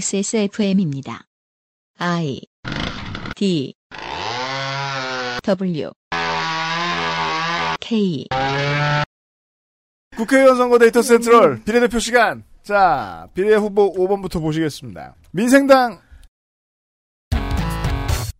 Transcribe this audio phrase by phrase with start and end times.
[0.00, 1.24] XSFM입니다.
[1.98, 2.40] I
[3.34, 3.74] D
[5.42, 5.90] W
[7.80, 8.26] K
[10.16, 12.44] 국회의원 선거 데이터 센트럴 비례대표 시간.
[12.62, 15.16] 자, 비례 후보 5번부터 보시겠습니다.
[15.32, 15.98] 민생당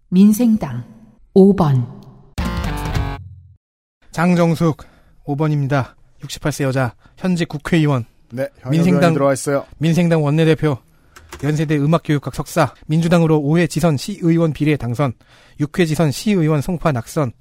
[0.09, 0.85] 민생당
[1.35, 1.85] 5번
[4.12, 4.85] 장정숙
[5.27, 5.95] 5번입니다.
[6.21, 9.67] 68세 여자 현직 국회의원 네, 민생당- 들어와 있어요.
[9.79, 10.79] 민생당 원내대표
[11.43, 15.12] 연세대 음악교육학 석사 민주당으로 5회 지선 시의원 비례 당선
[15.61, 17.32] 6회 지선 시의원 송파 낙선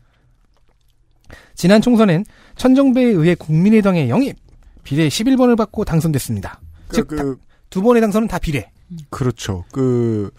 [1.56, 2.26] 지난 총선엔
[2.56, 4.38] 천정배에 의해 국민의당에 영입
[4.84, 6.60] 비례 11번을 받고 당선됐습니다.
[6.88, 7.38] 그, 즉, 그,
[7.70, 8.72] 두 번의 당선은 다 비례.
[9.10, 9.66] 그렇죠.
[9.72, 10.32] 그,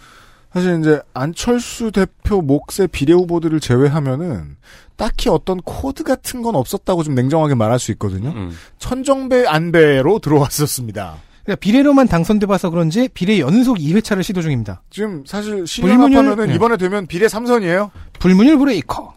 [0.52, 4.56] 사실 이제 안철수 대표 몫의 비례 후보들을 제외하면은
[4.96, 8.30] 딱히 어떤 코드 같은 건 없었다고 좀 냉정하게 말할 수 있거든요.
[8.30, 8.50] 음.
[8.78, 11.18] 천정배 안배로 들어왔었습니다.
[11.50, 14.82] 그러니까 비례로만 당선돼 봐서 그런지 비례 연속 2회차를 시도 중입니다.
[14.90, 16.54] 지금 사실 시연합하면은 네.
[16.54, 17.90] 이번에 되면 비례 3선이에요.
[18.20, 19.14] 불문율 브레이커.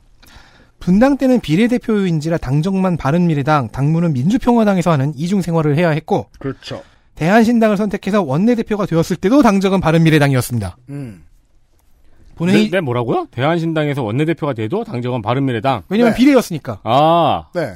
[0.80, 6.84] 분당 때는 비례대표인지라 당정만 바른미래당, 당무는 민주평화당에서 하는 이중 생활을 해야 했고 그렇죠.
[7.16, 10.78] 대한신당을 선택해서 원내대표가 되었을 때도 당정은 바른미래당이었습니다.
[10.90, 11.23] 음.
[12.36, 13.28] 본회의 네, 네, 뭐라고요?
[13.30, 15.84] 대한신당에서 원내대표가 돼도 당정은 바른미래당.
[15.88, 16.18] 왜냐면 네.
[16.18, 17.75] 비례였으니까 아, 네.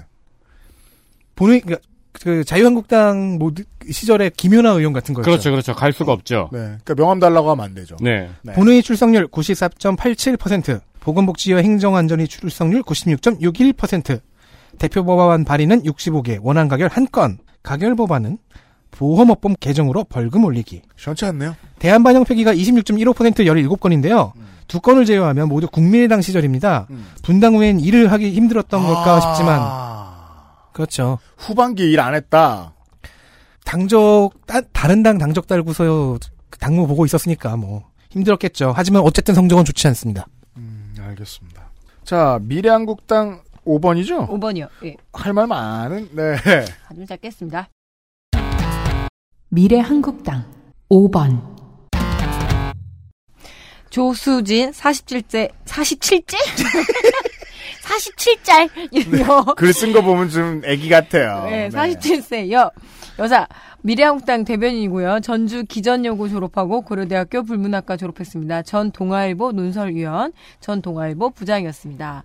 [1.36, 1.86] 본회의 그러니까
[2.22, 5.30] 그 자유한국당 모두 시절에 김연아 의원 같은 거였죠.
[5.30, 5.73] 그렇죠, 그렇죠.
[5.73, 6.50] 갈 수가 없죠.
[6.52, 6.60] 네.
[6.60, 7.96] 그러니까 명함 달라고 하면 안 되죠.
[8.02, 8.30] 네.
[8.42, 8.54] 네.
[8.54, 14.20] 본회의 출석률 94.87%, 보건복지와 행정안전위 출석률 96.61%,
[14.78, 18.38] 대표 법안 발의는 65개, 원안 가결 1건, 가결 법안은
[18.92, 20.82] 보험업법 개정으로 벌금 올리기.
[20.95, 21.56] 시원치 않네요.
[21.80, 24.32] 대한반영 폐기가 26.15% 17건인데요.
[24.68, 26.88] 두 건을 제외하면 모두 국민의당 시절입니다.
[26.90, 27.06] 음.
[27.22, 29.97] 분당 후엔 일을 하기 힘들었던 걸까 싶지만 아,
[30.78, 31.17] 그렇죠.
[31.38, 32.73] 후반기 일 안 했다.
[33.66, 36.20] 당적 따- 다른 당 당적 달고서
[36.59, 38.73] 당무 보고 있었으니까 뭐 힘들었겠죠.
[38.75, 40.28] 하지만 어쨌든 성적은 좋지 않습니다.
[40.55, 41.72] 음, 알겠습니다.
[42.03, 44.30] 자, 미래한국당 5번이죠?
[44.30, 44.70] 5번이요.
[44.86, 44.95] 예.
[45.14, 46.36] 할 말 많은, 네.
[46.88, 47.67] 아주 짧겠습니다.
[49.49, 50.45] 미래한국당
[50.89, 51.42] 5번
[53.89, 56.36] 조수진 47세 47째?
[57.87, 61.45] 47짤 글쓴 거 보면 좀 애기 같아요.
[61.49, 62.71] 네, 47세 여
[63.20, 63.48] 여자
[63.81, 65.21] 미래한국당 대변인이고요.
[65.21, 68.64] 전주 기전여고 졸업하고 고려대학교 불문학과 졸업했습니다.
[68.64, 72.23] 전 동아일보 논설위원, 전 동아일보 부장이었습니다.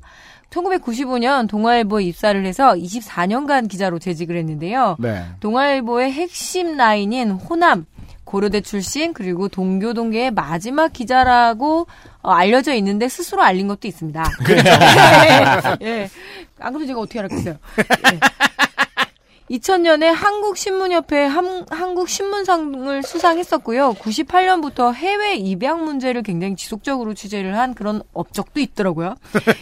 [0.50, 4.96] 1995년 동아일보에 입사를 해서 24년간 기자로 재직을 했는데요.
[4.98, 5.24] 네.
[5.40, 7.86] 동아일보의 핵심 라인인 호남
[8.32, 11.86] 고려대 출신 그리고 동교동계의 마지막 기자라고
[12.22, 14.24] 어, 알려져 있는데 스스로 알린 것도 있습니다.
[15.82, 15.86] 예.
[15.86, 16.10] 예.
[16.58, 17.56] 안 그래도 제가 어떻게 알았겠어요.
[18.14, 18.20] 예.
[19.50, 23.92] 2000년에 한국신문협회 한, 한국신문상을 수상했었고요.
[23.94, 29.14] 98년부터 해외 입양 문제를 굉장히 지속적으로 취재를 한 그런 업적도 있더라고요.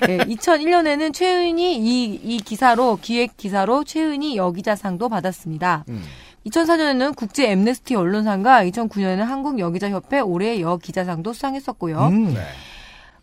[0.09, 5.85] 예, 2001년에는 최은희 이, 이 기사로 기획 기사로 최은희 여기자상도 받았습니다.
[5.89, 6.05] 음.
[6.51, 12.07] 2004년에는 국제 엠네스티 언론상과 2009년에는 한국 여기자협회 올해 여기자상도 수상했었고요.
[12.09, 12.35] 음.
[12.35, 12.41] 네.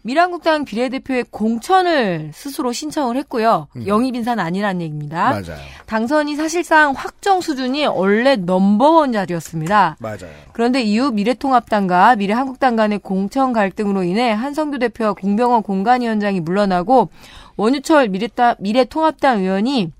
[0.03, 3.67] 미래한국당 비례대표의 공천을 스스로 신청을 했고요.
[3.75, 3.87] 음.
[3.87, 5.31] 영입 인사는 아니라는 얘기입니다.
[5.31, 5.59] 맞아요.
[5.85, 9.97] 당선이 사실상 확정 수준이 원래 넘버원 자리였습니다.
[9.99, 10.31] 맞아요.
[10.53, 17.09] 그런데 이후 미래통합당과 미래한국당 간의 공천 갈등으로 인해 한성규 대표와 공병원 공간위원장이 물러나고
[17.57, 19.91] 원유철 미래따, 미래통합당 의원이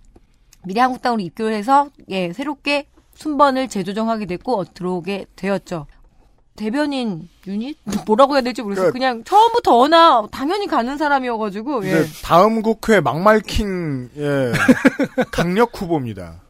[0.63, 2.87] 미래한국당으로 입교를 해서 예, 새롭게
[3.17, 5.88] 순번을 재조정하게 됐고 어, 들어오게 되었죠.
[6.55, 8.88] 대변인 유닛 뭐라고 해야 될지 모르겠어요.
[8.88, 11.88] 그- 그냥 처음부터 어나 당연히 가는 사람이어가지고 예.
[12.01, 14.51] 이제 다음 국회 막말킹, 예.
[15.31, 16.41] 강력 후보입니다.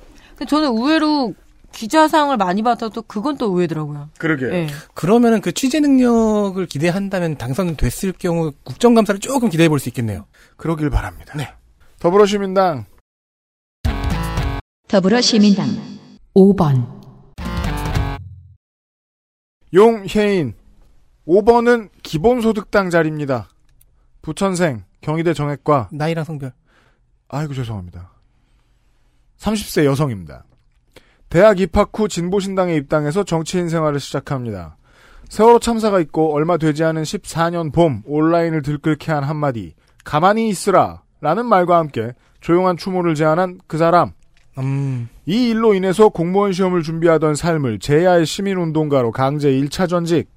[0.47, 1.33] 저는 의외로
[1.73, 4.09] 기자상을 많이 받아도 그건 또 의외더라고요.
[4.17, 4.45] 그러게.
[4.45, 4.67] 예.
[4.93, 10.25] 그러면은 그 취재 능력을 기대한다면 당선됐을 경우 국정감사를 조금 기대해 볼 수 있겠네요.
[10.55, 11.33] 그러길 바랍니다.
[11.35, 11.49] 네.
[11.99, 12.85] 더불어시민당
[14.87, 15.67] 더불어시민당
[16.37, 16.85] 5번
[19.73, 20.53] 용혜인
[21.27, 23.49] 5번은 기본소득당 자리입니다.
[24.21, 26.53] 부천생 경희대 정액과 나이랑 성별.
[27.27, 28.11] 아이고 죄송합니다.
[29.39, 30.45] 30세 여성입니다.
[31.29, 34.77] 대학 입학 후 진보신당에 입당해서 정치인 생활을 시작합니다.
[35.29, 39.73] 세월호 참사가 있고 얼마 되지 않은 14년 봄 온라인을 들끓게 한 한마디
[40.03, 44.11] 가만히 있으라 라는 말과 함께 조용한 추모를 제안한 그 사람
[44.59, 45.09] 음.
[45.29, 50.29] 이 일로 인해서 공무원 시험을 준비하던 삶을 제야의 시민운동가로 강제 1차 전직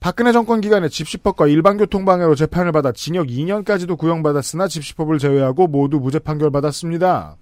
[0.00, 7.36] 박근혜 정권 기간에 집시법과 일반교통방해로 재판을 받아 징역 2년까지도 구형받았으나 집시법을 제외하고 모두 무죄 판결받았습니다.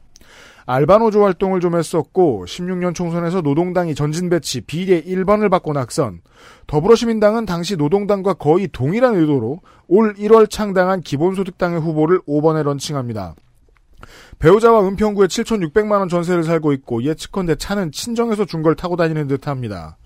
[0.66, 6.22] 알바노조 활동을 좀 했었고 16년 총선에서 노동당이 전진 배치 비례 1번을 받고 낙선.
[6.66, 13.36] 더불어시민당은 당시 노동당과 거의 동일한 의도로 올 1월 창당한 기본소득당의 후보를 5번에 런칭합니다.
[14.38, 19.96] 배우자와 은평구에 7,600만 원 전세를 살고 있고 예측컨대 차는 친정에서 준 걸 타고 다니는 듯합니다.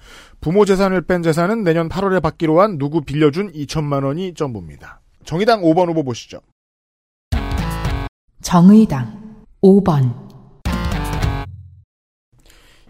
[0.41, 5.01] 부모 재산을 뺀 재산은 내년 8월에 받기로 한 누구 빌려준 2천만 원이 전부입니다.
[5.25, 6.41] 정의당 5번 후보 보시죠.
[8.43, 9.21] 정의당
[9.63, 10.13] 5번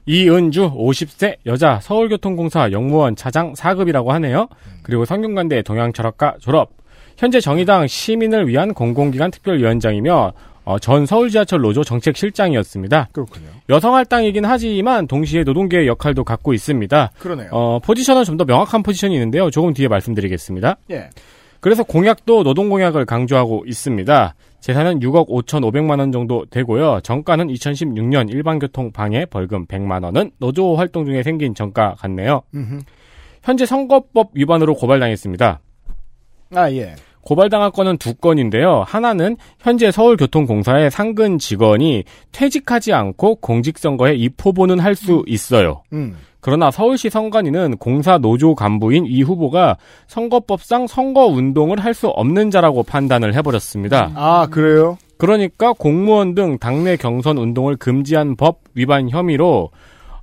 [0.07, 4.49] 이은주 50세 여자 서울교통공사 영무원 차장 4급이라고 하네요.
[4.83, 6.73] 그리고 성균관대 동양철학과 졸업.
[7.17, 10.33] 현재 정의당 시민을 위한 공공기관 특별위원장이며
[10.65, 13.09] 어, 전 서울지하철 노조 정책실장이었습니다.
[13.13, 13.49] 그렇군요.
[13.69, 17.11] 여성 할당이긴 하지만 동시에 노동계의 역할도 갖고 있습니다.
[17.19, 17.49] 그러네요.
[17.53, 19.51] 어, 포지션은 좀 더 명확한 포지션이 있는데요.
[19.51, 20.77] 조금 뒤에 말씀드리겠습니다.
[20.91, 21.09] 예.
[21.61, 24.35] 그래서 공약도 노동 공약을 강조하고 있습니다.
[24.61, 27.01] 재산은 6억 5천5백만 원 정도 되고요.
[27.03, 32.43] 정가는 2016년 일반교통 방해 벌금 100만 원은 노조 활동 중에 생긴 정가 같네요.
[32.55, 32.81] 음흠.
[33.43, 35.61] 현재 선거법 위반으로 고발당했습니다.
[36.55, 36.95] 아, 예.
[37.25, 38.85] 고발당한 건은 두 건인데요.
[38.87, 45.83] 하나는 현재 서울교통공사의 상근 직원이 퇴직하지 않고 공직선거에 입후보는 할 수 있어요.
[45.93, 46.17] 음.
[46.41, 49.77] 그러나 서울시 선관위는 공사 노조 간부인 이 후보가
[50.09, 54.13] 선거법상 선거 운동을 할 수 없는 자라고 판단을 해버렸습니다.
[54.15, 54.99] 아, 그래요?
[55.17, 59.71] 그러니까 공무원 등 당내 경선 운동을 금지한 법 위반 혐의로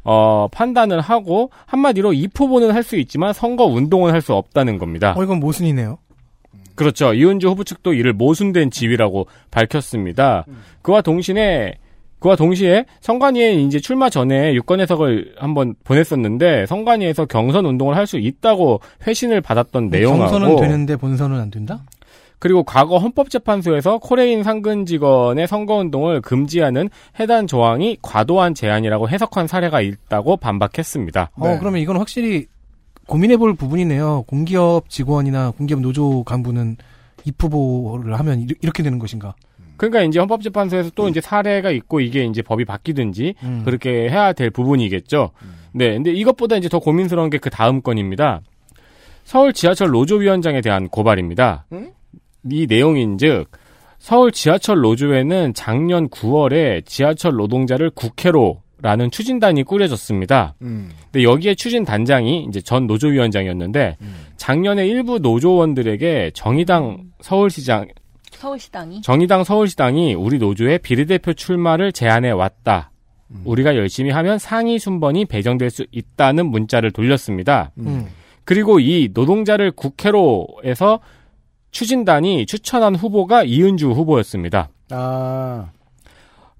[0.04, 5.14] 어, 판단을 하고 한마디로 이 후보는 할 수 있지만 선거 운동은 할 수 없다는 겁니다.
[5.18, 5.98] 어, 이건 모순이네요.
[6.76, 7.14] 그렇죠.
[7.14, 10.46] 이은주 후보 측도 이를 모순된 지위라고 밝혔습니다.
[10.82, 11.76] 그와 동시에
[12.20, 18.18] 그와 동시에 선관위에 이제 출마 전에 유권 해석을 한번 보냈었는데 선관위에서 경선 운동을 할 수
[18.18, 21.82] 있다고 회신을 받았던 내용하고 경선은 되는데 본선은 안 된다?
[22.40, 26.90] 그리고 과거 헌법재판소에서 코레일 상근 직원의 선거운동을 금지하는
[27.20, 31.30] 해당 조항이 과도한 제한이라고 해석한 사례가 있다고 반박했습니다.
[31.42, 31.48] 네.
[31.48, 32.48] 어, 그러면 이건 확실히
[33.12, 34.24] 고민해 볼 부분이네요.
[34.26, 36.78] 공기업 직원이나 공기업 노조 간부는
[37.26, 39.36] 입후보를 하면 이- 이렇게 되는 것인가?
[39.76, 43.64] 그러니까 이제 헌법재판소에서 또 이제 사례가 있고 이게 이제 법이 바뀌든지 음.
[43.66, 45.32] 그렇게 해야 될 부분이겠죠.
[45.74, 45.96] 네.
[45.96, 48.40] 근데 이것보다 이제 더 고민스러운 게 그 다음 건입니다.
[49.26, 51.66] 서울 지하철 노조위원장에 대한 고발입니다.
[51.74, 51.92] 음?
[52.50, 53.52] 이 내용인즉
[54.00, 60.56] 서울 지하철 노조에는 작년 9월에 지하철 노동자를 국회로 라는 추진단이 꾸려졌습니다.
[60.62, 60.90] 음.
[61.12, 63.98] 근데 여기에 추진 단장이 이제 전 노조위원장이었는데
[64.38, 67.88] 작년에 일부 노조원들에게 정의당 서울시장
[68.32, 72.92] 서울시당이 정의당 서울시당이 우리 노조의 비례대표 출마를 제안해 왔다.
[73.46, 77.72] 우리가 열심히 하면 상위 순번이 배정될 수 있다는 문자를 돌렸습니다.
[77.78, 78.08] 음.
[78.44, 81.00] 그리고 이 노동자를 국회로에서
[81.72, 84.70] 추진단이 추천한 후보가 이은주 후보였습니다.
[84.90, 85.70] 아,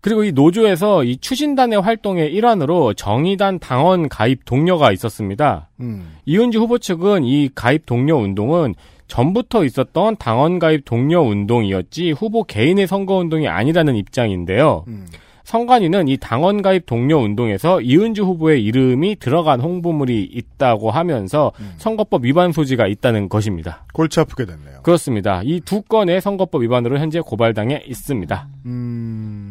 [0.02, 5.70] 그리고 이 노조에서 이 추진단의 활동의 일환으로 정의단 당원 가입 동료가 있었습니다.
[5.80, 6.16] 음.
[6.26, 8.74] 이은주 후보 측은 이 가입 동료 운동은
[9.08, 14.86] 전부터 있었던 당원 가입 동료 운동이었지 후보 개인의 선거 운동이 아니라는 입장인데요.
[14.88, 15.06] 음.
[15.44, 22.52] 선관위는 이 당원 가입 동료 운동에서 이은주 후보의 이름이 들어간 홍보물이 있다고 하면서 선거법 위반
[22.54, 23.84] 소지가 있다는 것입니다.
[23.94, 24.82] 골치 아프게 됐네요.
[24.84, 25.42] 그렇습니다.
[25.44, 28.48] 이 두 건의 선거법 위반으로 현재 고발당해 있습니다.
[28.68, 29.51] 음.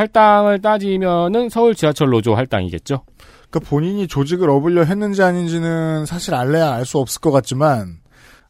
[0.00, 3.04] 할당을 따지면은 서울 지하철 노조 할당이겠죠.
[3.50, 7.98] 그 본인이 조직을 업으려 했는지 아닌지는 사실 알래야 알 수 없을 것 같지만,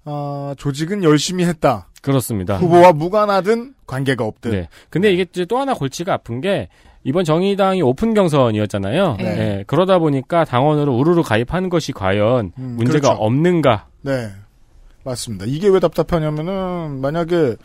[0.05, 1.89] 아, 조직은 열심히 했다.
[2.03, 2.57] 그렇습니다.
[2.57, 4.51] 후보와 무관하든 관계가 없든.
[4.53, 4.69] 네.
[4.89, 6.69] 근데 이게 이제 또 하나 골치가 아픈 게
[7.03, 9.17] 이번 정의당이 오픈 경선이었잖아요.
[9.19, 9.25] 네.
[9.35, 13.23] 네, 그러다 보니까 당원으로 우르르 가입하는 것이 과연 음, 문제가 그렇죠.
[13.23, 13.87] 없는가?
[14.03, 14.29] 네.
[15.05, 15.47] 맞습니다.
[15.49, 17.57] 이게 왜 답답하냐면은, 만약에,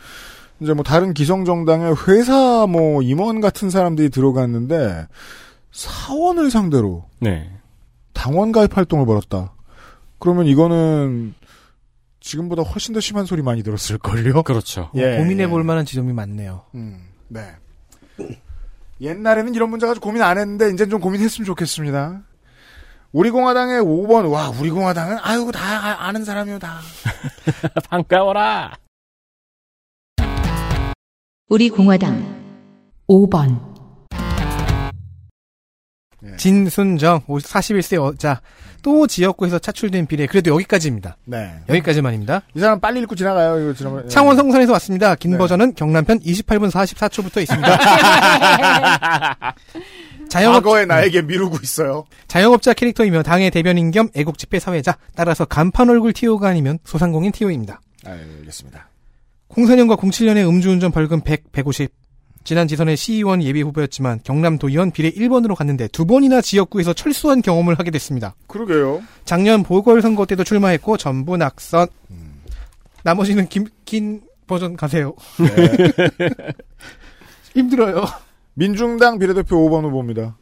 [0.60, 5.06] 이제 뭐 다른 기성 정당의 회사 뭐 임원 같은 사람들이 들어갔는데,
[5.72, 7.50] 사원을 상대로 네.
[8.14, 9.52] 당원 가입 활동을 벌였다.
[10.18, 11.34] 그러면 이거는,
[12.20, 14.42] 지금보다 훨씬 더 심한 소리 많이 들었을 걸요?
[14.42, 14.90] 그렇죠.
[14.94, 15.64] 예, 고민해볼 예.
[15.64, 16.62] 만한 지점이 많네요.
[16.74, 17.54] 음, 네.
[19.00, 22.22] 옛날에는 이런 문제 가지고 고민 안 했는데, 이젠 좀 고민했으면 좋겠습니다.
[23.12, 26.80] 우리 공화당의 5번, 와, 우리 공화당은, 아유, 다 아- 아는 사람이요, 다.
[27.90, 28.72] 반가워라.
[31.48, 32.24] 우리 공화당
[33.08, 33.56] 5번
[36.36, 38.40] 진순정 41세 여자
[38.82, 41.16] 또 지역구에서 차출된 비례 그래도 여기까지입니다.
[41.24, 41.52] 네.
[41.68, 42.42] 여기까지만입니다.
[42.56, 44.04] 이 사람 빨리 읽고 지나가요, 이거 지나가.
[44.08, 45.14] 창원 성산에서 왔습니다.
[45.14, 45.38] 긴 네.
[45.38, 47.78] 버전은 경남편 28분 44초부터 있습니다.
[50.28, 52.06] 자영업, 과거에 나에게 미루고 있어요.
[52.26, 57.80] 자영업자 캐릭터이며 당의 대변인 겸 애국집회 사회자 따라서 간판 얼굴 TO가 아니면 소상공인 TO입니다.
[58.04, 58.88] 알겠습니다.
[59.50, 61.90] 04년과 07년에 음주운전 벌금 100, 150
[62.44, 67.90] 지난 지선에 시의원 예비 후보였지만 경남도의원 비례 1번으로 갔는데 두 번이나 지역구에서 철수한 경험을 하게
[67.90, 68.36] 됐습니다.
[68.46, 69.02] 그러게요.
[69.24, 71.88] 작년 보궐선거 때도 출마했고 전부 낙선.
[73.02, 75.14] 나머지는 긴, 긴 버전 가세요.
[75.38, 76.12] 네.
[77.54, 78.04] 힘들어요.
[78.54, 80.36] 민중당 비례대표 5번 후보입니다.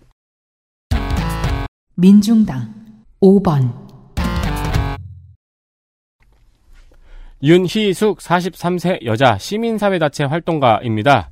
[1.95, 2.75] 민중당
[3.21, 3.84] 5번
[7.45, 11.29] 윤희숙 43세 여자 시민사회단체 활동가입니다.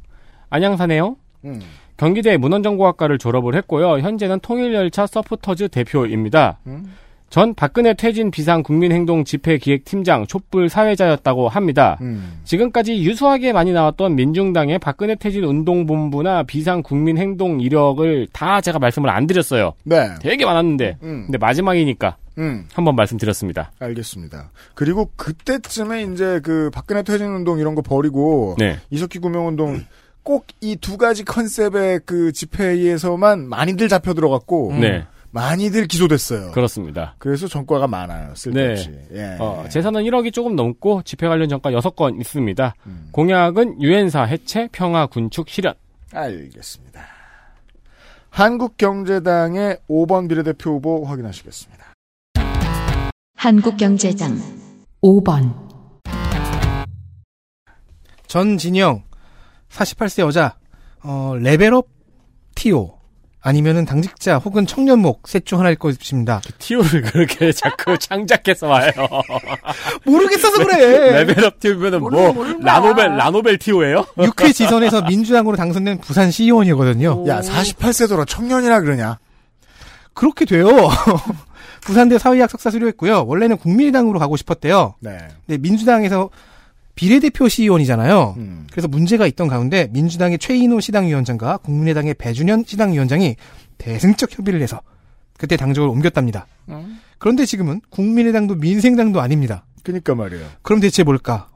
[0.50, 1.16] 안양사네요.
[1.47, 1.61] 음.
[1.97, 3.99] 경기대 문헌정보학과를 졸업을 했고요.
[3.99, 6.59] 현재는 통일열차 서포터즈 대표입니다.
[6.66, 6.85] 음.
[7.31, 11.97] 전 박근혜 퇴진 비상 국민행동 집회기획팀장 촛불 사회자였다고 합니다.
[12.02, 12.40] 음.
[12.45, 19.26] 지금까지 유수하게 많이 나왔던 민중당의 박근혜 퇴진 운동본부나 비상 국민행동 이력을 다 제가 말씀을 안
[19.26, 19.73] 드렸어요.
[19.85, 20.11] 네.
[20.21, 20.99] 되게 많았는데.
[21.04, 21.23] 음.
[21.25, 22.66] 근데 마지막이니까 음.
[22.72, 23.72] 한번 말씀드렸습니다.
[23.78, 24.50] 알겠습니다.
[24.74, 28.78] 그리고 그때쯤에 이제 그 박근혜 퇴진 운동 이런 거 버리고 네.
[28.90, 29.84] 이석기 구명 운동
[30.22, 35.04] 꼭이 두 가지 컨셉의 그 집회에서만 많이들 잡혀 들어갔고 네.
[35.32, 36.52] 많이들 기소됐어요.
[36.52, 37.14] 그렇습니다.
[37.18, 38.34] 그래서 전과가 많아요.
[38.34, 38.90] 쓸데없이.
[39.14, 39.36] 예.
[39.40, 42.74] 어, 재산은 1억이 조금 넘고 집회 관련 전과 6건 있습니다.
[42.86, 43.08] 음.
[43.12, 45.74] 공약은 유엔사 해체, 평화 군축 실현.
[46.12, 47.02] 알겠습니다.
[48.28, 51.81] 한국경제당의 5번 비례대표 후보 확인하시겠습니다.
[53.36, 54.40] 한국경제당
[55.02, 55.52] 5번
[58.28, 59.02] 전진영
[59.70, 60.56] 48세 여자
[61.02, 61.88] 어, level up
[62.54, 62.98] 티오
[63.40, 66.40] 아니면은 당직자 혹은 청년몫 셋 중 하나일 것입니다.
[66.58, 68.92] 티오를 그렇게 자꾸 창작해서 와요.
[70.06, 71.24] 모르겠어서 그래.
[71.25, 72.10] level up 티오면은 뭐
[72.60, 73.16] 라노벨.
[73.16, 74.04] 라노벨 티오예요?
[74.16, 77.24] 6회 지선에서 민주당으로 당선된 부산 시의원이거든요.
[77.26, 79.18] 야, 48세더러 청년이라 그러냐?
[80.14, 80.68] 그렇게 돼요.
[81.84, 83.24] 부산대 사회학 석사 수료했고요.
[83.26, 84.94] 원래는 국민의당으로 가고 싶었대요.
[85.00, 85.18] 네.
[85.46, 86.30] 근데 민주당에서
[86.94, 88.34] 비례대표 시의원이잖아요.
[88.36, 88.66] 음.
[88.70, 93.36] 그래서 문제가 있던 가운데 민주당의 최인호 시당위원장과 국민의당의 배준현 시당위원장이
[93.78, 94.80] 대승적 협의를 해서
[95.38, 96.46] 그때 당적을 옮겼답니다.
[97.18, 99.64] 그런데 지금은 국민의당도 민생당도 아닙니다.
[99.82, 100.46] 그니까 말이에요.
[100.62, 101.48] 그럼 대체 뭘까?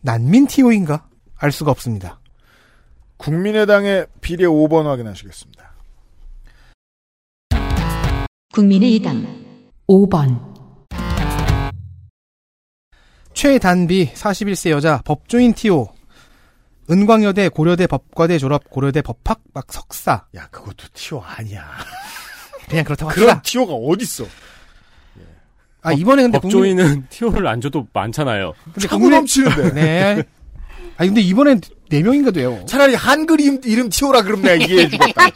[0.00, 1.06] 난민 티오인가?
[1.36, 2.20] 알 수가 없습니다.
[3.16, 5.72] 국민의당의 비례 5번 확인하시겠습니다.
[8.52, 9.41] 국민의당
[9.88, 10.52] 5번
[13.34, 15.88] 최단비 41세 여자 법조인 티오
[16.90, 21.64] 은광여대 고려대 법과대 졸업 고려대 법학 막 석사 야, 그것도 티오 아니야.
[22.68, 23.42] 그냥 그렇다고 그런 합시다.
[23.42, 24.26] 티오가 어딨어.
[25.84, 28.52] 아 이번에 근데 국민- 법조인은 티오를 안 줘도 많잖아요.
[28.64, 29.72] 근데 차고 국민 넘치는데.
[29.74, 30.22] 네.
[30.96, 32.64] 아 근데 이번엔 네 명인가 돼요.
[32.66, 35.28] 차라리 한글 이름, 이름 티오라 그럼 내가 이해해 주겠다.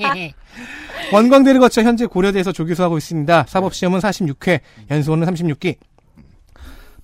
[1.12, 3.46] 원광대를 거쳐 현재 고려대에서 조교수하고 있습니다.
[3.48, 4.60] 사법시험은 46회,
[4.90, 5.76] 연수원은 36기.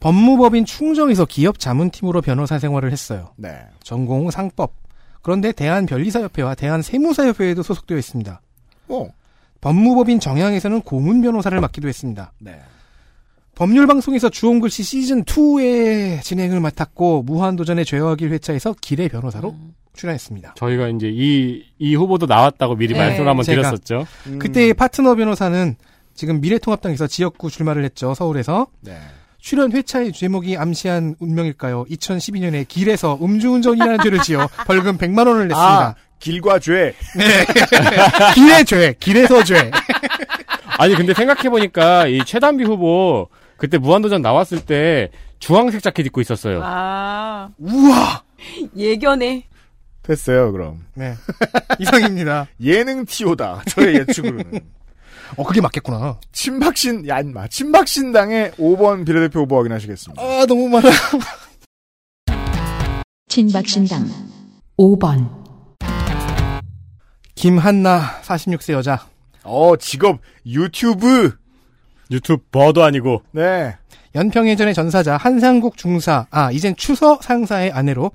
[0.01, 3.31] 법무법인 충정에서 기업 자문팀으로 변호사 생활을 했어요.
[3.37, 3.61] 네.
[3.85, 4.75] 전공 상법.
[5.23, 8.41] 그런데 대한변리사협회와 대한세무사협회에도 소속되어 있습니다.
[8.89, 9.09] 어.
[9.61, 12.33] 법무법인 정양에서는 고문 변호사를 맡기도 했습니다.
[12.41, 12.59] 네.
[13.55, 19.55] 법률방송에서 주홍글씨 시즌2의 진행을 맡았고, 무한도전의 죄와 길 회차에서 기래 변호사로
[19.95, 20.55] 출연했습니다.
[20.57, 23.01] 저희가 이제 이, 이 후보도 나왔다고 미리 네.
[23.01, 23.45] 말씀을 한번.
[23.45, 24.07] 드렸었죠.
[24.27, 24.39] 음.
[24.39, 25.77] 그때의 파트너 변호사는
[26.15, 28.67] 지금 미래통합당에서 지역구 출마를 했죠, 서울에서.
[28.81, 28.99] 네.
[29.39, 31.85] 출연 회차의 제목이 암시한 운명일까요?
[31.87, 35.59] 2012년에 길에서 음주운전이라는 죄를 지어 벌금 100만 원을 냈습니다.
[35.59, 36.95] 아, 길과 죄.
[38.35, 39.71] 길의 죄, 길에서 죄.
[40.79, 46.61] 아니 근데 생각해 보니까 이 최단비 후보 그때 무한도전 나왔을 때 주황색 자켓 입고 있었어요.
[46.63, 48.23] 아, 우와!
[48.77, 49.45] 예견해.
[50.03, 50.85] 됐어요, 그럼.
[50.95, 51.15] 네.
[51.79, 52.49] 이상입니다.
[52.63, 53.63] 예능 티오다.
[53.69, 54.61] 저의 예측으로는.
[55.37, 56.19] 어, 그게 맞겠구나.
[56.33, 57.49] 친박신, 야, 인마.
[57.49, 60.23] 친박신당의 5번 비례대표 후보 확인하시겠습니다.
[60.23, 60.91] 아, 너무 많아.
[63.29, 64.11] 친박신당
[64.79, 65.43] 5번
[67.35, 69.07] 김한나, 46세 여자.
[69.45, 71.35] 어, 직업, 유튜브.
[72.11, 73.75] 유튜버도 아니고 네.
[74.15, 78.13] 연평해전의 전사자 한상국 중사, 아, 이젠 추서 상사의 아내로,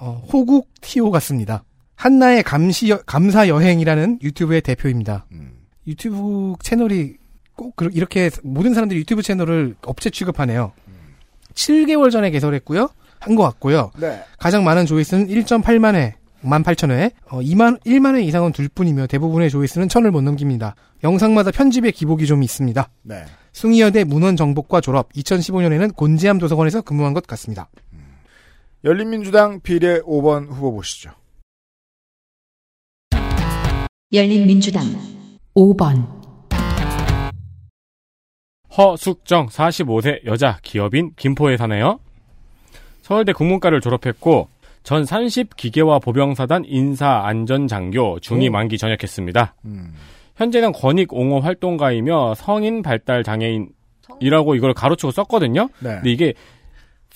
[0.00, 1.64] 어, 호국 티오 같습니다.
[1.96, 5.26] 한나의 감시, 여- 감사 여행이라는 유튜브의 대표입니다.
[5.32, 5.52] 음.
[5.86, 7.14] 유튜브 채널이
[7.56, 10.72] 꼭 이렇게 모든 사람들이 유튜브 채널을 업체 취급하네요.
[11.54, 12.88] 7개월 전에 개설했고요.
[13.20, 13.90] 한 것 같고요.
[13.98, 14.22] 네.
[14.38, 16.14] 가장 많은 조회수는 1.8만 회,
[16.44, 20.76] 18,000회, 어, 2만, 1만 회 이상은 둘 뿐이며 대부분의 조회수는 1000을 못 넘깁니다.
[21.02, 22.88] 영상마다 편집의 기복이 좀 있습니다.
[23.02, 23.24] 네.
[23.52, 27.68] 숭이여대 문헌 정복과 졸업, 2015년에는 곤지암 도서관에서 근무한 것 같습니다.
[28.84, 31.10] 열린민주당 비례 5번 후보 보시죠.
[34.12, 34.84] 열린민주당
[35.54, 36.06] 5번
[38.76, 41.98] 허숙정 45세 여자 기업인 김포에 사네요.
[43.02, 44.48] 서울대 국문과를 졸업했고
[44.84, 48.52] 전 30기계화 보병사단 인사안전장교 중위 오.
[48.52, 49.56] 만기 전역했습니다.
[49.64, 49.92] 음.
[50.36, 53.70] 현재는 권익 옹호 활동가이며 성인 발달 장애인
[54.20, 55.68] 이라고 이걸 가로치고 썼거든요.
[55.80, 55.96] 네.
[55.96, 56.34] 근데 이게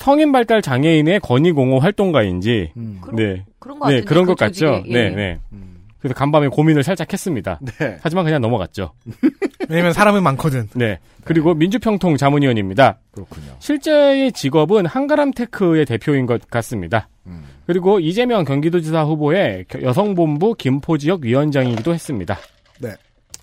[0.03, 3.01] 성인 발달 장애인의 권익 옹호 활동가인지 음.
[3.15, 3.45] 네.
[3.61, 4.09] 그런 것 네, 같은데.
[4.09, 4.83] 그런 것그 같죠.
[4.87, 4.93] 예.
[4.93, 5.39] 네, 네.
[5.53, 5.77] 음.
[6.01, 7.61] 그래서 간밤에 고민을 살짝 했습니다.
[7.79, 7.99] 네.
[8.03, 8.93] 하지만 그냥 넘어갔죠.
[9.69, 10.69] 왜냐면 사람은 많거든.
[10.75, 10.99] 네.
[11.25, 12.99] 그리고 민주평통 자문위원입니다.
[13.13, 13.53] 그렇군요.
[13.61, 17.09] 실제의 직업은 한가람테크의 대표인 것 같습니다.
[17.27, 17.45] 음.
[17.67, 22.37] 그리고 이재명 경기도지사 후보의 겨- 여성본부 김포지역 위원장이기도 했습니다.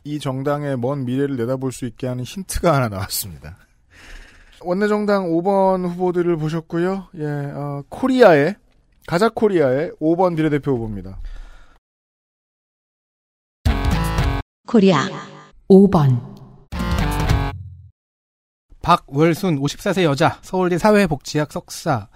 [0.06, 3.58] 이 정당의 먼 미래를 내다볼 수 있게 하는 힌트가 하나 나왔습니다.
[4.62, 7.08] 원내정당 5번 후보들을 보셨고요.
[7.16, 8.56] 예, 어, 코리아의
[9.08, 11.20] 가자 코리아의 5번 비례대표 후보입니다.
[14.68, 15.00] 코리아
[15.68, 16.20] 5번,
[18.82, 22.08] 박월순 54세 여자 서울대 사회복지학 석사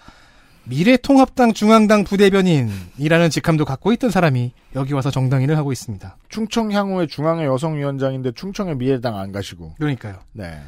[0.66, 6.18] 미래통합당 중앙당 부대변인이라는 직함도 갖고 있던 사람이 여기 와서 정당인을 하고 있습니다.
[6.30, 9.76] 충청 향후의 중앙의 여성위원장인데 충청의 미래당 안 가시고.
[9.78, 10.20] 그러니까요.
[10.32, 10.62] 네.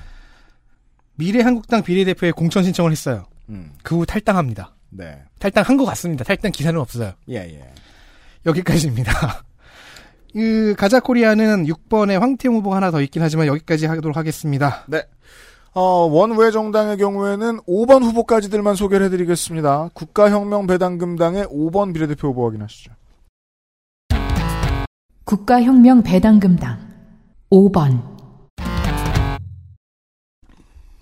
[1.16, 3.26] 미래한국당 비례대표에 공천 신청을 했어요.
[3.50, 3.72] 음.
[3.84, 4.76] 그 후 탈당합니다.
[4.90, 5.22] 네.
[5.40, 6.24] 탈당한 것 같습니다.
[6.24, 7.14] 탈당 기사는 없어요.
[7.30, 7.64] 예, 예.
[8.46, 9.12] 여기까지입니다.
[10.34, 14.86] 그 가자 코리아는 6번에 황태용 후보가 하나 더 있긴 하지만 여기까지 하도록 하겠습니다.
[15.74, 19.90] 어, 원외 정당의 경우에는 5번 후보까지들만 소개를 해드리겠습니다.
[19.94, 22.92] 국가혁명배당금당의 5번 비례대표 후보 확인하시죠.
[25.26, 26.80] 국가혁명 배당금당
[27.52, 28.15] 5번,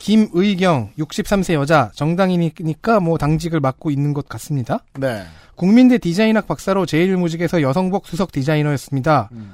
[0.03, 4.83] 김의경 63세 여자 정당인이니까 뭐 당직을 맡고 있는 것 같습니다.
[5.00, 5.24] 네.
[5.55, 9.29] 국민대 디자인학 박사로 제일무직에서 여성복 수석 디자이너였습니다.
[9.31, 9.53] 음.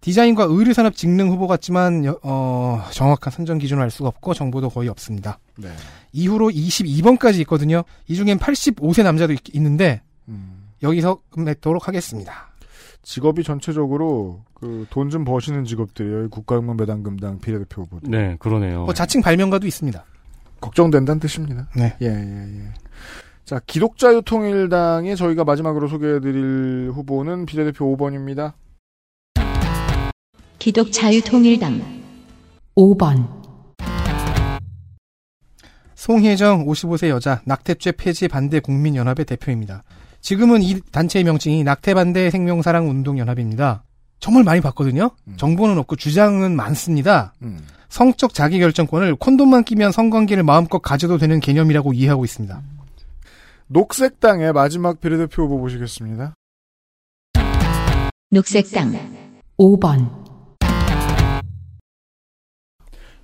[0.00, 4.88] 디자인과 의류산업 직능 후보 같지만 여- 어, 정확한 선정 기준을 알 수가 없고 정보도 거의
[4.88, 5.38] 없습니다.
[5.56, 5.68] 네.
[6.12, 7.84] 이후로 22번까지 있거든요.
[8.08, 10.70] 이 중엔 85세 남자도 있, 는데 음.
[10.82, 12.48] 여기서 끝내도록 하겠습니다.
[13.04, 16.24] 직업이 전체적으로 그 돈 좀 버시는 직업들이에요.
[16.24, 18.10] 이 국가혁명 배당금당 비례대표 후보들.
[18.10, 18.84] 네, 그러네요.
[18.84, 20.02] 뭐 자칭 발명가도 있습니다.
[20.60, 21.68] 걱정된다는 뜻입니다.
[21.76, 21.94] 네.
[22.00, 22.72] 예, 예, 예.
[23.44, 28.54] 자, 기독자유통일당에 저희가 마지막으로 소개해드릴 후보는 비례대표 5번입니다.
[30.58, 31.82] 기독자유통일당
[32.74, 33.28] 5번,
[35.94, 39.82] 송혜정 55세 여자 낙태죄 폐지 반대 국민연합의 대표입니다.
[40.22, 43.84] 지금은 이 단체의 명칭이 낙태반대 생명사랑 운동연합입니다.
[44.24, 45.10] 정말 많이 봤거든요.
[45.28, 45.34] 음.
[45.36, 47.34] 정보는 없고 주장은 많습니다.
[47.42, 47.60] 음.
[47.90, 52.58] 성적 자기결정권을 콘돔만 끼면 성관계를 마음껏 가져도 되는 개념이라고 이해하고 있습니다.
[53.66, 56.32] 녹색당의 마지막 비례대표 후보 보시겠습니다.
[58.30, 58.94] 녹색당
[59.58, 60.10] 5번,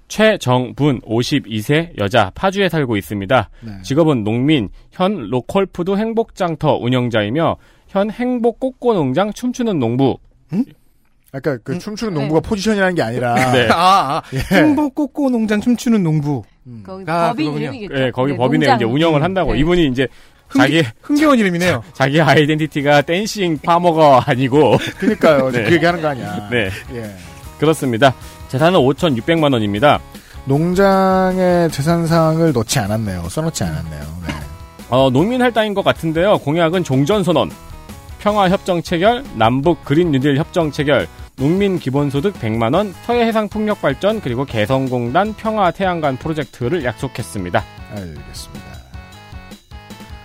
[0.09, 3.49] 최정분 52세 여자 파주에 살고 있습니다.
[3.63, 3.83] 네.
[3.85, 7.57] 직업은 농민, 현 로컬푸드 행복장터 운영자이며
[7.89, 10.19] 현 행복 꽃꽃농장 춤추는 농부.
[11.33, 11.79] 아까 그 음.
[11.79, 12.21] 춤추는 네.
[12.21, 13.35] 농부가 포지션이라는 게 아니라.
[13.53, 13.69] 네.
[13.71, 14.23] 아, 아.
[14.35, 14.39] 예.
[14.57, 16.43] 행복 꽃고 농장 춤추는 농부.
[16.67, 16.83] 음.
[16.85, 17.55] 거기 아, 법인.
[17.55, 18.03] 이름이겠죠.
[18.03, 18.77] 예, 거기 네, 법인에 농장.
[18.77, 19.53] 이제 운영을 한다고.
[19.53, 19.61] 네.
[19.61, 20.09] 이분이 이제
[20.49, 21.85] 흥, 자기 흥겨운 이름이네요.
[21.95, 25.51] 자기 아이덴티티가 댄싱 파머가 아니고 그니까요.
[25.53, 25.65] 네.
[25.65, 26.49] 그 얘기 하는 거 아니야.
[26.51, 27.15] 네 예.
[27.59, 28.15] 그렇습니다.
[28.49, 30.01] 재산은 5,600만 원입니다.
[30.47, 33.29] 농장의 재산상을 넣지 않았네요.
[33.29, 34.01] 써놓지 않았네요.
[34.27, 34.35] 네.
[34.89, 36.39] 어, 농민 할당인 것 같은데요.
[36.39, 37.51] 공약은 종전선언,
[38.19, 41.07] 평화협정 체결, 남북 그린 뉴딜 협정 체결,
[41.41, 47.65] 농민 기본소득 100만 원, 서해 해상 풍력 발전 그리고 개성공단 평화 태양관 프로젝트를 약속했습니다.
[47.93, 48.67] 알겠습니다.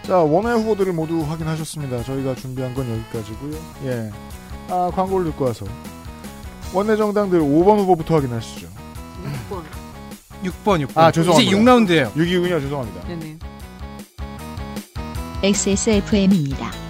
[0.03, 2.03] 자, 원외 후보들을 모두 확인하셨습니다.
[2.03, 3.53] 저희가 준비한 건 여기까지고요.
[3.85, 4.11] 예.
[4.69, 5.65] 아, 광고를 듣고 와서
[6.73, 8.67] 원내 정당들 5번 후보부터 확인하시죠.
[9.49, 9.63] 6번.
[10.43, 10.97] 6번, 6번.
[10.97, 11.49] 아, 죄송합니다.
[11.49, 12.11] 이제 6라운드예요.
[12.11, 12.61] 6위군요.
[12.61, 13.07] 죄송합니다.
[13.07, 13.37] 네네.
[15.43, 16.84] XSFM입니다.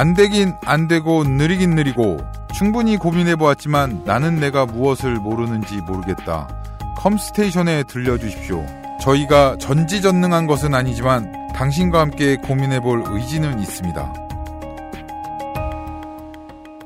[0.00, 2.16] 안 되긴 안 되고 느리긴 느리고
[2.54, 6.48] 충분히 고민해 보았지만 나는 내가 무엇을 모르는지 모르겠다.
[6.96, 8.64] 컴스테이션에 들려주십시오.
[9.02, 14.14] 저희가 전지전능한 것은 아니지만 당신과 함께 고민해 볼 의지는 있습니다.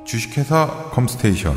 [0.04, 1.54] 주식회사 컴스테이션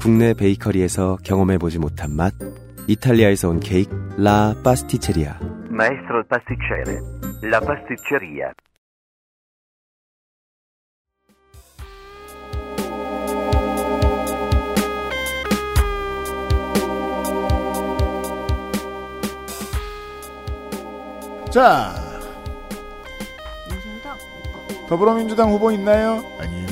[0.00, 2.32] 국내 베이커리에서 경험해 보지 못한 맛
[2.86, 7.00] 이탈리아에서 온 케이크 라 파스티체리아 Maestro pasticcere,
[7.40, 8.52] la pasticceria.
[21.48, 21.94] 자,
[23.70, 26.22] 민주당 어, 더불어민주당 후보 있나요?
[26.38, 26.66] 아니요.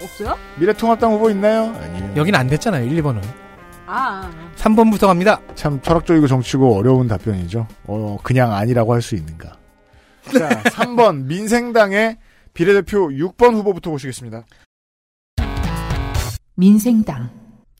[0.00, 0.38] 없어요?
[0.60, 1.74] 미래통합당 후보 있나요?
[1.74, 2.12] 아니요.
[2.14, 3.47] 여긴 안 됐잖아요, 1, 2번은.
[3.90, 5.40] 아, 3번부터 갑니다.
[5.54, 7.66] 참 철학적이고 정치고 어려운 답변이죠.
[7.86, 9.56] 어, 그냥 아니라고 할 수 있는가.
[10.38, 12.18] 자, 3번 민생당의
[12.52, 14.44] 비례대표 6번 후보부터 보시겠습니다.
[16.54, 17.30] 민생당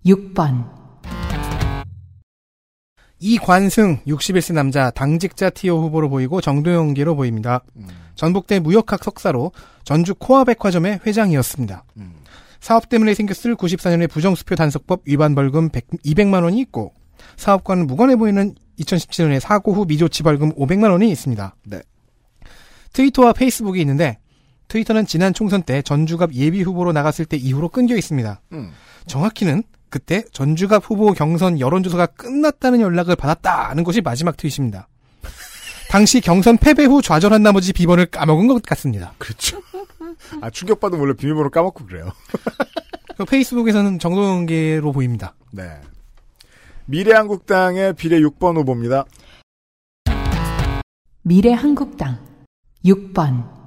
[0.06, 0.78] 6번
[3.18, 7.62] 이관승 61세 남자 당직자 티오 후보로 보이고 정도영계로 보입니다.
[7.76, 9.50] 음, 전북대 무역학 석사로
[9.82, 11.82] 전주 코아 백화점의 회장이었습니다.
[11.98, 12.12] 음.
[12.60, 16.92] 사업 때문에 생겼을 94년의 부정수표 단속법 위반 벌금 100, 200만 원이 있고
[17.36, 21.56] 사업과는 무관해 보이는 2017년의 사고 후 미조치 벌금 500만 원이 있습니다.
[21.66, 21.80] 네.
[22.92, 24.18] 트위터와 페이스북이 있는데
[24.68, 28.40] 트위터는 지난 총선 때 전주갑 예비 후보로 나갔을 때 이후로 끊겨 있습니다.
[28.52, 28.72] 음.
[29.06, 34.88] 정확히는 그때 전주갑 후보 경선 여론조사가 끝났다는 연락을 받았다는 것이 마지막 트윗입니다.
[35.88, 39.14] 당시 경선 패배 후 좌절한 나머지 비번을 까먹은 것 같습니다.
[39.16, 39.62] 그렇죠.
[40.40, 42.10] 아, 충격받으면 원래 비밀번호 까먹고 그래요.
[43.28, 45.34] 페이스북에서는 정동계로 보입니다.
[45.50, 45.80] 네.
[46.86, 49.04] 미래한국당의 비례 6번 후보입니다.
[51.22, 52.18] 미래한국당
[52.84, 53.57] 6번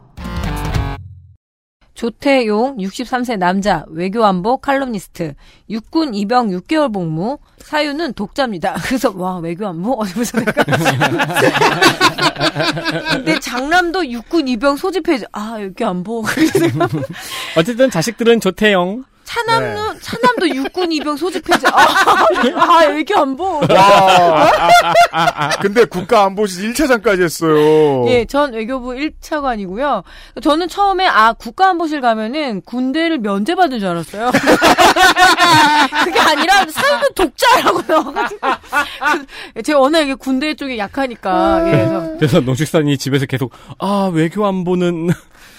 [2.01, 5.35] 조태용 63세 남자 외교안보 칼럼니스트
[5.69, 8.73] 육군 입영 6개월 복무 사유는 독자입니다.
[8.83, 10.63] 그래서 와 외교안보 어디서 내가
[13.11, 16.23] 근데 장남도 육군 입영 소집해줘 아 외교안보
[17.55, 19.03] 어쨌든 자식들은 조태영.
[19.31, 21.67] 차남도 차남도 육군 입영 소집해줘.
[21.71, 21.85] 아,
[22.55, 23.61] 아 외교안보?
[25.61, 28.09] 근데 국가 안보실 1차장까지 했어요.
[28.09, 30.03] 예, 전 외교부 1차관이고요.
[30.41, 34.31] 저는 처음에 아 국가 안보실 가면은 군대를 면제받은 줄 알았어요.
[36.03, 38.47] 그게 아니라 사유는 독자라고 나와가지고.
[39.55, 41.67] 그, 제가 워낙 이게 군대 쪽에 약하니까.
[41.67, 45.11] 예, 그래서 그래서 노식산이 집에서 계속 아 외교 안보는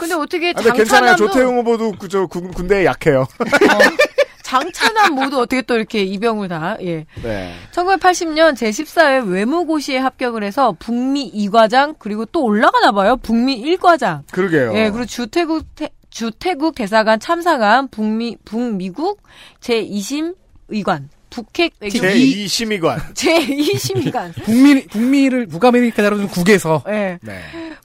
[0.03, 1.17] 근데 어떻게 아, 근데 괜찮아요.
[1.17, 3.27] 조태용 후보도 그저 군- 군대에 약해요.
[4.43, 7.07] 장차남 모두 어떻게 또 이렇게 입영을 다 예.
[7.23, 7.55] 네.
[7.73, 13.17] 1980년 제14회 외무고시에 합격을 해서 북미 2과장 그리고 또 올라가나 봐요.
[13.17, 14.23] 북미 1과장.
[14.31, 14.73] 그러게요.
[14.75, 19.23] 예, 그리고 주태국 태, 주태국 대사관 참사관 북미 북미국
[19.61, 20.35] 제2심
[20.69, 23.01] 의관 북핵 외교 제2심의관.
[23.15, 27.19] 제2심의관 북미 북미를 북아메리카 다루는 국에서 예.
[27.23, 27.41] 네.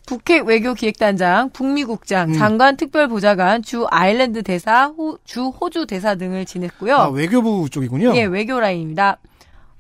[0.06, 2.34] 북핵 외교 기획단장, 북미국장, 음.
[2.34, 6.96] 장관 특별보좌관, 주 아일랜드 대사, 호, 주 호주 대사 등을 지냈고요.
[6.96, 8.16] 아, 외교부 쪽이군요.
[8.16, 9.18] 예, 외교 라인입니다.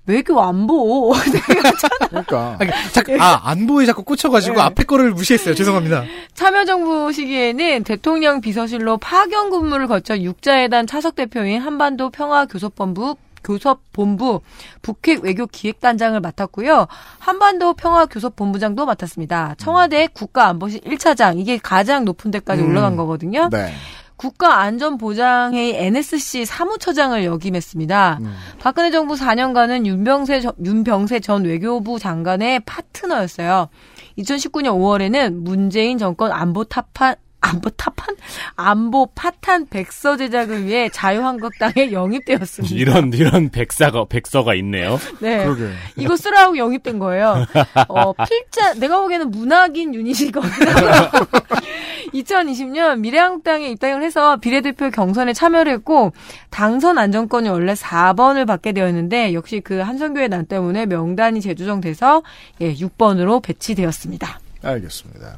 [0.06, 1.13] 외교 안보.
[2.10, 2.56] 그러니까.
[2.60, 4.62] 아니, 자, 아, 안보에 자꾸 꽂혀가지고 예.
[4.62, 5.53] 앞에 거를 무시했어요.
[5.53, 6.06] 죄송합니다.
[6.34, 14.41] 참여정부 시기에는 대통령 비서실로 파견 근무를 거쳐 육자회담 차석 대표인 한반도 평화교섭본부 교섭본부
[14.81, 16.88] 북핵 외교 기획단장을 맡았고요.
[17.19, 19.55] 한반도 평화교섭본부장도 맡았습니다.
[19.57, 22.69] 청와대 국가안보실 1차장 이게 가장 높은 데까지 음.
[22.69, 23.49] 올라간 거거든요.
[23.51, 23.71] 네.
[24.17, 28.17] 국가안전보장회의 NSC 사무처장을 역임했습니다.
[28.21, 28.36] 음.
[28.60, 33.69] 박근혜 정부 4년간은 윤병세, 전- 윤병세 전 외교부 장관의 파트너였어요.
[34.17, 37.15] 2019년 5월에는 문재인 정권 안보 타판
[37.47, 38.15] 안보 타판
[38.55, 42.75] 안보 파탄 백서 제작을 위해 자유한국당에 영입되었습니다.
[42.75, 44.99] 이런 이런 백사가 백서가 있네요.
[45.19, 45.43] 네.
[45.43, 45.69] 그러게.
[45.95, 47.45] 이거 쓰라고 영입된 거예요.
[47.88, 50.51] 어, 필자, 내가 보기에는 문학인 유닛이거든요.
[52.13, 56.13] 2020년 미래한국당에 입당을 해서 비례대표 경선에 참여를 했고,
[56.49, 62.23] 당선 안정권이 원래 4번을 받게 되었는데, 역시 그 한성교의 난 때문에 명단이 재조정돼서,
[62.62, 64.39] 예, 6번으로 배치되었습니다.
[64.63, 65.36] 알겠습니다.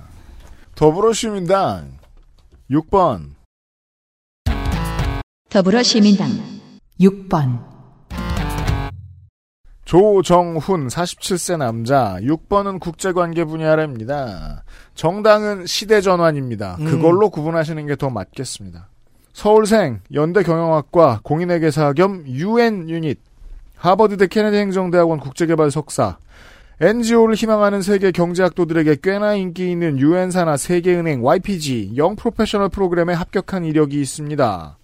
[0.75, 1.98] 더불어시민당
[2.69, 3.31] 6번.
[5.49, 6.29] 더불어시민당
[7.01, 7.67] 6번
[9.85, 14.63] 조정훈 47세 남자 6번은 국제관계 분야랍니다.
[14.93, 16.77] 정당은 시대전환입니다.
[16.79, 16.85] 음.
[16.85, 18.87] 그걸로 구분하시는 게 더 맞겠습니다.
[19.33, 23.19] 서울생 연대경영학과 공인회계사 겸 UN 유닛
[23.77, 26.17] 하버드대 케네디 행정대학원 국제개발 석사
[26.81, 33.99] NGO를 희망하는 세계 경제학도들에게 꽤나 인기 있는 유엔사나 세계은행 YPG 영 프로페셔널 프로그램에 합격한 이력이
[33.99, 34.77] 있습니다.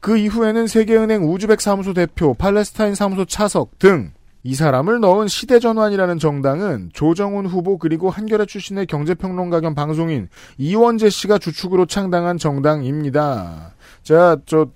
[0.00, 6.90] 그 이후에는 세계은행 우즈벡 사무소 대표, 팔레스타인 사무소 차석 등 이 사람을 넣은 시대전환이라는 정당은
[6.92, 13.74] 조정훈 후보 그리고 한겨레 출신의 경제평론가 겸 방송인 이원재 씨가 주축으로 창당한 정당입니다.
[14.02, 14.68] 제가 저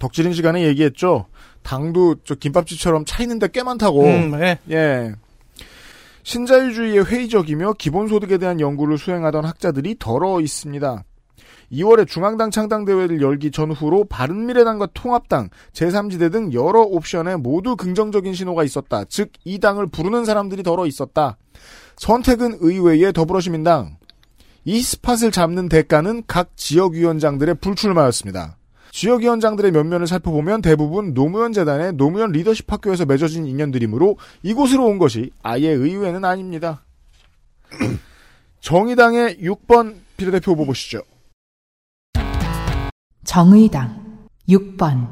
[0.00, 1.26] 덕질인 시간에 얘기했죠.
[1.62, 4.04] 당도 저 김밥집처럼 차 있는데 꽤 많다고.
[4.04, 4.58] 음, 예.
[4.70, 5.14] 예.
[6.24, 11.04] 신자유주의에 회의적이며 기본소득에 대한 연구를 수행하던 학자들이 덜어 있습니다.
[11.72, 19.04] 2월에 중앙당 창당대회를 열기 전후로 바른미래당과 통합당, 제3지대 등 여러 옵션에 모두 긍정적인 신호가 있었다.
[19.04, 21.38] 즉, 이 당을 부르는 사람들이 덜어 있었다.
[21.96, 23.96] 선택은 의회의 더불어시민당.
[24.64, 28.58] 이 스팟을 잡는 대가는 각 지역위원장들의 불출마였습니다.
[28.92, 35.68] 지역위원장들의 면면을 살펴보면 대부분 노무현 재단의 노무현 리더십 학교에서 맺어진 인연들이므로 이곳으로 온 것이 아예
[35.68, 36.84] 의외는 아닙니다.
[38.60, 41.02] 정의당의 6번 비례대표 후보 보시죠.
[43.24, 45.10] 정의당 6번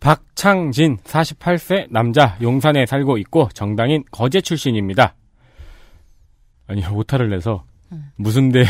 [0.00, 5.14] 박창진 48세 남자 용산에 살고 있고 정당인 거제 출신입니다.
[6.66, 7.64] 아니 오타를 내서
[8.16, 8.64] 무슨 대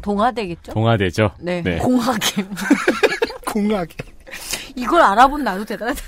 [0.00, 0.72] 동화되겠죠?
[0.72, 1.30] 동아대죠.
[1.40, 1.62] 네.
[1.62, 1.78] 네.
[1.78, 2.44] 공학에.
[3.52, 3.94] 공학에.
[4.76, 6.00] 이걸 알아본 나도 대단하다.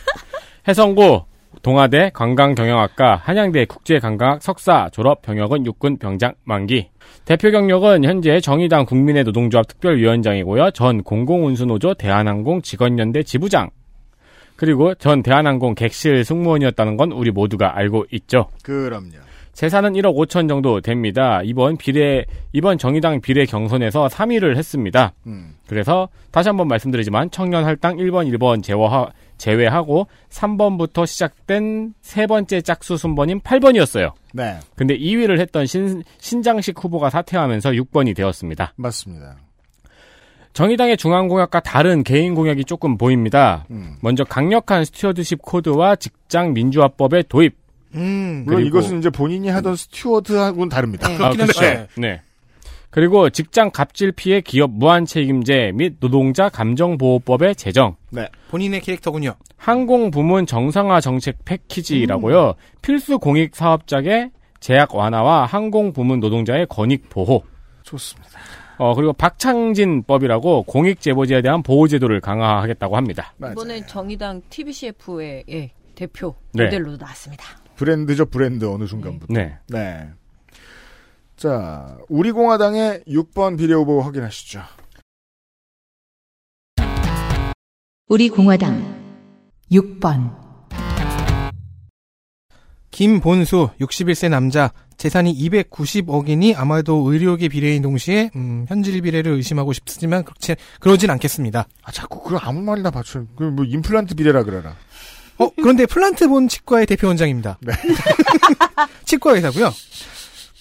[0.66, 1.26] 해성고
[1.62, 6.90] 동아대 관광경영학과 한양대 국제관광학 석사 졸업 병역은 육군 병장 만기.
[7.24, 10.72] 대표 경력은 현재 정의당 국민의 노동조합 특별위원장이고요.
[10.72, 13.70] 전 공공운수노조 대한항공 직원연대 지부장.
[14.56, 18.48] 그리고 전 대한항공 객실 승무원이었다는 건 우리 모두가 알고 있죠.
[18.62, 19.24] 그럼요.
[19.54, 21.40] 재산은 1억 5천 정도 됩니다.
[21.44, 25.12] 이번 비례 이번 정의당 비례 경선에서 3위를 했습니다.
[25.26, 25.54] 음.
[25.66, 32.96] 그래서 다시 한번 말씀드리지만 청년 할당 1번, 1번 제외하, 제외하고 3번부터 시작된 세 번째 짝수
[32.96, 34.12] 순번인 8번이었어요.
[34.32, 38.74] 네, 근데 2위를 했던 신, 신장식 후보가 사퇴하면서 6번이 되었습니다.
[38.76, 39.36] 맞습니다.
[40.52, 43.66] 정의당의 중앙공약과 다른 개인 공약이 조금 보입니다.
[43.70, 43.96] 음.
[44.00, 47.63] 먼저 강력한 stewardship code와 직장 민주화법의 도입.
[47.94, 48.42] 음.
[48.46, 51.08] 물론 그리고- 이것은 이제 본인이 하던 스튜어드하고는 다릅니다.
[51.08, 51.16] 네.
[51.16, 51.64] 그렇긴 그렇죠.
[51.64, 51.88] 한데.
[51.96, 52.20] 네.
[52.90, 57.96] 그리고 직장 갑질 피해 기업 무한 책임제 및 노동자 감정보호법의 제정.
[58.50, 59.34] 본인의 캐릭터군요.
[59.56, 62.54] 항공 부문 정상화 정책 패키지라고요.
[62.82, 64.30] 필수 공익 사업장의
[64.60, 67.42] 제약 완화와 항공 부문 노동자의 권익 보호.
[67.82, 68.38] 좋습니다.
[68.78, 73.32] 어 그리고 박창진법이라고 공익 제보자에 대한 보호 제도를 강화하겠다고 합니다.
[73.38, 73.52] 맞아요.
[73.52, 76.64] 이번에 정의당 TBCF의 예, 대표 네.
[76.64, 77.44] 모델로도 나왔습니다.
[77.76, 79.32] 브랜드죠, 브랜드 어느 순간부터.
[79.32, 79.58] 네.
[79.68, 80.10] 네.
[81.36, 84.62] 자, 우리 공화당의 6번 비례 후보 확인하시죠.
[88.06, 88.94] 우리 공화당
[89.72, 90.44] 6번
[92.90, 100.54] 김본수 61세 남자 재산이 290억이니 아마도 의료계 비례인 동시에 음, 현질 비례를 의심하고 싶지만 그렇지
[100.78, 101.66] 그러진 않겠습니다.
[101.82, 103.24] 아, 자꾸 그 아무 말이나 받쳐.
[103.36, 104.76] 그뭐 임플란트 비례라 그래라.
[105.38, 107.58] 어 그런데 플란트본 치과의 대표 원장입니다.
[107.60, 107.72] 네.
[109.04, 109.72] 치과 의사고요.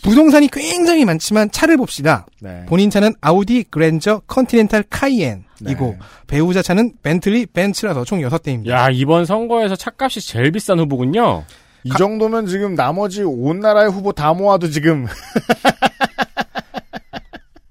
[0.04, 2.26] 부동산이 굉장히 많지만 차를 봅시다.
[2.42, 2.66] 네.
[2.68, 5.98] 본인 차는 아우디 그랜저 컨티넨탈 카이엔이고 네.
[6.28, 8.68] 배우자 차는 벤틀리 벤츠라서 총 6대입니다.
[8.68, 11.46] 야 이번 선거에서 차값이 제일 비싼 후보군요.
[11.86, 15.06] 이 정도면 지금 나머지 온 나라의 후보 다 모아도 지금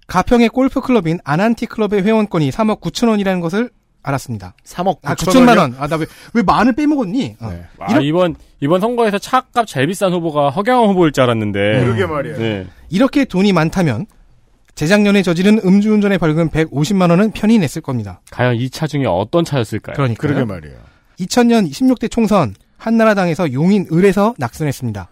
[0.07, 3.71] 가평의 골프클럽인 아난티 클럽의 회원권이 3억 9천 원이라는 것을
[4.03, 4.55] 알았습니다.
[4.65, 5.75] 3억 9천 아 9천만 원.
[5.79, 7.37] 아 나 왜 왜 만을 빼먹었니?
[7.41, 7.49] 어.
[7.51, 7.63] 네.
[7.79, 11.59] 아, 이번 이번 선거에서 차값 제일 비싼 후보가 허경영 후보일 줄 알았는데.
[11.85, 12.39] 그러게 말이에요.
[12.39, 12.67] 네.
[12.91, 14.07] 이렇게 돈이 많다면
[14.75, 18.21] 재작년에 저지른 음주운전의 벌금 150만 원은 편히 냈을 겁니다.
[18.31, 19.95] 과연 이 차 중에 어떤 차였을까요?
[19.95, 20.77] 그러니까 그러게 말이에요.
[21.21, 25.09] 2000년 16대 총선 한나라당에서 용인 을에서 낙선했습니다.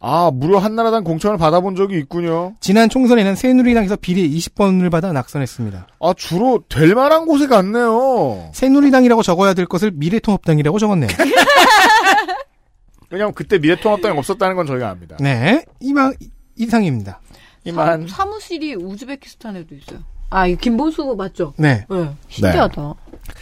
[0.00, 2.54] 아, 무려 한나라당 공천을 받아본 적이 있군요.
[2.60, 5.88] 지난 총선에는 새누리당에서 비례 20번을 받아 낙선했습니다.
[6.00, 8.50] 아, 주로 될 만한 곳에 갔네요.
[8.52, 11.10] 새누리당이라고 적어야 될 것을 미래통합당이라고 적었네요.
[13.10, 15.16] 왜냐면 그때 미래통합당이 없었다는 건 저희가 압니다.
[15.18, 16.14] 네, 이만
[16.56, 17.20] 이상입니다.
[17.64, 18.06] 이만.
[18.06, 20.00] 사, 무실이 우즈베키스탄에도 있어요.
[20.30, 21.54] 아, 이 후보 맞죠?
[21.56, 22.10] 네, 네.
[22.28, 22.94] 신기하다.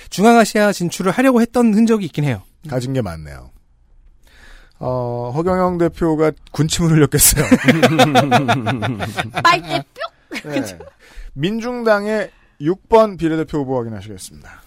[0.09, 2.43] 중앙아시아 진출을 하려고 했던 흔적이 있긴 해요.
[2.69, 3.51] 가진 게 많네요.
[4.79, 7.45] 어, 허경영 대표가 군침을 흘렸겠어요.
[9.43, 9.83] 빨대
[10.43, 10.53] 뿅!
[10.53, 10.79] 네.
[11.35, 14.63] 민중당의 6번 비례대표 후보 확인하시겠습니다.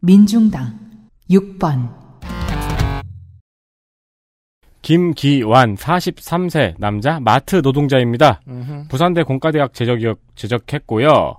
[0.00, 0.78] 민중당
[1.30, 2.02] 6번
[4.82, 8.40] 김기완 43세 남자 마트 노동자입니다.
[8.88, 11.36] 부산대 공과대학 재적이었, 재적했고요.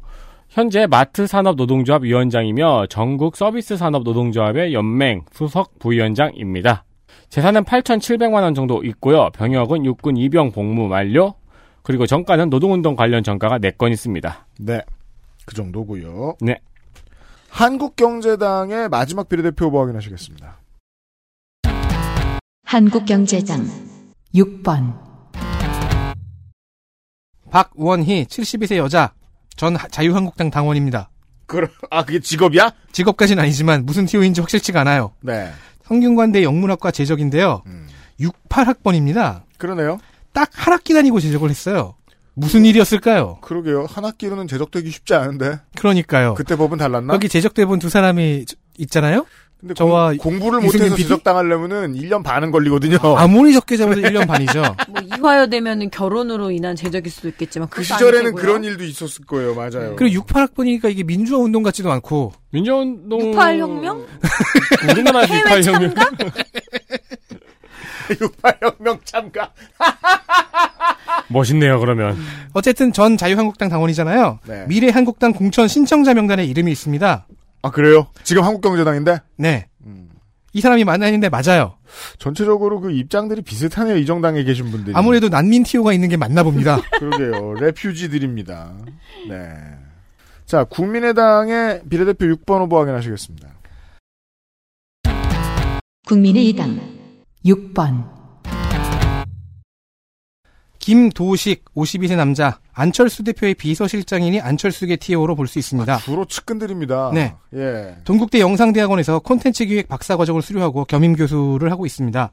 [0.54, 6.86] 현재 마트 산업 노동조합 위원장이며 전국 서비스 산업 노동조합의 연맹 수석 부위원장입니다.
[7.30, 9.32] 재산은 8,700만 원 정도 있고요.
[9.32, 11.34] 병역은 육군 이병 복무 만료.
[11.82, 14.48] 그리고 정가는 노동운동 관련 정가가 4건 있습니다.
[14.60, 14.82] 네.
[15.48, 16.60] 그 정도고요 네.
[17.50, 20.60] 한국경제당의 마지막 비례대표 후보 확인하시겠습니다.
[22.64, 23.66] 한국경제당
[24.36, 25.00] 6번
[27.50, 29.14] 박원희 72세 여자
[29.56, 31.10] 전 하- 자유한국당 당원입니다.
[31.46, 32.72] 그, 아, 그게 직업이야?
[32.92, 35.14] 직업까지는 아니지만 무슨 티오인지 확실치가 않아요.
[35.22, 35.52] 네.
[35.86, 37.62] 성균관대 영문학과 재적인데요.
[37.68, 37.88] 음.
[38.20, 39.42] 68학번입니다.
[39.58, 40.00] 그러네요.
[40.32, 41.96] 딱 한 학기 다니고 재적을 했어요.
[42.36, 43.38] 무슨 일이었을까요?
[43.42, 43.86] 그러게요.
[43.88, 45.60] 한 학기로는 제적되기 쉽지 않은데.
[45.78, 46.34] 그러니까요.
[46.34, 47.14] 그때 법은 달랐나?
[47.14, 49.26] 여기 재적대 본두 사람이 저- 있잖아요.
[49.64, 50.96] 근데 저와 공, 이승균 못해서?
[50.98, 52.98] 지적당하려면은 1년 반은 걸리거든요.
[53.18, 54.62] 아무리 적게 잡아도 1년 반이죠.
[54.90, 58.36] 뭐 이화여 되면은 결혼으로 인한 제적일 수도 있겠지만 그 시절에는.
[58.36, 59.56] 그런 일도 있었을 거예요.
[59.56, 59.96] 맞아요.
[59.96, 64.06] 그리고 68학번이니까 이게 민주화 운동 같지도 않고 민주운동 68 혁명?
[64.92, 66.34] 우리나라 해외 68 혁명 참가?
[68.10, 69.50] 68혁명 참가.
[71.30, 71.80] 멋있네요.
[71.80, 72.18] 그러면
[72.52, 74.40] 어쨌든 전 자유한국당 당원이잖아요.
[74.46, 74.66] 네.
[74.68, 77.26] 미래 한국당 공천 신청자 명단에 이름이 있습니다.
[77.64, 78.08] 아 그래요?
[78.24, 79.68] 지금 한국경제당인데 네.
[79.86, 80.10] 음.
[80.52, 81.78] 이 사람이 만나는데 맞아요.
[82.20, 83.98] 전체적으로 그 입장들이 비슷하네요.
[83.98, 84.96] 이 정당에 계신 분들이.
[84.96, 86.78] 아무래도 난민 티오가 있는 게 맞나 봅니다.
[87.00, 87.54] 그러게요.
[87.54, 88.74] 레퓨지들입니다.
[89.30, 89.50] 네.
[90.46, 93.48] 자, 국민의당의 비례대표 6번 후보 확인하시겠습니다.
[96.06, 96.80] 국민의당
[97.46, 98.13] 6번,
[100.84, 106.00] 김도식 52세 남자 안철수 대표의 비서실장이니 안철수계 티오로 볼 수 있습니다.
[106.00, 107.12] 주로 측근들입니다.
[107.14, 107.34] 네.
[107.54, 107.96] 예.
[108.04, 112.32] 동국대 영상대학원에서 콘텐츠 기획 박사 과정을 수료하고 겸임 교수를 하고 있습니다.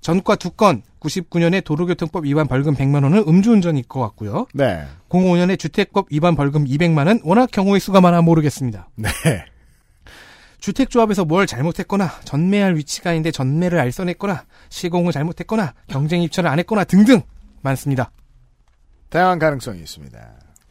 [0.00, 4.46] 전과 두 건, 99년에 도로교통법 위반 벌금 100만 원은 음주운전일 것 같고요.
[4.54, 4.86] 네.
[5.10, 8.88] 05년에 주택법 위반 벌금 200만 원, 워낙 경우의 수가 많아 모르겠습니다.
[8.94, 9.10] 네.
[10.60, 17.20] 주택조합에서 뭘 잘못했거나 전매할 위치가 아닌데 전매를 알선했거나 시공을 잘못했거나 경쟁 입찰을 안 했거나 등등
[17.62, 18.10] 많습니다.
[19.08, 20.18] 다양한 가능성이 있습니다.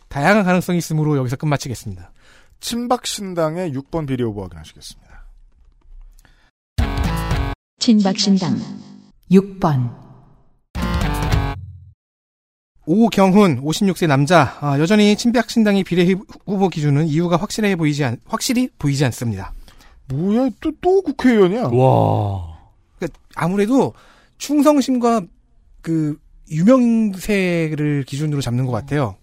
[0.07, 2.11] 다양한 가능성이 있으므로 여기서 끝마치겠습니다.
[2.59, 5.25] 친박신당의 6번 비례 후보 확인하시겠습니다.
[7.79, 8.59] 친박신당
[9.31, 10.01] 6번,
[12.85, 16.13] 오경훈 56세 남자 아, 여전히 친박신당이 비례
[16.45, 19.53] 후보 기준은 이유가 확실해 보이지 않, 확실히 보이지 않습니다.
[20.09, 21.69] 뭐야, 또, 또 국회의원이야?
[21.71, 22.57] 와
[22.97, 23.93] 그러니까 아무래도
[24.39, 25.21] 충성심과
[25.81, 26.19] 그
[26.51, 29.15] 유명세를 기준으로 잡는 것 같아요.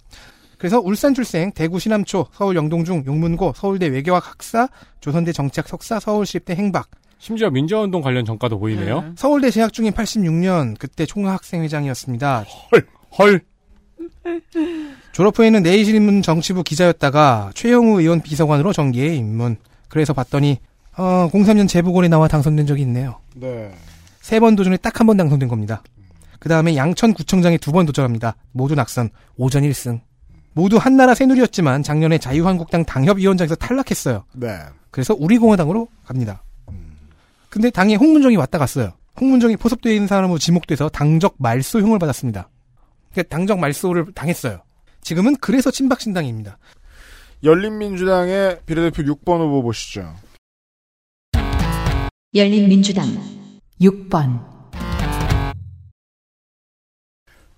[0.58, 4.68] 그래서 울산 출생, 대구 신암초, 서울 영동중, 용문고, 서울대 외교학 학사,
[5.00, 6.88] 조선대 정치학 석사, 서울시립대 행박,
[7.20, 8.98] 심지어 민주화운동 관련 전과도 보이네요.
[9.00, 9.14] 음.
[9.16, 12.44] 서울대 재학 중인 86년 그때 총학생회장이었습니다.
[13.18, 13.40] 헐
[15.12, 19.56] 졸업 후에는 내일신문 정치부 기자였다가 최영우 의원 비서관으로 정기에 입문.
[19.88, 20.58] 그래서 봤더니
[20.96, 23.16] 어, 03년 재보궐에 나와 당선된 적이 있네요.
[23.34, 23.70] 네.
[24.20, 25.82] 세 번 도전에 딱 한 번 당선된 겁니다.
[26.38, 28.36] 그 다음에 양천구청장에 두 번 도전합니다.
[28.52, 29.10] 모두 낙선.
[29.36, 30.00] 오전 1승.
[30.54, 34.24] 모두 한나라 새누리였지만 작년에 자유한국당 당협위원장에서 탈락했어요.
[34.34, 34.58] 네.
[34.90, 36.42] 그래서 우리공화당으로 갑니다.
[37.50, 38.92] 근데 당에 홍문정이 왔다 갔어요.
[39.20, 42.48] 홍문정이 포섭되어 있는 사람으로 지목돼서 당적 말소형을 받았습니다.
[43.12, 44.62] 그러니까 당적 말소를 당했어요.
[45.02, 46.58] 지금은 그래서 친박신당입니다.
[47.42, 50.14] 열린민주당의 비례대표 6번 후보 보시죠.
[52.34, 53.06] 열린민주당
[53.80, 54.44] 6번,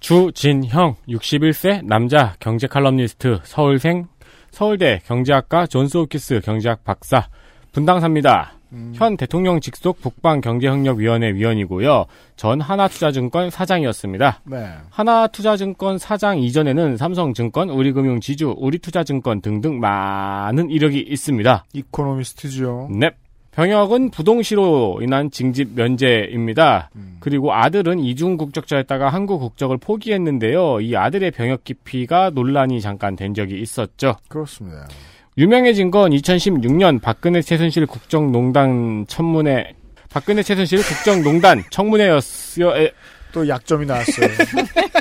[0.00, 4.06] 주진형 61세 남자 경제 칼럼니스트 서울생
[4.50, 7.28] 서울대 경제학과 존스 호키스 경제학 박사
[7.72, 8.54] 분당사입니다.
[8.94, 12.06] 현 대통령 직속 북방 경제협력위원회 위원이고요.
[12.36, 14.42] 전 하나투자증권 사장이었습니다.
[14.44, 14.68] 네.
[14.90, 21.64] 하나투자증권 사장 이전에는 삼성증권, 우리금융지주, 우리투자증권 등등 많은 이력이 있습니다.
[21.72, 22.88] 이코노미스트죠.
[22.92, 23.14] 넵.
[23.60, 26.88] 병역은 부동시로 인한 징집 면제입니다.
[27.20, 30.80] 그리고 아들은 이중 국적자였다가 한국 국적을 포기했는데요.
[30.80, 34.16] 이 아들의 병역 기피가 논란이 잠깐 된 적이 있었죠.
[34.28, 34.88] 그렇습니다.
[35.36, 39.74] 유명해진 건 2016년 박근혜 최순실 국정농단 청문회
[40.08, 42.78] 박근혜 최순실 국정농단 청문회였어요.
[42.78, 42.90] 에,
[43.30, 44.26] 또 약점이 나왔어요.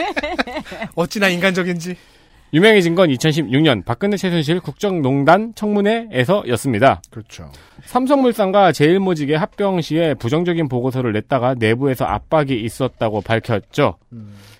[0.95, 1.95] 어찌나 인간적인지.
[2.54, 7.02] 유명해진 건 2016년 박근혜 최순실 국정농단 청문회에서였습니다.
[7.12, 7.52] 그렇죠.
[7.86, 13.98] 삼성물산과 제일모직의 합병 시에 부정적인 보고서를 냈다가 내부에서 압박이 있었다고 밝혔죠.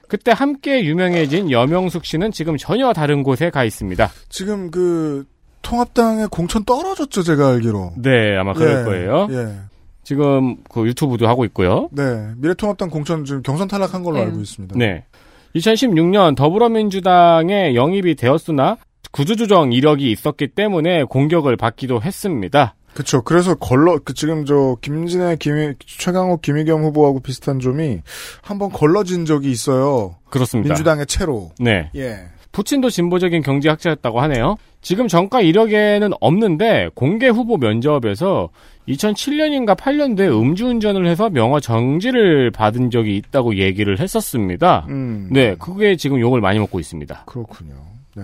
[0.08, 4.10] 그때 함께 유명해진 여명숙 씨는 지금 전혀 다른 곳에 가 있습니다.
[4.30, 5.25] 지금 그
[5.62, 7.93] 통합당의 공천 떨어졌죠, 제가 알기로.
[7.97, 9.28] 네, 아마 그럴 예, 거예요.
[9.32, 9.56] 예.
[10.04, 11.89] 지금 그 유튜브도 하고 있고요.
[11.91, 12.32] 네.
[12.38, 14.23] 미래통합당 공천 지금 경선 탈락한 걸로 네.
[14.23, 14.75] 알고 있습니다.
[14.75, 15.06] 네.
[15.55, 18.77] 2016년 더불어민주당에 영입이 되었으나
[19.12, 22.75] 구조조정 이력이 있었기 때문에 공격을 받기도 했습니다.
[22.93, 23.21] 그렇죠.
[23.21, 28.01] 그래서 걸러 그 지금 저 김진애 김 최강욱 김희겸 후보하고 비슷한 점이
[28.41, 30.15] 한번 걸러진 적이 있어요.
[30.29, 30.69] 그렇습니다.
[30.69, 31.51] 민주당의 채로.
[31.59, 31.89] 네.
[31.95, 32.19] 예.
[32.51, 34.57] 부친도 진보적인 경제학자였다고 하네요.
[34.81, 38.50] 지금 정가 이력에는 없는데 공개 후보 면접에서
[38.90, 44.85] 2007년인가 8년도에 음주운전을 해서 명화 정지를 받은 적이 있다고 얘기를 했었습니다.
[44.90, 45.29] 음.
[45.31, 47.23] 네, 그게 지금 욕을 많이 먹고 있습니다.
[47.25, 47.75] 그렇군요.
[48.15, 48.23] 네.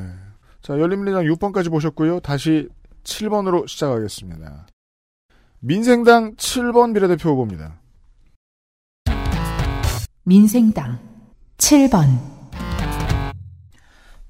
[0.62, 2.20] 자, 열린민주당 6번까지 보셨고요.
[2.22, 2.68] 다시
[3.04, 4.68] 7번으로 시작하겠습니다.
[5.60, 7.76] 민생당 7번 비례대표 후보입니다.
[10.24, 10.98] 민생당
[11.58, 12.20] 7번,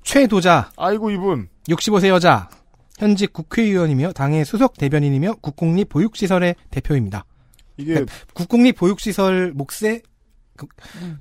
[0.03, 2.49] 최도자 아이고 이분 65세 여자
[2.99, 7.25] 현직 국회의원이며 당의 수석 대변인이며 국공립 보육시설의 대표입니다.
[7.77, 10.01] 이게 국공립 보육시설 몫의
[10.57, 10.67] 그-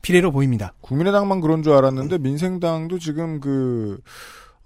[0.03, 0.73] 비례로 보입니다.
[0.81, 3.99] 국민의당만 그런 줄 알았는데 민생당도 지금 그,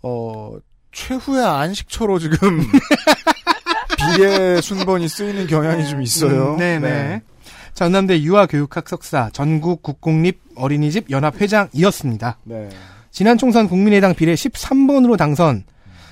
[0.02, 0.52] 어,
[0.92, 2.38] 최후의 안식처로 지금
[4.16, 6.52] 비례 순번이 쓰이는 경향이 좀 있어요.
[6.54, 7.22] 음, 네네.
[7.74, 12.38] 전남대 유아교육학 석사, 전국 국공립 어린이집 연합 회장이었습니다.
[12.44, 12.68] 네.
[13.10, 15.64] 지난 총선 국민의당 비례 13번으로 당선,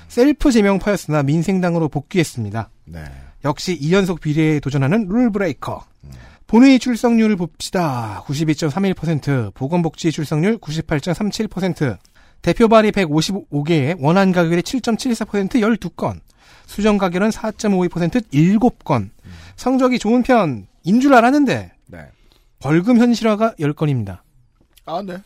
[0.07, 2.69] 셀프 제명파였으나 민생당으로 복귀했습니다.
[2.85, 3.03] 네.
[3.45, 5.85] 역시 2연속 비례에 도전하는 룰브레이커.
[6.47, 8.23] 본회의 출석률을 봅시다.
[8.25, 11.97] 92.31%, 보건복지 출석률 98.37%,
[12.41, 16.21] 대표 발의 155개에 원안 가결이 7.74% 12건,
[16.65, 19.09] 수정 가결은 4.52% 7건.
[19.57, 21.99] 성적이 좋은 편인 줄 알았는데 네.
[22.59, 24.19] 벌금 현실화가 10건입니다.
[24.85, 25.17] 아, 네.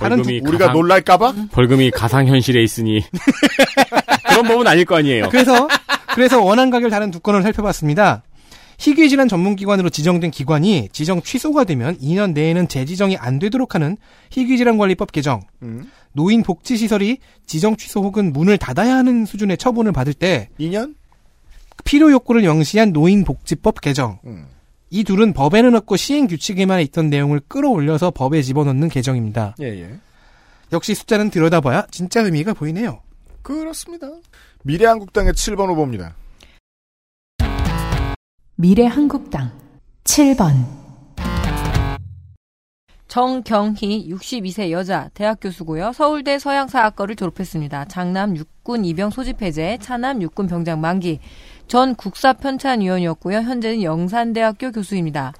[0.00, 1.34] 다른 벌금이 우리가 가상, 놀랄까봐?
[1.52, 3.02] 벌금이 가상 현실에 있으니
[4.28, 5.28] 그런 법은 아닐 거 아니에요.
[5.30, 5.68] 그래서
[6.14, 8.22] 그래서 원안 가결 다른 두 건을 살펴봤습니다.
[8.78, 13.98] 희귀 질환 전문기관으로 지정된 기관이 지정 취소가 되면 2년 내에는 재지정이 안 되도록 하는
[14.30, 15.90] 희귀질환관리법 개정, 음.
[16.12, 20.94] 노인 복지시설이 지정 취소 혹은 문을 닫아야 하는 수준의 처분을 받을 때 2년?
[21.84, 24.18] 필요 욕구를 명시한 노인복지법 개정.
[24.24, 24.46] 음.
[24.90, 29.54] 이 둘은 법에는 없고 시행 규칙에만 있던 내용을 끌어올려서 법에 집어넣는 개정입니다.
[29.60, 29.98] 예, 예.
[30.72, 33.00] 역시 숫자는 들여다봐야 진짜 의미가 보이네요.
[33.42, 34.08] 그렇습니다.
[34.64, 36.14] 미래한국당의 7번 후보입니다.
[38.56, 39.52] 미래한국당
[40.04, 40.80] 7번
[43.10, 45.92] 정경희 62세 여자 대학 교수고요.
[45.92, 47.86] 서울대 서양사학과를 졸업했습니다.
[47.86, 51.18] 장남 육군 입영 소집 해제, 차남 육군 병장 만기.
[51.70, 53.36] 전 국사편찬위원이었고요.
[53.42, 55.32] 현재는 영산대학교 교수입니다.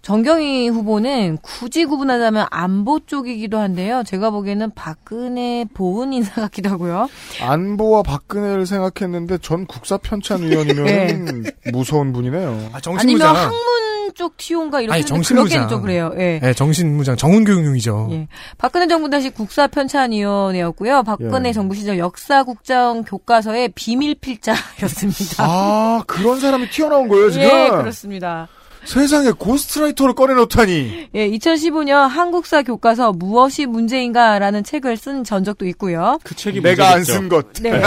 [0.00, 4.04] 정경희 후보는 굳이 구분하자면 안보 쪽이기도 한데요.
[4.06, 7.08] 제가 보기에는 박근혜 보은 인사 같기도 하고요.
[7.42, 10.84] 안보와 박근혜를 생각했는데 전 국사편찬위원이면
[11.42, 11.70] 네.
[11.72, 12.70] 무서운 분이네요.
[12.72, 15.68] 아, 아니면 학문 쪽 티온가 이렇게 아니, 정신무장.
[15.68, 16.12] 좀 그래요.
[16.18, 16.38] 예.
[16.42, 18.08] 네, 정신무장 정훈교육용이죠.
[18.12, 18.28] 예.
[18.58, 21.02] 박근혜 정부 당시 국사편찬위원회였고요.
[21.02, 21.52] 박근혜 예.
[21.52, 25.36] 정부 시절 역사국정 교과서의 비밀 필자였습니다.
[25.44, 27.44] 아, 그런 사람이 튀어나온 거예요, 지금?
[27.46, 28.48] 예, 그렇습니다.
[28.84, 31.08] 세상에 고스트라이터를 꺼내놓다니.
[31.14, 36.18] 예, 2015년 한국사 교과서 무엇이 문제인가라는 책을 쓴 전적도 있고요.
[36.24, 37.04] 그 책이 내가 안.
[37.04, 37.52] 쓴 것.
[37.62, 37.82] 네.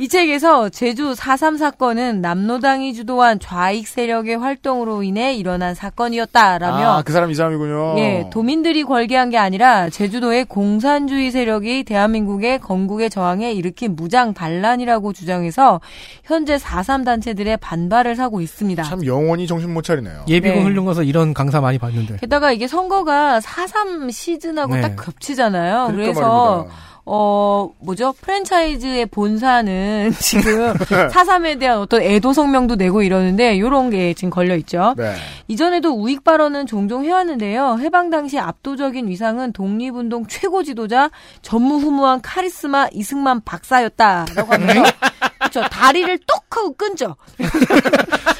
[0.00, 7.12] 이 책에서 제주 4.3 사건은 남로당이 주도한 좌익 세력의 활동으로 인해 일어난 사건이었다라며 아, 그
[7.12, 7.98] 사람 이 사람이군요.
[7.98, 15.80] 예, 도민들이 걸게한 게 아니라 제주도의 공산주의 세력이 대한민국의 건국의 저항에 일으킨 무장 반란이라고 주장해서
[16.24, 18.82] 현재 4.3 단체들의 반발을 사고 있습니다.
[18.82, 20.24] 참 영원히 정신 못 차리네요.
[20.28, 20.64] 예비군 네.
[20.64, 22.16] 훈련 가서 이런 강사 많이 봤는데.
[22.18, 24.80] 게다가 이게 선거가 4.3 시즌하고 네.
[24.80, 25.88] 딱 겹치잖아요.
[25.88, 26.88] 그러니까 그래서 말입니다.
[27.10, 28.12] 어, 뭐죠?
[28.20, 30.74] 프랜차이즈의 본사는 지금
[31.08, 34.94] 4.3에 대한 어떤 애도 성명도 내고 이러는데, 요런 게 지금 걸려있죠.
[34.98, 35.14] 네.
[35.48, 37.78] 이전에도 우익 발언은 종종 해왔는데요.
[37.80, 41.10] 해방 당시 압도적인 위상은 독립운동 최고 지도자,
[41.40, 44.82] 전무후무한 카리스마 이승만 박사였다라고 하면서,
[45.50, 45.68] 그렇죠.
[45.68, 47.16] 다리를 똑 하고 끊죠.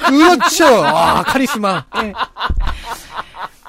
[0.09, 0.67] 그렇죠.
[0.85, 1.85] 아, 카리스마.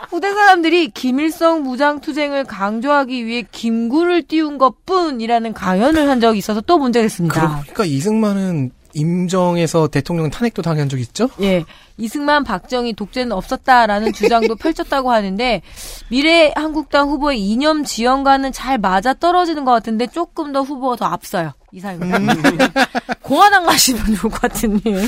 [0.09, 6.79] 후대 사람들이 김일성 무장투쟁을 강조하기 위해 김구를 띄운 것 뿐이라는 강연을 한 적이 있어서 또
[6.79, 7.59] 문제가 됐습니다.
[7.61, 11.29] 그러니까 이승만은 임정에서 대통령 탄핵도 당한 적 있죠?
[11.41, 11.63] 예.
[11.97, 15.61] 이승만, 박정희 독재는 없었다라는 주장도 펼쳤다고 하는데
[16.09, 21.51] 미래 한국당 후보의 이념 지형과는 잘 맞아 떨어지는 것 같은데 조금 더 후보가 더 앞서요.
[21.71, 22.67] 이상입니다.
[23.21, 25.03] 공화당 가시면 좋을 것 같은 예.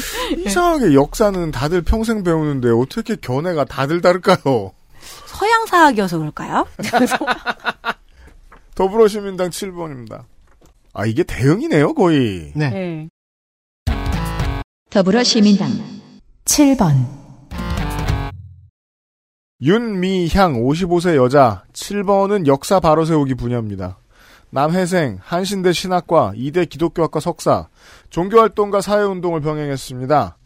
[0.45, 4.71] 이상하게 역사는 다들 평생 배우는데 어떻게 견해가 다들 다를까요?
[5.25, 6.67] 서양 사학이어서 그럴까요?
[8.75, 10.23] 더불어시민당 7번입니다.
[10.93, 12.51] 아, 이게 대응이네요, 거의.
[12.55, 12.71] 네.
[12.73, 13.09] 예.
[14.89, 15.69] 더불어시민당
[16.45, 17.21] 7번
[19.61, 24.00] 윤미향 55세 여자 7번은 역사 바로 세우기 분야입니다.
[24.51, 27.67] 남회생, 한신대 신학과, 이대 기독교학과 석사,
[28.09, 30.37] 종교활동과 사회운동을 병행했습니다.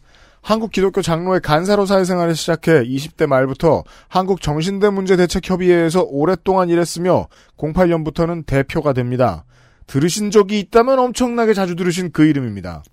[0.42, 7.26] 한국 기독교 장로회 간사로 사회생활을 시작해 20대 말부터 한국 정신대 문제 대책 협의회에서 오랫동안 일했으며
[7.56, 9.44] 08년부터는 대표가 됩니다.
[9.88, 12.84] 들으신 적이 있다면 엄청나게 자주 들으신 그 이름입니다.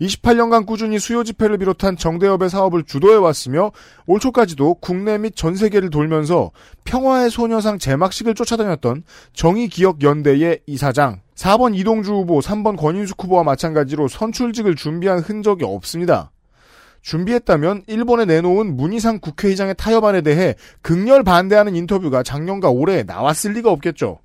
[0.00, 3.70] 28년간 꾸준히 수요 집회를 비롯한 정대협의 사업을 주도해 왔으며
[4.06, 6.50] 올 초까지도 국내 및 전 세계를 돌면서
[6.84, 15.20] 평화의 소녀상 제막식을 쫓아다녔던 정의기억연대의 이사장, 4번 이동주 후보, 3번 권인숙 후보와 마찬가지로 선출직을 준비한
[15.20, 16.30] 흔적이 없습니다.
[17.02, 24.18] 준비했다면 일본에 내놓은 문희상 국회의장의 타협안에 대해 극렬 반대하는 인터뷰가 작년과 올해 나왔을 리가 없겠죠.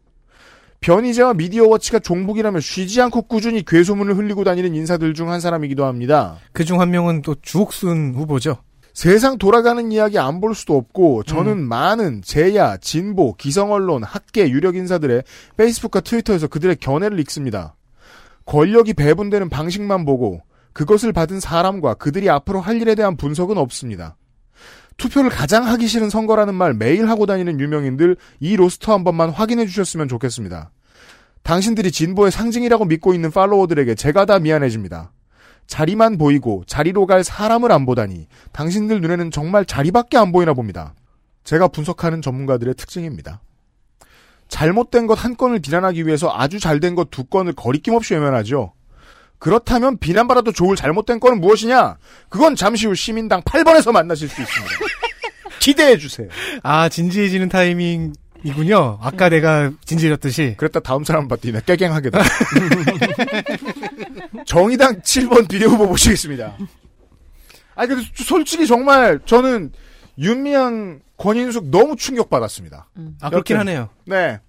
[0.85, 6.37] 변희재와 미디어워치가 종북이라며 쉬지 않고 꾸준히 괴소문을 흘리고 다니는 인사들 중 한 사람이기도 합니다.
[6.53, 8.57] 그 중 한 명은 또 주옥순 후보죠.
[8.93, 15.23] 세상 돌아가는 이야기 안 볼 수도 없고 저는 많은 제야, 진보, 기성언론, 학계, 유력 인사들의
[15.57, 17.75] 페이스북과 트위터에서 그들의 견해를 읽습니다.
[18.45, 20.41] 권력이 배분되는 방식만 보고
[20.73, 24.17] 그것을 받은 사람과 그들이 앞으로 할 일에 대한 분석은 없습니다.
[24.97, 29.65] 투표를 가장 하기 싫은 선거라는 말 매일 하고 다니는 유명인들 이 로스터 한 번만 확인해
[29.65, 30.71] 주셨으면 좋겠습니다.
[31.43, 35.11] 당신들이 진보의 상징이라고 믿고 있는 팔로워들에게 제가 다 미안해집니다.
[35.67, 40.93] 자리만 보이고 자리로 갈 사람을 안 보다니 당신들 눈에는 정말 자리밖에 안 보이나 봅니다.
[41.43, 43.41] 제가 분석하는 전문가들의 특징입니다.
[44.47, 48.73] 잘못된 것 한 건을 비난하기 위해서 아주 잘된 것 두 건을 거리낌 없이 외면하죠.
[49.39, 51.97] 그렇다면 비난받아도 좋을 잘못된 건은 무엇이냐?
[52.29, 54.75] 그건 잠시 후 시민당 8번에서 만나실 수 있습니다.
[55.59, 56.27] 기대해 주세요.
[56.63, 58.99] 아, 진지해지는 타이밍이군요.
[59.01, 60.55] 아까 내가 진지해졌듯이.
[60.57, 62.19] 그랬다 다음 사람 봤더니 깨갱하게 돼.
[64.45, 66.57] 정의당 7번 비례후보 모시겠습니다.
[67.75, 69.71] 아니, 근데 솔직히 정말 저는
[70.17, 72.87] 윤미향, 권인숙 너무 충격받았습니다.
[73.21, 73.89] 아, 그렇긴 여튼, 하네요.
[74.05, 74.39] 네.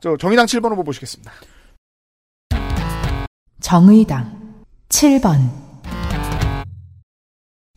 [0.00, 1.30] 저 정의당 7번 후보 모시겠습니다.
[3.60, 4.24] 정의당
[4.88, 5.36] 7번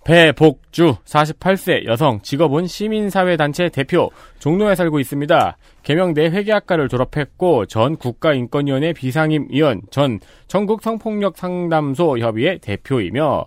[0.06, 4.10] 배복주 48세 여성 직업은 시민사회단체 대표
[4.40, 5.58] 종로에 살고 있습니다.
[5.84, 13.46] 개명대 회계학과를 졸업했고 전 국가인권위원회 비상임위원 전 전국 성폭력 상담소 협의회 대표이며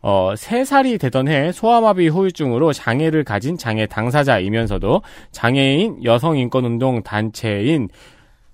[0.00, 5.02] 어, 3살이 되던 해 소아마비 후유증으로 장애를 가진 장애 당사자이면서도
[5.32, 7.88] 장애인 여성인권운동 단체인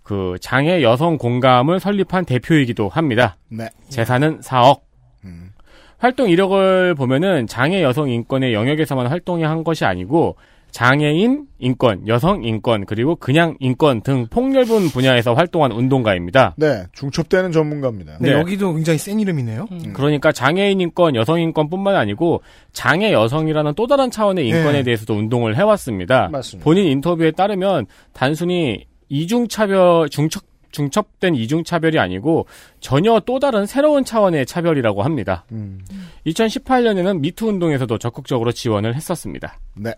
[0.04, 3.36] 그 장애 여성 공감을 설립한 대표이기도 합니다.
[3.48, 3.68] 네.
[3.88, 4.82] 재산은 4억.
[5.24, 5.50] 음.
[5.98, 10.36] 활동 이력을 보면은 장애 여성 인권의 영역에서만 활동을 한 것이 아니고
[10.70, 16.54] 장애인 인권, 여성 인권, 그리고 그냥 인권 등 폭넓은 분야에서 활동한 운동가입니다.
[16.58, 16.82] 네.
[16.92, 18.18] 중첩되는 전문가입니다.
[18.20, 18.38] 네, 네.
[18.40, 19.68] 여기도 굉장히 센 이름이네요.
[19.94, 22.42] 그러니까 장애인 인권, 여성 인권뿐만 아니고
[22.72, 24.82] 장애 여성이라는 또 다른 차원의 인권에 네.
[24.82, 26.28] 대해서도 운동을 해왔습니다.
[26.32, 26.64] 맞습니다.
[26.64, 28.84] 본인 인터뷰에 따르면 단순히
[29.14, 30.42] 이중차별, 중첩,
[30.72, 32.46] 중첩된 이중차별이 아니고
[32.80, 35.44] 전혀 또 다른 새로운 차원의 차별이라고 합니다.
[35.52, 35.84] 음.
[36.26, 39.60] 2018년에는 미투 운동에서도 적극적으로 지원을 했었습니다.
[39.76, 39.94] 네.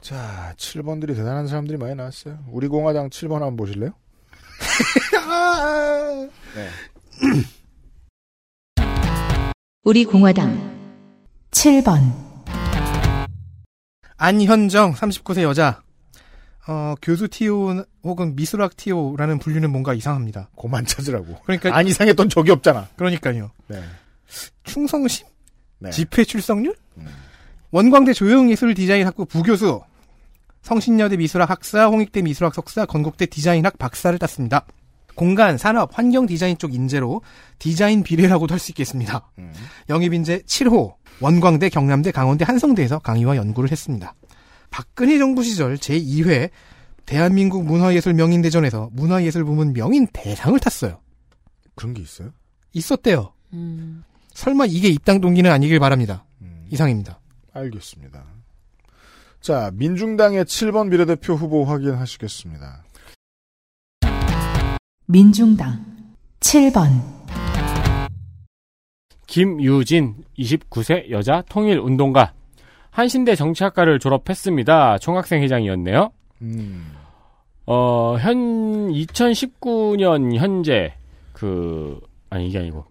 [0.00, 2.38] 자, 7번들이 대단한 사람들이 많이 나왔어요.
[2.50, 3.90] 우리 공화당 7번 한번 보실래요?
[6.56, 6.68] 네.
[9.84, 10.78] 우리 공화당
[11.50, 12.10] 7번
[14.16, 15.82] 안현정 39세 여자.
[16.68, 20.50] 어, 교수 티오 혹은 미술학 티오라는 분류는 뭔가 이상합니다.
[20.54, 21.38] 고만 찾으라고.
[21.44, 22.88] 그러니까 안 이상했던 적이 없잖아.
[22.96, 23.50] 그러니까요.
[23.68, 23.82] 네.
[24.64, 25.26] 충성심?
[25.78, 25.90] 네.
[25.90, 26.74] 집회 출석률?
[26.98, 27.06] 음.
[27.70, 29.80] 원광대 조형예술 디자인학부 부교수,
[30.62, 34.66] 성신여대 미술학 학사, 홍익대 미술학 석사, 건국대 디자인학 박사를 땄습니다.
[35.14, 37.22] 공간, 산업, 환경 디자인 쪽 인재로
[37.58, 39.30] 디자인 비례라고도 할 수 있겠습니다.
[39.38, 39.52] 음.
[39.88, 44.14] 영입 인재 7호, 원광대, 경남대, 강원대, 한성대에서 강의와 연구를 했습니다.
[44.70, 46.50] 박근혜 정부 시절 제2회
[47.06, 51.00] 대한민국 문화예술 명인대전에서 문화예술 부문 명인 대상을 탔어요.
[51.74, 52.32] 그런 게 있어요?
[52.72, 53.32] 있었대요.
[53.54, 54.04] 음.
[54.34, 56.24] 설마 이게 입당 동기는 아니길 바랍니다.
[56.42, 56.66] 음.
[56.70, 57.18] 이상입니다.
[57.52, 58.24] 알겠습니다.
[59.40, 62.84] 자, 민중당의 7번 비례대표 후보 확인하시겠습니다.
[65.06, 65.86] 민중당
[66.40, 67.18] 7번
[69.26, 72.34] 김유진 29세 여자 통일운동가
[72.98, 74.98] 한신대 정치학과를 졸업했습니다.
[74.98, 76.10] 총학생 회장이었네요.
[76.42, 76.92] 음.
[77.64, 80.94] 어, 현 2019년 현재
[81.32, 82.86] 그 아니 이게 아니고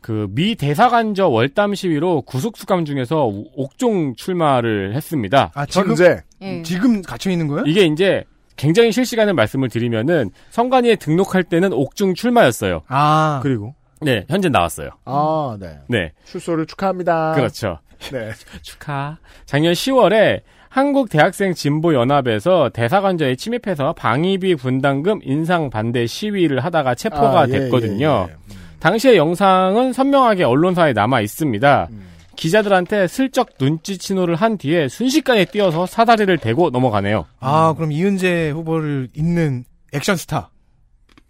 [0.00, 5.50] 그 미 대사관저 월담 시위로 구속 수감 중에서 우- 옥종 출마를 했습니다.
[5.54, 6.62] 아, 지금, 현재 예.
[6.62, 7.64] 지금 갇혀 있는 거예요?
[7.66, 8.24] 이게 이제
[8.56, 12.80] 굉장히 실시간을 말씀을 드리면은 선관위에 등록할 때는 옥중 출마였어요.
[12.88, 14.88] 아, 그리고 네, 현재 나왔어요.
[15.04, 15.78] 아, 네.
[15.90, 17.34] 네, 출소를 축하합니다.
[17.34, 17.78] 그렇죠.
[18.12, 18.30] 네.
[18.62, 19.18] 축하.
[19.46, 27.40] 작년 10월에 한국 대학생 진보 연합에서 대사관저에 침입해서 방위비 분담금 인상 반대 시위를 하다가 체포가
[27.40, 28.28] 아, 예, 됐거든요.
[28.28, 28.36] 예, 예.
[28.54, 28.60] 음.
[28.78, 31.88] 당시의 영상은 선명하게 언론사에 남아 있습니다.
[31.90, 32.10] 음.
[32.36, 37.26] 기자들한테 슬쩍 눈치 신호를 한 뒤에 순식간에 뛰어서 사다리를 대고 넘어가네요.
[37.40, 40.50] 아, 그럼 이은재 후보를 잇는 액션 스타.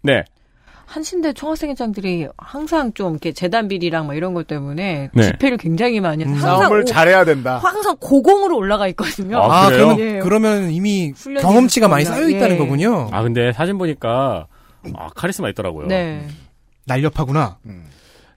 [0.03, 0.23] 네.
[0.91, 5.23] 한신대 총학생회장들이 항상 좀 이렇게 재단 비리랑 뭐 이런 것 때문에 네.
[5.23, 6.35] 집회를 굉장히 많이 해서 음.
[6.35, 7.59] 항상 싸움을 오- 잘해야 된다.
[7.59, 9.37] 항상 고공으로 올라가 있거든요.
[9.39, 9.69] 아, 아?
[9.69, 10.19] 그러면, 예.
[10.19, 12.03] 그러면 이미 경험치가 많이.
[12.03, 12.57] 쌓여 있다는 예.
[12.57, 13.07] 거군요.
[13.13, 14.47] 아, 근데 사진 보니까,
[14.95, 15.87] 아, 카리스마 있더라고요.
[15.87, 16.27] 네.
[16.87, 17.59] 날렵하구나.
[17.67, 17.85] 음.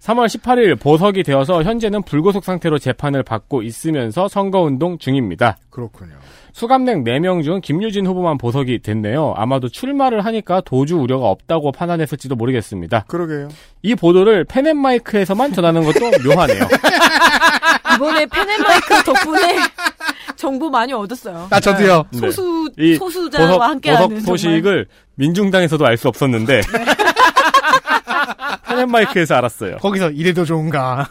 [0.00, 5.57] 3월 18일 보석이 되어서 현재는 불구속 상태로 재판을 받고 있으면서 선거운동 중입니다.
[5.70, 6.12] 그렇군요.
[6.59, 9.34] 수감된 4명 중 김유진 후보만 보석이 됐네요.
[9.36, 13.05] 아마도 출마를 하니까 도주 우려가 없다고 판단했을지도 모르겠습니다.
[13.09, 13.48] 그러게요.
[13.82, 16.61] 이 보도를 펜앤마이크에서만 전하는 것도 묘하네요.
[17.96, 19.57] 이번에 펜앤마이크 덕분에
[20.36, 21.48] 정보 많이 얻었어요.
[21.50, 22.05] 아, 저도요.
[22.12, 22.18] 네.
[22.20, 24.86] 소수 이 소수자와 보석, 함께하는 보석 소식을
[25.16, 26.61] 민중당에서도 알 수 없었는데
[28.68, 29.78] 펜앤마이크에서 알았어요.
[29.78, 31.09] 거기서 이래도 좋은가.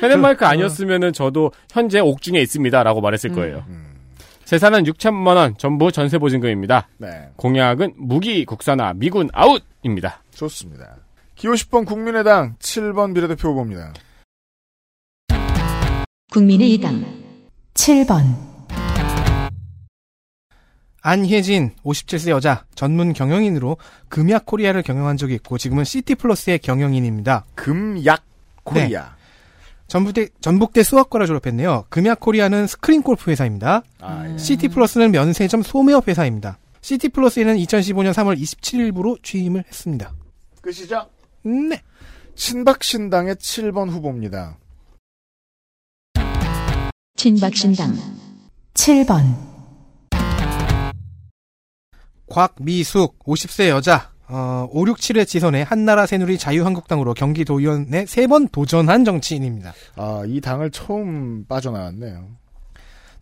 [0.00, 3.64] 펜앤마이크 아니었으면은 저도 현재 옥중에 있습니다라고 말했을 거예요.
[3.68, 3.85] 음.
[4.46, 6.88] 재산은 6천만 원, 전부 전세 보증금입니다.
[6.98, 7.30] 네.
[7.34, 10.22] 공약은 무기 국산화, 미군 아웃입니다.
[10.34, 10.98] 좋습니다.
[11.34, 13.92] 기호 10번 국민의당 7번 비례대표 후보입니다.
[16.30, 17.04] 국민의당
[17.74, 18.36] 7번,
[21.02, 23.78] 안혜진, 57세 여자, 전문 경영인으로
[24.08, 27.46] 금약 코리아를 경영한 적이 있고 지금은 시티플러스의 경영인입니다.
[27.56, 28.22] 금약
[28.62, 29.15] 코리아.
[29.88, 31.86] 전북대, 전북대 수학과를 졸업했네요.
[31.88, 33.82] 금약 코리아는 스크린 골프 회사입니다.
[34.00, 34.38] 아, 예.
[34.38, 36.58] 시티플러스는 면세점 소매업 회사입니다.
[36.80, 40.12] 시티플러스에는 2015년 3월 27일부로 취임을 했습니다.
[40.60, 41.08] 끝이죠?
[41.42, 41.82] 네.
[42.34, 44.58] 친박신당의 7번 후보입니다.
[47.16, 47.96] 친박신당
[48.74, 49.34] 7번,
[52.28, 59.04] 곽미숙, 50세 여자, 어, 5, 6, 7회 지선에 한나라 새누리 자유한국당으로 경기도의원에 세 번 도전한
[59.04, 59.72] 정치인입니다.
[59.96, 62.26] 아, 이 당을 처음 빠져나왔네요.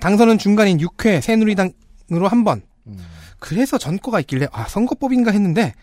[0.01, 2.63] 당선은 중간인 6회 새누리당으로 한 번.
[2.87, 2.99] 음.
[3.39, 5.75] 그래서 전과가 있길래 아 선거법인가 했는데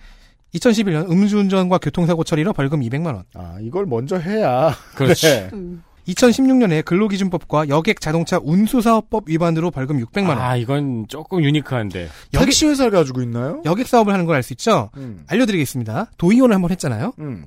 [0.55, 3.24] 2011년 음주운전과 교통사고 처리로 벌금 200만 원.
[3.36, 4.76] 아, 이걸 먼저 해야.
[4.95, 5.28] 그렇지.
[5.30, 5.49] 네.
[5.53, 5.84] 음.
[6.08, 10.39] 2016년에 근로기준법과 여객 자동차 운수사업법 위반으로 벌금 600만 원.
[10.39, 12.10] 아, 이건 조금 유니크한데.
[12.34, 13.62] 여객, 택시 회사를 가지고 있나요?
[13.66, 14.89] 여객 사업을 하는 걸 알 수 있죠.
[14.97, 15.24] 음.
[15.28, 16.12] 알려드리겠습니다.
[16.18, 17.14] 도의원을 한번 했잖아요.
[17.20, 17.45] 음.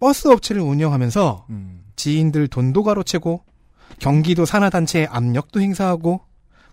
[0.00, 1.82] 버스 업체를 운영하면서 음.
[1.96, 3.42] 지인들 돈도 가로채고
[3.98, 6.20] 경기도 산하단체에 압력도 행사하고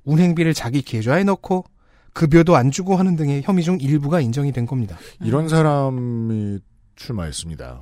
[0.04, 1.66] 운행비를 자기 계좌에 넣고
[2.14, 4.98] 급여도 안 주고 하는 등의 혐의 중 일부가 인정이 된 겁니다.
[5.22, 6.60] 이런 사람이
[6.96, 7.82] 출마했습니다.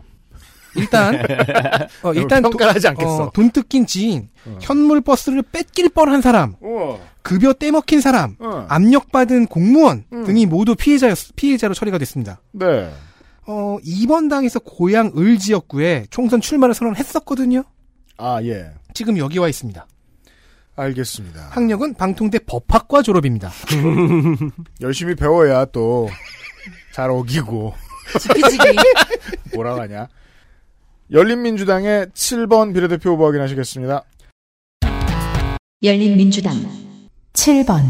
[0.76, 1.16] 일단
[2.04, 3.24] 어, 일단 도- 평가를 하지 않겠어.
[3.26, 4.58] 어, 돈 뜯긴 지인, 어.
[4.62, 6.98] 현물 버스를 뺏길 뻔한 사람, 우와.
[7.22, 8.66] 급여 떼먹힌 사람, 어.
[8.70, 10.24] 압력받은 공무원 음.
[10.26, 12.42] 등이 모두 피해자 피해자로 처리가 됐습니다.
[12.52, 12.92] 네.
[13.46, 17.64] 어, 이번 당에서 고향 을 지역구에 총선 출마를 선언했었거든요.
[18.18, 18.72] 아, 예.
[18.94, 19.86] 지금 여기 와 있습니다.
[20.76, 21.50] 알겠습니다.
[21.52, 23.52] 학력은 방통대 법학과 졸업입니다.
[24.82, 26.08] 열심히 배워야 또
[26.94, 27.74] 잘 어기고
[28.20, 28.78] 지피지기.
[29.56, 30.08] 뭐라고 하냐.
[31.14, 34.04] 열린민주당의 7번 비례대표 후보 확인하시겠습니다.
[35.84, 36.54] 열린민주당
[37.34, 37.82] 7번,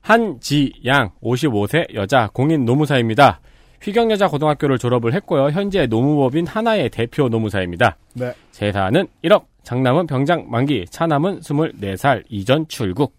[0.00, 3.40] 한지양 55세 여자 공인 노무사입니다.
[3.80, 5.48] 휘경여자 고등학교를 졸업을 했고요.
[5.50, 7.96] 현재 노무법인 하나의 대표 노무사입니다.
[8.14, 8.34] 네.
[8.52, 13.16] 재산은 1억, 장남은 병장 만기, 차남은 24살 이전 출국.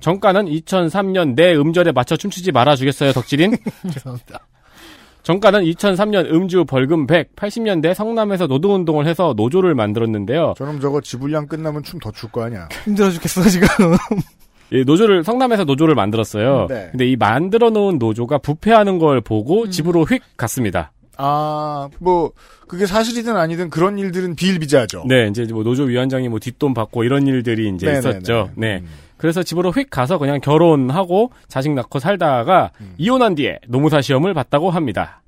[0.00, 3.56] 정가는 2003년 내 음절에 맞춰 춤추지 말아주겠어요, 덕질인?
[3.92, 4.40] 죄송합니다.
[5.24, 10.52] 정가는 2003년 음주 벌금 100, 80년대 성남에서 노동운동을 해서 노조를 만들었는데요.
[10.58, 12.68] 저놈 저거 지불량 끝나면 춤 더 출 거 아니야.
[12.84, 13.66] 힘들어 죽겠어 지금.
[14.70, 16.66] 이 노조를 성남에서 노조를 만들었어요.
[16.68, 16.88] 네.
[16.90, 20.92] 근데 이 만들어 놓은 노조가 부패하는 걸 보고 집으로 휙 갔습니다.
[21.16, 22.32] 아, 뭐,
[22.66, 25.04] 그게 사실이든 아니든 그런 일들은 비일비재하죠.
[25.06, 28.08] 네, 이제 뭐 노조 위원장이 뭐 뒷돈 받고 이런 일들이 이제 네네네.
[28.10, 28.50] 있었죠.
[28.56, 28.80] 네.
[28.82, 28.88] 음.
[29.24, 32.92] 그래서 집으로 휙 가서 그냥 결혼하고 자식 낳고 살다가 음.
[32.98, 35.22] 이혼한 뒤에 노무사 시험을 봤다고 합니다.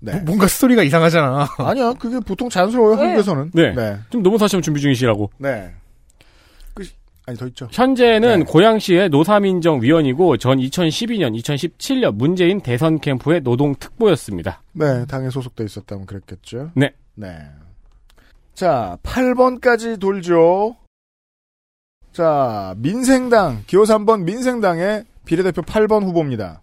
[0.00, 0.18] 네.
[0.20, 1.46] 뭔가 스토리가 이상하잖아.
[1.60, 3.02] 아니야, 그게 보통 자연스러워요, 네.
[3.02, 3.50] 한국에서는.
[3.52, 3.74] 네.
[3.74, 3.98] 네.
[4.08, 5.30] 지금 노무사 시험 준비 중이시라고.
[5.36, 5.74] 네.
[6.72, 6.86] 그,
[7.26, 7.68] 아니, 더 있죠.
[7.70, 8.44] 현재는 네.
[8.46, 14.62] 고양시의 노사민정 위원이고 전 2012년, 2017년 문재인 대선 캠프의 노동 특보였습니다.
[14.72, 16.70] 네, 당에 소속돼 있었다면 그랬겠죠.
[16.76, 16.94] 네.
[17.14, 17.36] 네.
[18.54, 20.76] 자, 8번까지 돌죠.
[22.14, 26.62] 자, 민생당, 기호 3번 민생당의 비례대표 8번 후보입니다.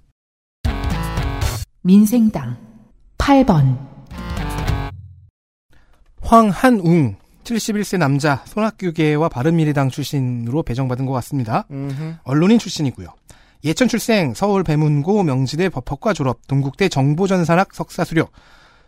[1.81, 2.55] 민생당
[3.17, 3.77] 8번,
[6.21, 11.65] 황한웅 71세 남자 손학규계와 바른미래당 출신으로 배정받은 것 같습니다.
[11.69, 12.13] 음흠.
[12.23, 13.09] 언론인 출신이고요.
[13.65, 18.29] 예천 출생, 서울 배문고 명지대 법학과 졸업, 동국대 정보전산학 석사 수료.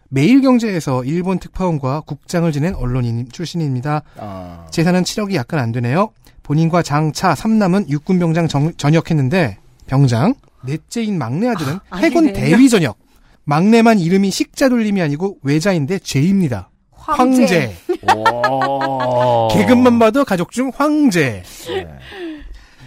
[0.09, 4.03] 매일경제에서 일본 특파원과 국장을 지낸 언론인 출신입니다.
[4.17, 6.11] 아, 재산은 7억이 약간 안 되네요.
[6.43, 10.35] 본인과 장차 삼남은 육군병장 정- 전역했는데 병장
[10.65, 12.39] 넷째인 막내 아들은 아, 해군 아니네.
[12.39, 12.97] 대위 전역.
[13.45, 16.69] 막내만 이름이 식자 돌림이 아니고 외자인데 죄입니다.
[16.91, 17.75] 황제.
[18.15, 19.49] 오.
[19.51, 21.43] 계급만 봐도 가족 중 황제.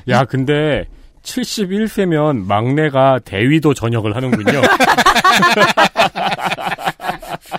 [0.08, 0.84] 야, 근데
[1.22, 4.62] 71세면 막내가 대위도 전역을 하는군요.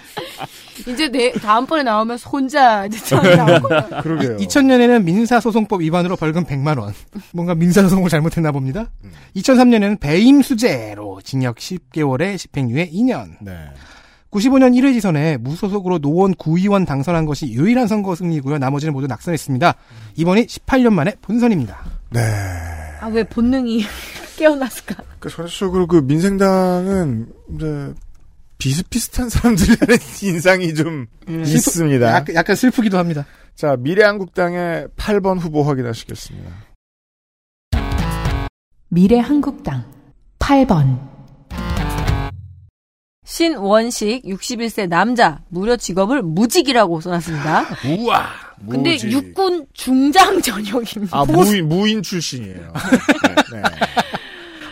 [0.87, 3.67] 이제 내 다음번에 나오면 혼자 이제 처음 나오고.
[4.03, 4.37] 그러게요.
[4.37, 6.93] 2000년에는 민사소송법 위반으로 벌금 100만 원.
[7.33, 8.87] 뭔가 민사소송을 잘못했나 봅니다.
[9.03, 9.11] 음.
[9.35, 13.31] 2003년에는 배임수재로 징역 10개월에 집행유예 2년.
[13.41, 13.53] 네.
[14.31, 18.57] 95년 1회 지선에 무소속으로 노원 구의원 당선한 것이 유일한 선거 승리고요.
[18.57, 19.73] 나머지는 모두 낙선했습니다.
[20.15, 21.77] 이번이 18년 만에 본선입니다.
[22.11, 22.21] 네.
[22.99, 23.83] 아, 왜 본능이
[24.37, 24.95] 깨어났을까?
[25.19, 27.93] 그 전체적으로 그 민생당은 이제
[28.57, 32.07] 비슷비슷한 사람들이라는 인상이 좀 있습니다.
[32.07, 33.25] 약간, 약간 슬프기도 합니다.
[33.55, 36.49] 자, 미래한국당의 8번 후보 확인하시겠습니다.
[38.89, 39.85] 미래한국당
[40.39, 40.97] 8번
[43.25, 47.65] 신원식 61세 남자 무려 직업을 무직이라고 써놨습니다.
[47.99, 48.25] 우와.
[48.69, 49.11] 근데 무직.
[49.11, 51.17] 육군 중장 전역입니다.
[51.17, 52.73] 아 무인 무인 출신이에요.
[53.51, 53.61] 네.
[53.61, 53.63] 네.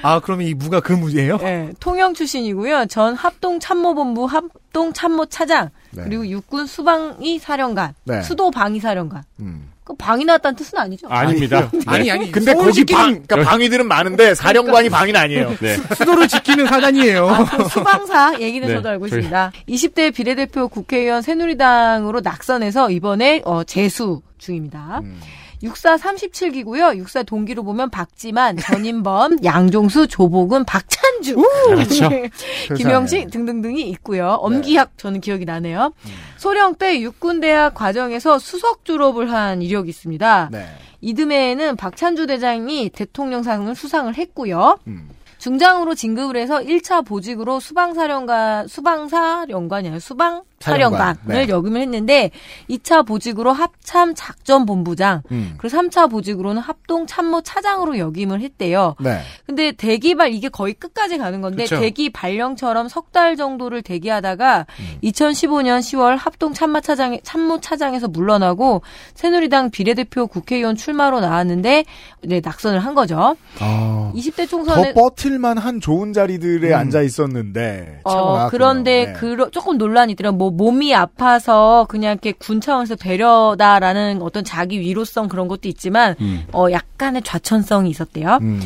[0.05, 1.37] 아, 그러면 이 무가 그 무예요?
[1.37, 2.85] 네, 통영 출신이고요.
[2.85, 6.03] 전 합동 참모본부 합동 참모 차장 네.
[6.03, 8.21] 그리고 육군 수방위 사령관, 네.
[8.21, 9.23] 수도 방위 사령관.
[9.39, 9.71] 음.
[9.83, 11.07] 그 방위 나왔다는 뜻은 아니죠?
[11.09, 11.69] 아닙니다.
[11.85, 12.31] 아니, 아니.
[12.31, 15.55] 근데 거기 방, 그러니까 방위들은 많은데 사령관이 방위는 아니에요.
[15.59, 15.75] 네.
[15.95, 17.27] 수도를 지키는 사단이에요.
[17.27, 19.51] 아, 그 수방사 얘기는 네, 저도 알고 저희- 있습니다.
[19.69, 25.01] 20대 비례대표 국회의원 새누리당으로 낙선해서 이번에 어, 재수 중입니다.
[25.03, 25.19] 음.
[25.65, 26.95] 육사 37기고요.
[26.95, 31.35] 육사 동기로 보면 박지만, 전인범, 양종수, 조복은, 박찬주,
[31.67, 32.07] 그렇죠.
[32.09, 32.29] 네.
[32.77, 34.37] 김영식 등등등이 있고요.
[34.39, 35.93] 엄기학 저는 기억이 나네요.
[36.37, 40.49] 소령 때 육군대학 과정에서 수석 졸업을 한 이력이 있습니다.
[40.51, 40.65] 네.
[41.01, 44.77] 이듬해에는 박찬주 대장이 대통령상을 수상을 했고요.
[44.87, 45.09] 음.
[45.37, 51.49] 중장으로 진급을 해서 1차 보직으로 수방사령관, 수방사령관이 아니라 수방 사령관을 사령관, 네.
[51.49, 52.31] 역임을 했는데
[52.69, 55.55] 2차 보직으로 합참 작전 본부장, 음.
[55.57, 58.95] 그리고 3차 보직으로는 합동 참모 차장으로 역임을 했대요.
[58.99, 59.21] 네.
[59.45, 61.79] 근데 대기발 이게 거의 끝까지 가는 건데 그쵸.
[61.79, 64.99] 대기 발령처럼 석 달 정도를 대기하다가 음.
[65.01, 68.81] 2015년 10월 합동 참모 차장 참모 차장에서 물러나고
[69.13, 71.85] 새누리당 비례대표 국회의원 출마로 나왔는데
[72.25, 73.37] 이제 낙선을 한 거죠.
[73.61, 74.11] 아.
[74.13, 76.75] 20대 더 총선에 버틸만 한 좋은 자리들에 음.
[76.75, 78.01] 앉아 있었는데.
[78.03, 78.49] 어.
[78.49, 79.13] 그런데 네.
[79.13, 80.37] 그 조금 논란이 있더라고요.
[80.37, 86.45] 뭐 몸이 아파서 그냥 이렇게 군 차원에서 배려다라는 어떤 자기 위로성 그런 것도 있지만 음.
[86.53, 88.39] 어 약간의 좌천성이 있었대요.
[88.41, 88.61] 음.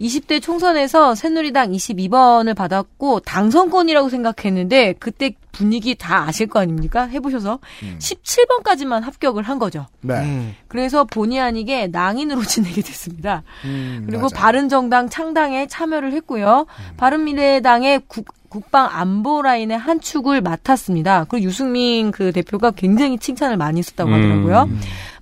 [0.00, 7.06] 20대 총선에서 새누리당 22번을 받았고 당선권이라고 생각했는데 그때 분위기 다 아실 거 아닙니까?
[7.06, 7.98] 해보셔서 음.
[7.98, 9.86] 17번까지만 합격을 한 거죠.
[10.00, 10.14] 네.
[10.14, 10.56] 음.
[10.66, 13.42] 그래서 본의 아니게 낭인으로 지내게 됐습니다.
[13.64, 14.34] 음, 그리고 맞아요.
[14.34, 16.66] 바른정당 창당에 참여를 했고요.
[16.96, 21.24] 바른미래당의 국, 국방 안보 라인의 한 축을 맡았습니다.
[21.24, 24.14] 그리고 유승민 그 대표가 굉장히 칭찬을 많이 했었다고 음.
[24.14, 24.68] 하더라고요.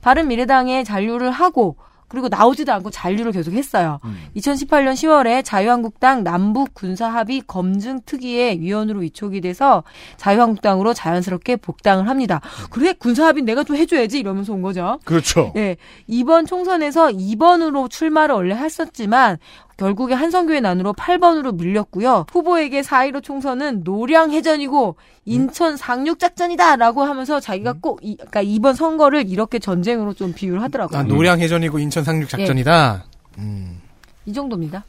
[0.00, 1.76] 바른미래당에 잔류를 하고
[2.10, 4.00] 그리고 나오지도 않고 잔류를 계속 했어요.
[4.04, 4.18] 음.
[4.36, 9.84] 2018년 10월에 자유한국당 남북 군사합의 검증 특위의 위원으로 위촉이 돼서
[10.16, 12.40] 자유한국당으로 자연스럽게 복당을 합니다.
[12.70, 14.98] 그래 군사합의 내가 좀 해줘야지 이러면서 온 거죠.
[15.04, 15.52] 그렇죠.
[15.54, 15.76] 네,
[16.08, 19.38] 이번 총선에서 2번으로 출마를 원래 했었지만
[19.80, 22.26] 결국에 한성교회 난으로 8번으로 밀렸고요.
[22.30, 30.12] 후보에게 4.15 총선은 노량해전이고 인천 상륙작전이다라고 하면서 자기가 꼭 이, 그러니까 이번 선거를 이렇게 전쟁으로
[30.12, 30.98] 좀 비유를 하더라고요.
[30.98, 33.06] 아, 노량해전이고 인천 상륙 작전이다.
[33.38, 33.80] 음.
[34.26, 34.84] 이 정도입니다.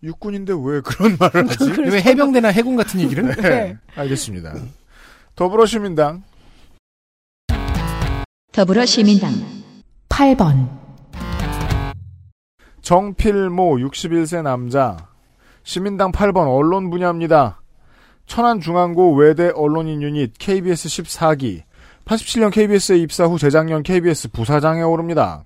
[0.00, 1.72] 육군인데 왜 그런 말을 하지?
[1.90, 3.34] 왜 해병대나 해군 같은 얘기를?
[3.34, 3.76] 네.
[3.96, 4.54] 알겠습니다.
[5.34, 6.22] 더불어시민당.
[8.52, 9.32] 더불어시민당
[10.08, 10.85] 8번
[12.86, 15.08] 정필모 61세 남자.
[15.64, 17.60] 시민당 8번 언론 분야입니다.
[18.26, 21.62] 천안중앙고 외대 언론인 유닛 KBS 14기.
[22.04, 25.42] 87년 KBS에 입사 후 재작년 KBS 부사장에 오릅니다.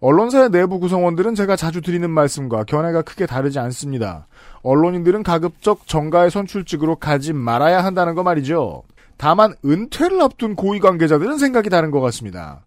[0.00, 4.26] 언론사의 내부 구성원들은 제가 자주 드리는 말씀과 견해가 크게 다르지 않습니다.
[4.62, 8.82] 언론인들은 가급적 정가의 선출직으로 가지 말아야 한다는 거 말이죠.
[9.18, 12.64] 다만 은퇴를 앞둔 고위 관계자들은 생각이 다른 것 같습니다.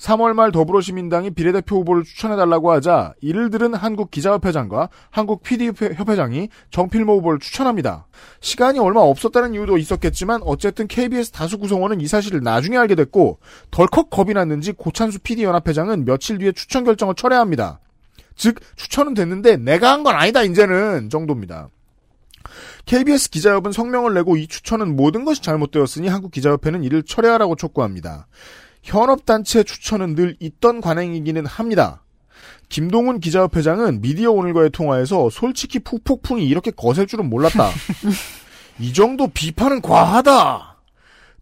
[0.00, 7.38] 3월 말 더불어시민당이 비례대표 후보를 추천해달라고 하자 이를 들은 한국 기자협회장과 한국 PD협회장이 정필모 후보를
[7.38, 8.06] 추천합니다.
[8.40, 13.40] 시간이 얼마 없었다는 이유도 있었겠지만 어쨌든 KBS 다수 구성원은 이 사실을 나중에 알게 됐고
[13.70, 17.80] 덜컥 겁이 났는지 고찬수 PD연합회장은 며칠 뒤에 추천 결정을 철회합니다.
[18.36, 21.68] 즉 추천은 됐는데 내가 한 건 아니다 이제는 정도입니다.
[22.86, 28.26] KBS 기자협은 성명을 내고 이 추천은 모든 것이 잘못되었으니 한국 기자협회는 이를 철회하라고 촉구합니다.
[28.90, 32.02] 현업단체 추천은 늘 있던 관행이기는 합니다.
[32.68, 37.68] 김동훈 기자협회장은 미디어 오늘과의 통화에서 솔직히 푸폭풍이 이렇게 거셀 줄은 몰랐다.
[38.78, 40.78] 이 정도 비판은 과하다.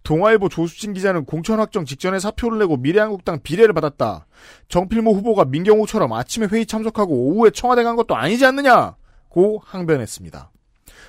[0.03, 4.26] 동아일보 조수진 기자는 공천 확정 직전에 사표를 내고 미래한국당 비례를 받았다.
[4.68, 8.96] 정필모 후보가 민경호처럼 아침에 회의 참석하고 오후에 청와대 간 것도 아니지 않느냐?
[9.28, 10.51] 고 항변했습니다.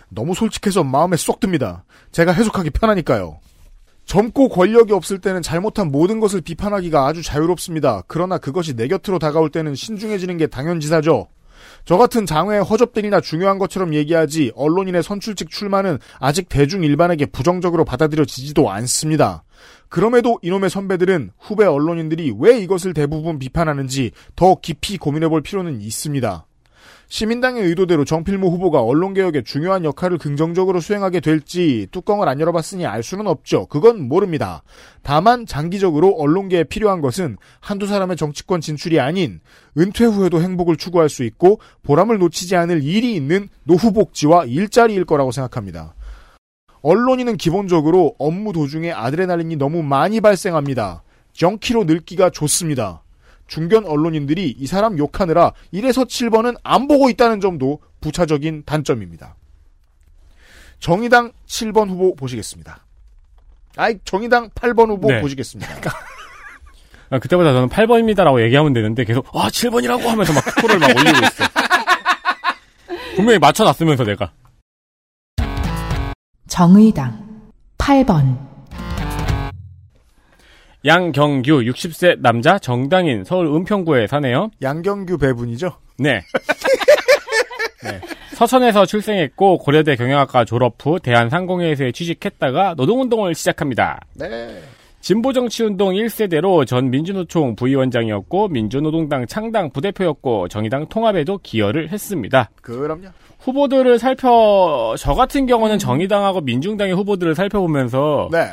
[0.10, 1.86] 너무 솔직해서 마음에 쏙 듭니다.
[2.12, 3.40] 제가 해석하기 편하니까요.
[4.10, 8.02] 젊고 권력이 없을 때는 잘못한 모든 것을 비판하기가 아주 자유롭습니다.
[8.08, 11.28] 그러나 그것이 내 곁으로 다가올 때는 신중해지는 게 당연지사죠.
[11.86, 18.72] 저 같은 장외의 허접들이나 중요한 것처럼 얘기하지 언론인의 선출직 출마는 아직 대중 일반에게 부정적으로 받아들여지지도
[18.72, 19.44] 않습니다.
[19.90, 26.48] 그럼에도 이놈의 선배들은 후배 언론인들이 왜 이것을 대부분 비판하는지 더 깊이 고민해볼 필요는 있습니다.
[27.10, 33.26] 시민당의 의도대로 정필모 후보가 언론개혁에 중요한 역할을 긍정적으로 수행하게 될지 뚜껑을 안 열어봤으니 알 수는
[33.26, 33.66] 없죠.
[33.66, 34.62] 그건 모릅니다.
[35.02, 39.42] 다만 장기적으로 언론계에 필요한 것은 한두 사람의 정치권 진출이 아닌
[39.76, 45.96] 은퇴 후에도 행복을 추구할 수 있고 보람을 놓치지 않을 일이 있는 노후복지와 일자리일 거라고 생각합니다.
[46.82, 51.04] 언론인은 기본적으로 업무 도중에 아드레날린이 너무 많이 발생합니다.
[51.34, 53.02] 정키로 늙기가 좋습니다.
[53.50, 59.36] 중견 언론인들이 이 사람 욕하느라 1에서 7번은 안 보고 있다는 점도 부차적인 단점입니다.
[60.80, 62.86] 정의당 7번 후보 보시겠습니다.
[63.76, 65.20] 아이, 정의당 8번 후보 네.
[65.20, 65.68] 보시겠습니다.
[67.12, 71.44] 아, 그때보다 저는 8번입니다라고 얘기하면 되는데 계속 아 7번이라고 하면서 막 코를 막 올리고 있어.
[73.16, 74.32] 분명히 맞춰놨으면서 내가
[76.48, 78.49] 정의당 8번
[80.86, 84.50] 양경규 60세 남자 정당인 서울 은평구에 사네요.
[84.62, 85.74] 양경규 배분이죠?
[85.98, 86.22] 네.
[87.84, 88.00] 네.
[88.36, 94.00] 서천에서 출생했고 고려대 경영학과 졸업 후 대한상공회에서 취직했다가 노동운동을 시작합니다.
[94.14, 94.62] 네.
[95.02, 102.50] 진보정치운동 1세대로 전 민주노총 부위원장이었고 민주노동당 창당 부대표였고 정의당 통합에도 기여를 했습니다.
[102.62, 103.08] 그럼요.
[103.40, 108.50] 후보들을 살펴 저 같은 경우는 정의당하고 민중당의 후보들을 살펴보면서 네.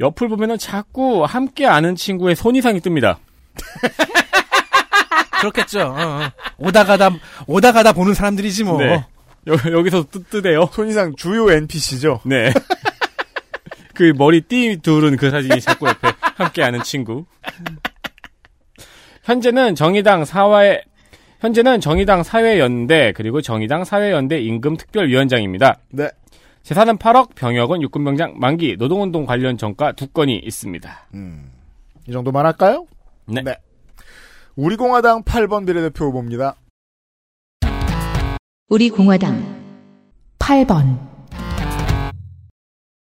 [0.00, 3.16] 옆을 보면은 자꾸 함께 아는 친구의 손이상이 뜹니다.
[5.40, 5.80] 그렇겠죠.
[5.80, 6.32] 어, 어.
[6.58, 7.10] 오다 가다
[7.46, 8.78] 오다 가다 보는 사람들이지 뭐.
[8.78, 9.04] 네.
[9.46, 10.70] 여, 여기서 뜨뜨대요.
[10.72, 12.20] 손이상 주요 NPC죠.
[12.24, 12.52] 네.
[13.94, 17.24] 그 머리 띠 둘은 그 사진이 자꾸 옆에 함께 아는 친구.
[19.24, 20.82] 현재는 정의당 사회
[21.40, 25.78] 현재는 정의당 사회연대 그리고 정의당 사회연대 임금특별위원장입니다.
[25.90, 26.08] 네.
[26.66, 31.06] 재산은 8억, 병역은 육군병장 만기, 노동운동 관련 정가 두 건이 있습니다.
[31.14, 31.52] 음.
[32.08, 32.88] 이 정도만 할까요?
[33.26, 33.40] 네.
[34.56, 36.56] 우리공화당 8번 비례대표 후보입니다.
[38.68, 39.44] 우리 공화당
[40.40, 40.98] 8번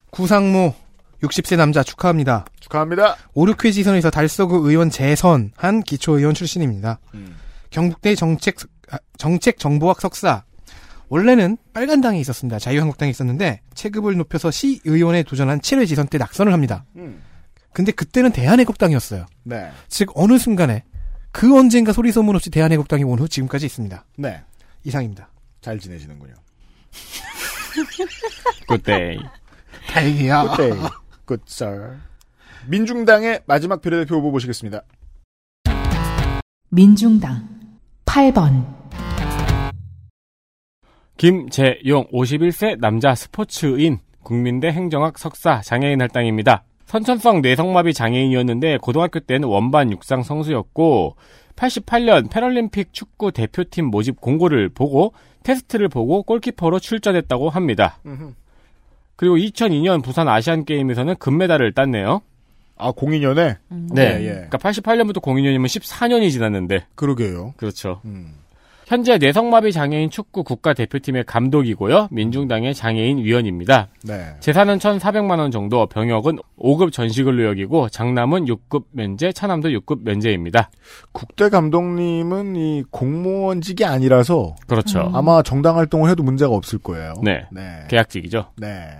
[0.08, 0.74] 구상모
[1.22, 2.46] 60세 남자 축하합니다.
[2.58, 3.16] 축하합니다.
[3.34, 7.00] 5, 6회 지선에서 달서구 의원 재선한 기초의원 출신입니다.
[7.68, 8.56] 경북대 정책
[8.90, 10.44] 아, 정책 정보학 석사.
[11.16, 12.58] 원래는 빨간당에 있었습니다.
[12.58, 16.86] 자유한국당에 있었는데 체급을 높여서 시의원에 도전한 7회 지선 때 낙선을 합니다.
[16.96, 17.20] 음.
[17.74, 19.26] 근데 그때는 대한애국당이었어요.
[19.42, 19.70] 네.
[19.88, 20.84] 즉 어느 순간에
[21.30, 24.06] 그 언젠가 소리 소문 없이 대한애국당이 온 후 지금까지 있습니다.
[24.16, 24.42] 네.
[24.84, 25.28] 이상입니다.
[25.60, 26.32] 잘 지내시는군요.
[28.66, 29.18] 그때
[29.90, 30.44] 다행이야.
[30.56, 30.80] Good day.
[31.26, 32.00] Good sir.
[32.68, 34.80] 민중당의 마지막 비례대표 후보 보시겠습니다.
[36.70, 37.46] 민중당
[38.06, 38.81] 8번
[41.16, 46.64] 김재용 51세 남자 스포츠인 국민대 행정학 석사 장애인 할당입니다.
[46.86, 51.16] 선천성 뇌성마비 장애인이었는데 고등학교 때는 원반 육상 선수였고
[51.56, 57.98] 88년 패럴림픽 축구 대표팀 모집 공고를 보고 테스트를 보고 골키퍼로 출전했다고 합니다.
[59.16, 62.22] 그리고 2002년 부산 아시안 게임에서는 금메달을 땄네요.
[62.76, 63.58] 아, 02년에?
[63.68, 64.02] 네.
[64.02, 64.32] 예, 예.
[64.48, 66.86] 그러니까 88년부터 02년이면 14년이 지났는데.
[66.94, 67.54] 그러게요.
[67.56, 68.00] 그렇죠.
[68.04, 68.34] 음.
[68.92, 72.08] 현재 뇌성마비 장애인 축구 국가대표팀의 감독이고요.
[72.10, 73.88] 민중당의 장애인 위원입니다.
[74.04, 74.34] 네.
[74.40, 80.68] 재산은 1,400만 원 정도, 병역은 5급 전시근로 역이고 장남은 6급 면제, 차남도 6급 면제입니다.
[81.12, 85.10] 국대 감독님은 이 공무원직이 아니라서 그렇죠.
[85.14, 87.14] 아마 정당 활동을 해도 문제가 없을 거예요.
[87.22, 87.46] 네.
[87.50, 87.86] 네.
[87.88, 88.50] 계약직이죠.
[88.58, 88.90] 네.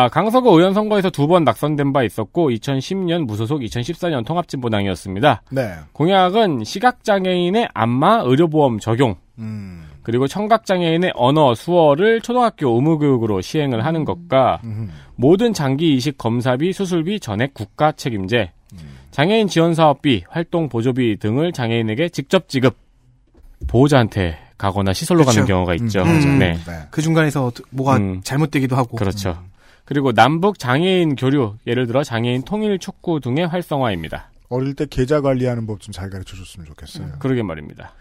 [0.00, 5.42] 아, 강서구 의원 선거에서 두 번 낙선된 바 있었고 2010년 무소속 2014년 통합진보당이었습니다.
[5.50, 5.74] 네.
[5.92, 9.86] 공약은 시각장애인의 안마 의료보험 적용, 음.
[10.02, 14.90] 그리고 청각장애인의 언어, 수어를 초등학교 의무교육으로 시행을 하는 것과 음.
[15.14, 18.50] 모든 장기 이식 검사비, 수술비 전액 국가 책임제,
[19.12, 22.76] 장애인 지원 사업비, 활동 보조비 등을 장애인에게 직접 지급,
[23.68, 25.36] 보호자한테 가거나 시설로 그렇죠.
[25.40, 26.02] 가는 경우가 있죠.
[26.02, 26.38] 음.
[26.38, 26.54] 네.
[26.54, 26.72] 네.
[26.90, 28.20] 그 중간에서 뭐가 음.
[28.24, 28.96] 잘못되기도 하고.
[28.96, 29.38] 그렇죠.
[29.90, 34.30] 그리고 남북 장애인 교류, 예를 들어 장애인 통일 촉구 등의 활성화입니다.
[34.48, 37.14] 어릴 때 계좌 관리하는 법 좀 잘 가르쳐 줬으면 좋겠어요.
[37.18, 37.92] 그러게 말입니다.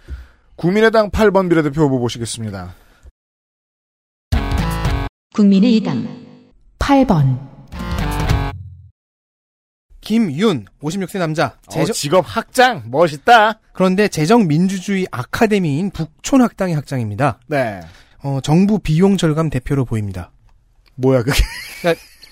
[0.55, 2.75] 국민의당 8번 비례대표 후보 보시겠습니다.
[5.33, 6.05] 국민의당
[6.77, 7.39] 8번
[10.01, 11.45] 김윤 56세 남자.
[11.47, 13.59] 어, 재정- 직업 학장 멋있다.
[13.73, 17.39] 그런데 재정민주주의 아카데미인 북촌학당의 학장입니다.
[17.47, 17.79] 네.
[18.21, 20.31] 어, 정부 비용 절감 대표로 보입니다.
[20.99, 21.41] 뭐야 그게?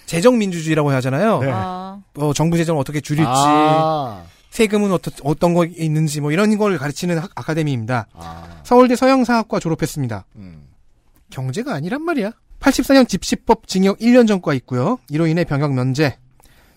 [0.05, 1.39] 재정 민주주의라고 하잖아요.
[1.39, 1.49] 네.
[1.51, 4.23] 아, 어, 정부 재정을 어떻게 줄일지, 아.
[4.51, 8.07] 세금은 어떤 어떤 거 있는지 뭐 이런 걸 가르치는 학- 아카데미입니다.
[8.13, 8.61] 아.
[8.63, 10.25] 서울대 서영사학과 졸업했습니다.
[10.37, 10.67] 음.
[11.29, 12.31] 경제가 아니란 말이야.
[12.61, 14.97] 84년 집시법 징역 1년 전과 있고요.
[15.09, 16.17] 이로 인해 병역 면제.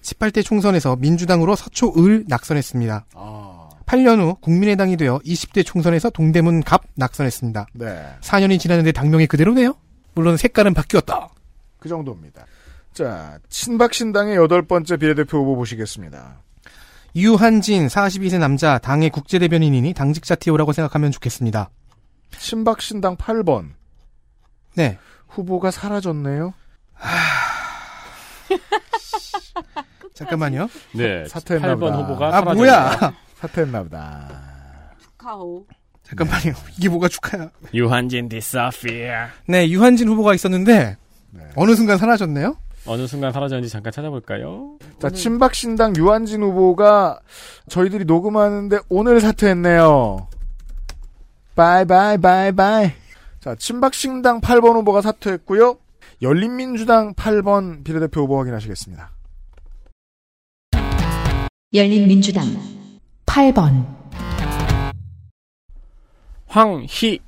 [0.03, 3.07] 18대 총선에서 민주당으로 서초을 낙선했습니다.
[3.15, 3.69] 아.
[3.87, 7.67] 8년 후 국민의당이 되어 20대 총선에서 동대문 갑 낙선했습니다.
[7.75, 8.05] 네.
[8.21, 9.75] 4년이 지났는데 당명이 그대로네요.
[10.15, 11.29] 물론 색깔은 바뀌었다.
[11.81, 12.47] 그 정도입니다.
[12.93, 16.43] 자, 친박신당의 여덟 번째 비례대표 후보 보시겠습니다.
[17.17, 21.71] 유한진 42세 남자 당의 국제대변인이니 당직 자 티오라고 생각하면 좋겠습니다.
[22.39, 23.71] 친박신당 8번.
[24.77, 24.99] 네.
[25.29, 26.55] 후보가 사라졌네요.
[30.15, 30.69] 잠깐만요.
[30.95, 31.25] 네.
[31.27, 31.97] 사퇴했나 8번 보다.
[31.97, 32.55] 후보가 아 사라졌네요.
[32.55, 33.15] 뭐야?
[33.37, 34.93] 사퇴했나 보다.
[35.19, 35.67] 카오.
[36.05, 36.53] 잠깐만요.
[36.77, 37.51] 이게 뭐가 축하야?
[37.73, 39.29] 유한진 디사피아.
[39.47, 40.97] 네, 유한진 후보가 있었는데
[41.31, 41.43] 네.
[41.57, 42.57] 어느 순간 사라졌네요.
[42.87, 44.79] 어느 순간 사라졌는지 잠깐 찾아볼까요?
[44.99, 47.21] 자, 친박신당 유한진 후보가
[47.69, 50.29] 저희들이 녹음하는데 오늘 사퇴했네요.
[51.55, 52.91] 바이바이 바이바이.
[53.41, 55.77] 자, 친박신당 8번 후보가 사퇴했고요.
[56.23, 59.11] 열린민주당 8번 비례대표 후보 확인하시겠습니다.
[61.73, 62.45] 열린민주당
[63.27, 63.87] 8번,
[66.47, 67.21] 황희석.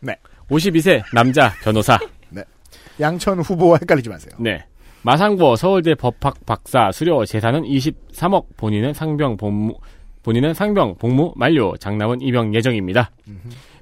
[0.00, 0.16] 네.
[0.50, 1.98] 52세 남자 변호사.
[3.00, 4.34] 양천 후보와 헷갈리지 마세요.
[4.38, 4.64] 네.
[5.02, 8.46] 마상고 서울대 법학 박사 수료 재산은 23억.
[8.56, 9.74] 본인은 상병 복무
[10.22, 11.76] 본인은 상병 복무 만료.
[11.76, 13.10] 장남은 입영 예정입니다.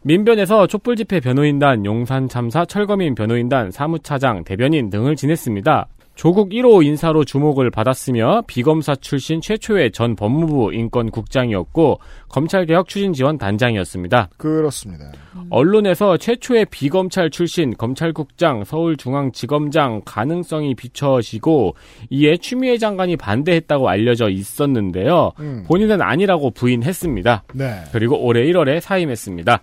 [0.02, 5.86] 민변에서 촛불 집회 변호인단, 용산 참사 철거민 변호인단, 사무차장, 대변인 등을 지냈습니다.
[6.14, 11.98] 조국 1호 인사로 주목을 받았으며 비검사 출신 최초의 전 법무부 인권국장이었고
[12.28, 14.28] 검찰개혁 추진 지원 단장이었습니다.
[14.36, 15.10] 그렇습니다.
[15.50, 21.74] 언론에서 최초의 비검찰 출신 검찰국장 서울중앙지검장 가능성이 비춰지고
[22.10, 25.32] 이에 추미애 장관이 반대했다고 알려져 있었는데요.
[25.40, 25.64] 음.
[25.66, 27.44] 본인은 아니라고 부인했습니다.
[27.54, 27.82] 네.
[27.92, 29.62] 그리고 올해 1월에 사임했습니다.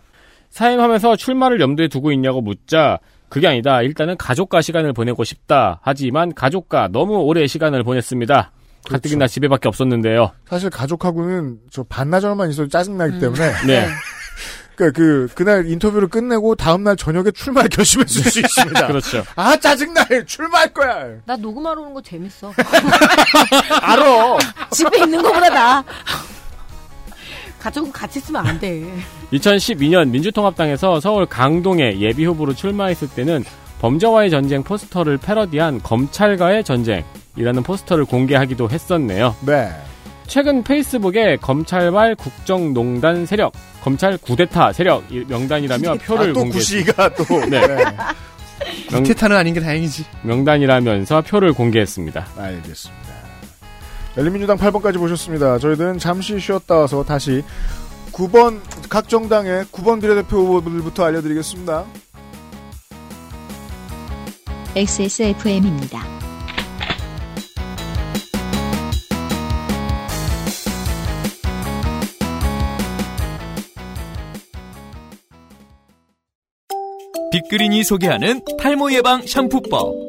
[0.49, 2.99] 사임하면서 출마를 염두에 두고 있냐고 묻자
[3.29, 3.81] 그게 아니다.
[3.81, 5.79] 일단은 가족과 시간을 보내고 싶다.
[5.83, 8.51] 하지만 가족과 너무 오래 시간을 보냈습니다.
[8.89, 10.31] 가뜩이나 집에밖에 없었는데요.
[10.47, 13.87] 사실 가족하고는 저 반나절만 있어도 짜증나기 때문에 네.
[14.79, 18.87] 그, 그, 그날 인터뷰를 끝내고 다음 날 저녁에 출마를 결심했을 수 있습니다.
[18.87, 19.25] 그렇죠.
[19.35, 20.05] 아, 짜증나!
[20.25, 21.17] 출마할 거야!
[21.25, 22.53] 나 녹음하러 오는 거 재밌어.
[23.83, 24.37] 알어!
[24.71, 25.83] 집에 있는 거보다 나.
[27.59, 28.83] 가족은 같이 있으면 안 돼.
[29.33, 33.43] 2012년 민주통합당에서 서울 강동에 예비 후보로 출마했을 때는
[33.79, 39.35] 범죄와의 전쟁 포스터를 패러디한 검찰과의 전쟁이라는 포스터를 공개하기도 했었네요.
[39.45, 39.69] 네.
[40.27, 43.51] 최근 페이스북에 검찰발 국정농단 세력,
[43.81, 47.09] 검찰 구데타 세력 이 명단이라며 표를 아, 또 공개했습니다.
[47.09, 47.45] 구시가 또.
[47.49, 47.61] 네.
[48.91, 50.05] 명, 테타는 아닌 게 다행이지.
[50.23, 52.27] 명단이라면서 표를 공개했습니다.
[52.37, 53.08] 알겠습니다.
[54.19, 55.57] 열린민주당 8번까지 보셨습니다.
[55.59, 57.41] 저희들은 잠시 쉬었다 와서 다시
[58.11, 58.59] 9번,
[58.89, 61.85] 각 정당의 9번 비례대표 후보들부터 알려드리겠습니다.
[64.75, 66.03] XSFM입니다.
[77.31, 80.08] 빅그린이 소개하는 탈모 예방 샴푸법.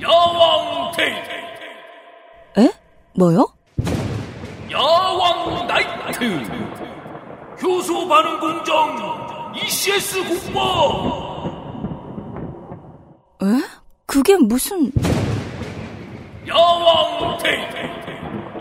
[0.00, 1.30] 야왕 데이트
[2.58, 2.72] 에?
[3.14, 3.46] 뭐요?
[4.70, 6.24] 야왕 나이트
[7.62, 10.22] 효소 반응 공정 ECS
[10.52, 11.46] 공모
[13.42, 13.46] 에?
[14.04, 14.92] 그게 무슨...
[16.46, 17.76] 야왕 데이트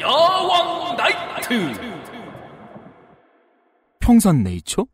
[0.02, 1.74] 야왕 나이트
[4.00, 4.86] 평산 네이처?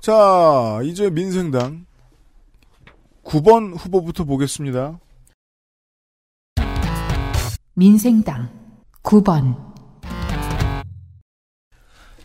[0.00, 1.87] 자, 이제 민생당
[3.28, 4.98] 9번 후보부터 보겠습니다.
[7.74, 8.48] 민생당
[9.02, 9.56] 9번,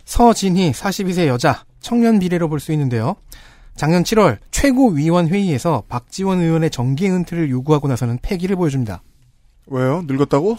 [0.06, 3.16] 서진희 42세 여자 청년 비례로 볼 수 있는데요.
[3.76, 9.04] 작년 7월 최고위원 회의에서 박지원 의원의 정계 은퇴를 요구하고 나서는 패기를 보여줍니다.
[9.68, 10.04] 왜요?
[10.08, 10.58] 늙었다고?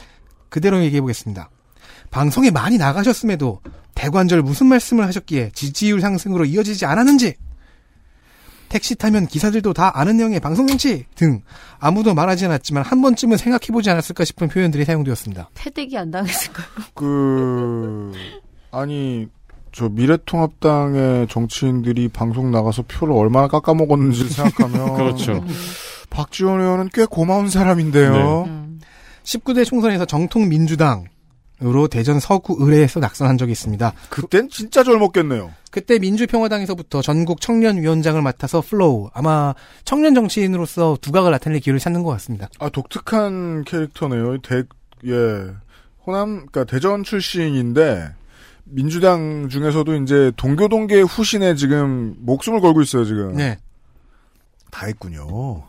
[0.50, 1.48] 그대로 얘기해 보겠습니다.
[2.10, 3.60] 방송에 많이 나가셨음에도
[3.94, 7.34] 대관절 무슨 말씀을 하셨기에 지지율 상승으로 이어지지 않았는지
[8.74, 11.42] 택시 타면 기사들도 다 아는 내용의 방송 정치 등
[11.78, 15.50] 아무도 말하지 않았지만 한 번쯤은 생각해보지 않았을까 싶은 표현들이 사용되었습니다.
[15.54, 16.66] 패대기 안 당했을까요?
[16.92, 18.10] 그
[18.72, 19.28] 아니
[19.70, 25.44] 저 미래통합당의 정치인들이 방송 나가서 표를 얼마나 깎아먹었는지 생각하면 그렇죠.
[26.10, 28.42] 박지원 의원은 꽤 고마운 사람인데요.
[28.48, 28.80] 음.
[29.22, 31.04] 19대 총선에서 정통 민주당
[31.62, 33.92] 으로 대전 서구 을에서 낙선한 적이 있습니다.
[34.10, 35.52] 그땐 진짜 젊었겠네요.
[35.70, 42.48] 그때 민주평화당에서부터 전국 청년위원장을 맡아서 앞으로 아마 청년 정치인으로서 두각을 나타낼 기회를 찾는 것 같습니다.
[42.58, 44.38] 아 독특한 캐릭터네요.
[44.38, 44.64] 대,
[45.06, 45.46] 예
[46.04, 48.08] 호남 그러니까 대전 출신인데
[48.64, 53.34] 민주당 중에서도 이제 동교동계 후신에 지금 목숨을 걸고 있어요 지금.
[53.34, 53.58] 네.
[54.74, 55.62] 다 했군요.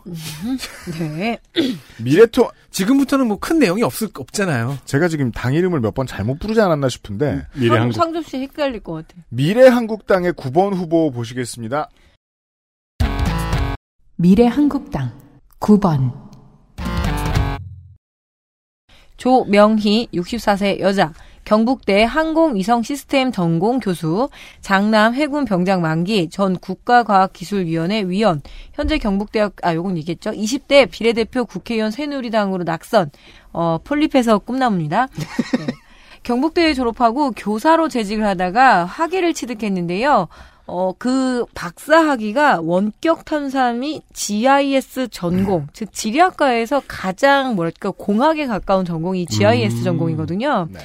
[0.98, 1.38] 네.
[2.02, 4.78] 미래통 지금부터는 뭐 큰 내용이 없을 없잖아요.
[4.84, 8.94] 제가 지금 당 이름을 몇 번 잘못 부르지 않았나 싶은데 상, 상조 씨 헷갈릴 것
[8.94, 9.22] 같아.
[9.28, 11.88] 미래 한국당의 9번 후보 보시겠습니다.
[14.16, 15.12] 미래 한국당
[15.60, 16.12] 9번
[19.16, 21.12] 조명희 64세 여자
[21.46, 24.28] 경북대 항공위성 시스템 전공 교수,
[24.60, 28.42] 장남 해군 병장 만기, 전 국가과학기술위원회 위원,
[28.74, 30.32] 현재 경북대학, 아, 요건 얘기했죠.
[30.32, 33.12] 20대 비례대표 국회의원 새누리당으로 낙선,
[33.52, 35.06] 어, 폴립해서 꿈나무입니다.
[35.16, 35.66] 네.
[36.24, 40.26] 경북대에 졸업하고 교사로 재직을 하다가 학위를 취득했는데요.
[40.66, 48.84] 어, 그 박사 학위가 원격 탐사 및 GIS 전공, 즉 지리학과에서 가장 뭐랄까 공학에 가까운
[48.84, 49.84] 전공이 GIS 음.
[49.84, 50.68] 전공이거든요.
[50.74, 50.78] 예,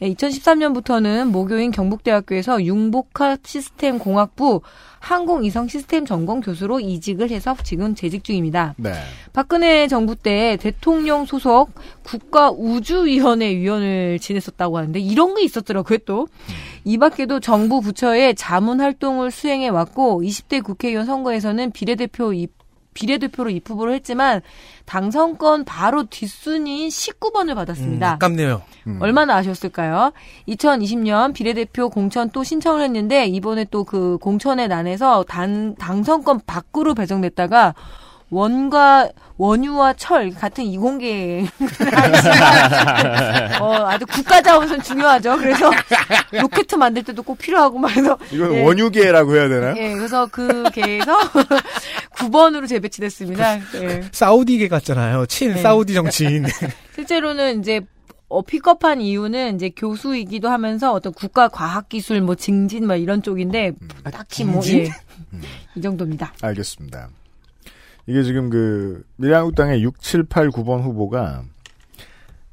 [0.00, 4.60] 2013년부터는 모교인 경북대학교에서 융복합 시스템 공학부
[4.98, 8.74] 항공이성 시스템 전공 교수로 이직을 해서 지금 재직 중입니다.
[8.76, 8.92] 네.
[9.32, 11.70] 박근혜 정부 때 대통령 소속
[12.02, 16.26] 국가우주위원회 위원을 지냈었다고 하는데 이런 게 있었더라고요 또.
[16.84, 22.52] 이 밖에도 정부 부처의 자문 활동을 수행해 왔고 20대 국회의원 선거에서는 비례대표 입
[22.96, 24.40] 비례대표로 입후보를 했지만
[24.84, 28.10] 당선권 바로 뒷순위인 19번을 받았습니다.
[28.10, 28.62] 음, 아깝네요.
[29.00, 30.12] 얼마나 아쉬웠을까요?
[30.48, 37.74] 2020년 비례대표 공천 또 신청을 했는데 이번에 또 그 공천에 난해서 단, 당선권 밖으로 배정됐다가
[38.30, 41.44] 원과 원유와 철 같은 이공계
[43.60, 45.36] 어, 아주 국가 자원선 중요하죠.
[45.36, 45.70] 그래서
[46.32, 48.64] 로켓 만들 때도 꼭 필요하고 말해서 이건 예.
[48.64, 49.74] 원유계라고 해야 되나요?
[49.78, 51.16] 예, 그래서 그 계에서
[52.16, 53.58] 9번으로 재배치됐습니다.
[53.82, 54.08] 예.
[54.10, 55.26] 사우디계 같잖아요.
[55.26, 55.62] 친 네.
[55.62, 56.46] 사우디 정치인.
[56.94, 57.80] 실제로는 이제
[58.28, 63.72] 어, 픽업한 이유는 이제 교수이기도 하면서 어떤 국가 과학 기술 뭐 증진 뭐 이런 쪽인데
[64.04, 64.92] 딱히 뭐 증진?
[65.34, 65.38] 예.
[65.76, 66.32] 이 정도입니다.
[66.42, 67.08] 알겠습니다.
[68.06, 71.44] 이게 지금 그 미래한국당의 6, 7, 8, 9번 후보가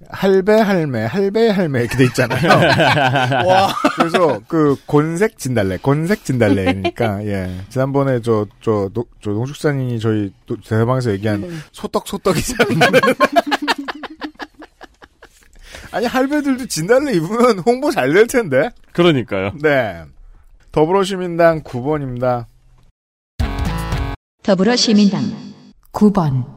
[0.09, 2.49] 할배 할매 할배 할매 이렇게 돼 있잖아요.
[3.47, 3.73] 와.
[3.95, 8.89] 그래서 그 곤색 진달래 곤색 진달래니까 예 지난번에 저저
[9.21, 12.89] 저 농축산인이 저희 또 대방에서 얘기한 소떡 소떡이잖아요.
[15.91, 18.69] 아니 할배들도 진달래 입으면 홍보 잘 될 텐데.
[18.93, 19.51] 그러니까요.
[19.61, 20.03] 네.
[20.71, 22.45] 더불어시민당 9번입니다.
[24.41, 25.21] 더불어시민당
[25.91, 26.52] 9번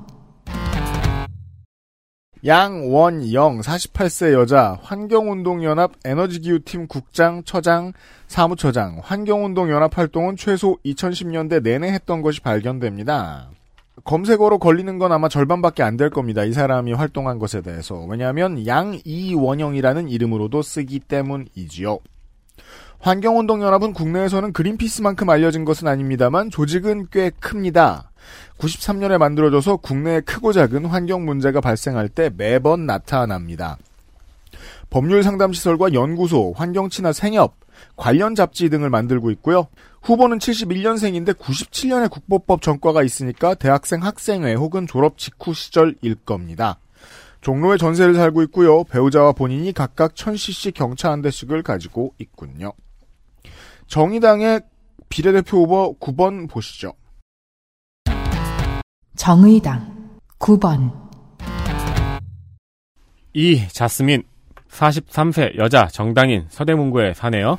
[2.45, 7.93] 양원영 48세 여자 환경운동연합 에너지기후팀 국장, 처장,
[8.28, 13.51] 사무처장 환경운동연합 활동은 최소 2010년대 내내 했던 것이 발견됩니다.
[14.05, 16.45] 검색어로 걸리는 건 아마 절반밖에 안 될 겁니다.
[16.45, 18.05] 이 사람이 활동한 것에 대해서.
[18.05, 21.99] 왜냐하면 양이원영이라는 이름으로도 쓰기 때문이지요.
[22.99, 28.11] 환경운동연합은 국내에서는 그린피스만큼 알려진 것은 아닙니다만 조직은 꽤 큽니다.
[28.59, 33.76] 93년에 만들어져서 국내에 크고 작은 환경 문제가 발생할 때 매번 나타납니다.
[34.90, 37.54] 법률 상담 시설과 연구소, 환경 친화 생협,
[37.96, 39.68] 관련 잡지 등을 만들고 있고요.
[40.03, 46.78] 후보는 71년생인데 97년에 국보법 전과가 있으니까 대학생 학생회 혹은 졸업 직후 시절일 겁니다.
[47.41, 48.84] 종로에 전세를 살고 있고요.
[48.84, 52.72] 배우자와 본인이 각각 1000cc 경차 한 대씩을 가지고 있군요.
[53.87, 54.62] 정의당의
[55.08, 56.95] 비례대표 후보 9번 보시죠.
[59.17, 60.93] 정의당 9번
[63.33, 64.22] 이 자스민
[64.68, 67.59] 43세 여자 정당인 서대문구에 사네요.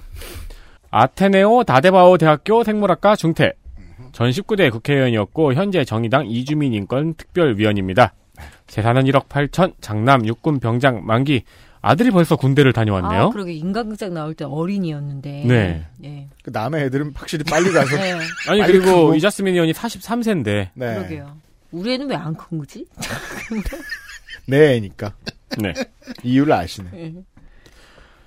[0.91, 3.53] 아테네오 다데바오 대학교 생물학과 중퇴.
[4.11, 8.13] 전 19대 국회의원이었고 현재 정의당 이주민 인권 특별위원입니다.
[8.67, 11.43] 재산은 1억 8천, 장남 육군 병장 만기.
[11.81, 13.21] 아들이 벌써 군대를 다녀왔네요.
[13.21, 15.43] 아, 그러게 인간극장 나올 때 어린이였는데.
[15.47, 15.85] 네.
[16.03, 16.27] 예.
[16.43, 17.95] 그 남의 애들은 확실히 빨리 가서.
[17.95, 18.13] 네.
[18.49, 19.15] 아니 빨리 그리고 크고.
[19.15, 20.69] 이자스민 의원이 43세인데.
[20.73, 20.95] 네.
[20.95, 21.46] 그러게요.
[21.77, 22.85] 우리 애는 왜 안 큰 거지?
[24.47, 25.13] 내 애니까.
[25.61, 25.73] 네.
[26.23, 26.89] 이유를 아시네.
[26.95, 27.13] 예.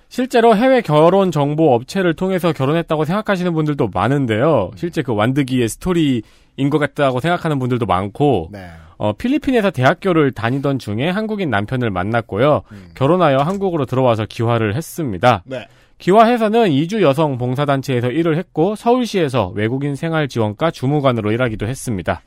[0.08, 4.72] 실제로 해외 결혼 정보 업체를 통해서 결혼했다고 생각하시는 분들도 많은데요.
[4.74, 8.70] 실제 그 완드기의 스토리인 것 같다고 생각하는 분들도 많고, 네.
[8.96, 12.62] 어, 필리핀에서 대학교를 다니던 중에 한국인 남편을 만났고요.
[12.94, 15.42] 결혼하여 한국으로 들어와서 기화를 했습니다.
[15.46, 15.66] 네.
[15.98, 22.22] 기화해서는 이주 여성 봉사단체에서 일을 했고 서울시에서 외국인 생활 지원과 주무관으로 일하기도 했습니다.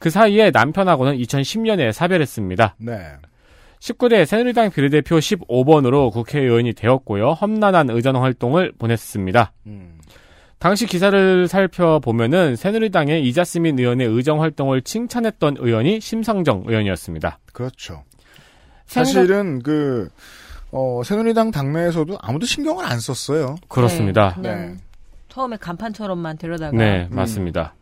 [0.00, 2.74] 그 사이에 남편하고는 2010년에 사별했습니다.
[2.78, 3.12] 네.
[3.78, 7.32] 19대 새누리당 비례대표 15번으로 국회의원이 되었고요.
[7.32, 9.52] 험난한 의전 활동을 보냈습니다.
[10.58, 17.38] 당시 기사를 살펴보면은 새누리당의 이자스민 의원의 의정 활동을 칭찬했던 의원이 심상정 의원이었습니다.
[17.52, 18.02] 그렇죠.
[18.86, 20.08] 사실은 그
[20.72, 23.56] 어, 새누리당 당내에서도 아무도 신경을 안 썼어요.
[23.68, 24.34] 그렇습니다.
[24.38, 24.78] 네, 그냥
[25.28, 27.74] 처음에 간판처럼만 데려다가 네, 맞습니다.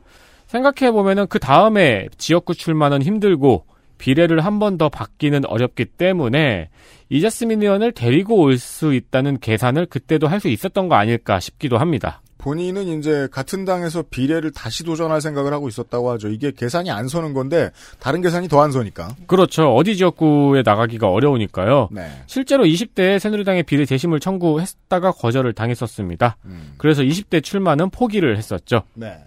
[0.48, 3.64] 생각해 보면은 그 다음에 지역구 출마는 힘들고
[3.98, 6.68] 비례를 한 번 더 받기는 어렵기 때문에
[7.10, 12.20] 이자스민 의원을 데리고 올 수 있다는 계산을 그때도 할 수 있었던 거 아닐까 싶기도 합니다.
[12.38, 16.28] 본인은 이제 같은 당에서 비례를 다시 도전할 생각을 하고 있었다고 하죠.
[16.28, 19.08] 이게 계산이 안 서는 건데 다른 계산이 더 안 서니까.
[19.26, 19.74] 그렇죠.
[19.74, 21.88] 어디 지역구에 나가기가 어려우니까요.
[21.90, 22.08] 네.
[22.26, 26.36] 실제로 20대에 새누리당의 비례 재심을 청구했다가 거절을 당했었습니다.
[26.76, 28.82] 그래서 20대 출마는 포기를 했었죠.
[28.94, 29.18] 네.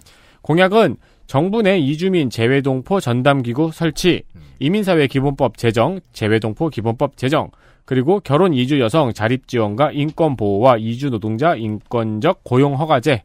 [0.41, 0.95] 공약은
[1.31, 4.23] 정부 내 이주민 재외동포 전담기구 설치,
[4.59, 7.51] 이민사회 기본법 제정, 재외동포 기본법 제정,
[7.85, 13.23] 그리고 결혼 이주 여성 자립 지원과 인권 보호와 이주 노동자 인권적 고용 허가제,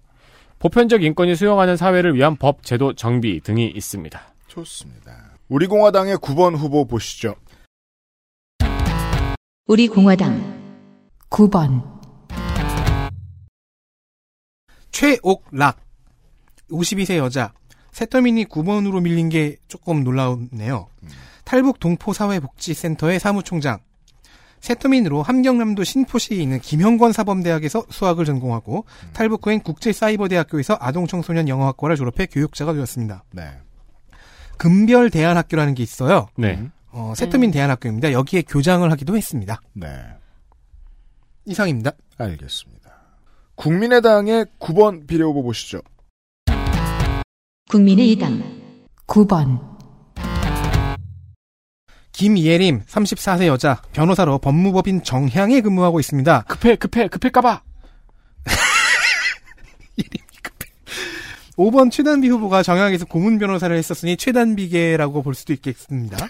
[0.60, 4.34] 보편적 인권이 수용하는 사회를 위한 법 제도 정비 등이 있습니다.
[4.46, 5.34] 좋습니다.
[5.48, 7.34] 우리 공화당의 9번 후보 보시죠.
[9.66, 10.60] 우리 공화당
[11.28, 11.82] 9번,
[14.92, 15.80] 최옥락
[16.70, 17.52] 52세 여자
[17.96, 20.88] 세터민이 9번으로 밀린 게 조금 놀라우네요.
[21.44, 23.78] 탈북 동포 사회복지센터의 사무총장
[24.60, 32.74] 세터민으로 함경남도 신포시에 있는 김형권 사범대학에서 수학을 전공하고 탈북 후엔 국제사이버대학교에서 아동청소년 영어학과를 졸업해 교육자가
[32.74, 33.24] 되었습니다.
[33.32, 33.60] 네.
[34.58, 36.28] 금별 대안학교라는 게 있어요.
[36.36, 36.68] 네.
[36.90, 38.12] 어, 세터민 대안학교입니다.
[38.12, 39.62] 여기에 교장을 하기도 했습니다.
[39.72, 39.88] 네.
[41.46, 41.92] 이상입니다.
[42.18, 42.90] 알겠습니다.
[43.54, 45.80] 국민의당의 9번 비례 후보 보시죠.
[47.68, 48.44] 국민의당
[49.08, 49.58] 9번,
[52.12, 56.44] 김예림 34세 여자 변호사로 법무법인 정향에 근무하고 있습니다.
[56.46, 57.62] 급해 급해 급할까봐
[61.56, 66.28] 5번 최단비 후보가 정향에서 고문 변호사를 했었으니 최단비계라고 볼 수도 있겠습니다.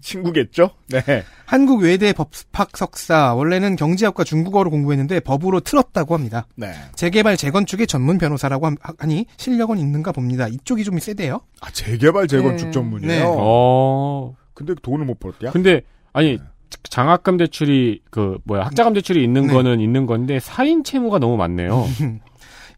[0.00, 0.70] 친구겠죠?
[0.88, 1.22] 네.
[1.46, 6.46] 한국 외대 법학 석사 원래는 경제학과 중국어로 공부했는데 법으로 틀었다고 합니다.
[6.56, 6.72] 네.
[6.96, 10.48] 재개발 재건축의 전문 변호사라고 함- 하니 실력은 있는가 봅니다.
[10.48, 11.40] 이쪽이 좀 세대요.
[11.60, 12.70] 아, 재개발 재건축 네.
[12.72, 13.20] 전문이에요.
[13.20, 13.24] 네.
[13.26, 14.34] 어.
[14.54, 15.52] 근데 돈을 못 벌었대요?
[15.52, 15.82] 근데
[16.12, 16.38] 아니
[16.82, 19.52] 장학금 대출이 그 뭐야 학자금 대출이 있는 네.
[19.52, 21.86] 거는 있는 건데 사인 채무가 너무 많네요.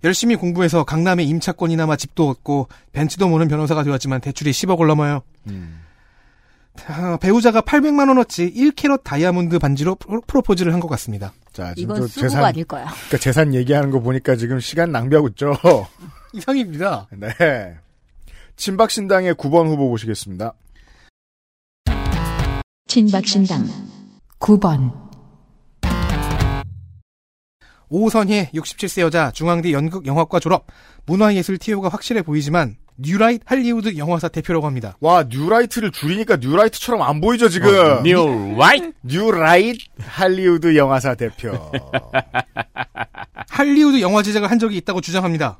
[0.05, 5.23] 열심히 공부해서 강남에 임차권이나마 집도 얻고 벤츠도 모는 변호사가 되었지만 대출이 10억을 넘어요.
[6.87, 11.33] 아, 배우자가 800만 원어치 1캐럿 다이아몬드 반지로 프로- 프로포즈를 한 것 같습니다.
[11.53, 12.85] 자, 지금 이건 저 수고가 재산, 아닐 거야.
[12.87, 15.53] 그러니까 재산 얘기하는 거 보니까 지금 시간 낭비하고 있죠.
[16.33, 17.09] 이상입니다.
[17.11, 17.77] 네.
[18.57, 20.55] 친박신당의 9번 후보 보시겠습니다.
[22.87, 23.66] 친박신당
[24.39, 25.02] 9번,
[27.93, 30.66] 오선혜 67세 여자 중앙대 연극 영화과 졸업
[31.05, 34.97] 문화예술 티오가 확실해 보이지만 뉴라이트 할리우드 영화사 대표라고 합니다.
[35.01, 37.69] 와, 뉴라이트를 줄이니까 뉴라이트처럼 안 보이죠, 지금?
[37.69, 38.93] 어, 뉴라이트?
[39.05, 41.52] 뉴라이트 할리우드 영화사 대표.
[43.51, 45.59] 할리우드 영화 제작을 한 적이 있다고 주장합니다.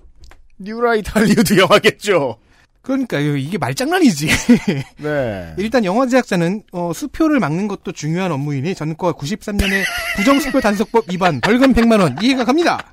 [0.59, 2.39] 뉴라이트 할리우드 영화겠죠?
[2.83, 3.37] 그러니까요.
[3.37, 4.29] 이게 말장난이지.
[4.99, 5.55] 네.
[5.57, 9.83] 일단 영화 제작자는 어, 수표를 막는 것도 중요한 업무이니 전과 93년에
[10.17, 12.93] 부정수표 단속법 위반 벌금 100만 원 이해가 갑니다.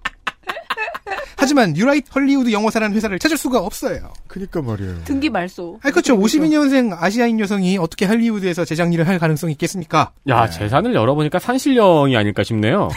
[1.35, 4.11] 하지만 뉴라이트 헐리우드 영화사라는 회사를 찾을 수가 없어요.
[4.27, 5.03] 그니까 말이에요.
[5.05, 5.79] 등기 말소.
[5.81, 6.17] 아 그렇죠.
[6.17, 10.11] 52년생 아시아인 여성이 어떻게 할리우드에서 제작 일을 할 가능성이 있겠습니까?
[10.27, 12.89] 야 재산을 열어보니까 산신령이 아닐까 싶네요.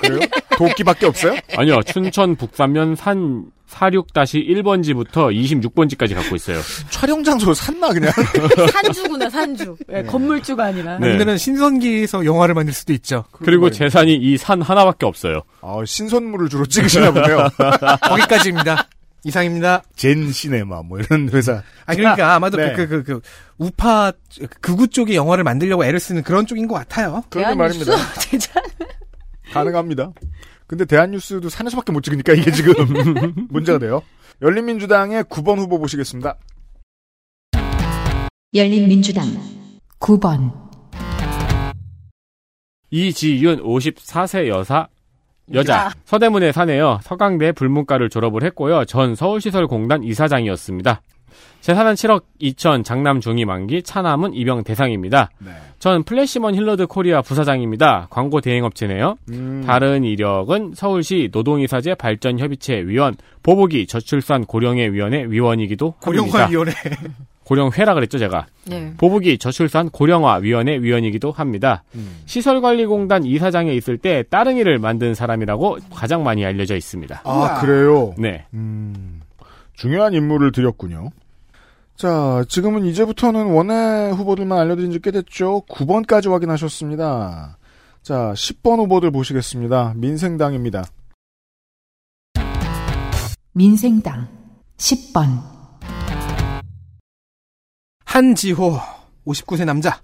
[0.00, 0.20] 그래요?
[0.56, 1.34] 도끼밖에 없어요?
[1.56, 6.60] 아니요 춘천 북산면 산 46-1번지부터 26번지까지 갖고 있어요.
[6.90, 8.10] 촬영 장소를 샀나, 그냥?
[8.72, 9.76] 산주구나 산주.
[9.92, 10.98] 예, 건물주가 아니라.
[10.98, 11.14] 네.
[11.14, 13.24] 오늘은 신선기에서 영화를 만들 수도 있죠.
[13.32, 15.42] 그리고 재산이 이 산 하나밖에 없어요.
[15.60, 17.48] 아, 신선물을 주로 찍으시나 보네요.
[18.08, 18.88] 거기까지입니다.
[19.24, 19.82] 이상입니다.
[19.96, 21.62] 젠 시네마, 뭐 이런 회사.
[21.84, 22.72] 아 그러니까 아마도 네.
[22.72, 23.20] 그, 그, 그, 그
[23.58, 24.12] 우파
[24.62, 27.22] 극우 쪽의 영화를 만들려고 애를 쓰는 그런 쪽인 것 같아요.
[27.28, 27.92] 그런 말입니다.
[28.18, 28.62] 대잔.
[29.52, 30.10] 가능합니다.
[30.70, 32.72] 근데 대한뉴스도 산에서밖에 못 찍으니까 이게 지금
[33.50, 34.04] 문제가 돼요.
[34.40, 36.36] 열린민주당의 9번 후보 보시겠습니다.
[38.54, 39.24] 열린민주당
[39.98, 40.52] 9번,
[42.90, 44.86] 이지윤 54세 여사
[45.52, 45.90] 여자 야.
[46.04, 47.00] 서대문에 사네요.
[47.02, 48.84] 서강대 불문과를 졸업을 했고요.
[48.84, 51.02] 전 서울시설공단 이사장이었습니다.
[51.60, 55.30] 재산은 7억 2천 장남 중이 만기 차남은 입영 대상입니다.
[55.78, 58.08] 전 플레시먼 힐러드 코리아 부사장입니다.
[58.10, 59.16] 광고 대행업체네요.
[59.30, 59.64] 음.
[59.66, 66.22] 다른 이력은 서울시 노동이사제 발전협의체 위원, 보복위 저출산 고령회 위원회 위원이기도 합니다.
[66.22, 66.72] 고령화위원회.
[67.44, 68.46] 고령회라 그랬죠, 제가.
[68.66, 68.92] 네.
[68.96, 71.82] 보복위 저출산 고령화 위원회 위원이기도 합니다.
[72.26, 77.22] 시설관리공단 이사장에 있을 때 따릉이를 만든 사람이라고 가장 많이 알려져 있습니다.
[77.24, 78.14] 아, 그래요?
[78.18, 78.46] 네.
[78.54, 79.20] 음,
[79.74, 81.10] 중요한 인물을 드렸군요.
[82.00, 85.64] 자, 지금은 이제부터는 원외 후보들만 알려드린 지 꽤 됐죠.
[85.68, 87.58] 9번까지 확인하셨습니다.
[88.02, 89.92] 자, 10번 후보들 보시겠습니다.
[89.96, 90.86] 민생당입니다.
[93.52, 94.28] 민생당
[94.78, 95.42] 10번
[98.06, 98.78] 한지호
[99.26, 100.00] 59세 남자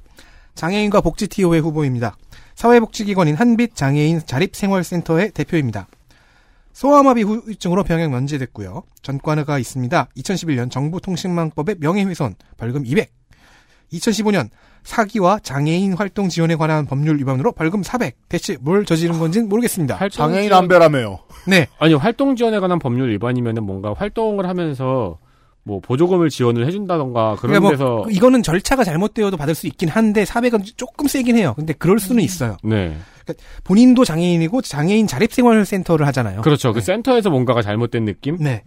[0.54, 2.18] 장애인과 복지티오의 후보입니다.
[2.56, 5.88] 사회복지기관인 한빛 장애인 자립생활센터의 대표입니다.
[6.76, 8.82] 소아마비 후유증으로 병역 면제됐고요.
[9.00, 10.08] 전과가 있습니다.
[10.14, 13.10] 2011년 정부통신망법의 명예훼손 벌금 200.
[13.94, 14.50] 2015년
[14.82, 18.28] 사기와 장애인 활동 지원에 관한 법률 위반으로 벌금 400.
[18.28, 20.06] 대체 뭘 저지른 건지는 모르겠습니다.
[20.10, 21.20] 장애인 안배라며요.
[21.48, 21.66] 네.
[21.78, 25.18] 아니, 활동 지원에 관한 법률 위반이면은 뭔가 활동을 하면서
[25.66, 30.22] 뭐 보조금을 지원을 해준다던가 그런 그러니까 뭐 데서 이거는 절차가 잘못되어도 받을 수 있긴 한데
[30.22, 31.54] 400은 조금 세긴 해요.
[31.56, 32.56] 근데 그럴 수는 있어요.
[32.62, 32.96] 네.
[33.24, 36.42] 그러니까 본인도 장애인이고 장애인 자립생활센터를 하잖아요.
[36.42, 36.72] 그렇죠.
[36.72, 38.36] 그 센터에서 뭔가가 잘못된 느낌?
[38.38, 38.62] 네.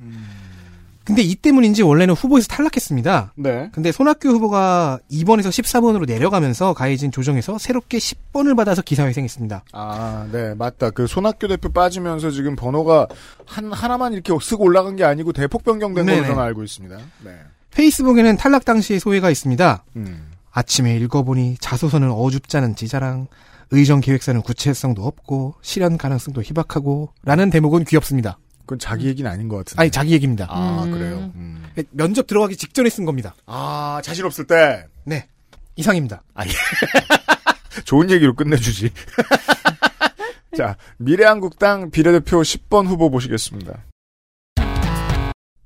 [1.09, 3.33] 근데 이 때문인지 원래는 후보에서 탈락했습니다.
[3.35, 3.69] 네.
[3.73, 9.63] 근데 손학규 후보가 2번에서 14번으로 내려가면서 가해진 조정에서 새롭게 10번을 받아서 기사회생했습니다.
[9.73, 10.91] 아, 네, 맞다.
[10.91, 13.07] 그 손학규 대표 빠지면서 지금 번호가
[13.47, 16.21] 한, 하나만 이렇게 쓱 올라간 게 아니고 대폭 변경된 걸로.
[16.27, 16.95] 저는 알고 있습니다.
[17.25, 17.31] 네.
[17.71, 19.83] 페이스북에는 탈락 당시의 소회가 있습니다.
[19.95, 20.29] 음.
[20.51, 23.25] 아침에 읽어보니 자소서는 어줍잖은 지자랑,
[23.71, 28.37] 의정 계획서는 구체성도 없고 실현 가능성도 희박하고 라는 대목은 귀엽습니다.
[28.69, 29.81] 그건 자기 얘기는 아닌 것 같은데.
[29.81, 30.45] 아니 자기 얘기입니다.
[30.47, 31.31] 아, 그래요?
[31.33, 31.65] 음.
[31.89, 33.33] 면접 들어가기 직전에 쓴 겁니다.
[33.47, 34.85] 아, 자신 없을 때.
[35.05, 35.27] 네.
[35.75, 36.21] 이상입니다.
[37.85, 38.91] 좋은 얘기로 끝내주지.
[40.55, 43.85] 자, 미래한국당 비례대표 10번 후보 보시겠습니다.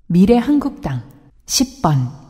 [0.08, 1.04] 미래한국당
[1.46, 2.23] 10번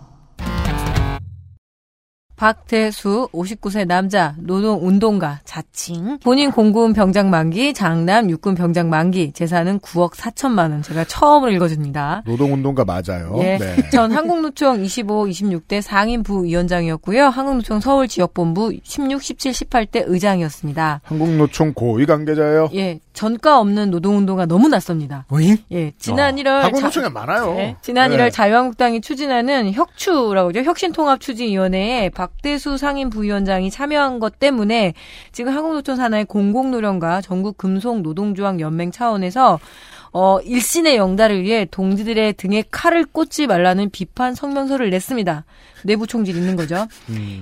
[2.44, 10.12] 박태수 59세 남자 노동운동가 자칭 본인 공군 병장 만기 장남 육군 병장 만기 재산은 9억
[10.12, 12.24] 4천만 원 제가 처음으로 읽어줍니다.
[12.26, 13.34] 노동운동가 맞아요.
[13.38, 13.58] 예.
[13.58, 13.90] 네.
[13.92, 17.28] 전 한국노총 25, 26대 상임 부위원장이었고요.
[17.28, 21.00] 한국노총 서울 지역본부 16, 17, 18대 의장이었습니다.
[21.06, 22.72] 한국노총 고위 관계자예요.
[22.74, 25.26] 예, 전과 없는 노동운동가 너무 낯섭니다.
[25.30, 25.56] 뭐임?
[25.72, 26.38] 예, 지난 어.
[26.42, 27.54] 1월 한국노총에 많아요.
[27.54, 28.18] 네, 지난 네.
[28.18, 30.64] 1월 자유한국당이 추진하는 혁추라고 하죠.
[30.64, 34.94] 혁신통합추진위원회에 박 대수 상임 부위원장이 참여한 것 때문에
[35.32, 39.60] 지금 한국노총 산하의 공공노령과 전국 금속 노동조합 연맹 차원에서
[40.16, 45.44] 어, 일신의 영달을 위해 동지들의 등에 칼을 꽂지 말라는 비판 성명서를 냈습니다.
[45.86, 46.86] 내부 총질 있는 거죠.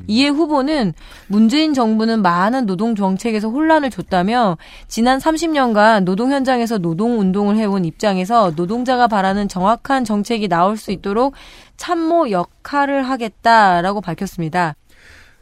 [0.07, 0.93] 이에 후보는
[1.27, 4.57] 문재인 정부는 많은 노동 정책에서 혼란을 줬다며
[4.88, 11.34] 지난 30년간 노동 현장에서 노동 운동을 해온 입장에서 노동자가 바라는 정확한 정책이 나올 수 있도록
[11.76, 14.76] 참모 역할을 하겠다라고 밝혔습니다.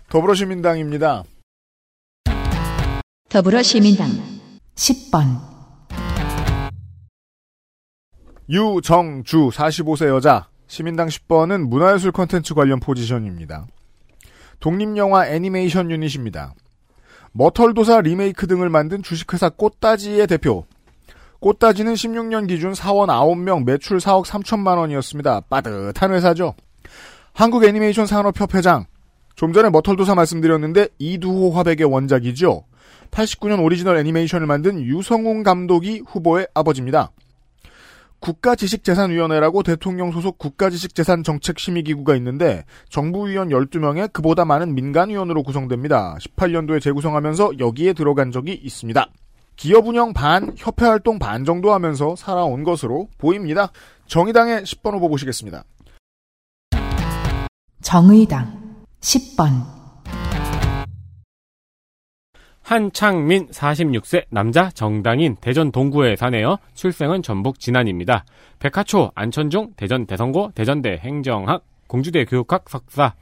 [0.09, 1.23] 더불어시민당입니다.
[3.29, 4.07] 더불어시민당
[4.73, 5.37] 10번
[8.49, 13.67] 유정주 45세 여자 시민당 10번은 문화예술 콘텐츠 관련 포지션입니다.
[14.59, 16.55] 독립영화 애니메이션 유닛입니다.
[17.31, 20.65] 머털도사 리메이크 등을 만든 주식회사 꽃다지의 대표.
[21.39, 25.41] 꽃다지는 16년 기준 사원 9명 매출 4억 3천만 원이었습니다.
[25.41, 26.55] 빠듯한 회사죠.
[27.33, 28.87] 한국 애니메이션 산업협회장.
[29.39, 32.65] 좀 전에 머털도사 말씀드렸는데 이두호 화백의 원작이죠.
[33.09, 37.11] 89년 오리지널 애니메이션을 만든 유성웅 감독이 후보의 아버지입니다.
[38.19, 46.17] 국가지식재산위원회라고 대통령 소속 국가지식재산정책심의기구가 있는데 정부위원 12명에 그보다 많은 민간위원으로 구성됩니다.
[46.19, 49.07] 18년도에 재구성하면서 여기에 들어간 적이 있습니다.
[49.55, 53.71] 기업 운영 반, 협회 활동 반 정도 하면서 살아온 것으로 보입니다.
[54.05, 55.63] 정의당의 10번 후보 보시겠습니다.
[57.81, 58.68] 정의당
[59.01, 59.49] 10번
[62.61, 66.57] 한창민 46세 남자 정당인 대전 동구에 사네요.
[66.75, 68.25] 출생은 전북 진안입니다.
[68.59, 73.15] 백화초 안천중 대전 대성고 대전대 행정학 공주대 교육학 석사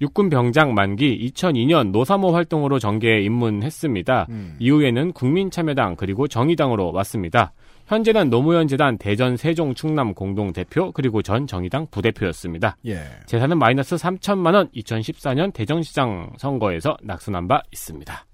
[0.00, 4.28] 육군 병장 만기 2002년 노사모 활동으로 정계에 입문했습니다.
[4.58, 7.52] 이후에는 국민참여당 그리고 정의당으로 왔습니다.
[7.86, 12.76] 현재는 노무현 재단 대전 세종 충남 공동 대표 그리고 전 정의당 부대표였습니다.
[12.86, 13.04] 예.
[13.26, 18.26] 재산은 마이너스 3천만 원 2014년 대전시장 선거에서 낙선한 바 있습니다.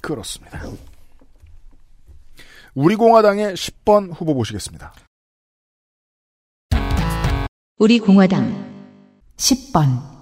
[0.00, 0.60] 그렇습니다.
[2.74, 4.92] 우리 공화당의 10번 후보 보시겠습니다.
[7.78, 8.64] 우리 공화당
[9.36, 10.13] 10번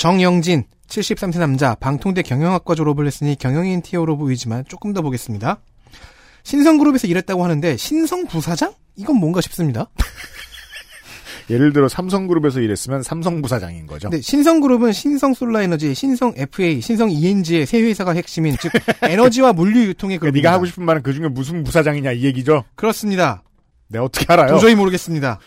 [0.00, 5.60] 정영진 73세 남자 방통대 경영학과 졸업을 했으니 경영인 티어로 보이지만 조금 더 보겠습니다.
[6.42, 8.72] 신성그룹에서 일했다고 하는데 신성 부사장?
[8.96, 9.90] 이건 뭔가 싶습니다.
[11.50, 14.08] 예를 들어 삼성그룹에서 일했으면 삼성 부사장인 거죠.
[14.08, 18.72] 네, 신성그룹은 신성솔라에너지, 신성 FA, 신성 ENG의 세 회사가 핵심인 즉
[19.02, 20.48] 에너지와 물류 유통의 그러니까 그룹입니다.
[20.48, 22.64] 네가 하고 싶은 말은 그 중에 무슨 부사장이냐 이 얘기죠.
[22.74, 23.42] 그렇습니다.
[23.88, 24.48] 네 어떻게 알아요?
[24.48, 25.40] 도저히 모르겠습니다.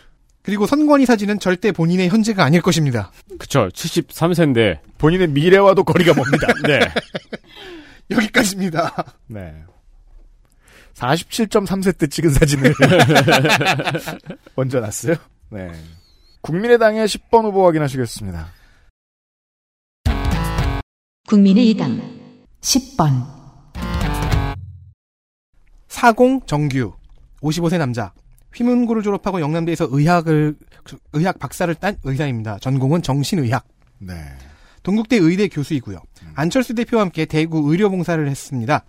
[0.44, 3.12] 그리고 선관위 사진은 절대 본인의 현재가 아닐 것입니다.
[3.40, 3.70] 그쵸.
[3.70, 4.80] 73세인데.
[4.98, 6.48] 본인의 미래와도 거리가 멉니다.
[6.68, 6.80] 네.
[8.12, 9.06] 여기까지입니다.
[9.28, 9.64] 네.
[10.96, 12.74] 47.3세 때 찍은 사진을
[14.56, 15.16] 얹어놨어요.
[15.50, 15.72] 네.
[16.42, 18.48] 국민의당의 10번 후보 확인하시겠습니다.
[21.26, 22.02] 국민의당
[22.60, 23.26] 10번
[25.88, 26.94] 사공 정규
[27.42, 28.14] 55세 남자
[28.56, 30.56] 휘문고를 졸업하고 영남대에서 의학을
[31.14, 32.60] 의학 박사를 딴 의사입니다.
[32.60, 33.66] 전공은 정신의학.
[34.00, 34.14] 네.
[34.84, 36.02] 동국대 의대 교수이고요.
[36.36, 38.84] 안철수 대표와 함께 대구 의료봉사를 했습니다.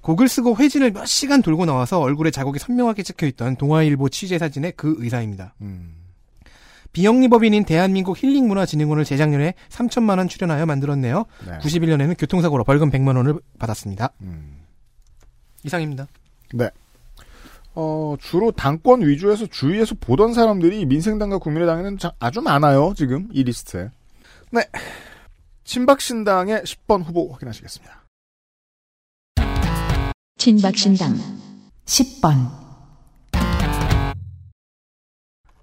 [0.00, 4.94] 곡을 쓰고 회진을 몇 시간 돌고 나와서 얼굴에 자국이 선명하게 찍혀있던 동아일보 취재 사진의 그
[4.98, 5.54] 의사입니다.
[5.60, 5.94] 음.
[6.92, 11.26] 비영리법인인 대한민국 힐링문화진흥원을 재작년에 3천만 원 출연하여 만들었네요.
[11.46, 11.58] 네.
[11.58, 14.12] 91년에는 교통사고로 벌금 100만 원을 받았습니다.
[14.22, 14.62] 음.
[15.64, 16.06] 이상입니다.
[16.54, 16.70] 네.
[17.78, 23.90] 어, 주로 당권 위주에서 주위에서 보던 사람들이 민생당과 국민의당에는 자- 아주 많아요, 지금, 이 리스트에.
[24.50, 24.62] 네.
[25.64, 28.04] 친박신당의 10번 후보 확인하시겠습니다.
[30.38, 31.16] 친박신당
[31.84, 32.50] 10번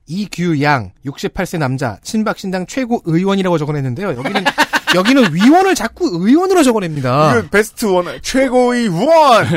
[0.05, 4.09] 이규양 68세 남자 친박신당 최고위원이라고 적어냈는데요.
[4.09, 4.43] 여기는
[4.95, 7.37] 여기는 위원을 자꾸 의원으로 적어냅니다.
[7.37, 9.47] 이거 베스트 원, 최고의 원!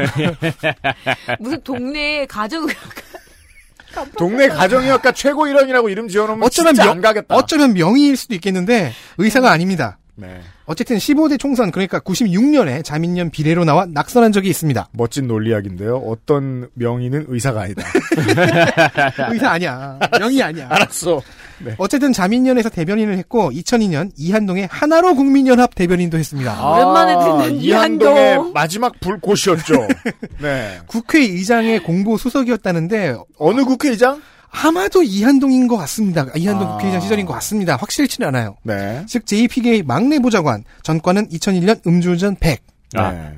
[1.40, 2.68] 무슨 동네 가족
[4.18, 7.34] 동네 가정의학과 최고 일원이라고 이름 지어놓으면 어쩌면 진짜 명, 안 가겠다.
[7.34, 9.98] 어쩌면 명의일 수도 있겠는데 의사가 아닙니다.
[10.18, 10.40] 네.
[10.64, 14.88] 어쨌든 15대 총선 그러니까 96년에 자민련 비례로 나와 낙선한 적이 있습니다.
[14.92, 15.96] 멋진 논리학인데요.
[15.98, 17.84] 어떤 명의는 의사가 아니다.
[19.30, 19.98] 의사 아니야.
[20.18, 20.68] 명의 아니야.
[20.70, 21.20] 알았어.
[21.58, 21.74] 네.
[21.78, 26.70] 어쨌든 자민련에서 대변인을 했고 2002년 이한동의 하나로 국민연합 대변인도 했습니다.
[26.70, 28.52] 오랜만에 듣는 아, 이한동의 이한동.
[28.52, 29.86] 마지막 불꽃이었죠.
[30.40, 30.78] 네.
[30.86, 34.20] 국회의장의 공보 수석이었다는데 어느 국회의장?
[34.50, 36.26] 아마도 이한동인 것 같습니다.
[36.36, 36.72] 이한동 아.
[36.72, 37.76] 국회의장 시절인 것 같습니다.
[37.76, 38.56] 확실치는 않아요.
[38.62, 39.04] 네.
[39.06, 42.62] 즉 JPK 막내 보좌관 전과는 2001년 음주운전 100.
[42.94, 43.32] 아, 네.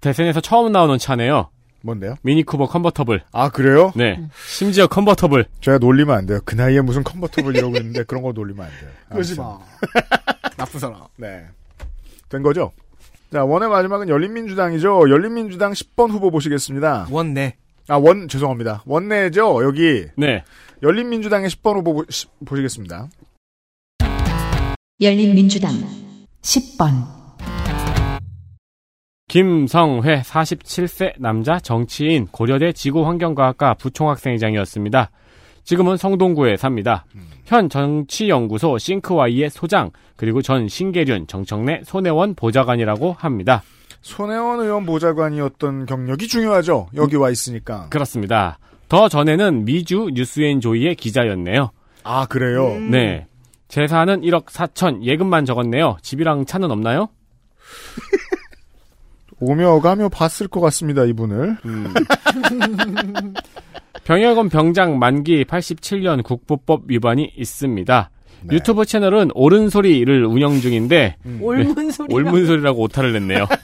[0.00, 1.50] 대선에서 처음 나오는 차네요.
[1.82, 2.14] 뭔데요?
[2.22, 3.24] 미니쿠버 컨버터블.
[3.32, 3.92] 아, 그래요?
[3.94, 4.18] 네.
[4.48, 5.44] 심지어 컨버터블.
[5.60, 6.40] 제가 놀리면 안 돼요.
[6.44, 8.90] 그 나이에 무슨 컨버터블 이러고 있는데 그런 거 놀리면 안 돼요.
[9.10, 9.36] 그러지.
[9.36, 9.58] 마.
[10.56, 11.00] 나쁜 사람.
[11.16, 11.44] 네.
[12.30, 12.72] 된 거죠?
[13.32, 15.10] 자, 원의 마지막은 열린민주당이죠.
[15.10, 17.08] 열린민주당 10번 후보 보시겠습니다.
[17.10, 17.56] 원내.
[17.88, 18.82] 아, 원, 죄송합니다.
[18.86, 20.06] 원내죠, 여기.
[20.16, 20.42] 네.
[20.82, 23.08] 열린민주당의 10번 후보 보, 시- 보시겠습니다.
[25.00, 25.72] 열린민주당
[26.42, 26.90] 10번
[29.28, 35.10] 김성회 47세 남자 정치인 고려대 지구환경과학과 부총학생회장이었습니다.
[35.64, 37.04] 지금은 성동구에 삽니다.
[37.46, 43.62] 현 정치연구소 싱크와이의 소장 그리고 전 신계륜 정청래 손혜원 보좌관이라고 합니다.
[44.04, 46.88] 손혜원 의원 보좌관이었던 경력이 중요하죠.
[46.94, 47.88] 여기 와 있으니까.
[47.88, 48.58] 그렇습니다.
[48.90, 51.70] 더 전에는 미주 뉴스앤조이의 기자였네요.
[52.04, 52.78] 아, 그래요?
[52.90, 53.26] 네.
[53.68, 55.96] 재산은 1억 4천 예금만 적었네요.
[56.02, 57.08] 집이랑 차는 없나요?
[59.40, 61.56] 오며 가며 봤을 것 같습니다, 이분을.
[64.04, 68.10] 병역은 병장 만기 87년 국보법 위반이 있습니다.
[68.42, 68.56] 네.
[68.56, 72.12] 유튜브 채널은 옳은 소리를 운영 중인데 옳은 소리.
[72.14, 73.46] 옳은 소리라고 오타를 냈네요.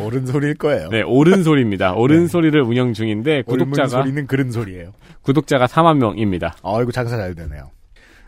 [0.00, 0.88] 옳은 소리일 거예요.
[0.88, 1.94] 네, 옳은 소리입니다.
[1.94, 2.26] 옳은 네.
[2.28, 4.92] 소리를 운영 중인데 구독자가 소리는 그런 소리예요.
[5.22, 6.56] 구독자가 4만 명입니다.
[6.62, 7.70] 아이고 장사 잘 되네요.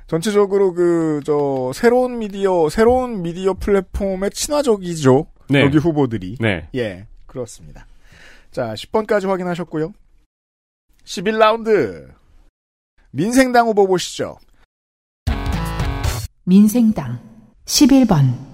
[0.07, 5.27] 전체적으로 그 저 새로운 미디어 새로운 미디어 플랫폼의 친화적이죠.
[5.49, 5.63] 네.
[5.63, 6.37] 여기 후보들이.
[6.41, 6.69] 네.
[6.75, 7.87] 예, 그렇습니다.
[8.51, 9.93] 자, 10번까지 확인하셨고요.
[11.05, 12.09] 11라운드.
[13.13, 14.39] 민생당 후보 보시죠.
[16.45, 17.21] 민생당
[17.65, 18.49] 11번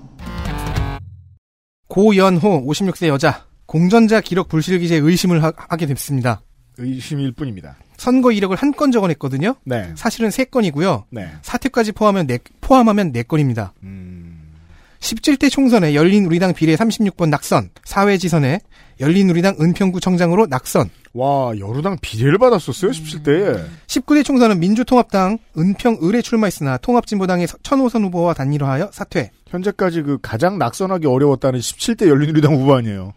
[1.88, 6.40] 고연호 56세 여자 공전자 기록 불실 기재 의심을 하, 게 됐습니다.
[6.78, 7.76] 의심일 뿐입니다.
[7.96, 9.54] 선거 이력을 한 건 적어냈거든요.
[9.64, 9.92] 네.
[9.96, 11.06] 사실은 세 건이고요.
[11.10, 11.28] 네.
[11.42, 13.72] 사퇴까지 포함하면 네, 포함하면 네 건입니다.
[13.82, 14.52] 음.
[15.00, 18.60] 17대 총선에 열린우리당 비례 36번 낙선, 사회지선에
[19.00, 23.64] 열린우리당 은평구 청장으로 낙선, 와, 여루당 비례를 받았었어요, 17대에.
[23.86, 29.30] 19대 총선은 민주통합당 은평 을에 출마했으나 통합진보당의 서- 천호선 후보와 단일화하여 사퇴.
[29.48, 33.14] 현재까지 그 가장 낙선하기 어려웠다는 17대 열린우리당 후보 아니에요.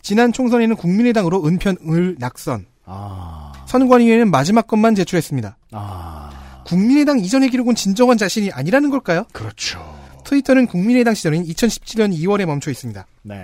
[0.00, 2.66] 지난 총선에는 국민의당으로 은평 을 낙선.
[2.84, 3.52] 아.
[3.66, 5.56] 선관위에는 마지막 것만 제출했습니다.
[5.72, 6.30] 아.
[6.66, 9.24] 국민의당 이전의 기록은 진정한 자신이 아니라는 걸까요?
[9.32, 9.80] 그렇죠.
[10.24, 13.04] 트위터는 국민의당 시절인 2017년 2월에 멈춰 있습니다.
[13.22, 13.34] 네.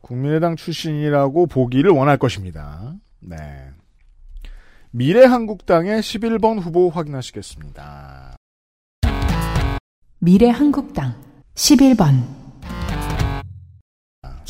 [0.00, 2.94] 국민의당 출신이라고 보기를 원할 것입니다.
[3.20, 3.36] 네.
[4.90, 8.36] 미래한국당의 11번 후보 확인하시겠습니다.
[10.18, 11.14] 미래한국당
[11.54, 12.39] 11번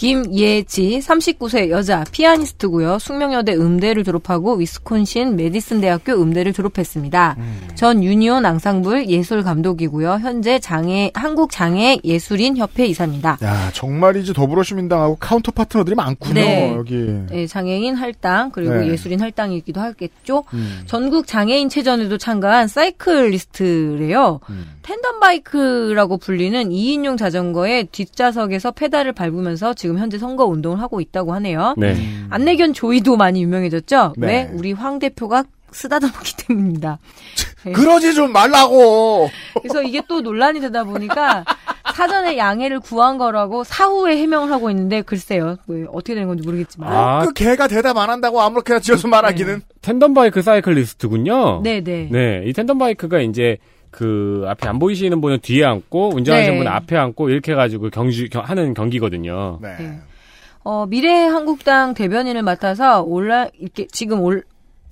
[0.00, 2.98] 김예지 39세 여자 피아니스트고요.
[2.98, 7.36] 숙명여대 음대를 졸업하고 위스콘신 매디슨 대학교 음대를 졸업했습니다.
[7.74, 10.20] 전 유니온 앙상블 예술 감독이고요.
[10.22, 13.36] 현재 장애 한국 장애 예술인 협회 이사입니다.
[13.42, 16.74] 야, 정말이지 더불어시민당하고 카운터 파트너들이 많군요, 네.
[16.74, 16.94] 여기.
[17.28, 18.88] 네, 장애인 할당 그리고 네.
[18.88, 20.44] 예술인 할당이기도 하겠죠.
[20.54, 20.80] 음.
[20.86, 24.40] 전국 장애인 체전에도 참가한 사이클리스트래요.
[24.48, 24.64] 음.
[24.82, 31.74] tandem bike라고 불리는 2인용 자전거의 뒷좌석에서 페달을 밟으면서 지금 현재 선거 운동을 하고 있다고 하네요.
[31.76, 31.96] 네.
[32.30, 34.14] 안내견 조이도 많이 유명해졌죠.
[34.16, 34.26] 네.
[34.26, 34.50] 왜?
[34.52, 36.98] 우리 황 대표가 쓰다듬었기 때문입니다.
[37.64, 37.72] 네.
[37.72, 39.28] 그러지 좀 말라고!
[39.60, 41.44] 그래서 이게 또 논란이 되다 보니까
[41.94, 45.58] 사전에 양해를 구한 거라고 사후에 해명을 하고 있는데 글쎄요.
[45.66, 46.90] 뭐 어떻게 되는 건지 모르겠지만.
[46.92, 49.60] 아, 그 개가 대답 안 한다고 아무렇게나 지어서 말하기는.
[49.82, 51.60] 텐덤바이크 사이클리스트군요.
[51.62, 52.08] 네, 네.
[52.10, 53.58] 네, 이 텐덤바이크가 이제
[53.90, 56.58] 그 앞에 안 보이시는 분은 뒤에 앉고 운전하시는 네.
[56.58, 59.58] 분은 앞에 앉고 이렇게 해가지고 경주 경- 하는 경기거든요.
[59.60, 59.76] 네.
[59.78, 59.98] 네.
[60.62, 64.44] 어, 미래한국당 대변인을 맡아서 온라 이렇게 지금 올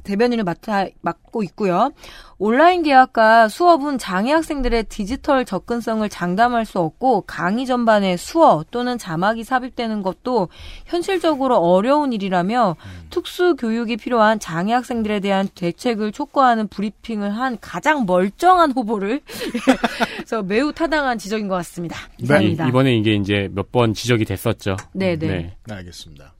[0.04, 1.92] 대변인을 맡아 맡고 있고요.
[2.40, 9.42] 온라인 계약과 수업은 장애 학생들의 디지털 접근성을 장담할 수 없고 강의 전반에 수어 또는 자막이
[9.44, 10.48] 삽입되는 것도
[10.86, 12.76] 현실적으로 어려운 일이라며
[13.10, 19.20] 특수 교육이 필요한 장애 학생들에 대한 대책을 촉구하는 브리핑을 한 가장 멀쩡한 후보를
[20.16, 21.96] 그래서 매우 타당한 지적인 것 같습니다.
[22.18, 22.68] 이상입니다.
[22.68, 24.76] 이, 번에 이게 이제 몇 번 지적이 됐었죠.
[24.94, 25.26] 네, 네.
[25.26, 25.56] 네.
[25.66, 26.32] 네, 알겠습니다.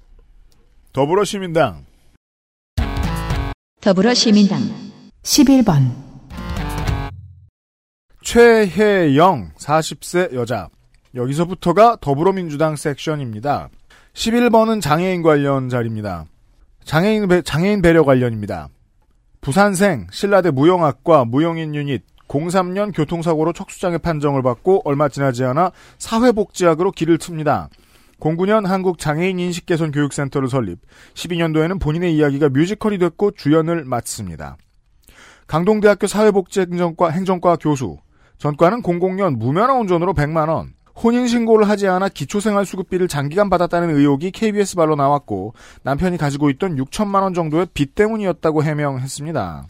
[0.94, 1.85] 더불어시민당.
[3.89, 4.60] 더불어시민당
[5.23, 5.90] 11번
[8.23, 10.69] 최혜영 40세 여자.
[11.15, 13.70] 여기서부터가 더불어민주당 섹션입니다.
[14.12, 16.27] 11번은 장애인 관련 자리입니다.
[16.85, 18.69] 장애인, 배, 장애인 배려 관련입니다.
[19.40, 27.16] 부산생 신라대 무용학과 무용인 유닛 03년 교통사고로 척수장애 판정을 받고 얼마 지나지 않아 사회복지학으로 길을
[27.16, 27.69] 틉니다.
[28.20, 30.80] 09년 한국 장애인 인식 개선 교육센터를 설립,
[31.14, 34.56] 12년도에는 본인의 이야기가 뮤지컬이 됐고 주연을 맡습니다.
[35.46, 37.98] 강동대학교 사회복지행정과 행정과 교수,
[38.38, 44.96] 전과는 00년 무면허 운전으로 100만 원, 혼인신고를 하지 않아 기초생활수급비를 장기간 받았다는 의혹이 KBS 발로
[44.96, 49.68] 나왔고 남편이 가지고 있던 6천만 원 정도의 빚 때문이었다고 해명했습니다.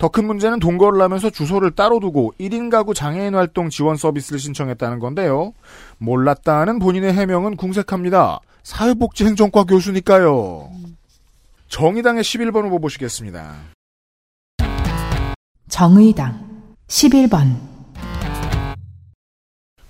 [0.00, 4.98] 더 큰 문제는 동거를 하면서 주소를 따로 두고 1인 가구 장애인 활동 지원 서비스를 신청했다는
[4.98, 5.52] 건데요.
[5.98, 8.40] 몰랐다는 본인의 해명은 궁색합니다.
[8.62, 10.70] 사회복지행정과 교수니까요.
[11.68, 13.56] 정의당의 11번 후보 보시겠습니다.
[15.68, 16.48] 정의당
[16.88, 17.56] 11번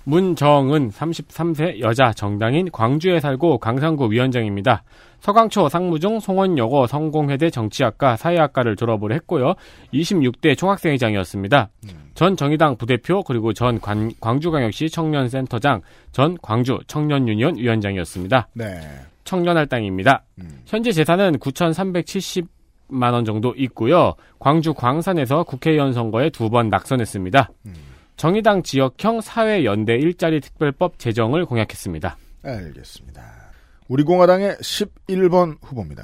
[0.03, 4.83] 문정은 33세 여자 정당인 광주에 살고 광산구 위원장입니다.
[5.21, 9.53] 서강초 상무중 송원여고 성공회대 정치학과 사회학과를 졸업을 했고요.
[9.93, 11.69] 26대 총학생회장이었습니다.
[12.15, 15.81] 전 정의당 부대표 그리고 전 관- 광주광역시 청년센터장,
[16.11, 18.49] 전 광주 청년유니언 위원장이었습니다.
[18.53, 18.81] 네.
[19.23, 20.23] 청년할당입니다.
[20.65, 22.47] 현재 재산은 9,370
[22.89, 24.15] 만 원 정도 있고요.
[24.39, 27.49] 광주 광산에서 국회의원 선거에 두 번 낙선했습니다.
[28.17, 32.17] 정의당 지역형 사회연대 일자리 특별법 제정을 공약했습니다.
[32.43, 33.21] 알겠습니다.
[33.91, 36.01] 우리 공화당의 11번 후보입니다.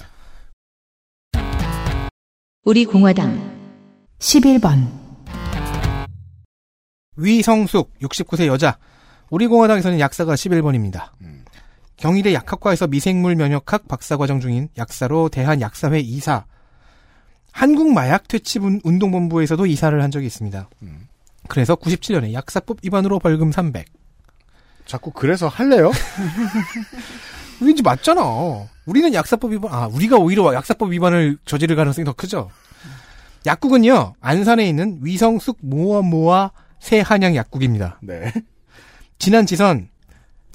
[2.65, 3.39] 우리 공화당
[4.19, 4.91] 11번
[7.15, 8.77] 위성숙 69세 여자.
[9.29, 11.11] 우리 공화당에서는 약사가 11번입니다.
[11.95, 16.43] 경희대 약학과에서 미생물 면역학 박사과정 중인 약사로 대한약사회 이사.
[17.53, 20.69] 한국 마약 퇴치 운- 운동본부에서도 이사를 한 적이 있습니다.
[21.47, 23.85] 그래서 97년에 약사법 위반으로 벌금 300.
[24.85, 25.89] 자꾸 그래서 할래요?
[27.61, 28.21] 왠지 맞잖아.
[28.85, 32.49] 우리는 약사법 위반, 아, 우리가 오히려 약사법 위반을 저지를 가능성이 더 크죠.
[33.45, 37.99] 약국은요, 안산에 있는 위성숙 모아모아 새한양 약국입니다.
[38.01, 38.31] 네.
[39.19, 39.89] 지난 지선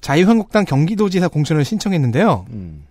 [0.00, 2.46] 자유한국당 경기도지사 공천을 신청했는데요.
[2.50, 2.86] 음.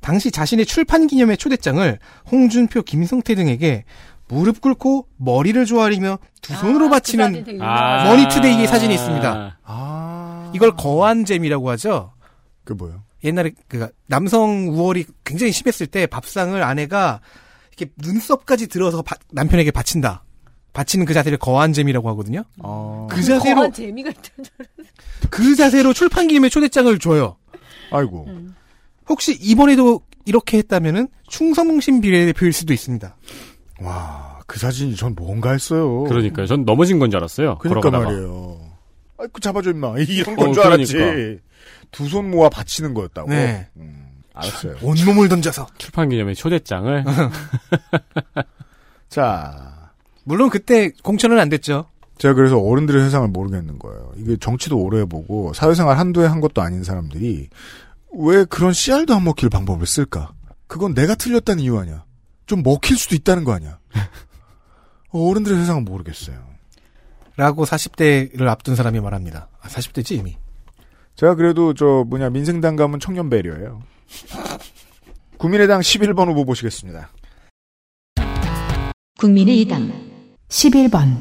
[0.00, 1.98] 당시 자신의 출판 기념회 초대장을
[2.30, 3.84] 홍준표, 김성태 등에게
[4.28, 9.58] 무릎 꿇고 머리를 조아리며 두 손으로 바치는 머니투데이의 사진이 있습니다.
[10.54, 12.12] 이걸 거한잼이라고 하죠.
[12.64, 13.02] 그 뭐요?
[13.24, 17.20] 옛날에 그 남성 우월이 굉장히 심했을 때 밥상을 아내가
[17.76, 20.24] 이렇게 눈썹까지 들어서 바- 남편에게 바친다.
[20.72, 22.44] 바치는 그 자세를 거한잼이라고 하거든요.
[23.10, 24.44] 그 자세로 거한 재미가 있던
[25.20, 27.36] 줄그 자세로 출판 기념회 초대장을 줘요.
[27.90, 28.26] 아이고.
[29.08, 33.16] 혹시 이번에도 이렇게 했다면은 충성심 비례대표일 수도 있습니다.
[33.80, 36.04] 와, 그 사진이 전 뭔가 했어요.
[36.04, 36.46] 그러니까요.
[36.46, 37.58] 전 넘어진 건 줄 알았어요.
[37.58, 38.04] 그러니까 걸어가다가.
[38.12, 38.61] 말이에요.
[39.22, 40.92] 아이고 잡아줘 임마 이런 건 어, 줄 알았지.
[40.94, 41.42] 그러니까.
[41.90, 43.28] 두손 모아 받치는 거였다고.
[43.30, 43.68] 네.
[43.76, 44.76] 음, 알았어요.
[44.82, 45.66] 온몸을 던져서.
[45.78, 47.04] 출판 기념회 초대장을
[49.08, 49.90] 자,
[50.24, 51.86] 물론 그때 공천은 안 됐죠.
[52.18, 54.12] 제가 그래서 어른들의 세상을 모르겠는 거예요.
[54.16, 57.48] 이게 정치도 오래 해보고 사회생활 한두 해 한 것도 아닌 사람들이
[58.14, 60.32] 왜 그런 씨알도 안 먹힐 방법을 쓸까?
[60.66, 62.04] 그건 내가 틀렸다는 이유 아니야.
[62.46, 63.78] 좀 먹힐 수도 있다는 거 아니야.
[65.10, 66.38] 어른들의 세상은 모르겠어요.
[67.36, 69.48] 라고 40대를 앞둔 사람이 말합니다.
[69.60, 70.36] 아, 40대지 이미.
[71.14, 73.82] 제가 그래도 저 뭐냐 민생당 가면 청년 배려예요.
[75.38, 77.10] 국민의당 11번 후보 보시겠습니다.
[79.18, 79.92] 국민의당
[80.48, 81.18] 11번,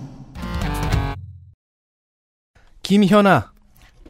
[2.84, 3.52] 김현아,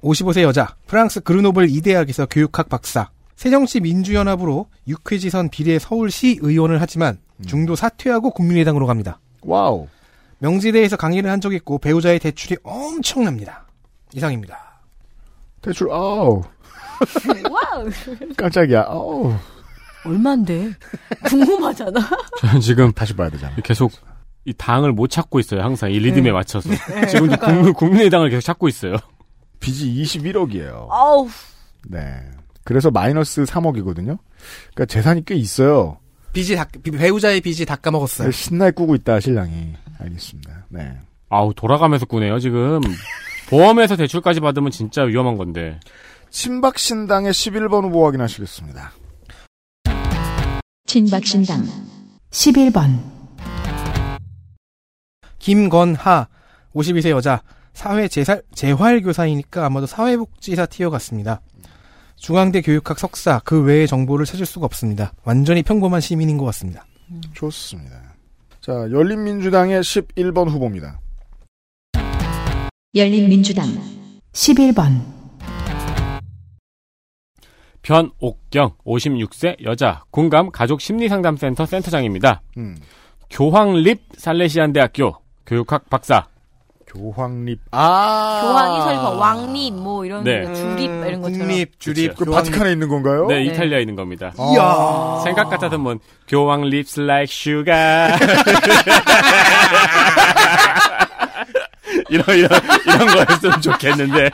[0.02, 7.76] 55세 여자, 프랑스 그르노블 2대학에서 교육학 박사, 새정치민주연합으로 6회 지선 비례 서울시 의원을 하지만 중도
[7.76, 9.20] 사퇴하고 국민의당으로 갑니다.
[9.42, 9.88] wow.
[10.42, 13.68] 명지대에서 강의를 한 적이 있고 배우자의 대출이 엄청납니다.
[14.14, 14.82] 이상입니다.
[15.62, 16.42] 대출 아우
[17.50, 17.90] wow.
[18.36, 18.86] 깜짝이야.
[18.88, 19.34] 아우.
[20.04, 20.72] 얼만데?
[21.26, 22.00] 궁금하잖아.
[22.40, 23.56] 저는 지금 다시 봐야 되잖아.
[23.64, 23.92] 계속
[24.46, 25.62] 이 당을 못 찾고 있어요.
[25.62, 26.32] 항상 이 리듬에 네.
[26.32, 26.70] 맞춰서.
[26.70, 27.56] 네, 지금도 그러니까요.
[27.56, 28.96] 국민, 국민의당을 계속 찾고 있어요.
[29.60, 30.88] 빚이 21억이에요.
[30.90, 31.28] 아우.
[31.88, 32.00] 네.
[32.64, 34.18] 그래서 마이너스 3억이거든요.
[34.74, 36.00] 그러니까 재산이 꽤 있어요.
[36.34, 38.32] 빚이 다, 배우자의 빚이 다 까먹었어요.
[38.32, 39.74] 신나게 꾸고 있다 신랑이.
[40.02, 40.66] 알겠습니다.
[40.70, 40.98] 네.
[41.30, 42.82] 아우 돌아가면서 꾸네요 지금.
[43.50, 45.80] 보험에서 대출까지 받으면 진짜 위험한 건데.
[46.30, 48.92] 친박신당의 11번 후보 확인하시겠습니다.
[50.86, 51.66] 친박신당
[52.32, 53.00] 11번,
[55.40, 56.28] 김건하,
[56.74, 57.42] 52세 여자,
[57.74, 61.42] 사회 재살, 재활교사이니까 아마도 사회복지사 티어 같습니다.
[62.16, 65.14] 중앙대 교육학 석사, 그 외의 정보를 찾을 수가 없습니다.
[65.24, 66.86] 완전히 평범한 시민인 것 같습니다.
[67.34, 68.11] 좋습니다.
[68.62, 71.00] 자, 열린민주당의 11번 후보입니다.
[72.94, 73.66] 열린민주당
[74.34, 75.02] 11번,
[77.82, 82.44] 변옥경 56세 여자 공감 가족 심리상담센터 센터장입니다.
[82.58, 82.78] 음.
[83.32, 85.16] 교황립 살레시안대학교
[85.48, 86.28] 교육학 박사.
[86.94, 87.60] 교황립.
[87.72, 88.42] 아.
[88.44, 90.44] 교황이 설마 왕립 뭐 이런 네.
[90.44, 91.48] 거, 주립 이런 것처럼.
[91.48, 93.28] 국립, 주립, 그 바티칸에 있는 건가요?
[93.28, 93.44] 네, 네.
[93.46, 94.34] 이탈리아에 있는 겁니다.
[94.38, 95.22] 이야.
[95.24, 98.12] 생각 같아서면 교황 립스 like sugar.
[102.12, 102.50] 이런 이런
[102.86, 104.30] 이런 거였으면 좋겠는데.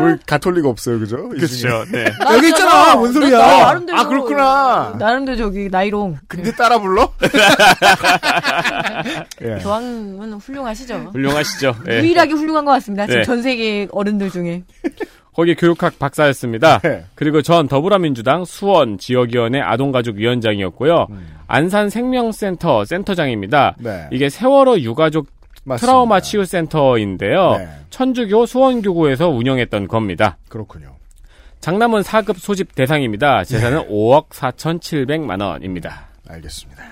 [0.00, 1.28] 우리 가톨릭 없어요, 그죠?
[1.28, 1.84] 그렇죠.
[1.92, 2.04] 네.
[2.18, 3.38] 나 여기 있잖아, 뭔 소리야.
[3.38, 3.98] 나 나름대로.
[3.98, 4.96] 아, 그렇구나.
[4.98, 6.18] 나름대로 저기 나이롱.
[6.26, 7.12] 근데 따라 불러?
[9.42, 9.58] 예.
[9.62, 11.10] 교황은 훌륭하시죠.
[11.12, 11.76] 훌륭하시죠.
[11.84, 12.00] 네.
[12.00, 13.06] 유일하게 훌륭한 것 같습니다.
[13.06, 13.24] 지금 네.
[13.24, 14.64] 전 세계 어른들 중에.
[15.34, 16.78] 거기 교육학 박사였습니다.
[16.80, 17.04] 네.
[17.14, 21.06] 그리고 전 더불어민주당 수원 지역위원회 아동가족위원장이었고요.
[21.46, 23.76] 안산 생명센터 센터장입니다.
[23.78, 24.08] 네.
[24.12, 25.26] 이게 세월호 유가족
[25.64, 25.86] 맞습니다.
[25.86, 27.56] 트라우마 치유 센터인데요.
[27.56, 27.68] 네.
[27.90, 30.36] 천주교 수원교구에서 운영했던 겁니다.
[30.48, 30.96] 그렇군요.
[31.60, 33.44] 장남은 4급 소집 대상입니다.
[33.44, 36.08] 재산은 5억 4,700만 원입니다.
[36.28, 36.82] 알겠습니다.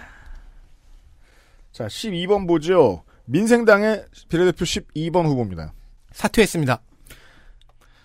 [1.73, 3.03] 자, 12번 보죠.
[3.25, 5.73] 민생당의 비례대표 12번 후보입니다.
[6.13, 6.81] 사퇴했습니다.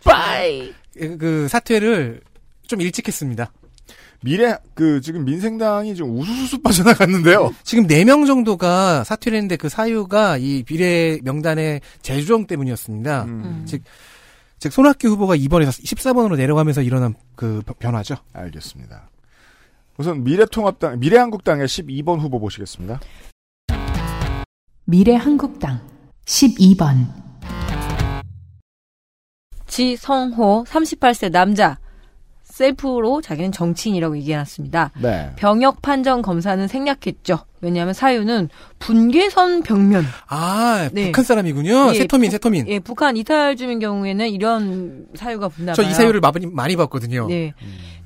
[0.06, 0.74] 빠이.
[0.98, 2.22] 그, 그 사퇴를
[2.68, 3.52] 좀 일찍 했습니다.
[4.22, 7.54] 미래, 그, 지금 민생당이 지금 우수수수 빠져나갔는데요.
[7.64, 13.24] 지금 4명 정도가 사퇴를 했는데 그 사유가 이 비례 명단의 재조정 때문이었습니다.
[13.26, 13.84] 음, 즉,
[14.58, 18.16] 즉 손학규 후보가 2번에서 14번으로 내려가면서 일어난 그 변화죠.
[18.34, 19.10] 알겠습니다.
[19.98, 23.00] 우선 미래통합당, 미래한국당의 12번 후보 보시겠습니다.
[24.86, 25.82] 미래한국당
[26.26, 27.08] 12번,
[29.86, 31.78] 지성호 38세 남자.
[32.44, 34.92] 셀프로 자기는 정치인이라고 얘기해놨습니다.
[35.02, 35.32] 네.
[35.36, 37.40] 병역 판정 검사는 생략했죠.
[37.60, 38.48] 왜냐하면 사유는
[38.80, 40.06] 분계선 벽면.
[40.30, 41.08] 아, 네.
[41.08, 41.90] 북한 사람이군요.
[41.90, 42.68] 예, 세토민, 북- 세토민.
[42.70, 45.92] 예, 북한 이탈 주민 경우에는 이런 사유가 붙나 저 봐요.
[45.92, 47.28] 이 사유를 많이, 많이 봤거든요.
[47.28, 47.54] 네.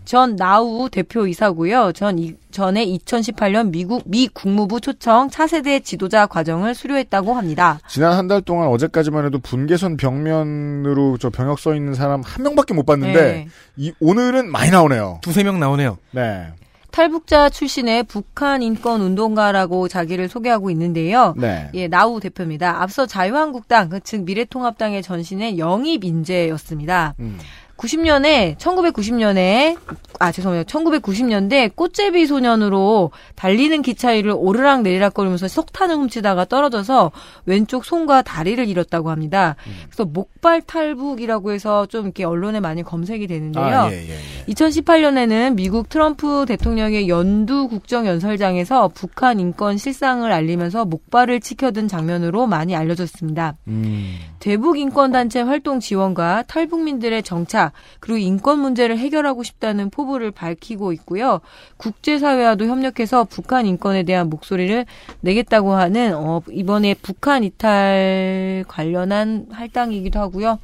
[0.10, 1.92] 전 나우 대표이사고요.
[1.92, 7.80] 전 이, 전에 2018년 미국 미 국무부 초청 차세대 지도자 과정을 수료했다고 합니다.
[7.88, 12.74] 지난 한 달 동안 어제까지만 해도 분계선 벽면으로 저 병역 써 있는 사람 한 명밖에
[12.74, 13.48] 못 봤는데, 네.
[13.78, 15.20] 이, 오늘은 많이 나오네요.
[15.22, 16.00] 두세 명 나오네요.
[16.10, 16.48] 네.
[16.92, 21.36] 탈북자 출신의 북한 인권 운동가라고 자기를 소개하고 있는데요.
[21.38, 21.70] 네.
[21.76, 22.82] 예, 나우 대표입니다.
[22.82, 27.14] 앞서 자유한국당, 그즉 미래통합당의 전신의 영입 인재였습니다.
[27.20, 27.38] 음.
[27.80, 29.78] 90년에 1990년에
[30.20, 30.64] 아 죄송해요.
[30.64, 37.12] 1990년대 꽃제비 소년으로 달리는 기차 위를 오르락 내리락 거리면서 석탄을 훔치다가 떨어져서
[37.46, 39.56] 왼쪽 손과 다리를 잃었다고 합니다.
[39.86, 43.64] 그래서 목발 탈북이라고 해서 좀 이렇게 언론에 많이 검색이 되는데요.
[43.64, 44.54] 아, 예, 예, 예.
[44.54, 52.76] 2018년에는 미국 트럼프 대통령의 연두 국정 연설장에서 북한 인권 실상을 알리면서 목발을 치켜든 장면으로 많이
[52.76, 53.56] 알려졌습니다.
[53.68, 54.18] 음.
[54.40, 57.69] 대북 인권 단체 활동 지원과 탈북민들의 정착
[58.00, 61.42] 그리고 인권 문제를 해결하고 싶다는 포부를 밝히고 있고요.
[61.78, 64.86] 국제사회와도 협력해서 북한 인권에 대한 목소리를
[65.22, 70.60] 내겠다고 하는 어, 이번에 북한 이탈 관련한 할당이기도 하고요.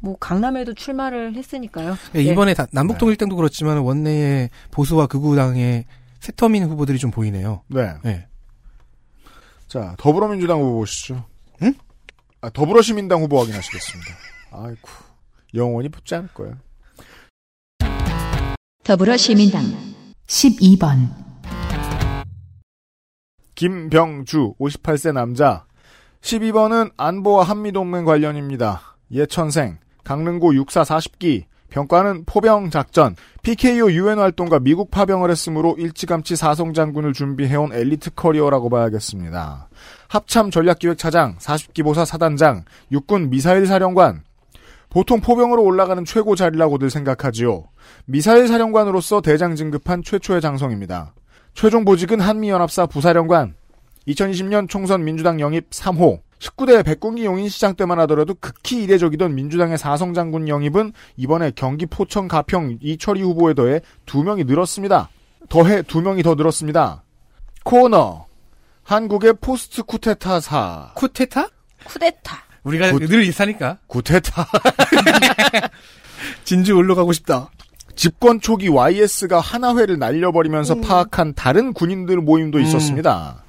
[0.00, 1.96] 뭐 강남에도 출마를 했으니까요.
[2.12, 5.84] 네, 이번에 다- 남북 통일당도 그렇지만 원내의 보수와 극우당의
[6.18, 7.62] 새터민 후보들이 좀 보이네요.
[7.68, 7.92] 네.
[8.02, 8.26] 네.
[9.68, 11.24] 자, 더불어민주당 후보 보시죠.
[11.62, 11.72] 응?
[12.40, 14.10] 아, 더불어시민당 후보 확인하시겠습니다.
[14.50, 14.90] 아이쿠.
[15.54, 16.56] 영원히 붙지 않을 거예요.
[18.84, 19.62] 더불어시민당
[20.26, 21.22] 12번,
[23.54, 25.66] 김병주, 58세 남자.
[26.22, 28.96] 12번은 안보와 한미동맹 관련입니다.
[29.12, 36.74] 예천생, 강릉고 육사 40기, 병과는 포병 작전, PKO 유엔 활동과 미국 파병을 했으므로 일찌감치 사성
[36.74, 39.68] 장군을 준비해온 엘리트 커리어라고 봐야겠습니다.
[40.08, 44.22] 합참 전략기획차장, 40기 보사 사단장, 육군 미사일 사령관.
[44.92, 47.64] 보통 포병으로 올라가는 최고 자리라고들 생각하지요.
[48.04, 51.14] 미사일 사령관으로서 대장 진급한 최초의 장성입니다.
[51.54, 53.54] 최종 보직은 한미연합사 부사령관.
[54.06, 56.20] 2020년 총선 민주당 영입 3호.
[56.38, 62.76] 19대 백군기 용인시장 때만 하더라도 극히 이례적이던 민주당의 사성 장군 영입은 이번에 경기 포천 가평
[62.82, 65.08] 이철희 후보에 더해 두 명이 늘었습니다.
[65.48, 67.02] 더해 두 명이 더 늘었습니다.
[67.64, 68.26] 코너.
[68.82, 70.92] 한국의 post 쿠데타사.
[70.96, 71.48] 쿠데타?
[71.84, 72.51] 쿠데타.
[72.64, 73.78] 우리가 구- 늘 이사니까.
[73.86, 74.46] 쿠데타.
[76.44, 77.50] 진주 올라가고 싶다.
[77.94, 83.44] 집권 초기 YS가 하나회를 날려버리면서 파악한 다른 군인들 모임도 있었습니다.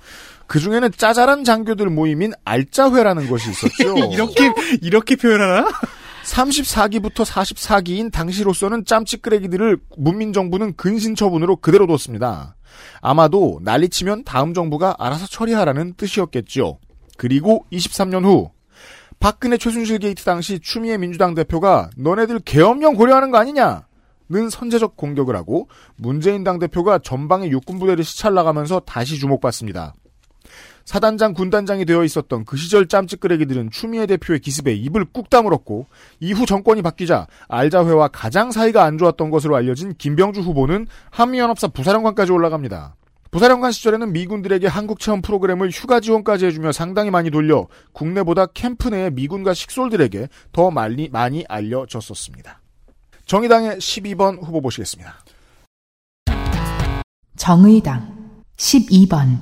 [0.47, 3.97] 그 중에는 짜잘한 장교들 모임인 알자회라는 것이 있었죠.
[4.11, 5.67] 이렇게 이렇게 표현하나?
[6.25, 12.55] 34기부터 44기인 당시로서는 짬찌끄레기들을 문민정부는 근신처분으로 그대로 뒀습니다.
[13.01, 16.79] 아마도 난리치면 다음 정부가 알아서 처리하라는 뜻이었겠죠.
[17.17, 18.51] 그리고 23년 후
[19.23, 23.87] 박근혜 최순실 게이트 당시 추미애 민주당 대표가 너네들 계엄령 고려하는 거 아니냐?
[24.27, 29.93] 는 선제적 공격을 하고 문재인 당 대표가 전방의 육군부대를 시찰 나가면서 다시 주목받습니다.
[30.83, 35.87] 사단장 군단장이 되어 있었던 그 시절 짬찌끄레기들은 추미애 대표의 기습에 입을 꾹 다물었고
[36.19, 42.97] 이후 정권이 바뀌자 알자회와 가장 사이가 안 좋았던 것으로 알려진 김병주 후보는 한미연합사 부사령관까지 올라갑니다.
[43.33, 49.09] 부사령관 시절에는 미군들에게 한국 체험 프로그램을 휴가 지원까지 해주며 상당히 많이 돌려 국내보다 캠프 내의
[49.09, 52.61] 미군과 식솔들에게 더 많이, 많이 알려졌었습니다.
[53.25, 55.15] 정의당의 12번 후보 보시겠습니다.
[57.35, 59.39] 정의당 12번,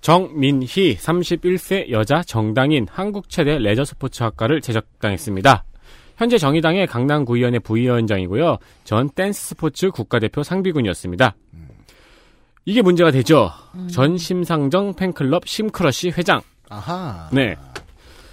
[0.00, 5.64] 정민희 31세 여자 정당인 한국체대 레저스포츠학과를 제적당했습니다.
[6.20, 8.58] 현재 정의당의 강남구의원의 부위원장이고요.
[8.84, 11.34] 전 댄스 스포츠 국가대표 상비군이었습니다.
[12.66, 13.50] 이게 문제가 되죠.
[13.90, 16.42] 전 심상정 팬클럽 심크러쉬 회장.
[16.68, 17.30] 아하.
[17.32, 17.56] 네.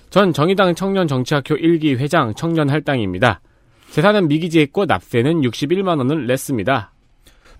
[0.09, 3.39] 전 정의당 청년 정치학교 1기 회장 청년 할당입니다.
[3.91, 6.91] 재산은 미기재했고 납세는 61만 원을 냈습니다.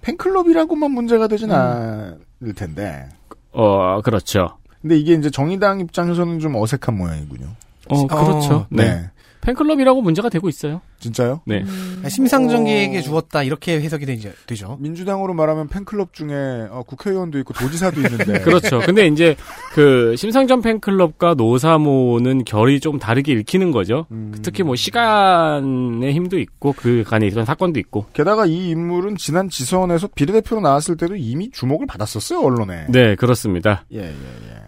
[0.02, 3.08] 팬클럽이라고만 문제가 되진 않을 텐데.
[3.54, 4.58] 어, 그렇죠.
[4.82, 7.48] 근데 이게 이제 정의당 입장에서는 좀 어색한 모양이군요.
[7.88, 8.56] 어, 그렇죠.
[8.56, 8.94] 어, 네.
[8.94, 9.12] 네.
[9.42, 10.82] 팬클럽이라고 문제가 되고 있어요.
[11.00, 11.42] 진짜요?
[11.46, 11.64] 네.
[12.08, 14.32] 심상정계에게 주었다 이렇게 해석이 되죠.
[14.48, 14.78] 되죠.
[14.80, 18.40] 민주당으로 말하면 팬클럽 중에 어, 국회의원도 있고 도지사도 있는데.
[18.42, 18.80] 그렇죠.
[18.80, 19.36] 근데 이제
[19.74, 24.08] 그 심상정 팬클럽과 노사모는 결이 좀 다르게 읽히는 거죠.
[24.12, 24.34] 음.
[24.42, 28.06] 특히 뭐 시간의 힘도 있고 그 간에 있던 사건도 있고.
[28.14, 32.88] 게다가 이 인물은 지난 지선에서 비례대표로 나왔을 때도 이미 주목을 받았었어요 언론에.
[32.90, 33.86] 네, 그렇습니다.
[33.94, 34.67] 예, 예, 예.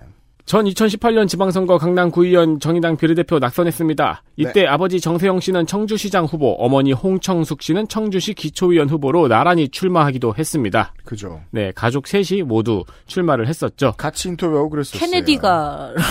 [0.50, 4.24] 전 2018년 지방선거 강남 구의원 정의당 비례대표 낙선했습니다.
[4.36, 10.96] 이때 아버지 정세영 씨는 청주시장 후보, 어머니 홍청숙 씨는 청주시 기초의원 후보로 나란히 출마하기도 했습니다.
[11.06, 11.42] 그죠.
[11.52, 13.94] 네, 가족 셋이 모두 출마를 했었죠.
[13.96, 15.00] 같이 인터뷰하고 그랬었어요.
[15.00, 15.94] 케네디가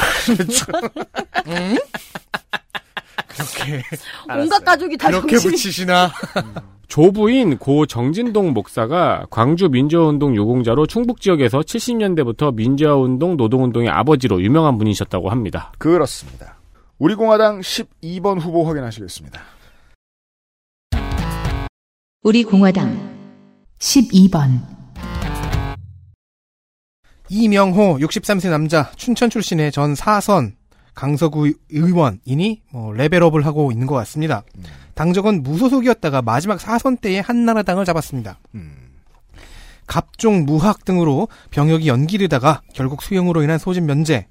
[3.26, 3.82] 그렇게
[4.28, 6.10] 온갖 가족이 다 그렇게 정신이 붙이시나?
[6.88, 15.28] 조부인 고 정진동 목사가 광주 민주화운동 유공자로 충북 지역에서 70년대부터 민주화운동 노동운동의 아버지로 유명한 분이셨다고
[15.30, 15.72] 합니다.
[15.78, 16.56] 그렇습니다.
[16.98, 19.40] 우리 공화당 12번 후보 확인하시겠습니다.
[22.22, 22.98] 우리 공화당
[23.78, 24.60] 12번,
[27.30, 30.57] 이명호 63세 남자 춘천 출신의 전 사선
[30.98, 34.42] 강서구 의원이니 뭐 레벨업을 하고 있는 것 같습니다.
[34.94, 38.40] 당적은 무소속이었다가 마지막 사선 때에 한나라당을 잡았습니다.
[39.86, 44.26] 갑종 무학 등으로 병역이 연기되다가 결국 수용으로 인한 소집 면제.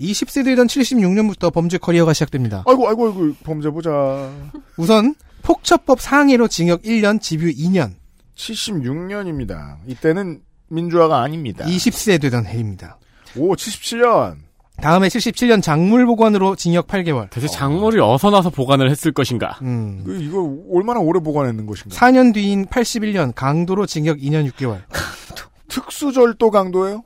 [0.00, 2.62] 20세 되던 76년부터 범죄 커리어가 시작됩니다.
[2.68, 4.30] 아이고 아이고 아이고 범죄 보자.
[4.76, 7.94] 우선 폭처법 상해로 징역 1년, 집유 2년.
[8.36, 9.78] 76년입니다.
[9.88, 11.64] 이때는 민주화가 아닙니다.
[11.64, 13.00] 20세 되던 해입니다.
[13.36, 14.47] 오 77년.
[14.80, 17.28] 다음에 77년 작물 보관으로 징역 8개월.
[17.30, 19.58] 대체 작물이 어서 나서 보관을 했을 것인가?
[19.62, 20.02] 음.
[20.04, 21.96] 그 이거 얼마나 오래 보관했는 것인가?
[21.96, 24.82] 4년 뒤인 81년 강도로 징역 2년 6개월.
[25.68, 27.02] 특수절도 강도예요?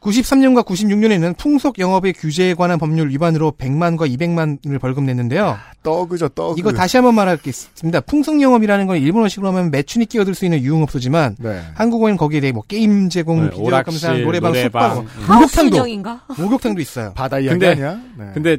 [0.00, 5.56] 93년과 96년에는 풍속 영업의 규제에 관한 법률 위반으로 100만과 200만을 벌금 냈는데요.
[5.82, 6.58] 떠그죠 떠그.
[6.58, 8.00] 이거 다시 한번 말하겠습니다.
[8.02, 11.60] 풍속 영업이라는 건 일본어식으로 하면 매춘이 끼어들 수 있는 유흥업소지만 네.
[11.74, 14.94] 한국어에는 거기에 대해 뭐 게임 제공, 네, 비디오 감상, 노래방, 노래방.
[14.96, 15.26] 숙박, 음.
[15.34, 16.20] 목욕탕도 하우스인가?
[16.38, 17.12] 목욕탕도 있어요.
[17.14, 18.00] 바다 이야기 근데- 아니야?
[18.16, 18.24] 네.
[18.34, 18.56] 근데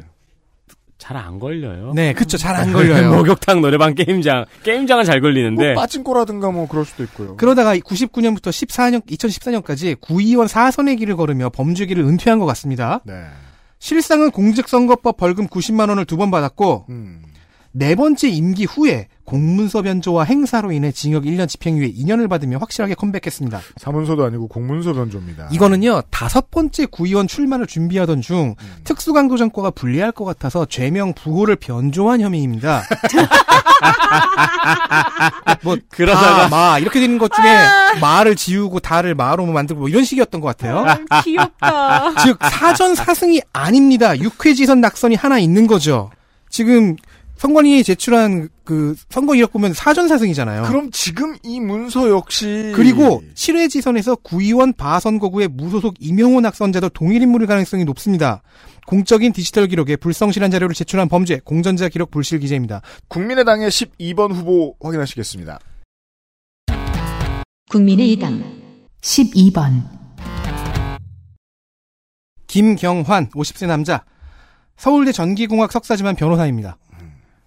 [1.00, 1.92] 잘 안 걸려요.
[1.94, 2.36] 네, 그쵸.
[2.36, 3.10] 잘 안 걸려요.
[3.16, 4.44] 목욕탕, 노래방, 게임장.
[4.62, 5.72] 게임장은 잘 걸리는데.
[5.72, 7.36] 뭐 빠진코라든가 뭐 그럴 수도 있고요.
[7.36, 13.00] 그러다가 99년부터 14년, 2014년까지 구의원 사선의 길을 걸으며 범죄기를 은퇴한 것 같습니다.
[13.04, 13.24] 네.
[13.78, 17.22] 실상은 공직선거법 벌금 90만 원을 두 번 받았고 음.
[17.72, 23.60] 네 번째 임기 후에 공문서 변조와 행사로 인해 징역 1년 집행유예 2년을 받으며 확실하게 컴백했습니다.
[23.76, 25.48] 사문서도 아니고 공문서 변조입니다.
[25.52, 32.82] 이거는요 다섯 번째 구의원 출마를 준비하던 중 특수강도전과가 불리할 것 같아서 죄명 부호를 변조한 혐의입니다.
[35.62, 37.66] 뭐 그러다가- 다, 마 이렇게 되는 것 중에
[38.00, 40.84] 마를 지우고 다를 마로 만들고 뭐 이런 식이었던 것 같아요.
[41.10, 42.14] 아, 귀엽다.
[42.24, 44.16] 즉 사전 사승이 아닙니다.
[44.18, 46.10] 육회지선 낙선이 하나 있는 거죠.
[46.48, 46.96] 지금
[47.40, 50.64] 선관위에 제출한 그 선거 이력 보면 사전 사승이잖아요.
[50.64, 57.46] 그럼 지금 이 문서 역시 그리고 7회 지선에서 구의원 바선거구의 무소속 이명호 낙선자도 동일 인물일
[57.46, 58.42] 가능성이 높습니다.
[58.86, 62.82] 공적인 디지털 기록에 불성실한 자료를 제출한 범죄, 공전자 기록 불실 기재입니다.
[63.08, 65.60] 국민의당의 12번 후보 확인하시겠습니다.
[67.70, 68.44] 국민의당
[69.00, 69.82] 12번,
[72.48, 74.04] 김경환, 50세 남자.
[74.76, 76.76] 서울대 전기공학 석사지만 변호사입니다.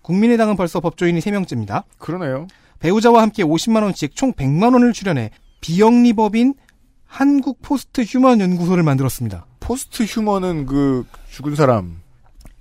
[0.03, 1.83] 국민의당은 벌써 법조인이 3명째입니다.
[1.97, 2.47] 그러네요.
[2.79, 5.31] 배우자와 함께 50만원씩 총 100만원을 출연해
[5.61, 6.53] 비영리법인
[7.05, 9.45] 한국 포스트 휴먼 연구소를 만들었습니다.
[9.59, 12.01] post human은 그 죽은 사람.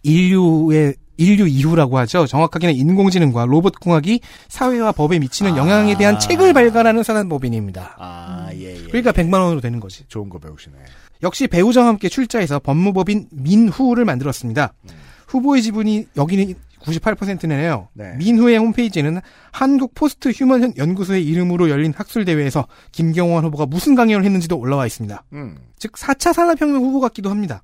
[0.02, 2.26] 인류의 인류 이후라고 하죠.
[2.26, 7.96] 정확하게는 인공지능과 로봇 공학이 사회와 법에 미치는 영향에 대한 책을 발간하는 사단법인입니다.
[7.98, 8.82] 아, 예, 예.
[8.86, 10.04] 그러니까 100만 원으로 되는 거지.
[10.08, 10.76] 좋은 거 배우시네.
[11.22, 14.72] 역시 배우자와 함께 출자해서 법무법인 민후를 만들었습니다.
[15.28, 17.88] 후보의 지분이 여기는 98%네요.
[17.94, 18.14] 네.
[18.18, 24.58] 민후의 홈페이지에는 한국 포스트 휴먼 연구소의 이름으로 열린 학술 대회에서 김경환 후보가 무슨 강연을 했는지도
[24.58, 25.24] 올라와 있습니다.
[25.32, 25.56] 음.
[25.78, 27.62] 즉 4차 산업혁명 후보 같기도 합니다.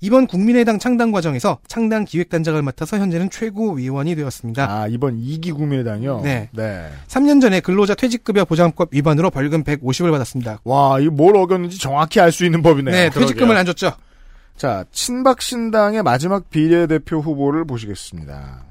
[0.00, 4.70] 이번 국민의당 창당 과정에서 창당 기획단장을 맡아서 현재는 최고위원이 되었습니다.
[4.70, 6.20] 아, 이번 2기 국민의당이요?
[6.22, 6.48] 네.
[6.52, 6.88] 네.
[7.08, 10.60] 3년 전에 근로자 퇴직급여 보장법 위반으로 벌금 150을 받았습니다.
[10.62, 12.94] 와, 이거 뭘 어겼는지 정확히 알 수 있는 법이네요.
[12.94, 13.90] 네, 퇴직금을 안 줬죠.
[14.58, 18.64] 자, 친박신당의 마지막 비례대표 후보를 보시겠습니다.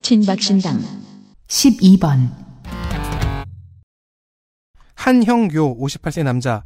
[0.00, 0.80] 친박신당
[1.46, 2.30] 12번,
[4.94, 6.64] 한형교 58세 남자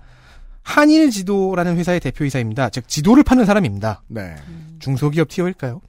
[0.62, 2.70] 한일 지도라는 회사의 대표이사입니다.
[2.70, 4.02] 즉 지도를 파는 사람입니다.
[4.08, 4.34] 네.
[4.78, 5.80] 중소기업 티어일까요?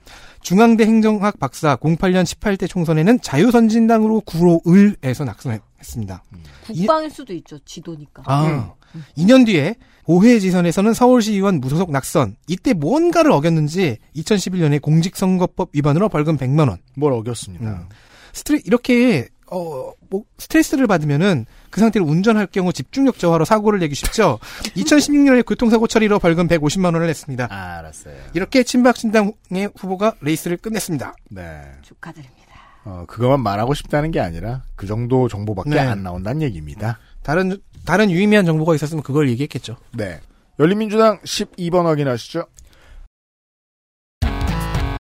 [0.42, 6.24] 중앙대 행정학 박사 08년 18대 총선에는 자유선진당으로 구로을에서 낙선했습니다.
[6.66, 7.60] 국방일 수도 있죠.
[7.64, 8.24] 지도니까.
[8.26, 8.74] 아,
[9.18, 9.76] 2년 뒤에
[10.06, 12.38] 5회 지선에서는 서울시 의원 무소속 낙선.
[12.48, 16.80] 이때 뭔가를 어겼는지 2011년에 공직선거법 위반으로 벌금 100만 원.
[16.96, 17.66] 뭘 어겼습니다.
[17.70, 17.90] 음.
[18.34, 24.40] 스트레 이렇게 어, 뭐 스트레스를 받으면은 그 상태로 운전할 경우 집중력 저하로 사고를 내기 쉽죠.
[24.76, 27.48] 2016년에 교통사고 처리로 벌금 150만 원을 냈습니다.
[27.52, 28.16] 아, 알았어요.
[28.34, 31.16] 이렇게 친박신당의 후보가 레이스를 끝냈습니다.
[31.32, 31.62] 네.
[31.82, 32.42] 축하드립니다.
[32.86, 35.80] 어, 그것만 말하고 싶다는 게 아니라 그 정도 정보밖에 네.
[35.80, 36.98] 안 나온다는 얘기입니다.
[37.22, 39.76] 다른 다른 유의미한 정보가 있었으면 그걸 얘기했겠죠.
[39.94, 40.20] 네.
[40.60, 42.46] 열린민주당 12번 확인하시죠.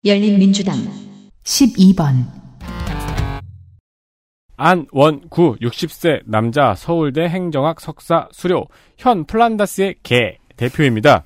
[0.06, 0.76] 열린민주당
[1.44, 2.43] 12번,
[4.58, 8.68] 안원구 60세 남자 서울대 행정학 석사 수료
[8.98, 11.24] 현 플란다스의 개 대표입니다.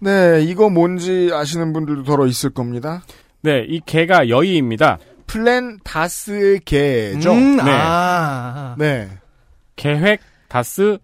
[0.00, 3.02] 네, 이거 뭔지 아시는 분들도 더러 있을 겁니다.
[3.42, 4.98] 네, 이 개가 여의입니다.
[5.26, 7.32] 플랜 다스의 개죠.
[7.32, 7.70] 음, 네.
[7.70, 8.74] 아.
[8.78, 9.08] 네.
[9.76, 10.98] 계획 다스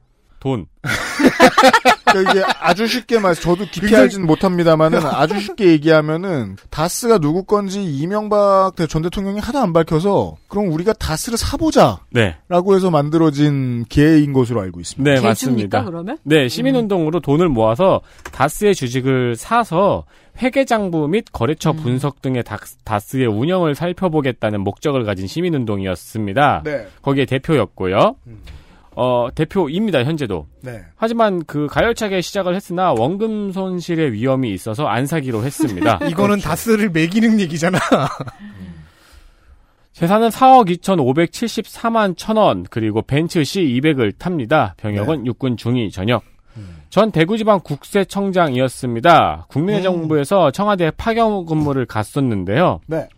[0.45, 0.67] 돈.
[2.05, 7.83] 그러니까 이게 아주 쉽게 말, 저도 깊이 알진 못합니다만은 아주 쉽게 얘기하면은 다스가 누구 건지
[7.83, 12.37] 이명박 대- 전 대통령이 하도 안 밝혀서 그럼 우리가 다스를 사보자라고 네.
[12.75, 15.15] 해서 만들어진 기회인 것으로 알고 있습니다.
[15.15, 15.83] 네, 맞습니다.
[15.85, 16.19] 그러면?
[16.25, 20.05] 네, 시민운동으로 돈을 모아서 다스의 주식을 사서
[20.43, 21.77] 회계장부 및 거래처 음.
[21.77, 26.63] 분석 등의 다- 다스의 운영을 살펴보겠다는 목적을 가진 시민운동이었습니다.
[26.65, 26.87] 네.
[27.01, 28.17] 거기에 대표였고요.
[28.97, 30.47] 어, 대표입니다, 현재도.
[30.63, 30.83] 네.
[30.97, 35.99] 하지만 그 가열차게 시작을 했으나 원금 손실의 위험이 있어서 안 사기로 했습니다.
[36.09, 37.79] 이거는 다스를 매기는 얘기잖아.
[39.93, 44.75] 재산은 4억 2,574만 천원, 그리고 벤츠 C200을 탑니다.
[44.79, 46.25] 병역은 육군 중위 전역.
[46.91, 49.47] 전 대구지방 국세청장이었습니다.
[49.49, 52.81] 국민의 정부에서 청와대 파견 근무를 갔었는데요.
[52.87, 53.09] 네.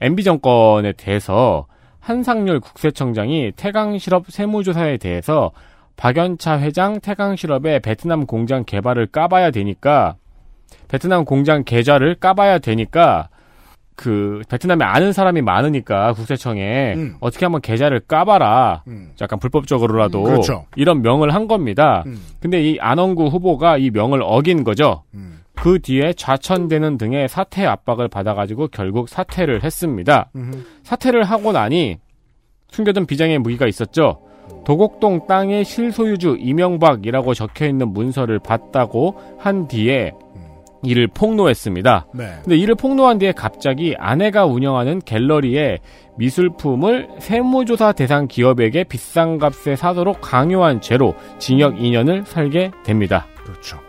[0.00, 1.66] MB 정권에 대해서
[2.06, 5.50] 한상률 국세청장이 태강실업 세무조사에 대해서
[5.96, 10.14] 박연차 회장 태강실업의 베트남 공장 개발을 까봐야 되니까
[10.86, 13.28] 베트남 공장 계좌를 까봐야 되니까
[13.96, 17.16] 그 베트남에 아는 사람이 많으니까 국세청에 음.
[17.18, 18.84] 어떻게 한번 계좌를 까봐라.
[18.86, 19.10] 음.
[19.20, 20.66] 약간 불법적으로라도 그렇죠.
[20.76, 22.04] 이런 명을 한 겁니다.
[22.06, 22.20] 음.
[22.38, 25.02] 근데 이 안원구 후보가 이 명을 어긴 거죠.
[25.56, 25.62] 음.
[25.62, 30.30] 그 뒤에 좌천되는 등의 사퇴 압박을 받아가지고 결국 사퇴를 했습니다.
[30.36, 30.64] 음흠.
[30.82, 31.98] 사퇴를 하고 나니
[32.70, 34.20] 숨겨둔 비장의 무기가 있었죠.
[34.64, 40.12] 도곡동 땅의 실소유주 이명박이라고 적혀 있는 문서를 봤다고 한 뒤에
[40.82, 42.06] 이를 폭로했습니다.
[42.14, 42.24] 네.
[42.42, 45.78] 근데 이를 폭로한 뒤에 갑자기 아내가 운영하는 갤러리에
[46.16, 53.26] 미술품을 세무조사 대상 기업에게 비싼 값에 사도록 강요한 죄로 징역 2년을 살게 됩니다.
[53.42, 53.85] 그렇죠.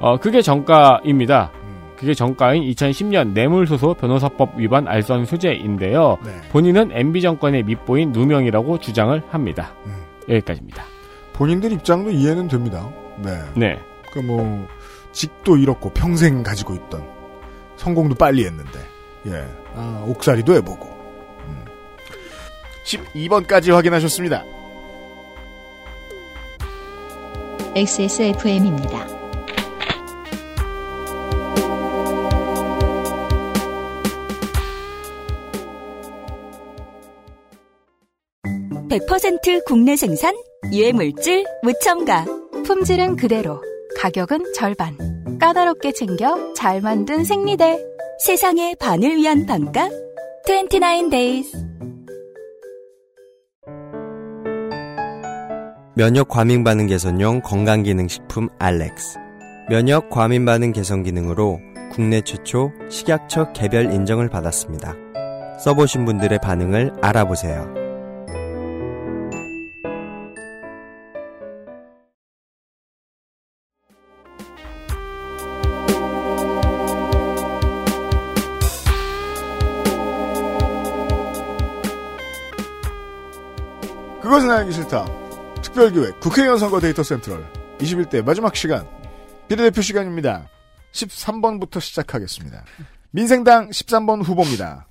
[0.00, 1.52] 어, 그게 정가입니다.
[1.96, 6.16] 그게 정가인 2010년 뇌물소소 변호사법 위반 알선 수재인데요.
[6.24, 6.40] 네.
[6.50, 9.74] 본인은 MB 정권의 밑보인 누명이라고 주장을 합니다.
[10.28, 10.82] 여기까지입니다.
[11.34, 12.88] 본인들 입장도 이해는 됩니다.
[13.18, 13.38] 네.
[13.54, 13.78] 네.
[14.12, 14.66] 그 뭐
[15.12, 17.06] 직도 잃었고 평생 가지고 있던
[17.76, 18.78] 성공도 빨리 했는데
[19.26, 19.44] 예.
[19.74, 20.86] 아, 옥살이도 해보고.
[21.46, 21.64] 음.
[22.84, 24.42] 12번까지 확인하셨습니다.
[27.76, 29.19] XSFM입니다.
[38.90, 40.34] (100%) 국내 생산
[40.72, 42.24] 유해물질 무첨가
[42.64, 43.62] 품질은 그대로,
[43.96, 44.96] 가격은 절반.
[45.38, 47.78] 까다롭게 챙겨 잘 만든 생리대.
[48.24, 49.88] 세상의 반을 위한 반가
[50.46, 51.56] 29 days
[55.94, 59.18] 면역 과민 반응 개선용 건강 기능 식품 알렉스.
[59.70, 61.60] 면역 과민 반응 개선 기능으로
[61.92, 64.94] 국내 최초 식약처 개별 인정을 받았습니다.
[65.60, 67.79] 써보신 분들의 반응을 알아보세요.
[84.30, 85.06] 그것은 알기 싫다.
[85.60, 87.44] 특별기획 국회의원 선거 데이터 센트럴
[87.78, 88.86] 21대 마지막 시간
[89.48, 90.46] 비례대표 시간입니다.
[90.92, 92.62] 13번부터 시작하겠습니다.
[93.10, 94.86] 민생당 13번 후보입니다.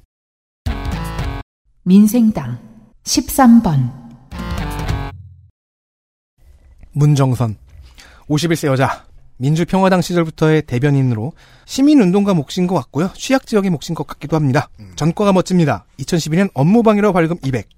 [1.84, 2.60] 민생당
[3.03, 3.90] 13번
[6.91, 7.56] 문정선
[8.28, 9.06] 51세 여자
[9.38, 11.32] 민주평화당 시절부터의 대변인으로
[11.64, 13.10] 시민운동가 몫인 것 같고요.
[13.16, 14.70] 취약 지역의 몫인 것 같기도 합니다.
[14.98, 15.86] 전과가 멋집니다.
[15.99, 17.70] 2012년 업무방해로 벌금 200.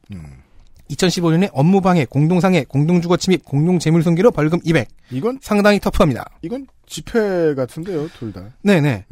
[0.92, 4.88] 2015년에 업무방해, 공동상해, 공동주거 침입, 공동재물손괴로 벌금 200.
[5.12, 6.26] 이건 상당히 터프합니다.
[6.42, 8.50] 이건 집회 같은데요, 둘 다.
[8.64, 9.06] 네네.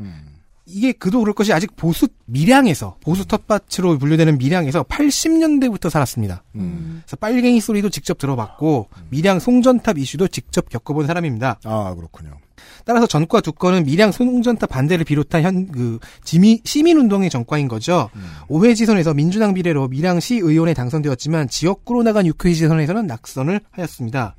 [0.66, 6.44] 이게 그도 그럴 것이 아직 보수 밀양에서 보수 텃밭으로 분류되는 밀양에서 80년대부터 살았습니다.
[6.54, 11.60] 그래서 빨갱이 소리도 직접 들어봤고 밀양 송전탑 이슈도 직접 겪어본 사람입니다.
[11.64, 12.38] 아 그렇군요.
[12.86, 18.10] 따라서 전과 두 건은 밀양 송전탑 반대를 비롯한 현 그 지미 시민운동의 전과인 거죠.
[18.48, 24.36] 오 5회 지선에서 민주당 비례로 밀양시 의원에 당선되었지만 지역구로 나간 6회 지선에서는 낙선을 하였습니다.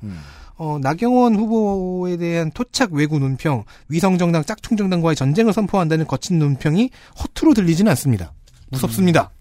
[0.57, 7.89] 어, 나경원 후보에 대한 토착 외구 논평, 위성정당 짝퉁정당과의 전쟁을 선포한다는 거친 논평이 허투루 들리지는
[7.91, 8.33] 않습니다.
[8.69, 9.31] 무섭습니다.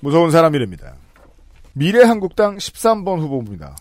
[0.00, 0.94] 무서운 사람이랍니다.
[1.74, 3.76] 미래한국당 13번 후보입니다.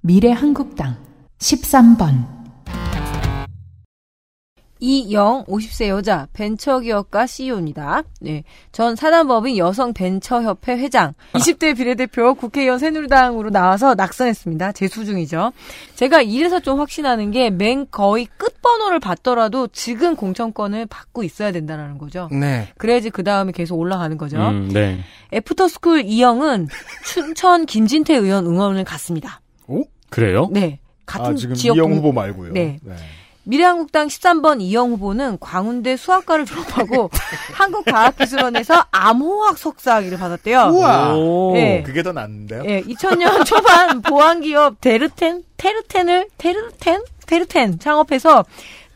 [0.00, 1.07] 미래한국당
[1.38, 2.38] 13번
[4.80, 8.04] 이영 50세 여자 벤처기업가 CEO입니다.
[8.20, 8.44] 네.
[8.70, 14.70] 전 사단법인 여성 벤처협회 회장, 20대 비례대표 국회의원 새누리당으로 나와서 낙선했습니다.
[14.72, 15.50] 재수 중이죠.
[15.96, 21.98] 제가 이래서 좀 확신하는 게 맨 거의 끝 번호를 받더라도 지금 공천권을 받고 있어야 된다는
[21.98, 22.28] 거죠.
[22.30, 22.68] 네.
[22.78, 24.36] 그래야지 그 다음에 계속 올라가는 거죠.
[24.38, 25.00] 음, 네.
[25.32, 26.68] 애프터스쿨 이영은
[27.04, 29.40] 춘천 김진태 의원 응원을 갔습니다.
[30.10, 30.48] 그래요?
[30.52, 30.78] 네.
[31.08, 32.52] 같은 아, 지금 지역 이영 동- 후보 말고요.
[32.52, 32.78] 네.
[33.44, 37.08] 미래한국당 13번 이영 후보는 광운대 수학과를 졸업하고
[37.54, 40.64] 한국과학기술원에서 암호학 석사학위를 받았대요.
[41.16, 41.82] 오, 네.
[41.82, 42.62] 그게 더 낫는데요?
[42.66, 47.02] 예, 2000년 초반 보안기업 데르텐, 테르텐을, 테르텐?
[47.26, 48.44] 테르텐 창업해서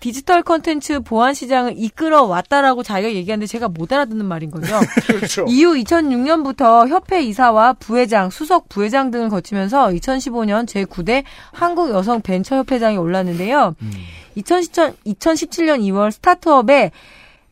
[0.02, 4.80] 디지털 컨텐츠 보안 시장을 이끌어 왔다라고 자기가 얘기하는데 제가 못 알아듣는 말인 거죠.
[5.06, 5.44] 그렇죠.
[5.48, 11.22] 이후 2006년부터 협회 이사와 부회장, 수석 부회장 등을 거치면서 2015년 제9대
[11.52, 13.76] 한국 여성 벤처 협회장에 올랐는데요.
[14.34, 16.90] 2017, 2017년 2월 스타트업에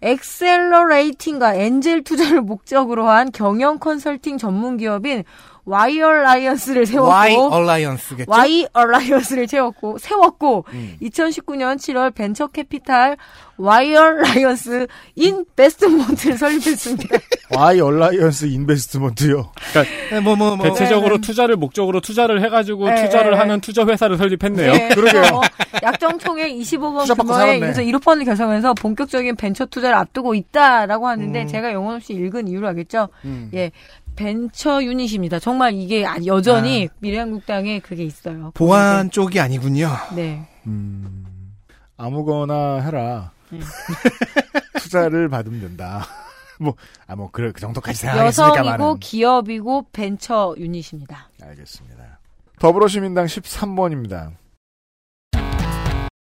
[0.03, 5.23] accelerating과 엔젤 투자를 목적으로 한 경영 컨설팅 전문 기업인
[5.71, 8.29] Y Alliance를 세웠고 Y Alliance겠죠?
[8.29, 10.97] Y Alliance를 세웠고 세웠고 음.
[11.01, 13.17] 2019년 7월 벤처 캐피탈
[13.57, 17.19] Y 얼라이언스 인베스트먼트를 설립했습니다.
[17.55, 19.53] Y 얼라이언스 인베스트먼트요.
[19.73, 20.67] 그러니까 뭐, 뭐, 뭐.
[20.67, 21.21] 대체적으로 네.
[21.21, 23.37] 투자를 목적으로 투자를 해 가지고 네, 투자를 네.
[23.37, 24.73] 하는 투자 회사를 설립했네요.
[24.73, 25.41] 네, 어,
[25.83, 27.61] 약정 총액 25억 투자 받고 규모의 살았네.
[27.61, 31.47] 그래서 1호펀드 결성해서 본격적인 벤처 투자를 앞두고 있다라고 하는데 음.
[31.47, 33.09] 제가 영혼 없이 읽은 이유를 알겠죠?
[33.27, 33.51] 음.
[33.53, 33.73] 예.
[34.21, 35.39] 벤처 유닛입니다.
[35.39, 38.51] 정말 이게 아- 여전히 미래한국당에 그게 있어요.
[38.53, 39.89] 보안 쪽이 아니군요.
[40.15, 40.47] 네.
[40.67, 41.55] 음,
[41.97, 43.33] 아무거나 해라.
[43.53, 43.61] 음.
[44.79, 46.05] 투자를 받으면 된다.
[46.61, 46.75] 뭐,
[47.07, 48.69] 아, 뭐, 그래, 그 정도까지 생각했으니까만은.
[48.73, 51.31] 여성이고 기업이고 벤처 유닛입니다.
[51.43, 52.19] 알겠습니다.
[52.59, 54.33] 더불어시민당 13번입니다.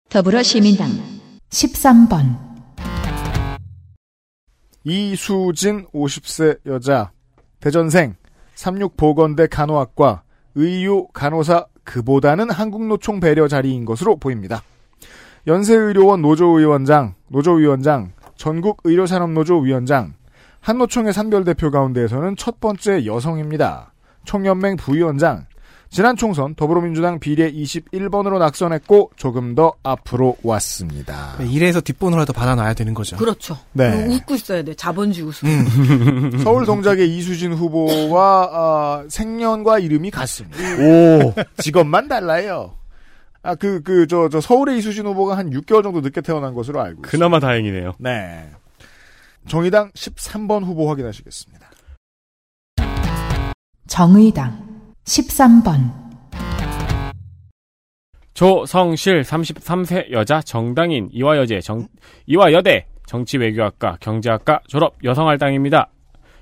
[0.10, 0.90] 더불어시민당
[1.50, 2.40] 13번
[4.84, 7.13] 이수진 50세 여자
[7.64, 8.16] 대전생
[8.56, 10.24] 36보건대 간호학과
[10.56, 14.62] 의유 간호사 그보다는 한국노총 배려 자리인 것으로 보입니다.
[15.48, 20.14] 연세의료원 노조위원장, 노조위원장, 전국의료산업노조 위원장,
[20.60, 23.94] 한노총의 산별대표 가운데에서는 첫 번째 여성입니다.
[24.26, 25.46] 총연맹 부위원장,
[25.94, 31.36] 지난 총선 더불어민주당 비례 21번으로 낙선했고 조금 더 앞으로 왔습니다.
[31.42, 33.16] 이래서 뒷번호라도 받아놔야 되는 거죠.
[33.16, 33.60] 그렇죠.
[33.74, 34.08] 네.
[34.08, 34.74] 웃고 있어야 돼.
[34.74, 36.40] 자본주의 웃음.
[36.44, 40.58] 서울 동작의 이수진 후보와 아, 생년과 이름이 같습니다.
[40.82, 41.32] 오.
[41.62, 42.74] 직업만 달라요.
[43.44, 47.02] 아, 그, 그, 저, 저, 서울의 이수진 후보가 한 6개월 정도 늦게 태어난 것으로 알고
[47.02, 47.10] 있습니다.
[47.12, 47.94] 그나마 다행이네요.
[48.00, 48.50] 네.
[49.48, 51.70] 정의당 13번 후보 확인하시겠습니다.
[53.86, 54.73] 정의당
[55.06, 55.92] 13번
[58.34, 61.88] 조성실 33세 여자 정당인 이화여대 정
[62.26, 65.90] 이화여대 정치외교학과 경제학과 졸업 여성할당입니다.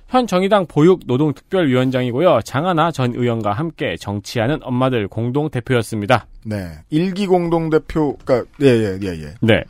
[0.07, 2.41] 현 정의당 보육노동특별위원장이고요.
[2.43, 6.27] 장하나 전 의원과 함께 정치하는 엄마들 공동 대표였습니다.
[6.45, 6.71] 네.
[6.89, 9.33] 일기 공동대표가, 예, 예, 예, 예.
[9.41, 9.63] 네.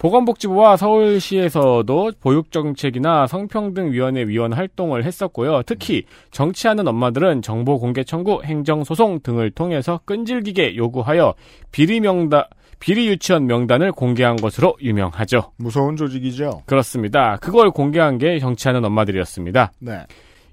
[0.00, 5.62] 보건복지부와 서울시에서도 보육정책이나 성평등위원회 위원 활동을 했었고요.
[5.66, 11.34] 특히 정치하는 엄마들은 정보 공개 청구, 행정소송 등을 통해서 끈질기게 요구하여
[11.70, 12.44] 비리 명단,
[12.78, 15.52] 비리 유치원 명단을 공개한 것으로 유명하죠.
[15.58, 16.62] 무서운 조직이죠.
[16.64, 17.36] 그렇습니다.
[17.36, 19.72] 그걸 공개한 게 정치하는 엄마들이었습니다.
[19.80, 20.06] 네.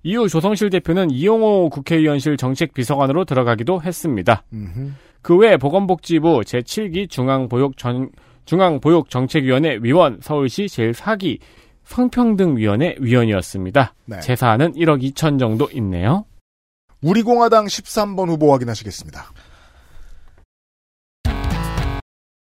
[0.04, 4.44] 이후 조성실 대표는 이용호 국회의원실 정책비서관으로 들어가기도 했습니다.
[4.52, 4.92] 음흠.
[5.22, 8.10] 그외 보건복지부 제7기 중앙보육 전,
[8.48, 11.40] 중앙보육정책위원회 위원, 서울시 제4기
[11.84, 13.94] 성평등위원회 위원이었습니다.
[14.06, 14.20] 네.
[14.20, 16.26] 재산은 1억 2천 정도 있네요.
[17.02, 19.32] 우리공화당 13번 후보 확인하시겠습니다.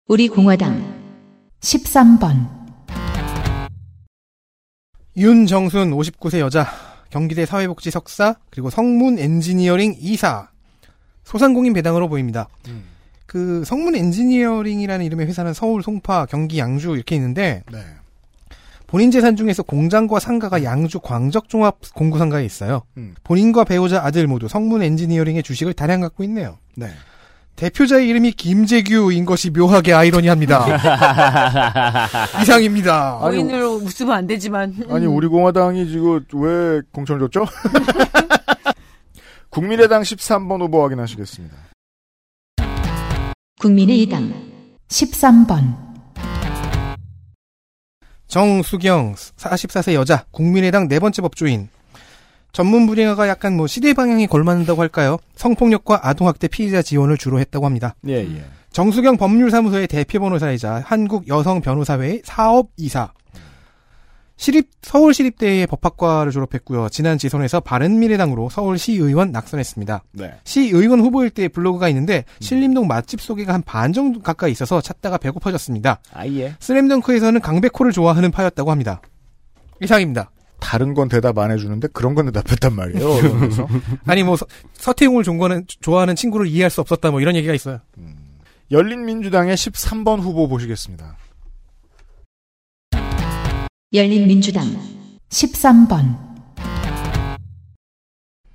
[0.08, 1.00] 우리공화당
[1.60, 2.50] 13번
[5.16, 6.66] 윤정순 59세 여자
[7.10, 10.50] 경기대 사회복지 석사 그리고 성문 엔지니어링 이사
[11.24, 12.48] 소상공인 배당으로 보입니다.
[13.30, 17.78] 그 성문 엔지니어링이라는 이름의 회사는 서울, 송파, 경기, 양주 이렇게 있는데 네.
[18.88, 22.82] 본인 재산 중에서 공장과 상가가 양주 광적 종합 공구 상가에 있어요.
[22.98, 23.14] 음.
[23.24, 26.58] 본인과 배우자 아들 모두 성문 엔지니어링의 주식을 다량 갖고 있네요.
[26.76, 26.88] 네.
[27.56, 30.66] 대표자의 이름이 김재규인 것이 묘하게 아이러니합니다.
[32.42, 33.20] 이상입니다.
[33.20, 34.74] 본인을 웃으면 안 되지만.
[34.90, 37.46] 아니, 우리 공화당이 지금 왜 공천을 줬죠?
[39.52, 41.69] 국민의당 13번 후보 확인하시겠습니다.
[43.60, 44.34] 국민의당
[44.88, 45.76] 13번
[48.28, 51.68] 정수경 44세 여자 국민의당 네 번째 법조인
[52.54, 55.18] 전문 분야가 약간 뭐 시대 방향이 걸맞는다고 할까요?
[55.36, 57.96] 성폭력과 아동학대 피해자 지원을 주로 했다고 합니다.
[58.08, 58.46] 예, 예.
[58.72, 63.12] 정수경 법률사무소의 대표 변호사이자 한국 여성 변호사회의 사업 이사.
[64.40, 66.88] 시립 서울 시립대의 법학과를 졸업했고요.
[66.88, 70.04] 지난 지선에서 바른미래당으로 서울시의원 낙선했습니다.
[70.14, 70.34] 네.
[70.46, 76.00] 시의원 후보일 때 블로그가 있는데 신림동 맛집 소개가 한 반 정도 가까이 있어서 찾다가 배고파졌습니다.
[76.14, 76.56] 아예.
[76.62, 79.02] 슬램덩크에서는 강백호를 좋아하는 파였다고 합니다.
[79.82, 80.32] 이상입니다.
[80.62, 83.08] 다른 건 대답 안 해주는데 그런 건 대답했단 말이에요.
[84.08, 84.38] 아니 뭐
[84.74, 87.80] 서, 태웅을 좋아하는, 좋아하는 친구를 이해할 수 없었다 뭐 이런 얘기가 있어요.
[88.72, 91.18] 열린민주당의 13번 후보 보시겠습니다.
[93.94, 94.66] 열린민주당
[95.30, 96.16] 13번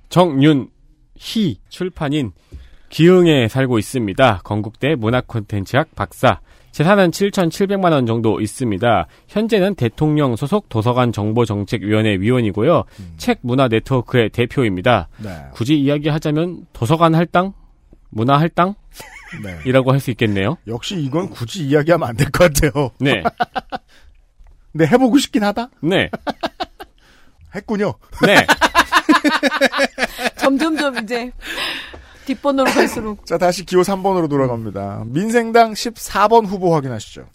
[0.07, 2.31] 정윤희 출판인
[2.89, 4.41] 기흥에 살고 있습니다.
[4.45, 6.39] 건국대 문화콘텐츠학 박사.
[6.71, 9.07] 재산은 7,700만 원 정도 있습니다.
[9.27, 12.83] 현재는 대통령 소속 도서관 정보정책위원회 위원이고요.
[13.17, 15.09] 책 문화 네트워크의 대표입니다.
[15.17, 15.29] 네.
[15.53, 17.53] 굳이 이야기하자면 도서관 할당,
[18.09, 18.75] 문화 할당
[19.43, 19.57] 네.
[19.65, 20.57] 이라고 할 수 있겠네요.
[20.67, 22.91] 역시 이건 굳이 이야기하면 안 될 것 같아요.
[22.99, 23.21] 네.
[24.75, 25.69] 근데 해보고 싶긴 하다?
[25.79, 26.09] 네.
[27.55, 27.93] 했군요.
[28.25, 28.45] 네.
[30.35, 31.31] 점점점 이제
[32.25, 35.05] 뒷번호로 갈수록 자, 다시 기호 3번으로 돌아갑니다.
[35.05, 37.25] 민생당 14번 후보 확인하시죠.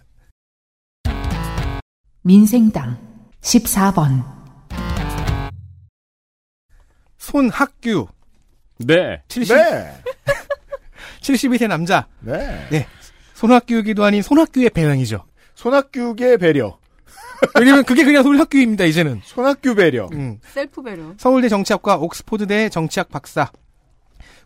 [2.20, 2.98] 민생당
[3.40, 4.22] 14번
[7.16, 8.06] 손학규.
[8.80, 9.22] 네.
[9.28, 9.94] 70, 네.
[11.22, 12.06] 72세 남자.
[12.20, 12.68] 네.
[12.70, 12.86] 네.
[13.32, 15.24] 손학규기도 아닌 손학규의 배명이죠.
[15.54, 16.79] 손학규의 배려.
[17.58, 19.20] 왜냐면 그게 그냥 손학규입니다, 이제는.
[19.24, 20.08] 손학규 배려.
[20.12, 20.38] 음.
[20.52, 21.14] 셀프 배려.
[21.16, 23.50] 서울대 정치학과 옥스포드대 정치학 박사.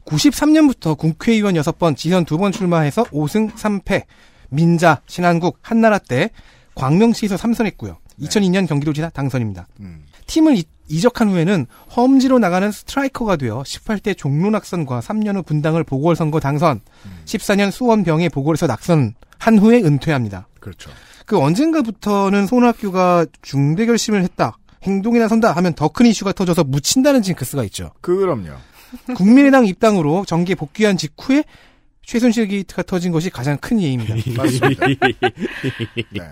[0.05, 4.05] 93년부터 국회의원 6번, 지선 2번 출마해서 5승 3패.
[4.51, 6.31] 민자, 신한국, 한나라 때
[6.75, 7.97] 광명시에서 3선했고요.
[8.21, 9.67] 2002년 경기도지사 당선입니다.
[10.27, 11.67] 팀을 이, 이적한 후에는
[11.97, 16.81] 험지로 나가는 스트라이커가 되어 18대 종로 낙선과 3년 후 분당을 보궐선거 당선,
[17.25, 20.47] 14년 수원병에 보궐에서 낙선한 후에 은퇴합니다.
[20.61, 20.91] 그렇죠.
[21.27, 24.57] 그 언젠가부터는 손학규가 중대 결심을 했다.
[24.83, 27.91] 행동이나 선다 하면 더 큰 이슈가 터져서 묻힌다는 징크스가 있죠.
[28.01, 28.51] 그럼요.
[29.17, 31.45] 국민의당 입당으로 정계 복귀한 직후에
[32.07, 34.15] 최순실 게이트가 터진 것이 가장 큰 예입니다.
[34.37, 34.87] 맞습니다.
[34.87, 36.31] 네.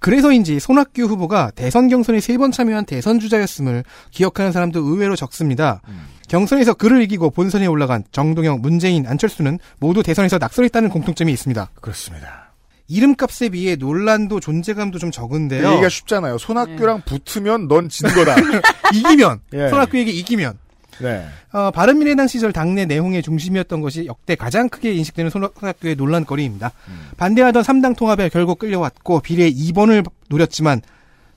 [0.00, 5.80] 그래서인지 손학규 후보가 대선 경선에 세 번 참여한 대선 주자였음을 기억하는 사람도 의외로 적습니다.
[6.28, 11.70] 경선에서 그를 이기고 본선에 올라간 정동영, 문재인, 안철수는 모두 대선에서 낙선했다는 공통점이 있습니다.
[11.80, 12.43] 그렇습니다.
[12.88, 15.72] 이름값에 비해 논란도 존재감도 좀 적은데요.
[15.72, 16.38] 얘기가 쉽잖아요.
[16.38, 18.36] 손학규랑 붙으면 넌 진 거다.
[18.94, 19.68] 이기면 예.
[19.68, 20.58] 손학규에게 이기면
[21.00, 21.26] 네.
[21.52, 26.72] 어, 바른미래당 시절 당내 내홍의 중심이었던 것이 역대 가장 크게 인식되는 손학규의 논란거리입니다.
[27.16, 30.82] 반대하던 3당 통합에 결국 끌려왔고 비례 2번을 노렸지만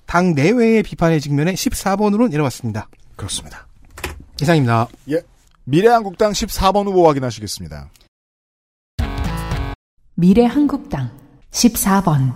[0.06, 2.88] 당 내외의 비판의 직면에 14번으로 내려왔습니다.
[3.16, 3.68] 그렇습니다.
[4.42, 4.88] 이상입니다.
[5.12, 5.22] 예.
[5.64, 7.90] 미래한국당 14번 후보 확인하시겠습니다.
[10.16, 11.12] 미래한국당
[11.58, 12.34] 14번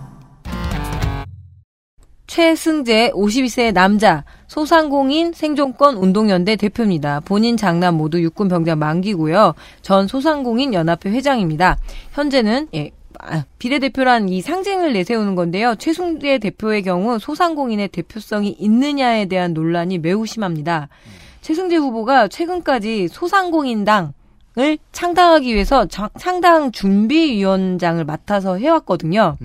[2.26, 7.20] 최승재 52세 남자 소상공인 생존권 운동연대 대표입니다.
[7.20, 9.54] 본인 장남 모두 육군 병장 만기고요.
[9.82, 11.76] 전 소상공인 연합회 회장입니다.
[12.12, 12.90] 현재는 예,
[13.20, 15.74] 아, 비례대표란 이 상징을 내세우는 건데요.
[15.76, 20.88] 최승재 대표의 경우 소상공인의 대표성이 있느냐에 대한 논란이 매우 심합니다.
[21.42, 24.14] 최승재 후보가 최근까지 소상공인당
[24.58, 29.36] 을 창당하기 위해서 장- 창당 준비위원장을 맡아서 해왔거든요.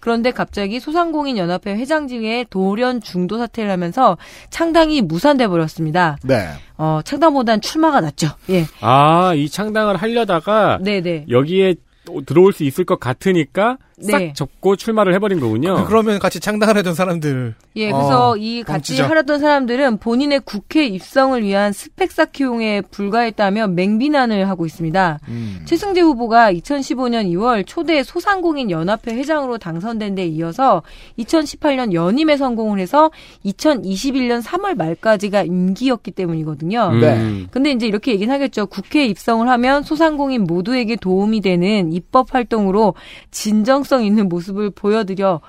[0.00, 4.16] 그런데 갑자기 소상공인 연합회 회장직에 돌연 중도 사퇴를 하면서
[4.50, 6.16] 창당이 무산돼 버렸습니다.
[6.24, 6.48] 네.
[6.78, 8.28] 어, 창당보단 출마가 낫죠.
[8.50, 8.64] 예.
[8.80, 11.26] 아, 이 창당을 하려다가 네네.
[11.28, 11.74] 여기에
[12.04, 14.32] 또 들어올 수 있을 것 같으니까 싹 네.
[14.34, 15.84] 접고 출마를 해버린 거군요.
[15.86, 17.54] 그러면 같이 창당을 하던 사람들.
[17.76, 19.04] 예, 그래서 어, 이 같이 뻥치죠.
[19.04, 25.20] 하려던 사람들은 본인의 국회 입성을 위한 스펙 쌓기용에 불과했다며 맹비난을 하고 있습니다.
[25.64, 30.82] 최승재 후보가 2015년 2월 초대 소상공인 연합회 회장으로 당선된 데 이어서
[31.18, 33.10] 2018년 연임에 성공을 해서
[33.44, 36.90] 2021년 3월 말까지가 임기였기 때문이거든요.
[36.92, 37.00] 음.
[37.00, 37.46] 네.
[37.50, 38.66] 근데 이제 이렇게 얘기는 하겠죠.
[38.66, 42.94] 국회에 입성을 하면 소상공인 모두에게 도움이 되는 입법 활동으로
[43.30, 45.40] 진정성 있는 모습을 보여드려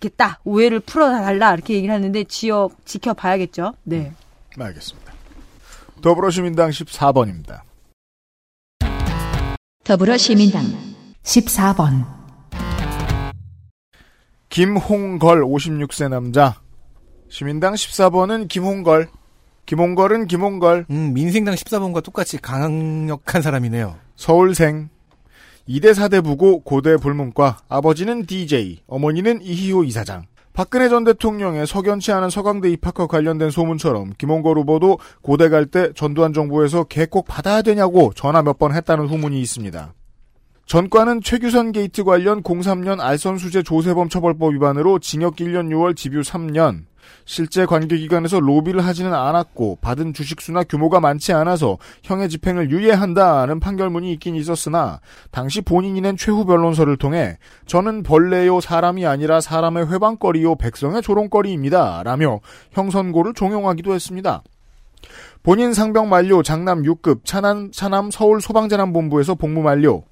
[0.00, 0.40] 겠다.
[0.44, 1.54] 오해를 풀어달라.
[1.54, 3.74] 이렇게 얘기를 하는데 지어, 지켜봐야겠죠.
[3.84, 4.12] 네.
[4.58, 5.12] 알겠습니다.
[6.02, 7.62] 더불어시민당 14번입니다.
[9.84, 10.64] 더불어시민당
[11.22, 12.04] 14번
[14.48, 16.60] 김홍걸 56세 남자.
[17.28, 19.08] 시민당 14번은 김홍걸.
[19.66, 20.86] 김홍걸은 김홍걸.
[20.90, 23.96] 음, 민생당 14번과 똑같이 강력한 사람이네요.
[24.16, 24.88] 서울생.
[25.68, 30.26] 2대 4대 부고 고대 불문과 아버지는 DJ, 어머니는 이희호 이사장.
[30.52, 36.32] 박근혜 전 대통령의 석연치 않은 서강대 입학과 관련된 소문처럼 김홍걸 후보도 고대 갈 때 전두환
[36.32, 39.92] 정부에서 걔꼭 받아야 되냐고 전화 몇 번 했다는 후문이 있습니다.
[40.64, 46.84] 전과는 최규선 게이트 관련 03년 알선수재 조세범 처벌법 위반으로 징역 1년 6월 집유 3년.
[47.24, 54.36] 실제 관계기관에서 로비를 하지는 않았고 받은 주식수나 규모가 많지 않아서 형의 집행을 유예한다는 판결문이 있긴
[54.36, 55.00] 있었으나
[55.30, 62.40] 당시 본인이 낸 최후 변론서를 통해 저는 벌레요 사람이 아니라 사람의 훼방거리요 백성의 조롱거리입니다 라며
[62.72, 64.42] 형 선고를 종용하기도 했습니다.
[65.42, 70.02] 본인 상병 만료 장남 6급 차남, 차남 서울 소방재난본부에서 복무 만료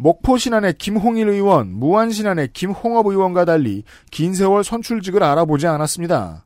[0.00, 6.44] 목포 신안의 김홍일 의원, 무안 신안의 김홍업 의원과 달리 긴 세월 선출직을 알아보지 않았습니다.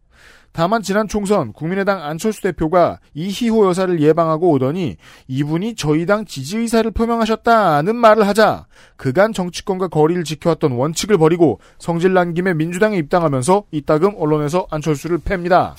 [0.52, 4.96] 다만 지난 총선 국민의당 안철수 대표가 이희호 여사를 예방하고 오더니
[5.28, 8.66] 이분이 저희 당 지지 의사를 표명하셨다는 말을 하자
[8.96, 15.74] 그간 정치권과 거리를 지켜왔던 원칙을 버리고 성질 난 김에 민주당에 입당하면서 이따금 언론에서 안철수를 팹니다.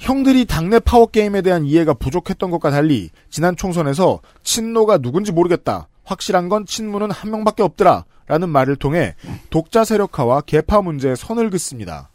[0.00, 5.88] 형들이 당내 파워 게임에 대한 이해가 부족했던 것과 달리 지난 총선에서 친노가 누군지 모르겠다.
[6.04, 8.04] 확실한 건 친문은 한 명밖에 없더라.
[8.26, 9.14] 라는 말을 통해
[9.50, 12.10] 독자 세력화와 개파 문제에 선을 긋습니다.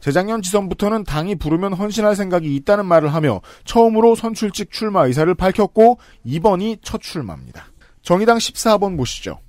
[0.00, 6.78] 재작년 지선부터는 당이 부르면 헌신할 생각이 있다는 말을 하며 처음으로 선출직 출마 의사를 밝혔고 이번이
[6.82, 7.66] 첫 출마입니다.
[8.02, 9.40] 정의당 14번 보시죠.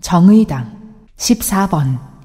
[0.00, 2.15] 정의당 14번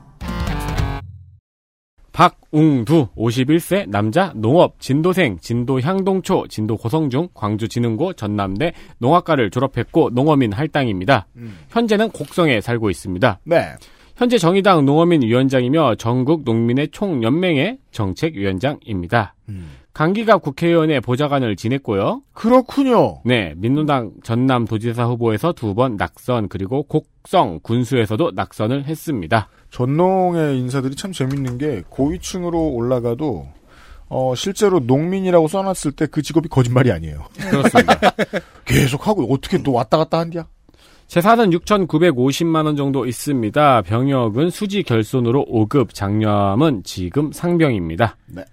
[2.13, 10.51] 박웅두 51세 남자 농업 진도생 진도 향동초 진도 고성중 광주 진흥고 전남대 농학과를 졸업했고 농어민
[10.51, 11.27] 할당입니다.
[11.69, 13.39] 현재는 곡성에 살고 있습니다.
[13.45, 13.73] 네.
[14.17, 19.33] 현재 정의당 농어민 위원장이며 전국 농민의 총연맹의 정책위원장입니다.
[19.93, 22.21] 강기가 국회의원의 보좌관을 지냈고요.
[22.33, 23.21] 그렇군요.
[23.25, 29.49] 네, 민노당 전남 도지사 후보에서 두 번 낙선 그리고 곡성 군수에서도 낙선을 했습니다.
[29.72, 33.48] 전농의 인사들이 참 재밌는 게 고위층으로 올라가도
[34.10, 37.26] 어, 실제로 농민이라고 써놨을 때 그 직업이 거짓말이 아니에요.
[37.49, 37.99] 그렇습니다.
[38.65, 40.45] 계속 하고 어떻게 또 왔다 갔다 한디야?
[41.07, 43.81] 재산은 6,950만 원 정도 있습니다.
[43.81, 48.18] 병역은 수지 결손으로 5급, 장염은 지금 상병입니다.
[48.27, 48.43] 네.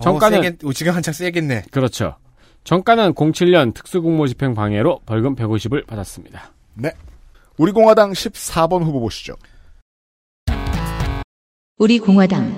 [0.00, 1.64] 정가는 어, 세겠, 오, 지금 한창 세겠네.
[1.70, 2.16] 그렇죠.
[2.64, 6.52] 정가는 07년 특수공모 집행 방해로 벌금 150을 받았습니다.
[6.74, 6.90] 네.
[7.56, 9.34] 우리 공화당 14번 후보 보시죠.
[11.78, 12.50] 우리 공화당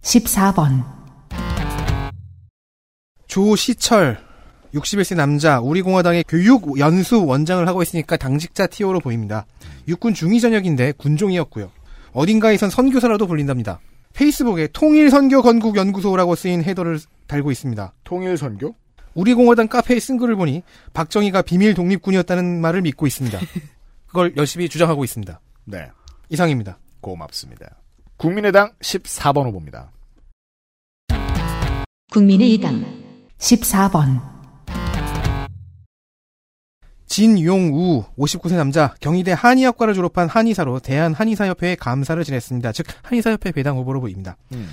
[0.00, 0.82] 14번
[3.26, 4.16] 조시철
[4.72, 9.44] 61세 남자 우리 공화당의 교육 연수 원장을 하고 있으니까 당직자 티오로 보입니다.
[9.86, 11.70] 육군 중위 전역인데 군종이었고요.
[12.12, 13.80] 어딘가에선 선교사라도 불린답니다.
[14.14, 17.92] 페이스북에 통일선교 건국 연구소라고 쓰인 헤더를 달고 있습니다.
[18.04, 18.74] 통일선교?
[19.12, 20.62] 우리 공화당 카페에 쓴 글을 보니
[20.94, 23.38] 박정희가 비밀 독립군이었다는 말을 믿고 있습니다.
[24.08, 25.38] 그걸 열심히 주장하고 있습니다.
[25.66, 25.90] 네.
[26.30, 26.78] 이상입니다.
[27.02, 27.76] 고맙습니다.
[28.18, 29.92] 국민의당 14번 후보입니다.
[32.10, 32.84] 국민의당
[33.38, 34.20] 14번
[37.06, 42.72] 진용우 59세 남자 경희대 한의학과를 졸업한 한의사로 대한한의사협회의 감사를 지냈습니다.
[42.72, 44.36] 즉 한의사협회 배당 후보로 보입니다.
[44.52, 44.68] 음.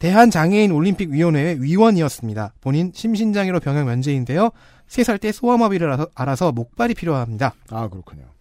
[0.00, 2.54] 대한장애인 올림픽 위원회 위원이었습니다.
[2.60, 4.50] 본인 심신장애로 병역 면제인데요.
[4.88, 7.54] 3살 때 소아마비를 알아서, 알아서 목발이 필요합니다.
[7.70, 8.31] 아 그렇군요.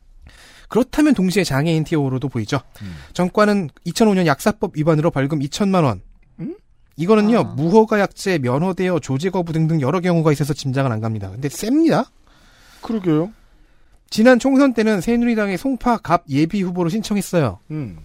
[0.72, 2.62] 그렇다면 동시에 장애인 티오로도 보이죠.
[2.82, 2.96] 음.
[3.12, 6.02] 정과는 2005년 약사법 위반으로 벌금 2천만 원.
[6.40, 6.56] 음?
[6.96, 7.44] 이거는요 아.
[7.44, 11.30] 무허가 약제, 면허대여, 조제 거부 등등 여러 경우가 있어서 짐작은 안 갑니다.
[11.30, 12.06] 근데 셉니다.
[12.82, 13.32] 그러게요.
[14.10, 17.60] 지난 총선 때는 새누리당의 송파 갑 예비 후보로 신청했어요.
[17.72, 17.98] 음.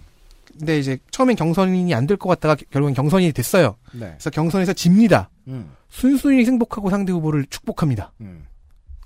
[0.59, 3.77] 근데 이제 처음엔 경선이 안 될 것 같다가 결국엔 경선이 됐어요.
[3.93, 4.07] 네.
[4.09, 5.29] 그래서 경선에서 집니다.
[5.47, 5.71] 음.
[5.89, 8.11] 순순히 승복하고 상대 후보를 축복합니다.
[8.21, 8.45] 음.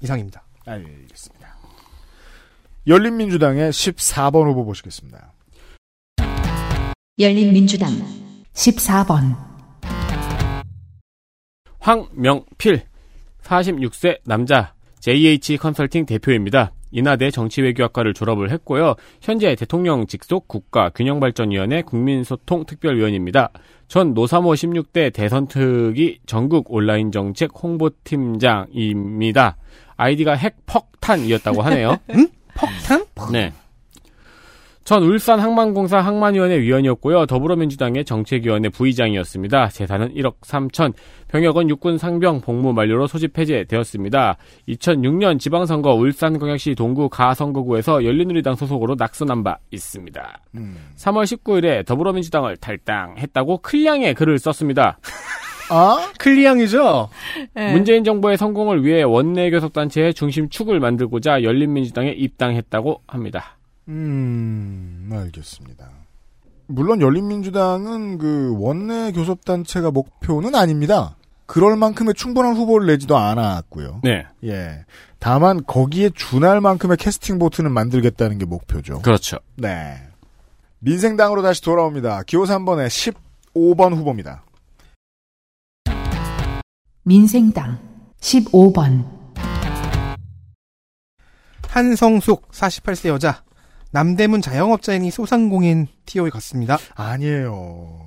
[0.02, 0.44] 이상입니다.
[0.66, 1.41] 알겠습니다.
[2.88, 5.34] 열린민주당의 14번 후보 보시겠습니다.
[7.20, 7.92] 열린민주당
[8.54, 9.36] 14번
[11.80, 12.82] 황명필
[13.44, 16.74] 46세 남자 JH 컨설팅 대표입니다.
[16.92, 18.96] 인하대 정치외교학과를 졸업을 했고요.
[19.22, 23.52] 현재 대통령 직속 국가균형발전위원회 국민소통 특별위원입니다.
[23.88, 29.58] 전 노사모 16대 대선특위 전국 온라인 정책 홍보팀장입니다.
[29.96, 31.98] 아이디가 핵퍽탄이었다고 하네요.
[32.16, 32.28] 응?
[32.62, 33.06] 폭탄?
[33.32, 33.52] 네.
[34.84, 37.28] 전 울산 항만공사 항만위원회 위원이었고요.
[37.28, 39.70] 더불어민주당의 정책위원회 부의장이었습니다.
[39.70, 40.94] 재산은 1억 3천.
[41.28, 44.38] 병역은 육군 상병 복무 만료로 소집 해제되었습니다.
[44.68, 50.40] 2006년 지방선거 울산광역시 동구 가선거구에서 열린우리당 소속으로 낙선한 바 있습니다.
[50.56, 50.76] 음.
[50.98, 54.98] 3월 19일에 더불어민주당을 탈당했다고 클량의 글을 썼습니다.
[55.72, 56.12] 아?
[56.20, 57.10] 클리앙이죠?
[57.54, 57.72] 네.
[57.72, 63.58] 문재인 정부의 성공을 위해 원내 교섭단체의 중심 축을 만들고자 열린민주당에 입당했다고 합니다.
[63.88, 65.90] 음, 알겠습니다.
[66.68, 71.16] 물론 열린민주당은 그 원내 교섭단체가 목표는 아닙니다.
[71.46, 74.02] 그럴 만큼의 충분한 후보를 내지도 않았고요.
[74.04, 74.26] 네.
[74.46, 74.86] 예.
[75.20, 79.02] 다만 거기에 준할 만큼의 캐스팅 보트는 만들겠다는 게 목표죠.
[79.02, 79.38] 그렇죠.
[79.56, 79.98] 네.
[80.80, 82.24] 민생당으로 다시 돌아옵니다.
[82.24, 83.14] 기호 3번의
[83.54, 84.44] 15번 후보입니다.
[87.04, 87.80] 민생당
[88.20, 89.06] 15번
[91.68, 93.44] 한성숙 48세 여자
[93.90, 96.78] 남대문 자영업자인이 소상공인 TO에 갔습니다.
[96.96, 98.00] 아니에요.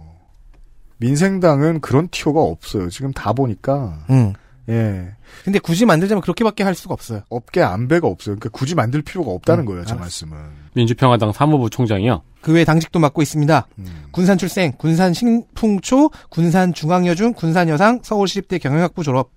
[0.98, 2.88] 민생당은 그런 티오가 없어요.
[2.88, 4.06] 지금 다 보니까.
[4.10, 4.32] 음.
[4.68, 5.08] 예.
[5.44, 7.22] 근데 굳이 만들자면 그렇게밖에 할 수가 없어요.
[7.28, 8.36] 업계 안배가 없어요.
[8.36, 9.84] 그러니까 굳이 만들 필요가 없다는 음, 거예요.
[9.84, 10.00] 제 알았어.
[10.00, 10.38] 말씀은.
[10.74, 12.22] 민주평화당 사무부 총장이요.
[12.40, 13.66] 그 외 당직도 맡고 있습니다.
[13.78, 14.04] 음.
[14.10, 19.30] 군산 출생, 군산 신풍초, 군산 중앙여중, 군산 여상, 서울시립대 경영학부 졸업.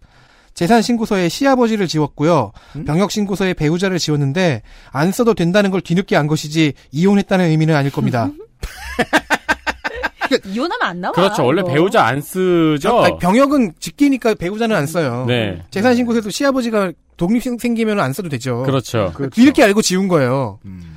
[0.53, 2.51] 재산 신고서에 시아버지를 지웠고요.
[2.77, 2.85] 음?
[2.85, 8.31] 병역 신고서에 배우자를 지웠는데 안 써도 된다는 걸 뒤늦게 안 것이지 이혼했다는 의미는 아닐 겁니다.
[10.45, 11.13] 이혼하면 안 나와.
[11.13, 11.45] 그렇죠.
[11.45, 11.71] 원래 이거.
[11.71, 12.99] 배우자 안 쓰죠.
[12.99, 15.25] 아니, 병역은 직기니까 배우자는 안 써요.
[15.27, 15.63] 네.
[15.71, 18.63] 재산 신고서에도 시아버지가 독립 생- 생기면 안 써도 되죠.
[18.63, 19.11] 그렇죠.
[19.15, 19.31] 그렇죠.
[19.35, 20.59] 뒤늦게 알고 지운 거예요.
[20.65, 20.93] 음.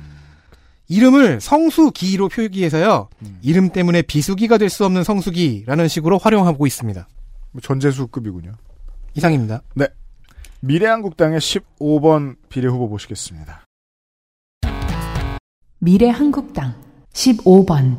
[0.87, 3.07] 이름을 성수기로 표기해서요.
[3.23, 3.39] 음.
[3.41, 7.07] 이름 때문에 비수기가 될 수 없는 성수기라는 식으로 활용하고 있습니다.
[7.51, 8.51] 뭐 전재수급이군요.
[9.15, 9.61] 이상입니다.
[9.75, 9.87] 네.
[10.59, 13.65] 미래한국당의 15번 비례 후보 보시겠습니다.
[15.79, 16.75] 미래한국당
[17.13, 17.97] 15번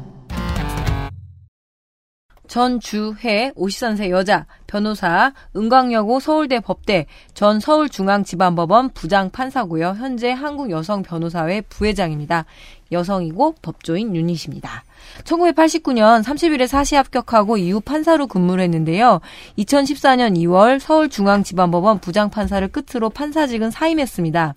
[2.53, 9.95] 전주혜 53세 여자 변호사 은광여고 서울대 법대 전 서울중앙지방법원 부장 판사고요.
[9.97, 12.45] 현재 한국여성변호사회 부회장입니다.
[12.91, 14.85] 여성이고 법조인 유닛입니다.
[15.25, 19.23] 1989년 30일에 사시 합격하고 이후 판사로 근무를 했는데요.
[19.57, 24.57] 2014년 2월 서울중앙지방법원 부장판사를 끝으로 판사직은 사임했습니다.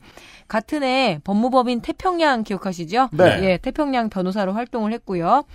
[0.50, 3.08] 같은 해 법무법인 태평양 기억하시죠?
[3.14, 3.40] 네.
[3.44, 5.46] 예, 태평양 변호사로 활동을 했고요.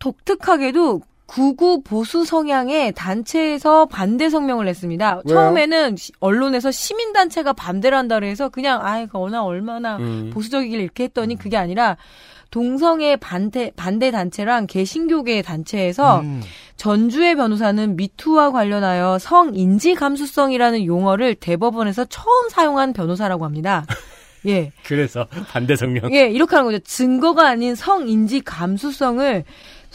[0.00, 5.22] 독특하게도 구구 보수 성향의 단체에서 반대 성명을 냈습니다.
[5.26, 5.34] 왜요?
[5.34, 10.30] 처음에는 시- 언론에서 시민단체가 반대를 한다 그래서 그냥 아이가 워낙 얼마나 음.
[10.32, 11.96] 보수적이길 이렇게 했더니 그게 아니라
[12.52, 16.40] 동성애 반대 반대 단체랑 개신교계 단체에서 음.
[16.76, 23.84] 전주의 변호사는 미투와 관련하여 성인지 감수성이라는 용어를 대법원에서 처음 사용한 변호사라고 합니다.
[24.46, 24.70] 예.
[24.84, 26.14] 그래서 반대 성명.
[26.14, 26.78] 예, 이렇게 하는 거죠.
[26.84, 29.42] 증거가 아닌 성인지 감수성을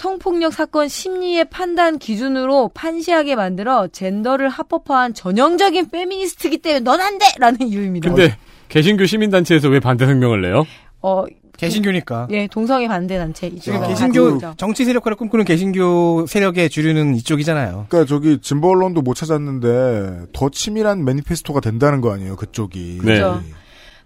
[0.02, 7.26] 성폭력 사건 심리의 판단 기준으로 판시하게 만들어 젠더를 합법화한 전형적인 페미니스트기 때문에 넌 안 돼!
[7.38, 8.10] 라는 이유입니다.
[8.10, 8.36] 근데
[8.70, 10.66] 개신교 시민단체에서 왜 반대 성명을 내요?
[11.04, 11.26] 어,
[11.56, 12.30] 개신교니까.
[12.32, 14.40] 예, 동성애 반대 단체 지금 개신교.
[14.58, 17.86] 정치 세력화를 꿈꾸는 개신교 세력의 주류는 이쪽이잖아요.
[17.90, 22.38] 그러니까 저기 진보 언론도 못 찾았는데 더 치밀한 매니페스토가 된다는 거 아니에요.
[22.38, 23.02] 그쪽이.
[23.04, 23.20] 네.
[23.20, 23.44] 그렇죠.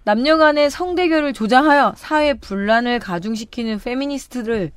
[0.03, 4.71] 남녀 간의 성대결을 조장하여 사회 분란을 가중시키는 페미니스트를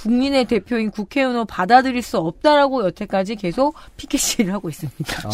[0.00, 5.28] 국민의 대표인 국회의원으로 받아들일 수 없다라고 여태까지 계속 피켓 시위를 하고 있습니다.
[5.28, 5.30] 아,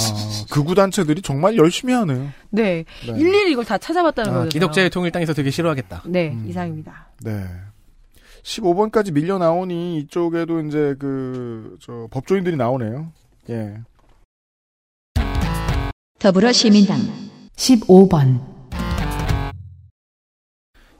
[0.50, 2.30] 극우 단체들이 정말 열심히 하네요.
[2.50, 2.84] 네.
[3.06, 3.12] 네.
[3.16, 4.48] 일일이 이걸 다 찾아봤다는 아, 거죠.
[4.48, 6.02] 기독자의 통일 땅에서 되게 싫어하겠다.
[6.06, 6.46] 네, 음.
[6.48, 7.10] 이상입니다.
[7.22, 7.44] 네.
[8.42, 13.12] 15번까지 밀려 나오니 이쪽에도 이제 그, 저, 법조인들이 나오네요.
[13.50, 13.76] 예.
[16.18, 16.98] 더불어시민당
[17.56, 18.40] 15번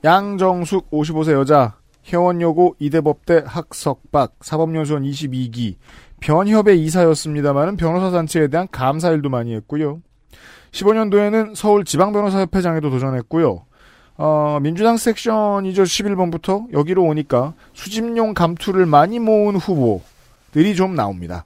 [0.05, 1.77] 양정숙 55세 여자,
[2.07, 5.77] 회원여고 이대법대 학석박, 사법연수원 22기,
[6.21, 10.01] 변협의 이사였습니다만은 변호사 단체에 대한 감사 일도 많이 했고요.
[10.73, 13.65] 15년도에는 서울 지방변호사협회장에도 도전했고요.
[14.19, 15.83] 어, 민주당 섹션이죠.
[15.83, 21.45] 11번부터 여기로 오니까 수집용 감투를 많이 모은 후보들이 좀 나옵니다.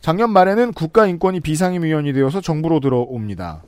[0.00, 3.62] 작년 말에는 국가인권위 비상임위원이 되어서 정부로 들어옵니다.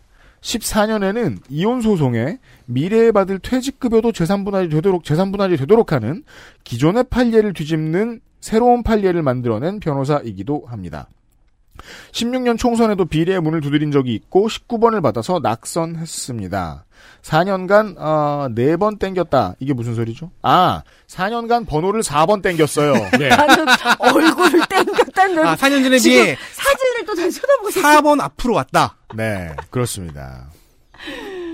[0.45, 6.23] 14년에는 이혼 소송에 미래에 받을 퇴직급여도 재산분할이 되도록 재산분할이 되도록 하는
[6.65, 11.09] 기존의 판례를 뒤집는 새로운 판례를 만들어낸 변호사이기도 합니다.
[12.12, 16.85] 16년 총선에도 비례의 문을 두드린 적이 있고 19번을 받아서 낙선했습니다.
[17.22, 19.55] 4년간 어, 4번 땡겼다.
[19.60, 20.31] 이게 무슨 소리죠?
[20.43, 22.93] 아, 4년간 번호를 4번 땡겼어요.
[23.18, 23.28] 네.
[23.28, 23.66] 나는
[23.98, 27.85] 얼굴을 땡겼다는 아, 4년 전에 지금 비해 사진을 또 다시 쳐다보고 있어요.
[27.85, 28.97] 4번 앞으로 왔다.
[29.14, 30.47] 네, 그렇습니다.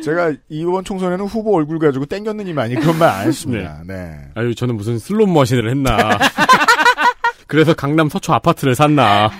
[0.04, 3.82] 제가 이번 총선에는 후보 얼굴 가지고 땡겼느니 많이 그런 말 안 했습니다.
[3.86, 4.16] 네.
[4.34, 6.18] 아유, 저는 무슨 슬롯 머신을 했나.
[7.46, 9.30] 그래서 강남 서초 아파트를 샀나.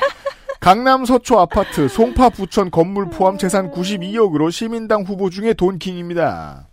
[0.60, 6.68] 강남 서초 아파트 송파 부천 건물 포함 재산 92억으로 시민당 후보 중에 돈킹입니다.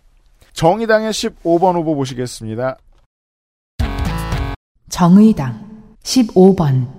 [0.52, 2.76] 정의당의 15번 후보 보시겠습니다.
[4.90, 5.58] 정의당
[6.02, 6.97] 15번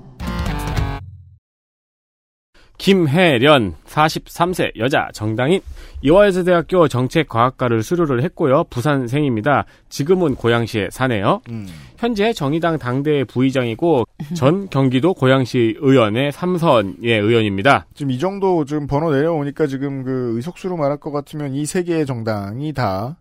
[2.80, 5.60] 김혜련 43세 여자 정당인
[6.02, 8.64] 이화여자대학교 정책과학과를 수료를 했고요.
[8.70, 9.66] 부산생입니다.
[9.90, 11.42] 지금은 고양시에 사네요.
[11.50, 11.68] 음.
[11.98, 17.86] 현재 정의당 당대 부의장이고 전 경기도 고양시 의원의 삼선의 의원입니다.
[17.94, 22.06] 지금 이 정도 지금 번호 내려오니까 지금 그 의석수로 말할 것 같으면 이 세 개의
[22.08, 23.18] 정당이 다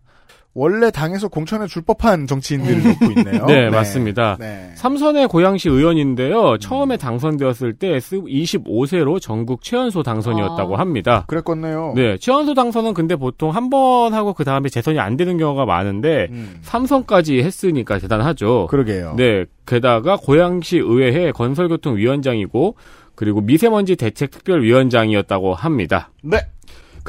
[0.59, 3.45] 원래 당에서 공천에 줄 법한 정치인들을 놓고 있네요.
[3.47, 4.35] 네, 맞습니다.
[4.37, 4.71] 네.
[4.75, 6.57] 삼선의 고양시 의원인데요.
[6.57, 10.79] 처음에 당선되었을 때 25세로 전국 최연소 당선이었다고 아.
[10.79, 11.23] 합니다.
[11.27, 11.93] 그랬겠네요.
[11.95, 16.27] 네, 최연소 당선은 근데 보통 한 번 하고 그 다음에 재선이 안 되는 경우가 많은데
[16.63, 18.63] 삼선까지 했으니까 대단하죠.
[18.63, 18.67] 음.
[18.67, 19.13] 그러게요.
[19.15, 22.75] 네, 게다가 고양시 의회의 건설교통위원장이고
[23.15, 26.09] 그리고 미세먼지 대책 특별위원장이었다고 합니다.
[26.23, 26.39] 네.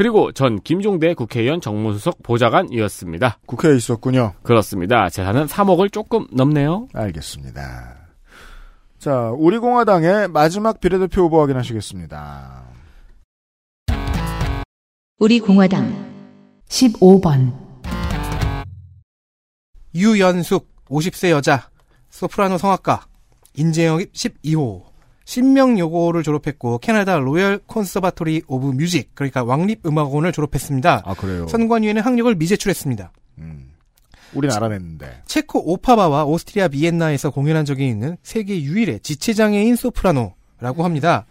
[0.00, 3.40] 그리고 전 김종대 국회의원 정무수석 보좌관이었습니다.
[3.44, 4.32] 국회에 있었군요.
[4.42, 5.10] 그렇습니다.
[5.10, 6.88] 재산은 3억을 조금 넘네요.
[6.94, 7.98] 알겠습니다.
[8.98, 12.64] 자, 우리 공화당의 마지막 비례대표 후보 확인하시겠습니다.
[15.18, 15.94] 우리 공화당
[16.66, 17.52] 15번
[19.94, 21.68] 유연숙 50세 여자
[22.08, 23.04] 소프라노 성악가
[23.54, 24.89] 인재영입 12호
[25.30, 31.02] 신명여고를 졸업했고 캐나다 Royal Conservatory of Music 그러니까 왕립음악원을 졸업했습니다.
[31.04, 31.46] 아 그래요?
[31.46, 33.12] 선관위에는 학력을 미제출했습니다.
[34.34, 35.22] 우린 알아냈는데.
[35.26, 41.26] 체코 오파바와 오스트리아 비엔나에서 공연한 적이 있는 세계 유일의 지체장애인 소프라노라고 합니다.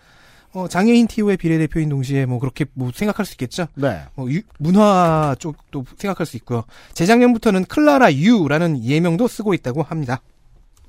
[0.53, 3.67] 어, 장애인 티오의 비례대표인 동시에 뭐 그렇게 뭐 생각할 수 있겠죠.
[3.75, 4.01] 네.
[4.15, 6.63] 뭐 유- 문화 쪽도 생각할 수 있고요.
[6.93, 10.21] 재작년부터는 클라라 유라는 예명도 쓰고 있다고 합니다.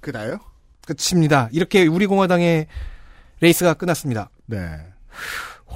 [0.01, 0.38] 그래요?
[0.86, 1.48] 끝입니다.
[1.52, 2.66] 이렇게 우리 공화당의
[3.40, 4.30] 레이스가 끝났습니다.
[4.46, 4.58] 네.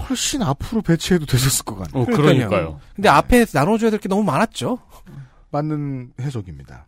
[0.08, 2.02] 훨씬 앞으로 배치해도 되셨을 것 같네요.
[2.02, 2.80] 어, 그러니까요.
[2.94, 4.78] 근데 앞에 나눠줘야 될 게 너무 많았죠.
[5.50, 6.86] 맞는 해석입니다.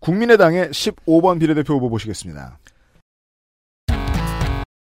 [0.00, 2.58] 국민의당의 15번 비례대표 후보 보시겠습니다.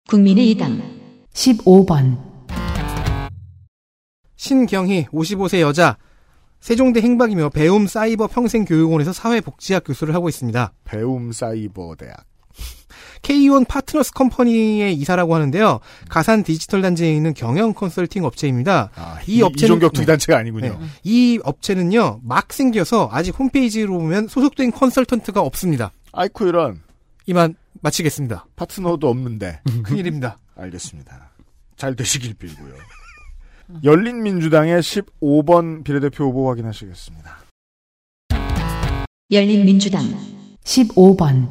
[0.08, 0.80] 국민의당
[1.32, 2.18] 15번
[4.36, 5.96] 신경희 55세 여자
[6.60, 10.72] 세종대 행박이며 배움 사이버 평생교육원에서 사회복지학 교수를 하고 있습니다.
[10.84, 12.24] 배움 사이버 대학.
[13.26, 15.80] K1 파트너스 컴퍼니의 이사라고 하는데요.
[16.08, 18.90] 가산 디지털 단지에 있는 경영 컨설팅 업체입니다.
[18.94, 20.78] 아, 이- 이종격 두 단체가 아니군요.
[21.02, 25.90] 이 업체는요, 막 생겨서 아직 홈페이지로 보면 소속된 컨설턴트가 없습니다.
[26.12, 26.80] 아이쿠 이런.
[27.26, 28.46] 이만 마치겠습니다.
[28.54, 29.60] 파트너도 없는데.
[29.82, 30.38] 큰일입니다.
[30.56, 31.30] 알겠습니다.
[31.76, 32.74] 잘 되시길 빌고요.
[33.82, 37.38] 열린민주당의 15번 비례대표 후보 확인하시겠습니다.
[39.32, 40.04] 열린민주당
[40.62, 41.48] 15번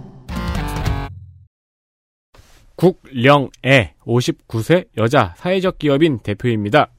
[2.76, 6.90] 국령애 59세 여자 사회적 기업인 대표입니다.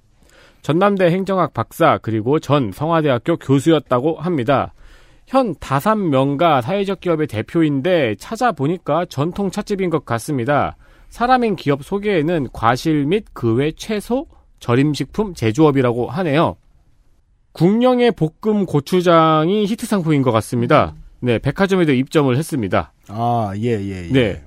[0.62, 4.72] 전남대 행정학 박사 그리고 전 성화대학교 교수였다고 합니다.
[5.26, 10.76] 현 다산명가 사회적 기업의 대표인데 찾아보니까 전통 찻집인 것 같습니다.
[11.08, 14.26] 사람인 기업 소개에는 과실 및 그 외 채소,
[14.60, 16.56] 절임식품 제조업이라고 하네요.
[17.52, 20.94] 국령의 볶음 고추장이 히트 상품인 것 같습니다.
[21.20, 22.92] 네, 백화점에도 입점을 했습니다.
[23.08, 24.12] 아, 예, 예, 예.
[24.12, 24.42] 네.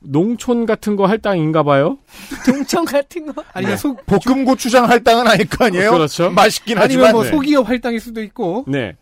[0.00, 1.98] 농촌 같은 거 할당인가 봐요?
[2.46, 3.42] 동청 같은 거.
[3.52, 5.90] 아니면 소, 볶음 고추장 할당은 아닐 거 아니에요?
[5.92, 6.30] 그렇죠.
[6.30, 7.12] 맛있긴 아니면 하지만.
[7.12, 7.30] 뭐 네.
[7.30, 8.64] 소기업 할당일 수도 있고.
[8.68, 8.94] 네.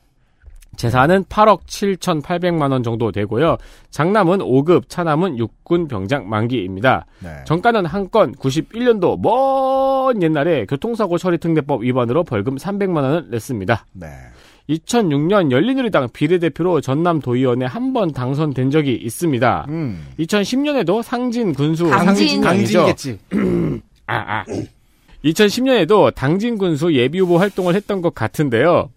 [0.76, 3.56] 재산은 8억 7,800만 원 정도 되고요.
[3.90, 7.06] 장남은 5급, 차남은 육군 병장 만기입니다.
[7.20, 7.30] 네.
[7.46, 13.86] 정가는 한 건 91년도 먼 옛날에 교통사고 처리 특례법 위반으로 벌금 300만 원을 냈습니다.
[13.94, 14.06] 네.
[14.68, 19.66] 2006년 열린우리당 비례대표로 전남 도의원에 한 번 당선된 적이 있습니다.
[19.68, 20.04] 음.
[20.18, 22.42] 2010년에도 상진 군수 강진.
[22.42, 22.78] 상진이죠.
[22.86, 23.18] 강진이겠지.
[24.06, 24.44] 아, 아.
[25.24, 28.90] 2010년에도 당진 군수 예비 후보 활동을 했던 것 같은데요.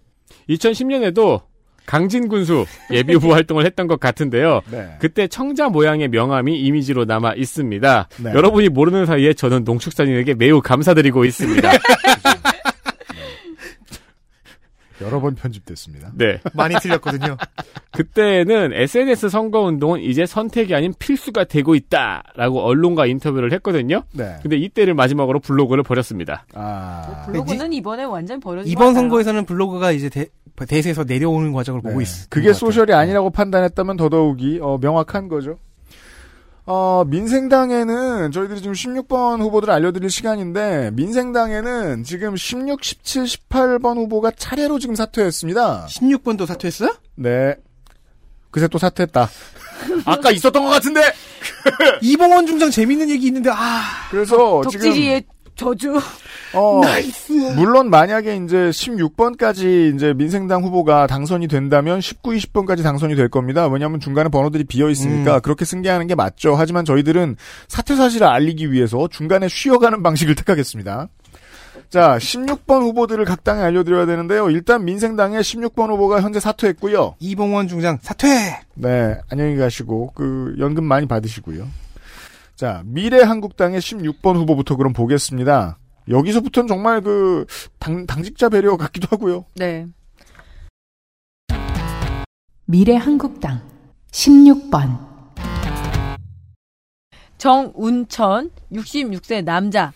[0.50, 1.42] 2010년에도
[1.86, 4.62] 강진 군수 예비 후보 활동을 했던 것 같은데요.
[4.72, 4.90] 네.
[5.00, 8.10] 그때 청자 모양의 명함이 이미지로 남아 있습니다.
[8.24, 8.32] 네.
[8.34, 11.72] 여러분이 모르는 사이에 저는 농축산인에게 매우 감사드리고 있습니다.
[15.02, 16.12] 여러 번 편집됐습니다.
[16.16, 16.40] 네.
[16.54, 17.38] 많이 틀렸거든요.
[17.92, 24.04] 그때는 SNS 선거운동은 이제 선택이 아닌 필수가 되고 있다라고 언론과 인터뷰를 했거든요.
[24.14, 24.38] 네.
[24.42, 26.46] 근데 이때를 마지막으로 블로그를 버렸습니다.
[26.54, 27.24] 아.
[27.26, 29.02] 블로그는 이번에 완전 버려진 이번 것 같아요.
[29.02, 30.28] 선거에서는 블로그가 이제 대,
[30.68, 32.04] 대세에서 내려오는 과정을 보고 네.
[32.04, 32.28] 있습니다.
[32.30, 35.58] 그게 소셜이 아니라고 판단했다면 더더욱이 어, 명확한 거죠.
[36.72, 44.78] 어, 민생당에는 저희들이 지금 16번 후보들을 알려드릴 시간인데 민생당에는 지금 16, 17, 18번 후보가 차례로
[44.78, 45.88] 지금 사퇴했습니다.
[45.90, 46.96] 16번도 사퇴했어요?
[47.16, 47.56] 네.
[48.52, 49.28] 그새 또 사퇴했다.
[50.06, 51.02] 아까 있었던 것 같은데.
[52.04, 53.82] 이봉원 중장 재밌는 얘기 있는데 아
[54.12, 55.24] 그래서 지금 덕질이의
[55.56, 56.00] 저주.
[56.54, 57.32] 어, nice.
[57.56, 63.68] 물론 만약에 이제 16번까지 이제 민생당 후보가 당선이 된다면 19, 20번까지 당선이 될 겁니다.
[63.68, 65.42] 왜냐하면 중간에 번호들이 비어 있으니까 음.
[65.42, 66.56] 그렇게 승계하는 게 맞죠.
[66.56, 67.36] 하지만 저희들은
[67.68, 71.08] 사퇴 사실을 알리기 위해서 중간에 쉬어가는 방식을 택하겠습니다.
[71.90, 74.50] 자, 16번 후보들을 각 당에 알려드려야 되는데요.
[74.52, 77.16] 일단 민생당의 16번 후보가 현재 사퇴했고요.
[77.20, 78.60] 이봉원 중장 사퇴.
[78.76, 81.68] 네, 안녕히 가시고 그 연금 많이 받으시고요.
[82.56, 85.78] 자, 미래한국당의 16번 후보부터 그럼 보겠습니다.
[86.10, 87.46] 여기서부터는 정말 그
[87.78, 89.46] 당, 당직자 배려 같기도 하고요.
[89.56, 89.86] 네.
[92.66, 93.62] 미래 한국당
[94.12, 95.08] 16번
[97.38, 99.94] 정운천 66세 남자.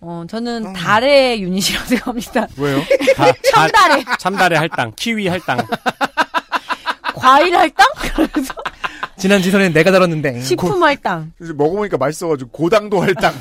[0.00, 2.46] 어, 저는 달의 유닛이라고 생각합니다.
[2.58, 2.78] 왜요?
[3.16, 4.04] 다- 참달에.
[4.04, 5.58] 다- 참달에 할당, 키위 할당.
[7.24, 7.86] 과일 할당?
[7.96, 8.54] 그러면서
[9.16, 10.40] 지난 지선엔 내가 다뤘는데.
[10.40, 11.32] 식품 할당.
[11.40, 13.32] 이제 먹어보니까 맛있어가지고 고당도 할당.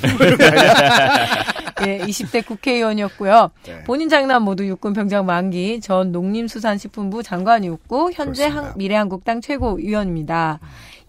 [1.85, 3.51] 예, 20대 국회의원이었고요.
[3.65, 3.83] 네.
[3.83, 10.59] 본인 장남 모두 육군 병장 만기 전 농림수산식품부 장관이었고 현재 한, 미래한국당 최고위원입니다.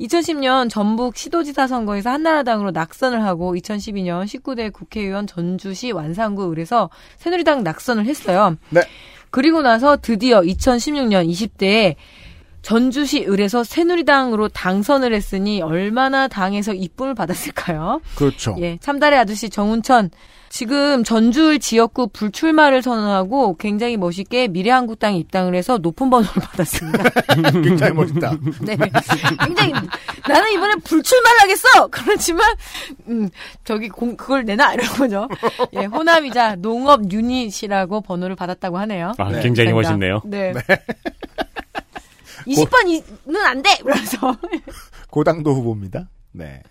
[0.01, 8.07] 2010년 전북 시도지사 선거에서 한나라당으로 낙선을 하고 2012년 19대 국회의원 전주시 완산구 을에서 새누리당 낙선을
[8.07, 8.57] 했어요.
[8.71, 8.81] 네.
[9.31, 11.95] 그리고 나서 드디어 2016년 20대에
[12.65, 18.01] 전주시 을에서 새누리당으로 당선을 했으니 얼마나 당에서 이쁨을 받았을까요?
[18.16, 18.57] 그렇죠.
[18.59, 20.11] 예, 참달의 아저씨 정운천
[20.49, 27.05] 지금 전주을 지역구 불출마를 선언하고 굉장히 멋있게 미래한국당에 입당을 해서 높은 번호를 받았습니다.
[27.62, 28.31] 굉장히 멋있다.
[28.62, 28.77] 네,
[29.45, 29.73] 굉장히
[30.27, 31.89] 나는 이번에 불출마를 하겠어.
[31.91, 32.47] 그렇지만
[33.09, 33.28] 음
[33.65, 35.28] 저기 공, 그걸 내놔 이런 거죠.
[35.74, 39.12] 예, 호남이자 농업 유닛이라고 번호를 받았다고 하네요.
[39.19, 40.15] 아, 굉장히 감사합니다.
[40.15, 40.20] 멋있네요.
[40.24, 40.55] 네.
[42.47, 43.79] 20번은 안 돼!
[43.83, 44.37] 그러면서.
[45.11, 46.09] 고당도 후보입니다.
[46.33, 46.62] 네.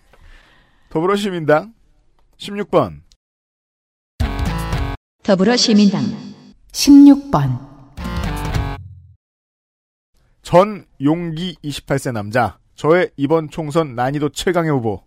[0.90, 1.74] 더불어시민당
[2.38, 3.00] 16번
[5.22, 6.02] 더불어시민당
[6.70, 7.58] 16번
[10.42, 12.58] 전 용기 28세 남자.
[12.74, 15.02] 저의 이번 총선 난이도 최강의 후보.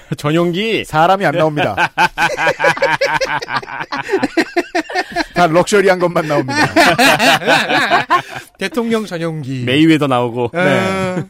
[0.16, 1.76] 전용기 사람이 안 나옵니다.
[5.34, 6.56] 다 럭셔리한 것만 나옵니다.
[8.58, 9.64] 대통령 전용기.
[9.64, 10.50] 메이웨더 나오고.
[10.52, 11.24] 네.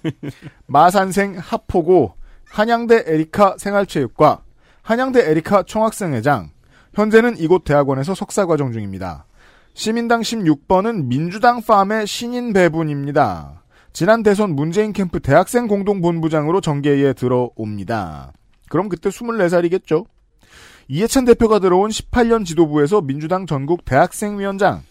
[0.67, 2.15] 마산생 합포고
[2.51, 4.43] 한양대 에리카 생활체육과
[4.83, 6.51] 한양대 에리카 총학생회장
[6.95, 9.27] 현재는 이곳 대학원에서 석사 과정 중입니다.
[9.75, 13.63] 시민당 16번은 민주당 farm의 신인 배분입니다.
[13.95, 18.33] 지난 대선 문재인 캠프 대학생 공동본부장으로 정계에 들어옵니다.
[18.73, 20.07] 그럼 그때 24살이겠죠?
[20.89, 24.83] 이해찬 대표가 들어온 18년 지도부에서 민주당 전국 대학생위원장.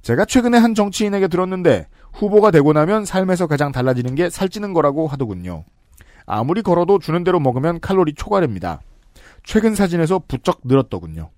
[0.00, 5.64] 제가 최근에 한 정치인에게 들었는데 후보가 되고 나면 삶에서 가장 달라지는 게 살찌는 거라고 하더군요.
[6.24, 8.80] 아무리 걸어도 주는 대로 먹으면 칼로리 초과됩니다.
[9.42, 11.30] 최근 사진에서 부쩍 늘었더군요.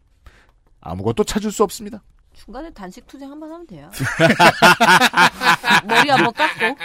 [0.83, 2.03] 아무것도 찾을 수 없습니다.
[2.49, 3.91] 중간에 단식 투쟁 한 번 하면 돼요.
[5.87, 6.77] 머리 한번 깎고.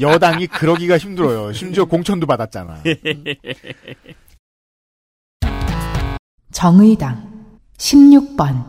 [0.00, 1.52] 여당이 그러기가 힘들어요.
[1.52, 2.82] 심지어 공천도 받았잖아.
[6.50, 7.46] 정의당
[7.78, 8.64] 16번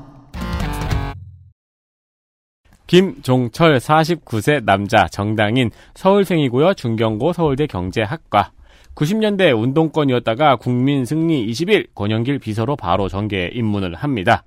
[2.85, 6.75] 김종철 49세 남자 정당인 서울생이고요.
[6.75, 8.51] 중경고 서울대 경제학과.
[8.93, 14.43] 90년대 운동권이었다가 국민 승리 20일 권영길 비서로 바로 정계 입문을 합니다.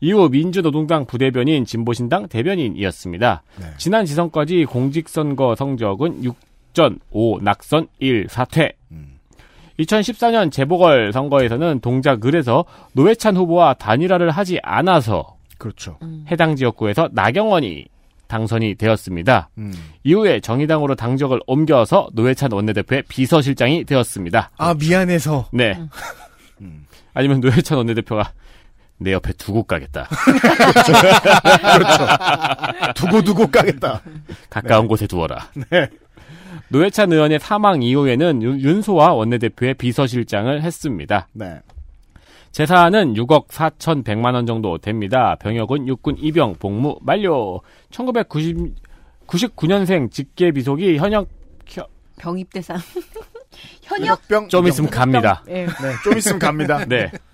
[0.00, 3.42] 이후 민주노동당 부대변인 진보신당 대변인이었습니다.
[3.78, 8.72] 지난 지선까지 공직선거 성적은 6전 5 낙선 1 사퇴.
[9.78, 15.98] 2014년 재보궐 선거에서는 동작 을에서 노회찬 후보와 단일화를 하지 않아서 그렇죠.
[16.30, 17.86] 해당 지역구에서 나경원이
[18.26, 19.50] 당선이 되었습니다.
[19.58, 19.72] 음.
[20.04, 24.50] 이후에 정의당으로 당적을 옮겨서 노회찬 원내대표의 비서실장이 되었습니다.
[24.56, 25.48] 아 미안해서.
[25.52, 25.78] 네.
[27.14, 28.32] 아니면 노회찬 원내대표가
[29.02, 30.08] 내 옆에 두고 가겠다.
[31.74, 32.02] 그렇죠.
[32.94, 34.00] 두고 두고 가겠다.
[34.50, 35.48] 가까운 곳에 두어라.
[35.70, 35.88] 네.
[36.68, 41.28] 노회찬 의원의 사망 이후에는 윤- 윤소아 원내대표의 비서실장을 했습니다.
[41.32, 41.60] 네.
[42.52, 45.36] 재산은 6억 4,100만 원 정도 됩니다.
[45.40, 47.60] 병역은 육군 입영 복무 만료.
[47.90, 48.74] 1990
[49.26, 51.28] 99년생 직계 비속이 현역
[52.18, 52.76] 병입대상.
[53.82, 54.28] 현역?
[54.28, 55.42] 병 좀 있으면 갑니다.
[55.48, 55.64] 예.
[55.66, 55.72] 네,
[56.04, 56.84] 좀 있으면 갑니다.
[56.86, 57.10] 네.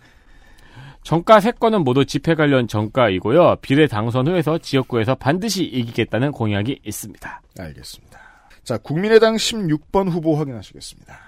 [1.03, 3.57] 정가 3건은 모두 집회 관련 정가이고요.
[3.63, 7.43] 비례 당선 후에서 지역구에서 반드시 이기겠다는 공약이 있습니다.
[7.59, 8.21] 알겠습니다.
[8.63, 11.19] 자, 국민의당 16번 후보 확인하시겠습니다.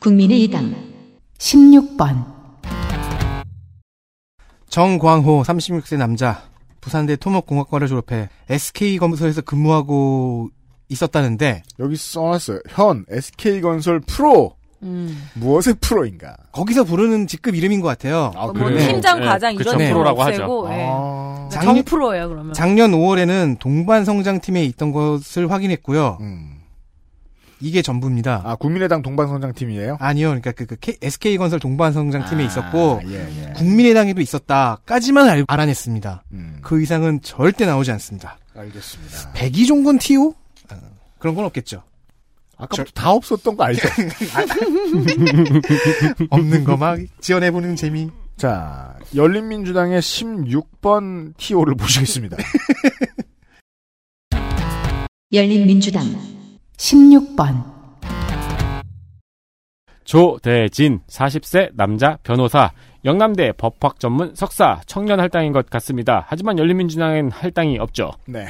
[0.00, 0.74] 국민의당
[1.38, 2.34] 16번
[4.68, 6.42] 정광호 36세 남자.
[6.80, 10.50] 부산대 토목공학과를 졸업해 SK 검사에서 근무하고
[10.88, 12.60] 있었다는데 여기 써놨어요.
[12.68, 15.28] 현 SK건설 프로 음.
[15.34, 16.36] 무엇의 프로인가?
[16.52, 18.32] 거기서 부르는 직급 이름인 것 같아요.
[18.36, 19.88] 아, 뭐 팀장, 과장 이런 네.
[19.90, 20.66] 프로라고 하죠.
[20.70, 20.86] 예.
[20.88, 21.48] 아.
[21.50, 22.52] 정 프로예요 그러면.
[22.52, 26.18] 작년 5월에는 동반 성장팀에 있던 것을 확인했고요.
[27.60, 28.42] 이게 전부입니다.
[28.44, 29.96] 아, 국민의당 동반성장팀이에요?
[29.98, 30.28] 아니요.
[30.28, 33.14] 그러니까 그, 그 K- SK건설 동반성장팀에 아, 있었고 예,
[33.48, 33.52] 예.
[33.54, 36.24] 국민의당에도 있었다까지만 알, 알아냈습니다.
[36.32, 36.58] 음.
[36.60, 38.36] 그 이상은 절대 나오지 않습니다.
[38.54, 39.32] 알겠습니다.
[39.34, 40.34] 백이종군 티오?
[40.68, 40.76] 아,
[41.18, 41.82] 그런 건 없겠죠.
[42.56, 43.88] 아까부터 다 없었던 거 알죠?
[46.30, 48.08] 없는 거 막 지원해보는 재미.
[48.36, 52.36] 자, 열린민주당의 16번 TO를 보시겠습니다.
[55.32, 56.04] 열린민주당
[56.76, 57.64] 16번,
[60.04, 62.72] 조대진 40세 남자 변호사
[63.04, 66.24] 영남대 법학 전문 석사 청년 할당인 것 같습니다.
[66.28, 68.12] 하지만 열린민주당엔 할당이 없죠.
[68.26, 68.46] 네.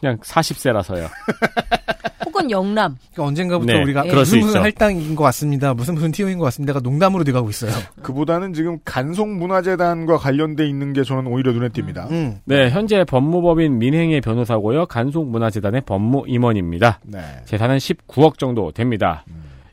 [0.00, 1.08] 그냥 40세라서요.
[2.26, 2.96] 혹은 영남.
[3.12, 4.60] 그러니까 언젠가부터 네, 우리가 무슨 무슨.
[4.60, 5.74] 할당인 것 같습니다.
[5.74, 7.70] 무슨 무슨 티오인 것 같습니다가 농담으로 돼가고 있어요.
[8.02, 12.10] 그보다는 지금 간송문화재단과 관련돼 있는 게 저는 오히려 눈에 띕니다.
[12.10, 12.38] 음.
[12.44, 14.86] 네, 현재 법무법인 민행의 변호사고요.
[14.86, 17.00] 간송문화재단의 법무임원입니다.
[17.04, 17.20] 네.
[17.46, 19.24] 재산은 19억 정도 됩니다.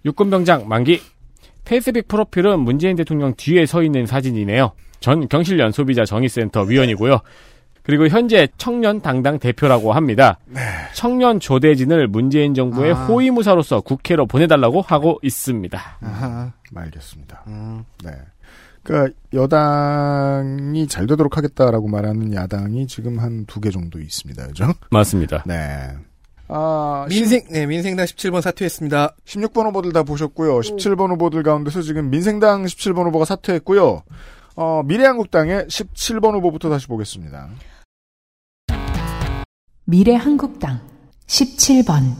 [0.05, 1.01] 육군병장 만기.
[1.65, 4.71] 페이스북 프로필은 문재인 대통령 뒤에 서 있는 사진이네요.
[4.99, 7.19] 전 경실련 소비자 정의센터 위원이고요.
[7.87, 10.37] 그리고 현재 청년 당당 대표라고 합니다.
[10.93, 13.05] 청년 조대진을 문재인 정부의 아.
[13.05, 15.79] 호위무사로서 국회로 보내달라고 하고 있습니다.
[16.01, 16.51] 아하.
[16.75, 17.43] 알겠습니다.
[17.47, 17.85] 음.
[18.03, 18.11] 네.
[18.83, 24.47] 그러니까 여당이 잘 되도록 하겠다라고 말하는 야당이 지금 한 두 개 정도 있습니다.
[24.47, 24.73] 그죠?
[24.91, 25.43] 맞습니다.
[25.45, 25.91] 네.
[26.49, 29.15] 아, 민생, 네, 민생당 17번 사퇴했습니다.
[29.25, 30.59] 16번 후보들 다 보셨고요.
[30.59, 34.03] 17번 후보들 가운데서 지금 민생당 17번 후보가 사퇴했고요.
[34.55, 37.47] 어, 미래한국당의 17번 후보부터 다시 보겠습니다.
[39.89, 40.81] 미래한국당
[41.27, 42.13] 17번,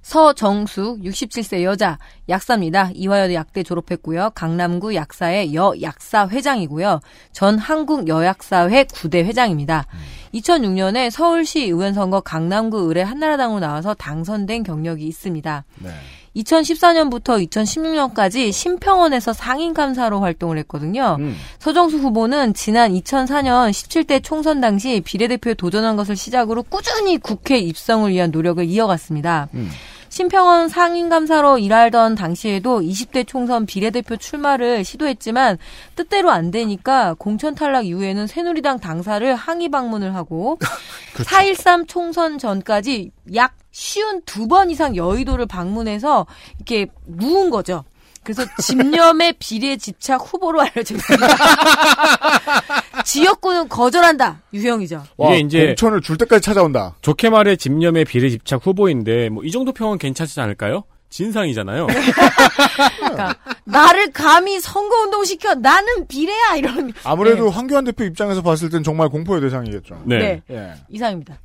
[0.00, 1.98] 서정숙 67세 여자
[2.28, 2.92] 약사입니다.
[2.94, 4.30] 이화여대 약대 졸업했고요.
[4.36, 7.00] 강남구 약사의 여약사 회장이고요.
[7.32, 9.86] 전 한국 여약사회 9대 회장입니다.
[10.34, 15.64] 2006년에 서울시 의원 선거 강남구 의뢰 한나라당으로 나와서 당선된 경력이 있습니다.
[15.80, 15.90] 네.
[16.38, 21.16] 2014년부터 2016년까지 심평원에서 상임감사로 활동을 했거든요.
[21.18, 21.36] 음.
[21.58, 28.30] 서정수 후보는 지난 2004년 17대 총선 당시 비례대표에 도전한 것을 시작으로 꾸준히 국회 입성을 위한
[28.30, 29.48] 노력을 이어갔습니다.
[29.54, 29.70] 음.
[30.08, 35.58] 심평원 상임감사로 일하던 당시에도 20대 총선 비례대표 출마를 시도했지만
[35.96, 40.58] 뜻대로 안 되니까 공천 탈락 이후에는 새누리당 당사를 항의 방문을 하고
[41.14, 47.84] 4.13 총선 전까지 약 쉬운 두 번 이상 여의도를 방문해서 이렇게 누운 거죠.
[48.28, 51.26] 그래서 집념의 비례 집착 후보로 알려져 있습니다.
[53.04, 54.42] 지역구는 거절한다.
[54.52, 55.02] 유형이죠.
[55.16, 56.94] 와, 이게 이제 공천을 줄 때까지 찾아온다.
[57.00, 60.84] 좋게 말해 집념의 비례 집착 후보인데 뭐 이 정도 평은 괜찮지 않을까요?
[61.08, 61.86] 진상이잖아요.
[63.00, 63.34] 그러니까
[63.64, 67.50] 나를 감히 선거운동 시켜 나는 비례야 이런 아무래도 네.
[67.50, 70.02] 황교안 대표 입장에서 봤을 땐 정말 공포의 대상이겠죠.
[70.04, 70.18] 네.
[70.18, 70.42] 네.
[70.50, 70.74] 예.
[70.90, 71.38] 이상입니다.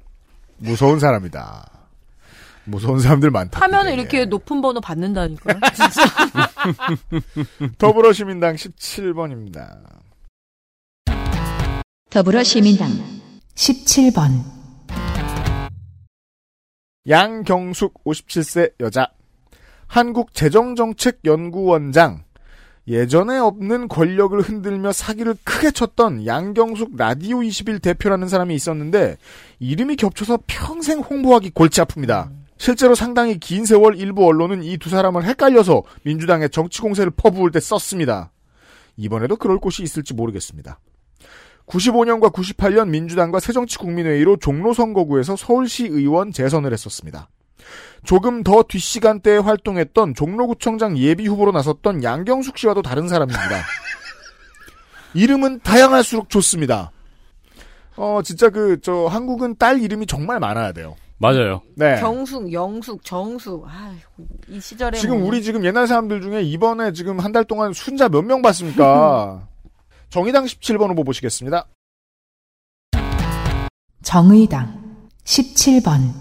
[0.57, 1.65] 무서운 사람이다.
[2.65, 3.61] 무서운 사람들 많다.
[3.61, 5.59] 하면은 이렇게 높은 번호 받는다니까요.
[5.75, 6.03] 진짜.
[7.77, 9.77] 더불어시민당 17번입니다.
[12.09, 12.89] 더불어시민당
[13.55, 14.43] 17번,
[17.07, 19.07] 양경숙 57세 여자.
[19.87, 22.23] 한국재정정책연구원장.
[22.87, 29.15] 예전에 없는 권력을 흔들며 사기를 크게 쳤던 양경숙 라디오 21 대표라는 사람이 있었는데
[29.59, 32.29] 이름이 겹쳐서 평생 홍보하기 골치 아픕니다.
[32.63, 37.59] 실제로 상당히 긴 세월 일부 언론은 이 두 사람을 헷갈려서 민주당의 정치 공세를 퍼부을 때
[37.59, 38.31] 썼습니다.
[38.95, 40.79] 이번에도 그럴 곳이 있을지 모르겠습니다.
[41.65, 47.27] 95년과 98년 민주당과 새정치국민회의로 종로 선거구에서 서울시 의원 재선을 했었습니다.
[48.05, 53.61] 조금 더 뒷시간대에 활동했던 종로구청장 예비 후보로 나섰던 양경숙 씨와도 다른 사람입니다.
[55.15, 56.91] 이름은 다양할수록 좋습니다.
[57.97, 60.95] 어, 진짜 그, 저, 한국은 딸 이름이 정말 많아야 돼요.
[61.23, 61.61] 맞아요.
[61.77, 62.01] 네.
[62.01, 63.65] 경숙, 영숙, 정숙.
[63.65, 63.95] 아,
[64.49, 65.29] 이 시절에 지금 뭐.
[65.29, 69.47] 우리 지금 옛날 사람들 중에 이번에 지금 한 달 동안 순자 몇 명 봤습니까?
[70.09, 71.65] 정의당 17번 후보 보시겠습니다.
[74.03, 76.11] 정의당 17번,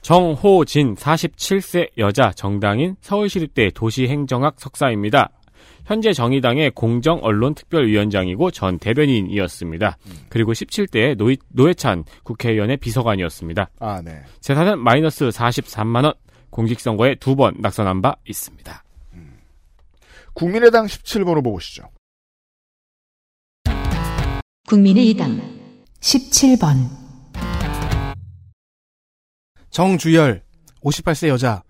[0.00, 5.30] 정호진 47세 여자 정당인 서울시립대 도시행정학 석사입니다.
[5.86, 9.96] 현재 정의당의 공정 언론 특별위원장이고 전 대변인이었습니다.
[10.28, 13.70] 그리고 17대 노, 노회찬 국회의원의 비서관이었습니다.
[13.78, 14.20] 아, 네.
[14.40, 16.12] 재산은 마이너스 43만 원.
[16.50, 18.82] 공직선거에 두 번 낙선한 바 있습니다.
[20.32, 21.84] 국민의당 17번 후보 보시죠.
[24.66, 25.40] 국민의당
[26.00, 26.88] 17번,
[29.70, 30.42] 정주열
[30.82, 31.62] 58세 여자.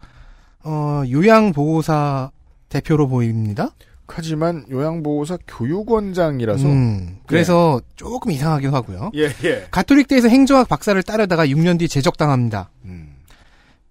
[0.64, 2.30] 어, 요양보호사
[2.68, 3.70] 대표로 보입니다.
[4.08, 9.10] 하지만 요양보호사 교육원장이라서 음, 그래서 조금 이상하기도 하고요.
[9.14, 9.66] 예, 예.
[9.70, 12.70] 가톨릭대에서 행정학 박사를 따르다가 6년 뒤 제적당합니다.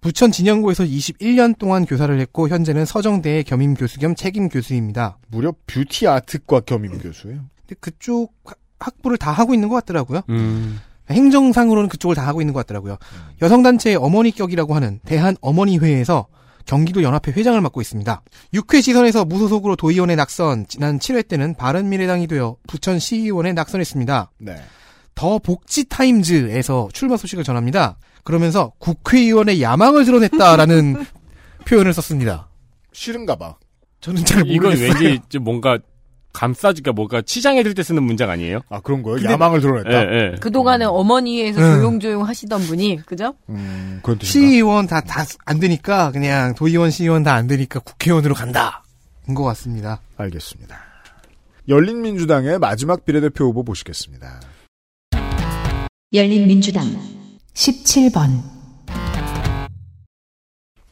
[0.01, 5.17] 부천 진영고에서 21년 동안 교사를 했고 현재는 서정대의 겸임 교수 겸 책임 교수입니다.
[5.29, 7.39] 무려 뷰티 아트과 겸임 교수예요.
[7.61, 10.21] 근데 그쪽 학- 학부를 다 하고 있는 것 같더라고요.
[10.29, 10.79] 음.
[11.09, 12.97] 행정상으로는 그쪽을 다 하고 있는 것 같더라고요.
[13.41, 16.27] 여성단체 어머니격이라고 하는 대한 어머니회에서
[16.65, 18.21] 경기도 연합회 회장을 맡고 있습니다.
[18.53, 24.31] 6회 시선에서 무소속으로 도의원에 낙선, 지난 7회 때는 바른미래당이 되어 부천 시의원에 낙선했습니다.
[24.39, 24.55] 네.
[25.13, 27.97] 더 복지 타임즈에서 출마 소식을 전합니다.
[28.23, 31.05] 그러면서 국회의원의 야망을 드러냈다라는
[31.65, 32.49] 표현을 썼습니다.
[32.91, 33.55] 싫은가 봐.
[34.01, 35.03] 저는 잘 이건 모르겠어요.
[35.03, 35.79] 왠지 좀 뭔가
[36.35, 38.59] 감싸주기가 뭔가 치장해 들때 쓰는 문장 아니에요?
[38.69, 39.17] 아 그런 거예요?
[39.17, 39.89] 근데- 야망을 드러냈다.
[39.89, 40.35] 예, 예.
[40.41, 41.75] 그 동안에 어머니에서 음.
[41.77, 43.33] 조용조용 하시던 분이, 그죠?
[43.49, 44.47] 음, 그런 뜻인가?
[44.47, 48.83] 시의원 다, 다 안 되니까, 그냥 도의원, 시의원 다 안 되니까 국회의원으로 간다.
[49.27, 50.01] 인것 같습니다.
[50.17, 50.77] 알겠습니다.
[51.67, 54.39] 열린민주당의 마지막 비례대표 후보 보시겠습니다.
[56.13, 56.85] 열린민주당
[57.53, 58.41] 17번,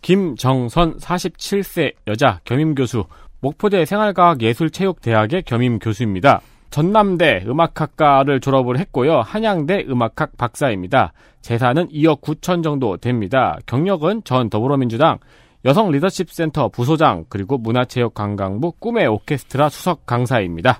[0.01, 3.05] 김정선 47세 여자 겸임 교수
[3.43, 6.39] 목포대 생활과학예술체육대학의 겸임 교수입니다.
[6.69, 9.19] 전남대 음악학과를 졸업을 했고요.
[9.19, 11.11] 한양대 음악학 박사입니다.
[11.41, 13.57] 재산은 2억 9천 정도 됩니다.
[13.65, 15.17] 경력은 전 더불어민주당
[15.65, 20.79] 여성 리더십 센터 부소장 그리고 문화체육관광부 꿈의 오케스트라 수석 강사입니다.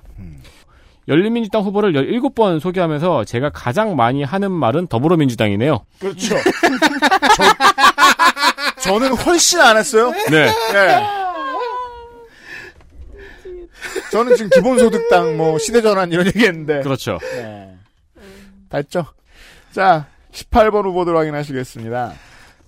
[1.06, 5.84] 열린민주당 후보를 17번 소개하면서 제가 가장 많이 하는 말은 더불어민주당이네요.
[6.00, 6.34] 그렇죠.
[8.80, 10.10] 저, 저는 훨씬 안 했어요.
[10.30, 10.46] 네.
[10.46, 11.23] 예.
[14.10, 16.82] 저는 지금 기본소득당, 뭐, 시대전환 이런 얘기 했는데.
[16.82, 17.18] 그렇죠.
[17.32, 17.76] 네.
[18.68, 19.04] 다 했죠.
[19.72, 22.12] 자, 18번 후보들 확인하시겠습니다.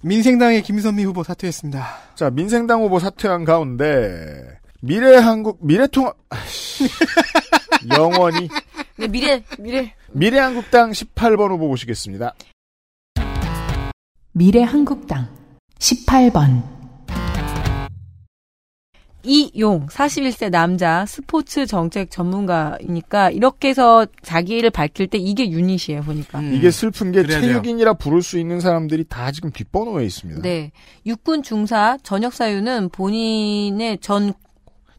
[0.03, 1.87] 민생당의 김선미 후보 사퇴했습니다.
[2.15, 6.17] 자, 민생당 후보 사퇴한 가운데, 미래한국, 미래통합.
[7.97, 8.49] 영원히.
[8.97, 9.95] 네, 미래, 미래.
[10.13, 12.35] 미래한국당 18번 후보 보시겠습니다.
[14.33, 15.29] 미래한국당
[15.79, 16.63] 18번,
[19.27, 26.41] 이용 41세 남자 스포츠 정책 전문가이니까 이렇게 해서 자기를 밝힐 때 이게 유닛이에요 보니까.
[26.43, 27.27] 이게 슬픈 게.
[27.27, 30.43] 체육인이라 부를 수 있는 사람들이 다 지금 뒷번호에 있습니다.
[30.43, 30.71] 네.
[31.05, 34.33] 육군 중사 전역 사유는 본인의 전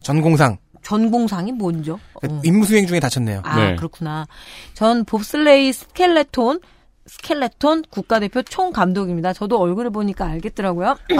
[0.00, 0.58] 전공상.
[0.82, 1.98] 전공상이 뭔죠?
[2.14, 2.40] 어.
[2.44, 3.40] 임무수행 중에 다쳤네요.
[3.44, 3.76] 아, 네.
[3.76, 4.26] 그렇구나.
[4.74, 6.60] 전 봅슬레이 스켈레톤
[7.06, 9.32] 스켈레톤 국가대표 총감독입니다.
[9.32, 10.96] 저도 얼굴을 보니까 알겠더라고요.
[11.08, 11.16] 네.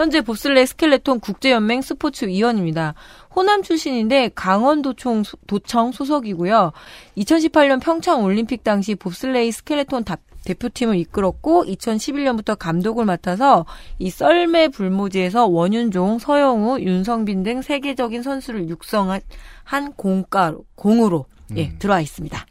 [0.00, 2.94] 현재 봅슬레이 스켈레톤 국제연맹 스포츠 위원입니다.
[3.36, 6.72] 호남 출신인데 강원도청 소- 도청 소속이고요.
[7.18, 13.66] 2018년 평창 올림픽 당시 봅슬레이 스켈레톤 다- 대표팀을 이끌었고 2011년부터 감독을 맡아서
[13.98, 19.20] 이 썰매 불모지에서 원윤종, 서영우, 윤성빈 등 세계적인 선수를 육성한
[19.64, 21.26] 한 공가로 공으로
[21.58, 22.46] 예 들어와 있습니다.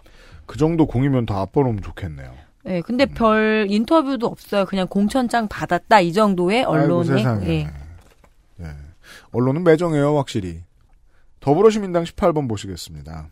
[0.45, 2.31] 그 정도 공이면 더 앞번호면 좋겠네요.
[2.65, 4.65] 예, 근데 별 인터뷰도 없어요.
[4.65, 6.65] 그냥 공천장 받았다 이 정도의
[7.03, 7.47] 세상에.
[7.47, 7.67] 예.
[8.61, 8.75] 예.
[9.31, 10.61] 언론은 매정해요, 확실히.
[11.39, 13.29] 더불어시민당 18번 보시겠습니다.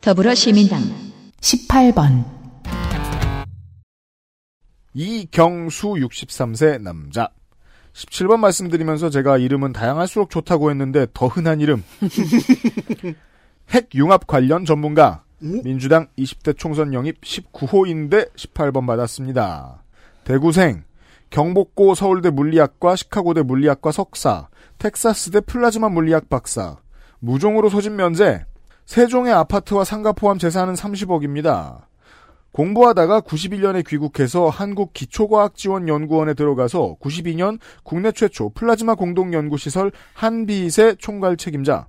[0.00, 0.80] 더불어시민당
[1.40, 2.24] 18번,
[4.94, 7.28] 이경수 63세 남자.
[7.92, 11.84] 17번 말씀드리면서 제가 이름은 다양할수록 좋다고 했는데 더 흔한 이름.
[13.70, 15.23] 핵융합 관련 전문가.
[15.38, 19.82] 민주당 20대 총선 영입 19호인데 18번 받았습니다.
[20.24, 20.84] 대구생.
[21.30, 24.48] 경복고 서울대 물리학과 시카고대 물리학과 석사.
[24.78, 26.76] 텍사스대 플라즈마 물리학 박사.
[27.18, 28.44] 무종으로 소집 면제.
[28.86, 31.86] 세종의 아파트와 상가 포함 재산은 30억입니다.
[32.52, 41.88] 공부하다가 91년에 귀국해서 한국기초과학지원연구원에 들어가서 92년 국내 최초 플라즈마 공동연구시설 한빛의 총괄 책임자,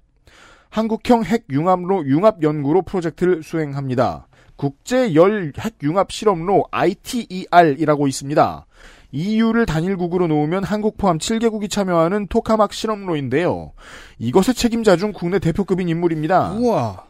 [0.76, 4.28] 한국형 핵융합로 융합연구로 프로젝트를 수행합니다.
[4.58, 8.66] 국제 열 핵융합 실험로 ITER이라고 있습니다.
[9.14, 13.72] EU를 단일국으로 놓으면 한국 포함 7개국이 참여하는 토카막 실험로인데요.
[14.20, 16.52] 이것의 책임자 중 국내 대표급인 인물입니다.
[16.52, 17.06] 우와.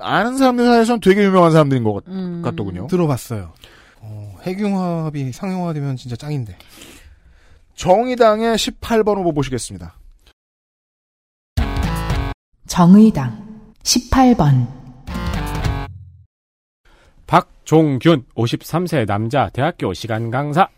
[0.00, 2.42] 아는 사람들 사이에서는 되게 유명한 사람들인 것 같, 음.
[2.42, 2.88] 같더군요.
[2.88, 3.52] 들어봤어요.
[4.00, 6.58] 어, 핵융합이 상용화되면 진짜 짱인데.
[7.76, 9.94] 정의당의 18번 후보 보시겠습니다.
[12.66, 13.32] 정의당
[13.84, 14.66] 18번,
[17.26, 20.68] 박종균 53세 남자 대학교 시간 강사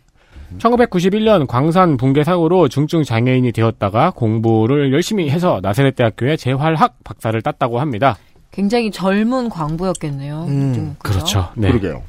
[0.59, 7.79] 1991년 광산 붕괴 사고로 중증 장애인이 되었다가 공부를 열심히 해서 나세렛 대학교에 재활학 박사를 땄다고
[7.79, 8.17] 합니다.
[8.51, 10.45] 굉장히 젊은 광부였겠네요.
[10.47, 11.49] 음, 좀, 그죠?
[11.55, 11.69] 네.
[11.69, 12.03] 그러게요.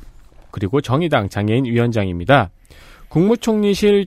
[0.51, 2.51] 그리고 정의당 장애인 위원장입니다.
[3.09, 4.07] 국무총리실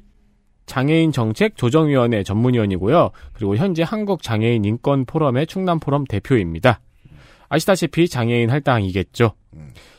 [0.65, 3.11] 장애인 정책 조정위원회 전문위원이고요.
[3.33, 6.79] 그리고 현재 한국 장애인 인권 포럼의 충남 포럼 대표입니다.
[7.49, 9.33] 아시다시피 장애인 할당이겠죠.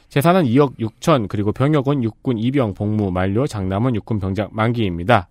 [0.08, 5.28] 재산은 2억 6천 그리고 병역은 육군 이병 복무 만료 장남은 육군 병장 만기입니다.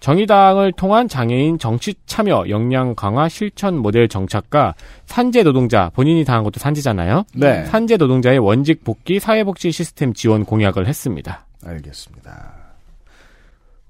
[0.00, 4.74] 정의당을 통한 장애인 정치 참여 역량 강화 실천 모델 정착과
[5.06, 7.24] 산재 노동자 본인이 당한 것도 산재잖아요.
[7.34, 7.64] 네.
[7.64, 11.46] 산재 노동자의 원직 복귀 사회복지 시스템 지원 공약을 했습니다.
[11.64, 12.53] 알겠습니다.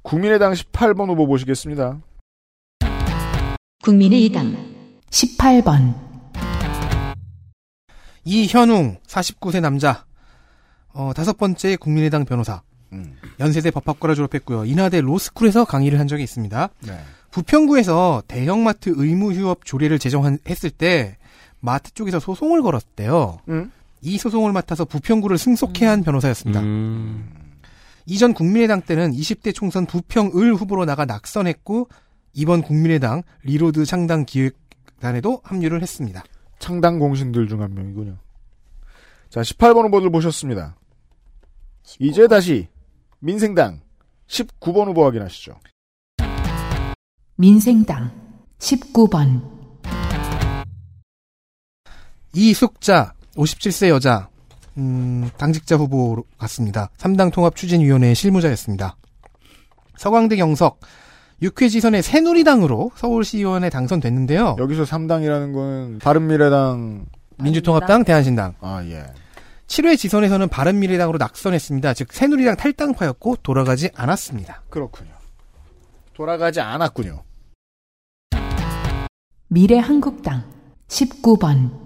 [0.04, 1.98] 국민의당 18번 후보 보시겠습니다.
[3.82, 4.54] 국민의당
[5.08, 5.94] 18번
[8.24, 10.04] 이현웅 49세 남자
[10.92, 12.60] 어, 다섯 번째 국민의당 변호사
[12.92, 13.16] 음.
[13.40, 14.66] 연세대 법학과를 졸업했고요.
[14.66, 16.68] 인하대 로스쿨에서 강의를 한 적이 있습니다.
[16.86, 16.98] 네.
[17.30, 21.16] 부평구에서 대형마트 의무휴업 조례를 제정했을 때
[21.60, 23.38] 마트 쪽에서 소송을 걸었대요.
[23.48, 23.72] 음.
[24.02, 26.60] 이 소송을 맡아서 부평구를 승소케 한 변호사였습니다.
[28.04, 28.10] 음.
[28.10, 31.88] 이전 국민의당 때는 20대 총선 부평을 후보로 나가 낙선했고
[32.34, 36.22] 이번 국민의당 reload 창당 기획단에도 합류를 했습니다.
[36.58, 38.18] 창당 공신들 중 한 명이군요.
[39.30, 40.76] 자, 18번 후보들 보셨습니다.
[41.98, 42.68] 이제 다시
[43.20, 43.80] 민생당
[44.26, 45.58] 19번 후보 확인하시죠.
[47.36, 48.10] 민생당
[48.58, 49.42] 19번
[52.32, 54.28] 이숙자 57세 여자
[54.76, 56.90] 음, 당직자 후보로 갔습니다.
[56.98, 58.96] 3당 통합 추진위원회 실무자였습니다.
[59.96, 60.80] 서광대 경석
[61.42, 64.56] 6회 지선의 새누리당으로 서울시의원에 당선됐는데요.
[64.58, 67.06] 여기서 3당이라는 건 바른미래당
[67.38, 68.54] 민주통합당 대한신당.
[68.60, 69.04] 아, 예.
[69.66, 71.94] 7회 지선에서는 바른미래당으로 낙선했습니다.
[71.94, 74.62] 즉 새누리당 탈당파였고 돌아가지 않았습니다.
[74.70, 75.10] 그렇군요.
[76.12, 77.22] 돌아가지 않았군요.
[79.48, 80.44] 미래한국당
[80.88, 81.83] 19번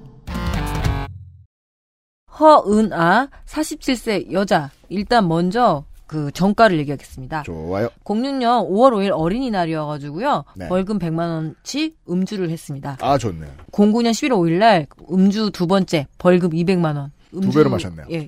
[2.38, 4.70] 허은아 47세 여자.
[4.88, 7.42] 일단 먼저 그 정가를 얘기하겠습니다.
[7.42, 7.88] 좋아요.
[8.04, 10.44] 06년 5월 5일 어린이날이어가지고요.
[10.56, 10.68] 네.
[10.68, 12.96] 벌금 100만 원치 음주를 했습니다.
[13.00, 13.50] 아, 좋네요.
[13.72, 17.12] 09년 11월 5일날 음주 두 번째 벌금 200만 원.
[17.30, 18.06] 두 배로 마셨네요.
[18.10, 18.26] 예.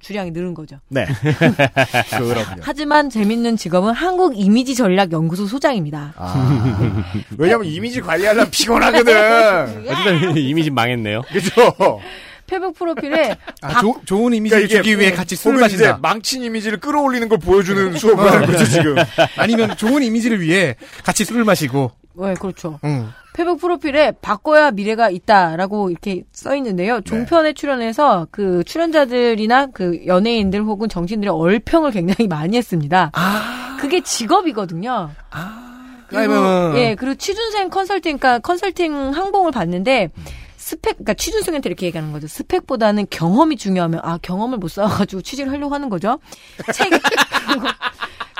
[0.00, 0.78] 주량이 늘은 거죠.
[0.88, 1.06] 네.
[2.10, 2.60] 그럼요.
[2.60, 6.12] 하지만 재밌는 직업은 한국 이미지 전략 연구소 소장입니다.
[6.16, 9.14] 아, 왜냐면 이미지 관리하려면 피곤하거든.
[9.88, 11.22] 어쨌든 이미지 망했네요.
[11.22, 12.00] 그죠?
[12.46, 15.98] 페북 프로필에 아, 조- 좋은 이미지를 그러니까 주기 위해 같이 술을 마신다.
[16.00, 18.94] 망친 이미지를 끌어올리는 걸 보여주는 수업을 하는 거죠, 지금.
[19.36, 21.90] 아니면 좋은 이미지를 위해 같이 술을 마시고.
[22.18, 22.78] 네, 그렇죠.
[22.84, 23.10] 음.
[23.34, 27.02] 페북 프로필에 바꿔야 미래가 있다라고 이렇게 써 있는데요.
[27.02, 33.10] 종편에 출연해서 그 출연자들이나 그 연예인들 혹은 정치인들의 얼평을 굉장히 많이 했습니다.
[33.78, 35.10] 그게 직업이거든요.
[36.08, 40.08] 그리고, 그러면- 예, 그리고 취준생 컨설팅, 그러니까 컨설팅 항봉을 받는데
[40.66, 42.26] 스펙, 그러니까 취준생한테 이렇게 얘기하는 거죠.
[42.26, 46.18] 스펙보다는 경험이 중요하면 아 경험을 못 쌓아가지고 취직을 하려고 하는 거죠.
[46.74, 46.90] 책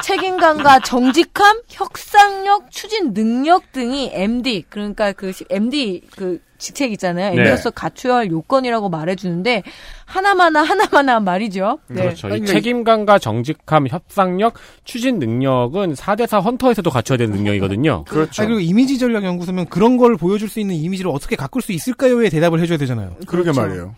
[0.06, 7.34] 책임감과 정직함, 혁상력, 추진 능력 등이 MD 그러니까 그 시- MD 그 직책 있잖아요.
[7.34, 7.40] 네.
[7.40, 9.64] MD로서 갖춰야 할 요건이라고 말해주는데
[10.04, 11.80] 하나마나 하나마나 말이죠.
[11.88, 12.02] 네.
[12.02, 12.28] 그렇죠.
[12.36, 14.54] 이 책임감과 정직함, 협상력,
[14.84, 18.04] 추진 능력은 4대4 헌터에서도 갖춰야 되는 능력이거든요.
[18.04, 18.42] 그렇죠.
[18.42, 22.28] 아니, 그리고 이미지 전략 연구소면 그런 걸 보여줄 수 있는 이미지를 어떻게 가꿀 수 있을까요에
[22.30, 23.16] 대답을 해줘야 되잖아요.
[23.26, 23.60] 그러게 그렇죠.
[23.60, 23.94] 말이에요.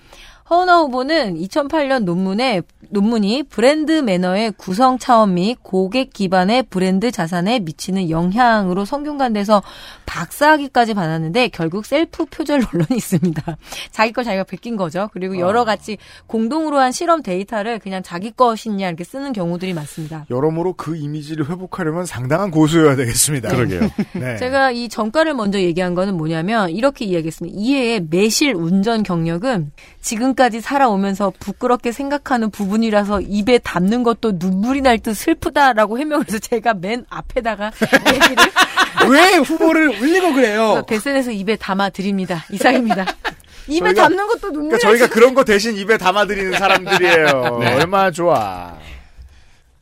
[0.50, 8.08] 허은하 후보는 2008년 논문에 논문이 브랜드 매너의 구성 차원 및 고객 기반의 브랜드 자산에 미치는
[8.08, 9.62] 영향으로 성균관대에서
[10.06, 13.56] 박사학위까지 받았는데 결국 셀프 표절 논란이 있습니다.
[13.92, 15.10] 자기 걸 자기가 베낀 거죠.
[15.12, 20.24] 그리고 여러 가지 공동으로 한 실험 데이터를 그냥 자기 것이냐 이렇게 쓰는 경우들이 많습니다.
[20.30, 23.50] 여러모로 그 이미지를 회복하려면 상당한 고수여야 되겠습니다.
[23.50, 23.80] 그러게요.
[24.18, 24.36] 네.
[24.38, 27.54] 제가 이 정가를 먼저 얘기한 거는 뭐냐면 이렇게 이야기했습니다.
[27.58, 29.72] 이해의 매실 운전 경력은
[30.08, 36.72] 지금까지 살아오면서 부끄럽게 생각하는 부분이라서 입에 담는 것도 눈물이 날 듯 슬프다라고 해명을 해서 제가
[36.74, 37.70] 맨 앞에다가
[38.08, 38.36] 얘기를
[39.10, 40.82] 왜 후보를 울리고 그래요?
[40.88, 42.44] 베센에서 입에 담아 드립니다.
[42.50, 43.04] 이상입니다.
[43.68, 47.58] 입에 저희가- 담는 것도 눈물이 그러니까 저희가 그런 거 대신 입에 담아드리는 사람들이에요.
[47.60, 47.74] 네.
[47.74, 48.78] 얼마나 좋아.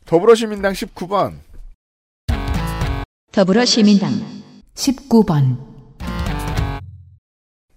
[0.06, 1.34] 더불어시민당 19번.
[3.32, 4.10] 더불어시민당
[4.74, 5.56] 19번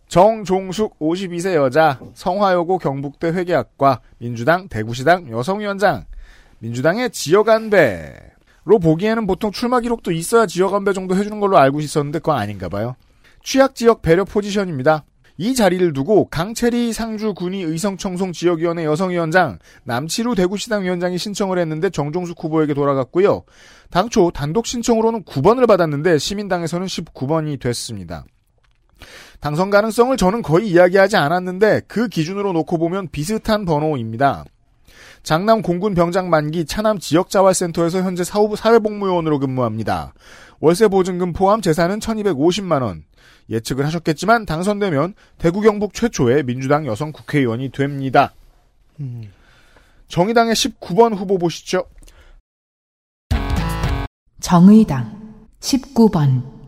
[0.10, 6.06] 정종숙 52세 여자 성화여고 경북대 회계학과 민주당 대구시당 여성위원장
[6.58, 12.70] 민주당의 지역안배로 보기에는 보통 출마 기록도 있어야 지역안배 정도 해주는 걸로 알고 있었는데 그건 아닌가
[12.70, 12.96] 봐요.
[13.44, 15.06] 취약지역 배려 포지션입니다.
[15.38, 22.74] 이 자리를 두고 강채리 상주군이 의성청송 지역위원회 여성위원장 남치루 대구시당 위원장이 신청을 했는데 정종숙 후보에게
[22.74, 23.44] 돌아갔고요.
[23.92, 28.26] 당초 단독 신청으로는 9번을 받았는데 시민당에서는 19번이 됐습니다.
[29.40, 34.43] 당선 가능성을 저는 거의 이야기하지 않았는데 그 기준으로 놓고 보면 비슷한 번호입니다.
[35.24, 40.14] 장남 공군 병장 만기 차남 지역자활센터에서 현재 사후 사회복무요원으로 근무합니다.
[40.59, 43.03] 월세 보증금 포함 재산은 1250만 원.
[43.50, 48.34] 예측을 하셨겠지만 당선되면 대구 경북 최초의 민주당 여성 국회의원이 됩니다.
[50.08, 51.85] 정의당의 19번 후보 보시죠.
[54.40, 56.59] 정의당 19번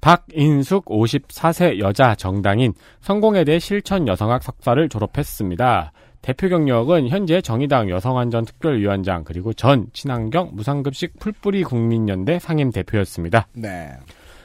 [0.00, 5.92] 박인숙 54세 여자 정당인 성공회대 실천 여성학 석사를 졸업했습니다.
[6.22, 13.46] 대표 경력은 현재 정의당 여성안전 특별위원장 그리고 전 친환경 무상급식 풀뿌리 국민연대 상임 대표였습니다.
[13.52, 13.90] 네.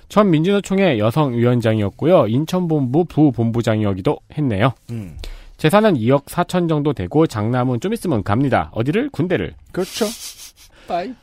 [0.08, 2.28] 전 민주노총의 여성위원장이었고요.
[2.28, 4.74] 인천본부 부본부장이기도 했네요.
[4.92, 5.18] 음.
[5.58, 8.70] 재산은 2억 4천 정도 되고 장남은 좀 있으면 갑니다.
[8.74, 9.10] 어디를?
[9.10, 9.54] 군대를.
[9.72, 10.06] 그렇죠.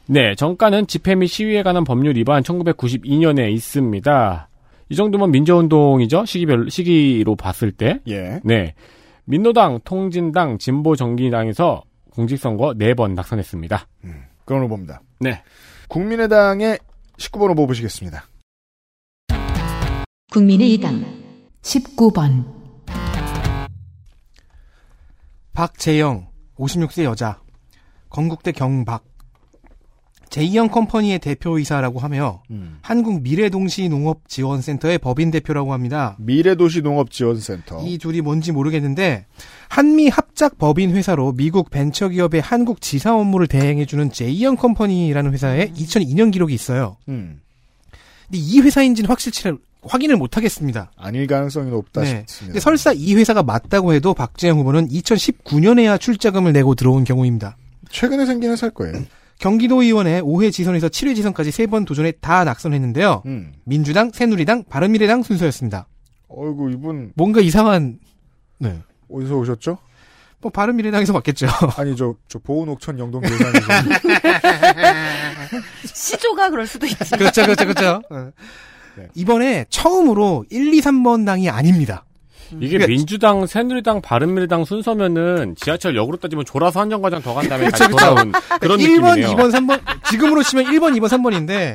[0.07, 4.49] 네, 정가는 집회 및 시위에 관한 법률 위반 1992년에 있습니다.
[4.89, 6.25] 이 정도면 민주운동이죠?
[6.25, 8.01] 시기별, 시기로 봤을 때.
[8.09, 8.41] 예.
[8.45, 8.75] 네.
[9.25, 13.87] 민노당, 통진당, 진보정기당에서 공직선거 4번 낙선했습니다.
[14.45, 15.01] 그런 후보입니다.
[15.21, 15.43] 네.
[15.89, 16.79] 국민의당의
[17.19, 18.25] 19번 후보 보시겠습니다.
[20.33, 21.05] 국민의당
[21.63, 22.45] 19번
[25.53, 27.41] 박재영 56세 여자
[28.09, 29.05] 건국대 경박
[30.31, 32.79] 제2형 컴퍼니의 대표이사라고 하며 음.
[32.83, 36.17] 한국 미래동시농업지원센터의 법인 대표라고 합니다.
[36.19, 37.83] 미래도시농업지원센터.
[37.85, 39.27] 이 둘이 뭔지 모르겠는데
[39.69, 46.55] 한미 합작 법인 회사로 미국 벤처기업의 한국 지사 업무를 대행해주는 제2형 컴퍼니라는 회사에 2002년 기록이
[46.55, 46.97] 있어요.
[47.09, 47.41] 음.
[48.27, 50.93] 근데 이 회사인지는 확실치를 확인을 못하겠습니다.
[50.97, 52.07] 아닐 가능성이 높다 네.
[52.07, 52.47] 싶습니다.
[52.47, 57.57] 근데 설사 이 회사가 맞다고 해도 박재영 후보는 2019년에야 출자금을 내고 들어온 경우입니다.
[57.91, 59.03] 최근에 생긴 회사일 거예요.
[59.41, 63.23] 경기도 의원에 5회 지선에서 7회 지선까지 3번 도전에 다 낙선했는데요.
[63.25, 63.53] 음.
[63.65, 65.89] 민주당, 새누리당, 바른미래당 순서였습니다.
[66.29, 67.99] 어이구 이분 뭔가 이상한
[68.59, 68.79] 네.
[69.11, 69.79] 어디서 오셨죠?
[70.43, 71.47] 뭐 바른미래당에서 맞겠죠.
[71.77, 73.67] 아니 저 저 보은옥천 영동 교산에서
[75.85, 76.99] 시조가 그럴 수도 있지.
[77.17, 78.03] 그렇죠, 그렇죠, 그렇죠.
[78.97, 79.09] 네.
[79.15, 82.05] 이번에 처음으로 1, 2, 3번 당이 아닙니다.
[82.59, 87.69] 이게 그러니까 민주당, 새누리당, 바른미래당 순서면은 지하철 역으로 따지면 졸아서 한 정거장 더 간 다음에
[87.71, 87.89] 다시.
[87.89, 89.29] 돌아온 그런 1번, 느낌이네요.
[89.37, 89.81] 2번, 3번
[90.11, 91.75] 지금으로 치면 1번, 2번, 3번인데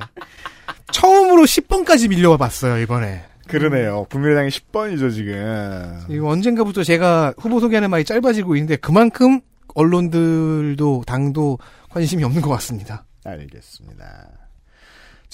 [0.91, 3.23] 처음으로 10번까지 밀려와 봤어요, 이번에.
[3.47, 4.05] 그러네요.
[4.09, 5.99] 국민의당이 10번이죠 지금.
[6.09, 9.39] 이거 언젠가부터 제가 후보 소개하는 말이 짧아지고 있는데 그만큼
[9.75, 13.05] 언론들도 당도 관심이 없는 것 같습니다.
[13.23, 14.05] 알겠습니다.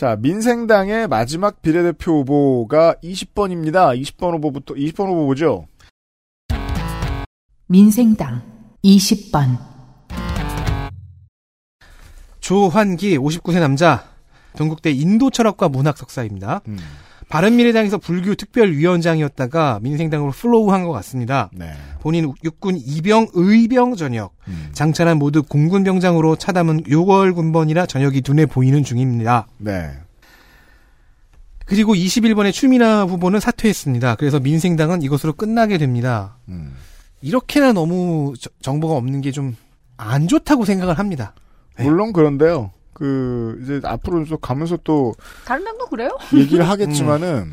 [0.01, 3.95] 자, 민생당의 마지막 비례대표 후보가 20번입니다.
[4.01, 5.67] 20번 후보부터 20번 후보죠.
[7.67, 8.41] 민생당
[8.83, 9.59] 20번
[12.39, 14.03] 조환기 59세 남자
[14.57, 16.61] 전국대 인도철학과 문학 석사입니다.
[16.67, 16.80] 음.
[17.32, 21.50] 바른미래당에서 불교 특별위원장이었다가 민생당으로 플로우한 것 같습니다.
[21.53, 21.72] 네.
[22.01, 24.69] 본인 육군 이병 의병 전역 음.
[24.74, 29.48] 장차는 모두 공군 병장으로 차담은 6월 군번이라 전역이 눈에 보이는 중입니다.
[29.58, 29.92] 네.
[31.66, 34.16] 그리고 21번의 추미나 후보는 사퇴했습니다.
[34.16, 36.38] 그래서 민생당은 이것으로 끝나게 됩니다.
[36.50, 36.74] 음.
[37.22, 39.56] 이렇게나 너무 저- 정보가 없는 게 좀
[40.03, 41.35] 안 좋다고 생각을 합니다.
[41.77, 42.72] 물론 그런데요.
[43.01, 46.11] 그 이제 앞으로 또 가면서 또 다른 당도 그래요?
[46.35, 47.51] 얘기를 하겠지만은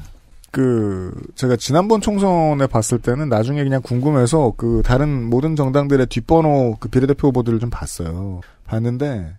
[0.51, 6.91] 그 제가 지난번 총선에 봤을 때는 나중에 그냥 궁금해서 그 다른 모든 정당들의 뒷번호 그
[6.91, 8.43] 비례대표 후보들을 좀 봤어요.
[8.67, 9.37] 봤는데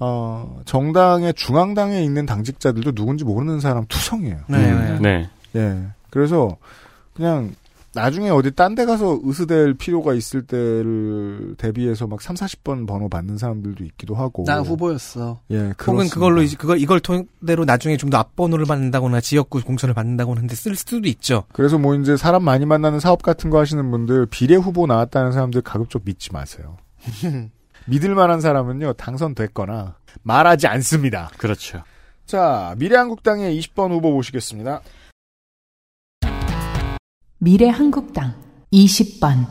[0.00, 4.38] 어 정당의 중앙당에 있는 당직자들도 누군지 모르는 사람 투성이에요.
[4.48, 4.98] 네.
[5.00, 5.30] 네.
[5.54, 5.78] 예.
[6.10, 6.56] 그래서
[7.14, 7.54] 그냥
[7.94, 13.38] 나중에 어디 딴 데 가서 의스될 필요가 있을 때를 대비해서 막 3, 40번 번호 받는
[13.38, 14.44] 사람들도 있기도 하고.
[14.46, 15.40] 나 후보였어.
[15.50, 16.14] 예, 혹은 그렇습니다.
[16.14, 20.74] 그걸로 이제 그걸 이걸 토대로 나중에 좀 더 앞번호를 받는다거나 지역구 공천을 받는다거나 하는데 쓸
[20.76, 21.44] 수도 있죠.
[21.52, 25.62] 그래서 뭐 이제 사람 많이 만나는 사업 같은 거 하시는 분들 비례 후보 나왔다는 사람들
[25.62, 26.76] 가급적 믿지 마세요.
[27.86, 31.30] 믿을 만한 사람은요 당선됐거나 말하지 않습니다.
[31.36, 31.82] 그렇죠.
[32.26, 34.80] 자 미래한국당의 20번 후보 보시겠습니다.
[37.44, 38.32] 미래한국당
[38.72, 39.46] 20번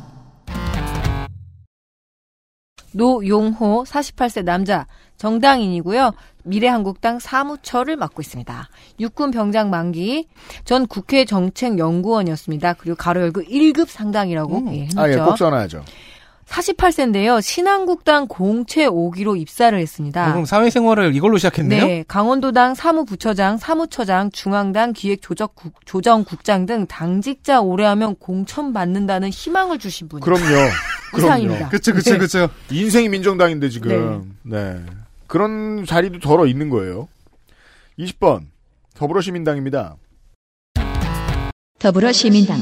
[2.92, 6.14] 노용호 48세 남자 정당인이고요.
[6.44, 8.70] 미래한국당 사무처를 맡고 있습니다.
[9.00, 10.28] 육군 병장 만기
[10.66, 12.74] 전 국회 정책연구원이었습니다.
[12.74, 15.00] 그리고 가로 열고 1급 상당이라고 예, 해놓죠.
[15.00, 15.84] 아 예꼭 전화하죠.
[16.48, 17.42] 48세인데요.
[17.42, 20.32] 신한국당 공채 5기로 입사를 했습니다.
[20.32, 21.86] 그럼 사회생활을 이걸로 시작했네요.
[21.86, 30.08] 네, 강원도당 사무부처장, 사무처장, 중앙당 기획조정국, 조정국장 등 당직자 오래 하면 공천 받는다는 희망을 주신
[30.08, 30.20] 분.
[30.20, 30.44] 그럼요.
[31.18, 31.70] 이상입니다.
[31.70, 32.18] 그쵸, 그쵸, 네.
[32.18, 32.50] 그쵸.
[32.72, 34.36] 인생이 민정당인데 지금.
[34.44, 34.82] 네.
[35.28, 37.08] 그런 자리도 덜어 있는 거예요.
[38.00, 38.46] 20번
[38.96, 39.96] 더불어시민당입니다.
[41.80, 42.60] 더불어시민당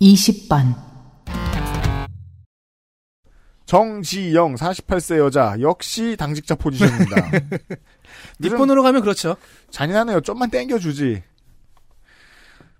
[0.00, 0.87] 20번
[3.68, 7.16] 정지영 48세 여자 역시 당직자 포지션입니다.
[8.40, 9.36] 니폰으로 가면 그렇죠.
[9.70, 10.22] 잔인하네요.
[10.22, 11.22] 좀만 땡겨주지.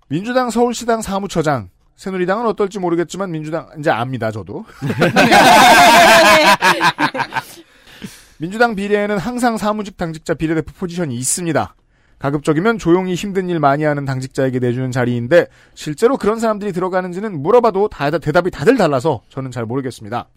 [0.07, 1.69] 민주당 서울시당 사무처장.
[1.95, 4.31] 새누리당은 어떨지 모르겠지만 민주당 이제 압니다.
[4.31, 4.65] 저도.
[8.39, 11.75] 민주당 비례에는 항상 사무직 당직자 비례대표 포지션이 있습니다.
[12.17, 18.09] 가급적이면 조용히 힘든 일 많이 하는 당직자에게 내주는 자리인데 실제로 그런 사람들이 들어가는지는 물어봐도 다,
[18.09, 20.29] 대답이 다들 달라서 저는 잘 모르겠습니다.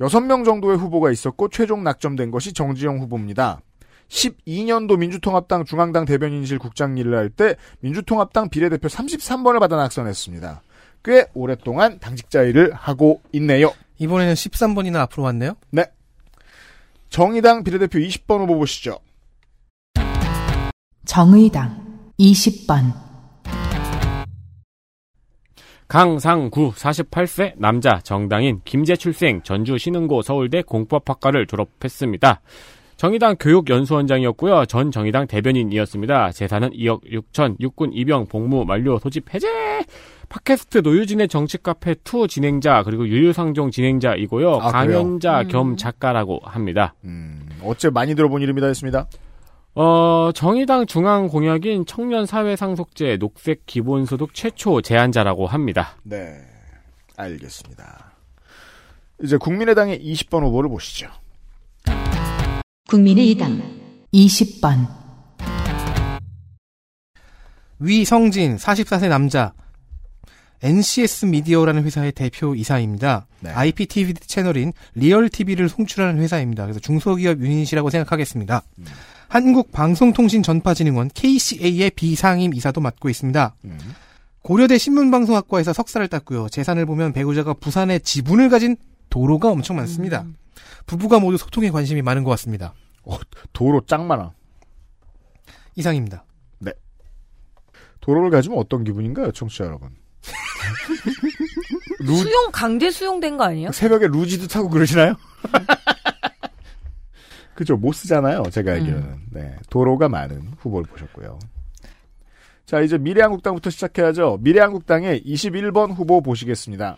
[0.00, 3.60] 6명 정도의 후보가 있었고 최종 낙점된 것이 정지영 후보입니다.
[4.08, 10.62] 12년도 민주통합당 중앙당 대변인실 국장 일을 할 때 민주통합당 비례대표 33번을 받아 낙선했습니다.
[11.04, 13.72] 꽤 오랫동안 당직자 일을 하고 있네요.
[13.98, 15.54] 이번에는 13번이나 앞으로 왔네요.
[15.70, 15.86] 네.
[17.10, 18.98] 정의당 비례대표 20번 후보 보시죠.
[21.04, 22.92] 정의당 20번
[25.94, 32.40] 강상구 48세 남자 정당인 김재 출생 전주 신흥고 서울대 공법학과를 졸업했습니다.
[32.96, 34.64] 정의당 교육연수원장이었고요.
[34.66, 36.32] 전 정의당 대변인이었습니다.
[36.32, 39.46] 재산은 2억 6천, 육군 입영, 복무 만료, 소집 해제.
[40.28, 44.52] 팟캐스트 노유진의 정치 카페 2 진행자 그리고 유유상종 진행자이고요.
[44.52, 45.48] 아, 강연자 음.
[45.48, 46.96] 겸 작가라고 합니다.
[47.62, 49.06] 어째 많이 들어본 이름이다 했습니다.
[49.76, 55.96] 어, 정의당 중앙 공약인 청년 사회 상속제 녹색 기본소득 최초 제안자라고 합니다.
[56.04, 56.40] 네.
[57.16, 58.12] 알겠습니다.
[59.22, 61.08] 이제 국민의당의 20번 후보를 보시죠.
[62.88, 63.60] 국민의당
[64.12, 64.88] 20번
[67.80, 69.52] 위성진 44세 남자
[70.62, 73.26] NCS 미디어라는 회사의 대표 이사입니다.
[73.40, 73.50] 네.
[73.50, 76.64] IPTV 채널인 리얼 TV를 송출하는 회사입니다.
[76.64, 78.62] 그래서 중소기업 유닛이라고 생각하겠습니다.
[78.78, 78.84] 음.
[79.34, 83.54] 한국방송통신전파진흥원 KCA의 비상임 이사도 맡고 있습니다.
[83.64, 83.78] 음.
[84.42, 86.48] 고려대 신문방송학과에서 석사를 땄고요.
[86.48, 88.76] 재산을 보면 배우자가 부산에 지분을 가진
[89.10, 90.22] 도로가 엄청 많습니다.
[90.22, 90.36] 음.
[90.86, 92.74] 부부가 모두 소통에 관심이 많은 것 같습니다.
[93.52, 94.32] 도로 짱 많아.
[95.76, 96.24] 이상입니다.
[96.60, 96.72] 네.
[98.00, 99.90] 도로를 가지면 어떤 기분인가요, 청취자 여러분?
[102.00, 103.72] 루- 수용 강제 수용된 거 아니에요?
[103.72, 105.14] 새벽에 루지도 타고 그러시나요?
[107.54, 109.02] 그죠, 못 쓰잖아요, 제가 알기로는.
[109.02, 109.26] 음.
[109.30, 109.56] 네.
[109.70, 111.38] 도로가 많은 후보를 보셨고요.
[112.66, 114.38] 자, 이제 미래한국당부터 시작해야죠.
[114.40, 116.96] 미래한국당의 21번 후보 보시겠습니다.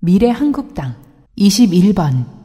[0.00, 0.96] 미래한국당
[1.38, 2.41] 21번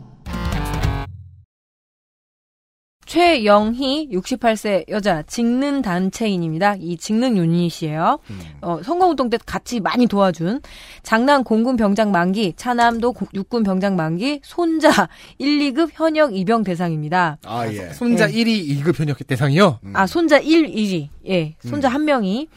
[3.07, 6.75] 최영희 68세 여자 직능 단체인입니다.
[6.79, 8.19] 이 직능 유닛이에요.
[8.61, 10.59] 어, 선거운동 때 같이 많이 도와준
[11.03, 14.89] 장남 공군 병장 만기, 차남도 고- 육군 병장 만기, 손자
[15.39, 17.37] 1, 2급 현역 입영 대상입니다.
[17.45, 17.89] 아, 예.
[17.93, 18.33] 손자 예.
[18.43, 19.79] 1위 1급 현역 대상이요?
[19.93, 21.07] 아, 손자 1, 2위.
[21.29, 22.49] 예, 손자 한 명이.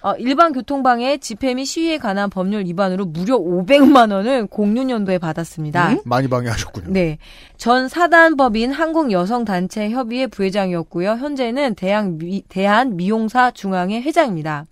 [0.00, 5.96] 어, 일반 교통방해 집회 및 시위에 관한 법률 위반으로 무려 500만 원을 공유년도에 받았습니다.
[6.04, 6.92] 많이 방해하셨군요.
[6.92, 7.18] 네.
[7.56, 11.12] 전 사단법인 한국여성단체 협의회 부회장이었고요.
[11.12, 14.66] 현재는 대한, 미, 대한 미용사 중앙회 회장입니다.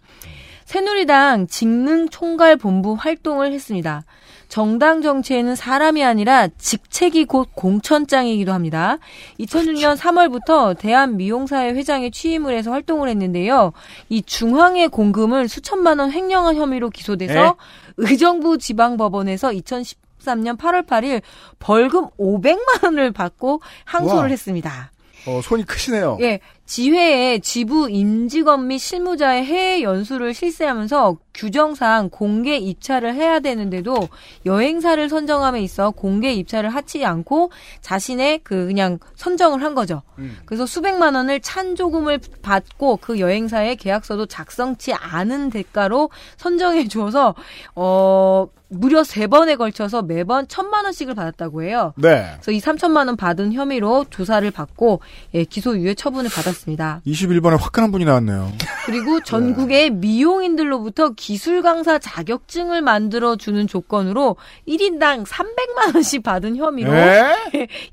[0.65, 4.05] 새누리당 직능총괄본부 활동을 했습니다.
[4.49, 8.99] 정당 정치에는 사람이 아니라 직책이 곧 공천장이기도 합니다.
[9.41, 13.73] 2006년 3월부터 대한미용사회 회장에 취임을 해서 활동을 했는데요.
[14.09, 17.53] 이 중앙회 공금을 수천만 원 횡령한 혐의로 기소돼서 네.
[17.99, 21.23] 의정부 지방법원에서 2013년 8월 8일
[21.59, 24.29] 벌금 500만 원을 받고 항소를 우와.
[24.29, 24.93] 했습니다.
[25.27, 26.19] 어, 손이 크시네요.
[26.21, 34.09] 예, 지회에 지부 임직원 및 실무자의 해외 연수를 실시하면서 규정상 공개 입찰을 해야 되는데도
[34.47, 37.51] 여행사를 선정함에 있어 공개 입찰을 하지 않고
[37.83, 40.03] 자신의 그 그냥 선정을 한 거죠.
[40.47, 47.35] 그래서 수백만 원을 찬조금을 받고 그 여행사의 계약서도 작성치 않은 대가로 선정해 주어서
[47.75, 51.93] 어 무려 세 번에 걸쳐서 매번 천만 원씩을 받았다고 해요.
[51.97, 52.33] 네.
[52.35, 55.01] 그래서 이 3천만 원 받은 혐의로 조사를 받고
[55.35, 57.03] 예, 기소유예 처분을 받았습니다.
[57.07, 58.53] 21번에 화끈한 분이 나왔네요.
[58.87, 64.37] 그리고 전국의 미용인들로부터 기술 강사 자격증을 만들어 주는 조건으로
[64.69, 67.35] 1인당 300만 원씩 받은 혐의로 에?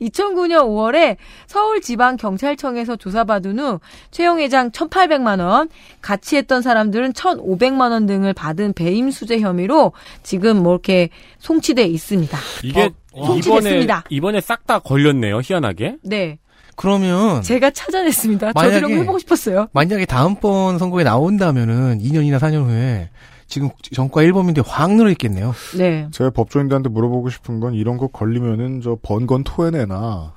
[0.02, 3.80] 2009년 5월에 서울지방경찰청에서 조사받은 후
[4.12, 10.62] 최영 회장 1,800만 원, 같이 했던 사람들은 1,500만 원 등을 받은 배임 수재 혐의로 지금
[10.62, 12.38] 뭐 이렇게 송치돼 있습니다.
[12.64, 14.04] 이게 어, 이번에 송치됐습니다.
[14.10, 15.42] 이번에 싹 다 걸렸네요.
[15.44, 15.98] 희한하게.
[16.04, 16.38] 네.
[16.76, 18.54] 그러면 제가 찾아냈습니다.
[18.54, 19.68] 저도 만약에- 이런 거 해보고 싶었어요.
[19.74, 23.10] 만약에 다음번 선거에 나온다면은 2년이나 4년 후에
[23.48, 25.54] 지금 정과 1범인데 확 늘어 있겠네요.
[25.78, 26.08] 네.
[26.12, 30.34] 제가 법조인들한테 물어보고 싶은 건 이런 거 걸리면은 저 번건 토해내나.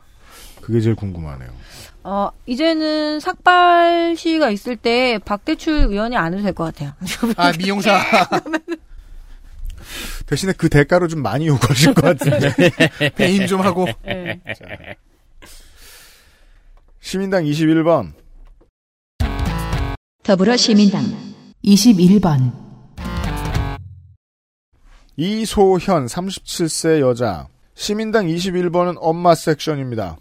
[0.60, 1.48] 그게 제일 궁금하네요.
[2.04, 6.92] 어, 이제는 삭발 시위가 있을 때 박대출 의원이 안 해도 될 것 같아요.
[7.36, 7.98] 아, 미용사.
[10.26, 12.52] 대신에 그 대가로 좀 많이 요구하실 것 같은데.
[13.16, 13.86] 배임 좀 하고.
[14.04, 14.40] 네.
[17.06, 18.14] 시민당 21번.
[20.24, 21.04] 더불어 시민당
[21.64, 22.50] 21번,
[25.14, 27.46] 이소현 37세 여자.
[27.76, 30.16] 시민당 21번은 엄마 섹션입니다.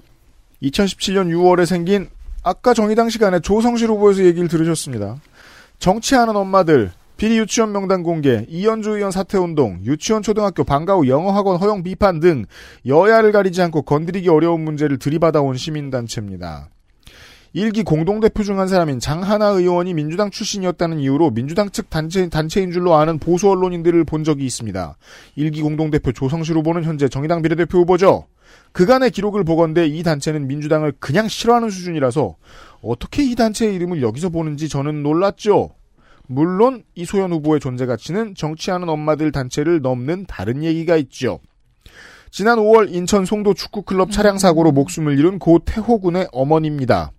[0.62, 2.08] 2017년 6월에 생긴
[2.44, 5.20] 아까 정의당 시간에 조성실 후보에서 얘기를 들으셨습니다.
[5.80, 11.82] 정치하는 엄마들, 비리 유치원 명단 공개, 이현주 의원 사퇴운동, 유치원 초등학교 방과 후 영어학원 허용
[11.82, 12.46] 비판 등
[12.86, 16.70] 여야를 가리지 않고 건드리기 어려운 문제를 들이받아온 시민단체입니다.
[17.58, 22.96] 일기 공동대표 중 한 사람인 장하나 의원이 민주당 출신이었다는 이유로 민주당 측 단체, 단체인 줄로
[22.96, 24.98] 아는 보수 언론인들을 본 적이 있습니다.
[25.38, 28.28] 일기 공동대표 조성실 후보는 현재 정의당 비례대표 후보죠.
[28.74, 32.36] 그간의 기록을 보건대 이 단체는 민주당을 그냥 싫어하는 수준이라서
[32.82, 35.76] 어떻게 이 단체의 이름을 여기서 보는지 저는 놀랐죠.
[36.28, 41.40] 물론 이소연 후보의 존재 가치는 정치하는 엄마들 단체를 넘는 다른 얘기가 있죠.
[42.32, 47.14] 지난 5월 인천 송도 축구클럽 차량 사고로 목숨을 잃은 고 태호 군의 어머니입니다.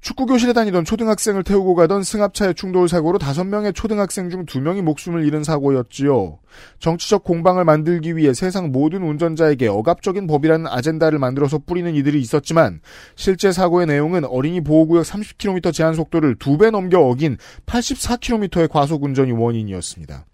[0.00, 5.44] 축구 교실에 다니던 초등학생을 태우고 가던 승합차의 충돌 사고로 5명의 초등학생 중 2명이 목숨을 잃은
[5.44, 6.38] 사고였지요.
[6.78, 12.80] 정치적 공방을 만들기 위해 세상 모든 운전자에게 억압적인 법이라는 아젠다를 만들어서 뿌리는 이들이 있었지만
[13.14, 20.24] 실제 사고의 내용은 어린이 보호구역 30km 제한 속도를 2배 넘겨 어긴 84km의 과속 운전이 원인이었습니다.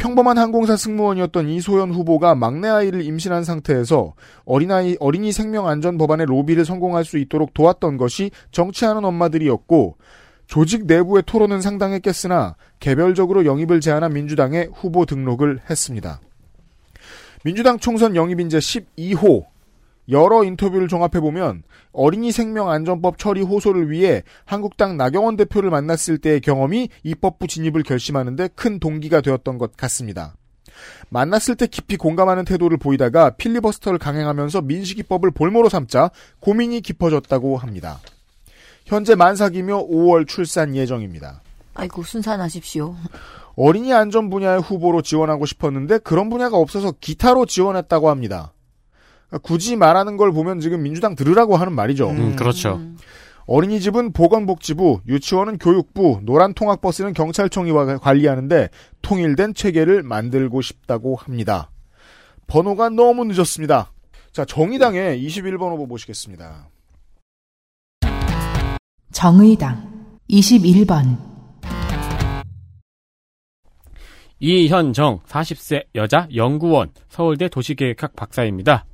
[0.00, 4.14] 평범한 항공사 승무원이었던 이소연 후보가 막내 아이를 임신한 상태에서
[4.46, 9.98] 어린아이, 어린이 생명 안전 법안의 로비를 성공할 수 있도록 도왔던 것이 정치하는 엄마들이었고,
[10.46, 16.18] 조직 내부의 토론은 상당했겠으나, 개별적으로 영입을 제안한 민주당에 후보 등록을 했습니다.
[17.44, 19.44] 민주당 총선 영입인제 12호,
[20.08, 21.62] 여러 인터뷰를 종합해보면
[21.92, 28.80] 어린이 생명안전법 처리 호소를 위해 한국당 나경원 대표를 만났을 때의 경험이 입법부 진입을 결심하는데 큰
[28.80, 30.34] 동기가 되었던 것 같습니다.
[31.10, 38.00] 만났을 때 깊이 공감하는 태도를 보이다가 필리버스터를 강행하면서 민식이법을 볼모로 삼자 고민이 깊어졌다고 합니다.
[38.86, 41.42] 현재 만삭이며 5월 출산 예정입니다.
[41.74, 42.96] 아이고 순산하십시오.
[43.56, 48.52] 어린이 안전 분야의 후보로 지원하고 싶었는데 그런 분야가 없어서 기타로 지원했다고 합니다.
[49.42, 52.10] 굳이 말하는 걸 보면 지금 민주당 들으라고 하는 말이죠.
[52.10, 52.80] 음, 그렇죠.
[53.46, 58.68] 어린이집은 보건복지부, 유치원은 교육부, 노란 통학버스는 경찰청이 관리하는데
[59.02, 61.70] 통일된 체계를 만들고 싶다고 합니다.
[62.46, 63.92] 번호가 너무 늦었습니다.
[64.32, 66.68] 자, 정의당의 21번 후보 모시겠습니다.
[69.12, 71.18] 정의당 21번,
[74.40, 78.86] 이현정 40세 여자 연구원 서울대 도시계획학 박사입니다.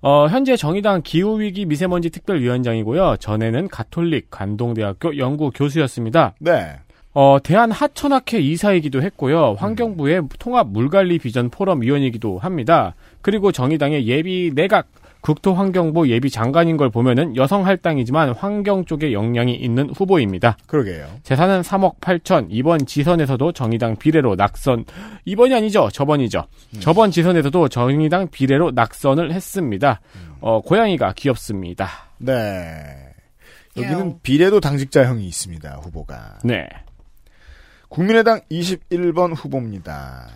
[0.00, 3.16] 어, 현재 정의당 기후위기 미세먼지 특별위원장이고요.
[3.18, 6.34] 전에는 가톨릭 관동대학교 연구 교수였습니다.
[6.38, 6.76] 네.
[7.14, 9.56] 어, 대한 하천학회 이사이기도 했고요.
[9.58, 12.94] 환경부의 통합 물관리 비전 포럼 위원이기도 합니다.
[13.22, 14.86] 그리고 정의당의 예비 내각
[15.28, 20.56] 국토환경부 예비 장관인 걸 보면은 여성 할당이지만 환경 쪽에 역량이 있는 후보입니다.
[20.66, 21.06] 그러게요.
[21.22, 24.86] 재산은 3억 8천, 이번 지선에서도 정의당 비례로 낙선,
[25.26, 26.46] 이번이 아니죠, 저번이죠.
[26.80, 30.00] 저번 지선에서도 정의당 비례로 낙선을 했습니다.
[30.40, 31.88] 어, 고양이가 귀엽습니다.
[32.16, 32.32] 네.
[33.76, 36.38] 여기는 비례도 당직자형이 있습니다, 후보가.
[36.44, 36.66] 네.
[37.90, 40.30] 국민의당 21번 후보입니다.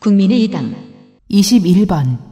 [0.00, 0.74] 국민의당
[1.30, 2.31] 21번,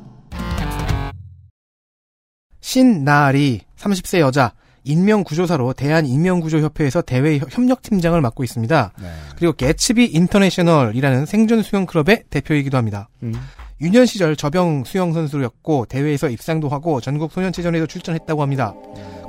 [2.70, 4.52] 신나리 30세 여자
[4.84, 8.92] 인명구조사로 대한인명구조협회에서 대외 협력팀장을 맡고 있습니다.
[8.96, 9.08] 네.
[9.36, 13.08] 그리고 개츠비 인터내셔널이라는 생존 수영 클럽의 대표이기도 합니다.
[13.24, 13.34] 음.
[13.80, 18.72] 유년 시절 저병 수영 선수였고 대회에서 입상도 하고 전국 소년체전에도 출전했다고 합니다.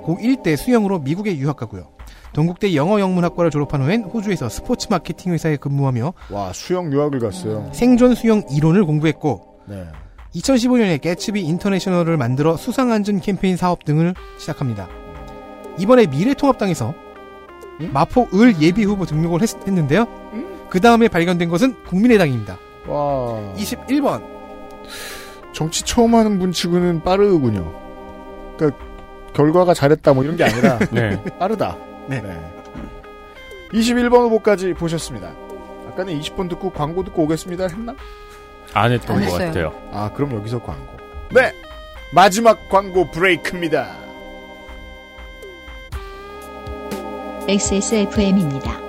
[0.06, 1.90] 고1 때 수영으로 미국에 유학 가고요.
[2.34, 7.72] 동국대 영어 영문학과를 졸업한 후엔 호주에서 스포츠 마케팅 회사에 근무하며 와, 수영 유학을 갔어요.
[7.74, 9.88] 생존 수영 이론을 공부했고 네.
[10.36, 14.88] 2015년에 개츠비 인터내셔널을 만들어 수상안전 캠페인 사업 등을 시작합니다.
[15.78, 16.94] 이번에 미래통합당에서
[17.92, 22.58] 마포 을 예비 후보 등록을 했, 는데요그 다음에 발견된 것은 국민의당입니다.
[22.88, 23.54] 와.
[23.58, 24.24] 21번.
[25.54, 27.74] 정치 처음 하는 분 치고는 빠르군요.
[28.58, 28.80] 그러니까
[29.34, 31.22] 결과가 잘했다 뭐 이런 게 아니라 네.
[31.40, 31.78] 빠르다.
[32.08, 32.22] 네.
[33.74, 35.34] 21번 후보까지 보셨습니다.
[35.90, 37.96] 아까는 20분 듣고 광고 듣고 오겠습니다 했나?
[38.74, 39.48] 안 했던 안 것 했어요.
[39.48, 39.90] 같아요.
[39.92, 40.98] 아, 그럼 여기서 광고.
[41.32, 41.52] 네.
[42.14, 43.96] 마지막 광고 브레이크입니다.
[47.48, 48.80] XSFM입니다.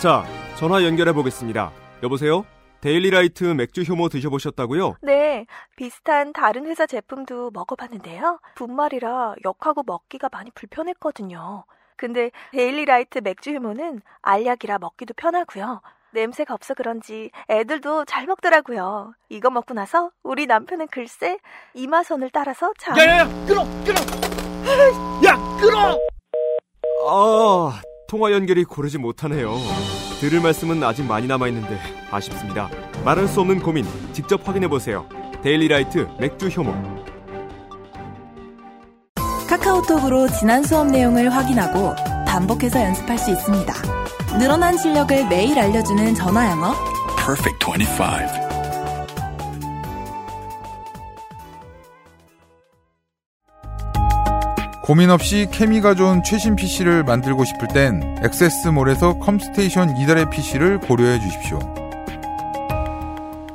[0.00, 0.24] 자,
[0.56, 1.72] 전화 연결해 보겠습니다.
[2.02, 2.44] 여보세요?
[2.86, 4.98] 데일리라이트 맥주 효모 드셔보셨다고요?
[5.02, 8.38] 네, 비슷한 다른 회사 제품도 먹어봤는데요.
[8.54, 11.64] 분말이라 역하고 먹기가 많이 불편했거든요.
[11.96, 15.82] 근데 데일리라이트 맥주 효모는 알약이라 먹기도 편하고요.
[16.12, 19.14] 냄새가 없어 그런지 애들도 잘 먹더라고요.
[19.30, 21.38] 이거 먹고 나서 우리 남편은 글쎄
[21.74, 22.96] 이마선을 따라서 참.
[22.96, 23.98] 야야야 끊어 끊어
[25.24, 25.98] 야 끊어
[27.08, 29.56] 아, 통화 연결이 고르지 못하네요.
[30.20, 31.78] 들을 말씀은 아직 많이 남아 있는데
[32.10, 32.70] 아쉽습니다.
[33.04, 35.06] 말할 수 없는 고민 직접 확인해 보세요.
[35.42, 36.74] 데일리라이트 맥주 효모.
[39.48, 41.94] 카카오톡으로 지난 수업 내용을 확인하고
[42.26, 43.72] 반복해서 연습할 수 있습니다.
[44.38, 46.74] 늘어난 실력을 매일 알려주는 전화 영어.
[47.16, 48.45] Perfect 25
[54.86, 61.58] 고민 없이 케미가 좋은 최신 PC를 만들고 싶을 땐 액세스몰에서 컴스테이션 이달의 PC를 고려해 주십시오.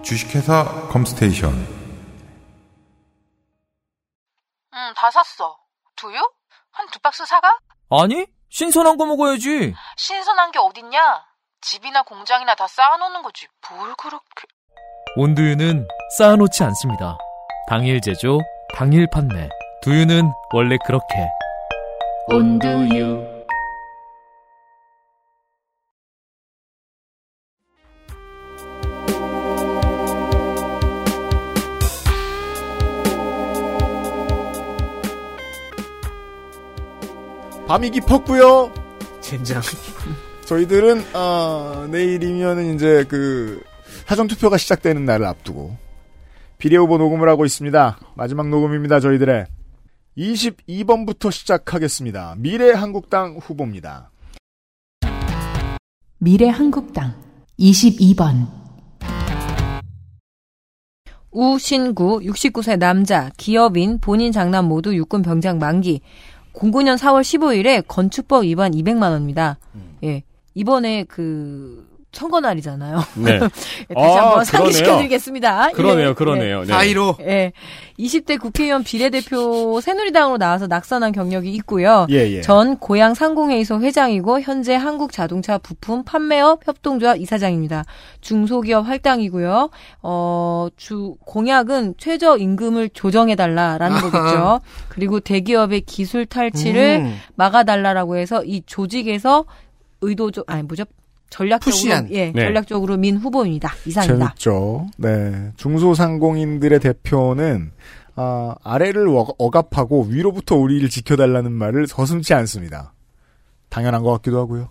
[0.03, 1.51] 주식회사 컴스테이션
[4.73, 5.57] 응, 다 샀어.
[5.95, 6.17] 두유?
[6.73, 7.57] 한 두 박스 사가?
[7.89, 9.73] 아니, 신선한 거 먹어야지.
[9.97, 10.99] 신선한 게 어딨냐?
[11.61, 13.47] 집이나 공장이나 다 쌓아놓는 거지.
[13.69, 14.47] 뭘 그렇게...
[15.15, 15.87] 온두유는
[16.17, 17.17] 쌓아놓지 않습니다.
[17.69, 18.39] 당일 제조,
[18.73, 19.49] 당일 판매.
[19.81, 21.05] 두유는 원래 그렇게.
[22.27, 23.19] 온두유
[37.67, 38.71] 밤이 깊었고요.
[39.21, 39.63] 젠장.
[40.45, 43.63] 저희들은 어, 내일이면은 이제 그
[44.05, 45.75] 사전 투표가 시작되는 날을 앞두고
[46.59, 47.97] 비례 후보 녹음을 하고 있습니다.
[48.13, 48.99] 마지막 녹음입니다.
[48.99, 49.47] 저희들의
[50.17, 52.35] 22번부터 시작하겠습니다.
[52.37, 54.11] 미래 한국당 후보입니다.
[56.17, 57.15] 미래한국당
[57.57, 58.47] 22번
[61.31, 66.01] 우신구 69세 남자 기업인 본인 장남 모두 육군 병장 만기
[66.53, 69.57] 09년 4월 15일에 건축법 위반 200만 원입니다.
[70.03, 70.23] 예.
[70.53, 72.99] 이번에 그 선거 날이잖아요.
[73.15, 73.39] 네.
[73.39, 73.49] 다시
[73.95, 74.43] 아, 한번.
[74.43, 75.71] 상기시켜드리겠습니다.
[75.71, 76.57] 그러네요, 예, 그러네요.
[76.59, 76.65] 예.
[76.65, 76.67] 네.
[76.67, 77.15] 사이로.
[77.21, 77.53] 예.
[77.97, 82.07] 20대 국회의원 비례대표 새누리당으로 나와서 낙선한 경력이 있고요.
[82.09, 82.41] 예, 예.
[82.41, 87.85] 전 고양 상공회의소 회장이고 현재 한국자동차 부품 판매업 협동조합 이사장입니다.
[88.19, 89.69] 중소기업 할당이고요.
[90.01, 94.01] 어, 주 공약은 최저 임금을 조정해 달라라는 아하.
[94.11, 94.59] 거겠죠.
[94.89, 97.17] 그리고 대기업의 기술 탈취를 음.
[97.35, 99.45] 막아달라라고 해서 이 조직에서
[100.01, 100.83] 의도적 아니 뭐죠?
[101.31, 102.07] 전략적으로 푸시한.
[102.11, 102.43] 예, 네.
[102.43, 103.73] 전략적으로 민 후보입니다.
[103.87, 104.35] 이상입니다.
[104.37, 104.87] 재밌죠.
[104.97, 105.51] 네.
[105.57, 107.71] 중소상공인들의 대표는
[108.15, 112.93] 아, 아래를 어- 억압하고 위로부터 우리를 지켜달라는 말을 서슴지 않습니다.
[113.69, 114.69] 당연한 것 같기도 하고요.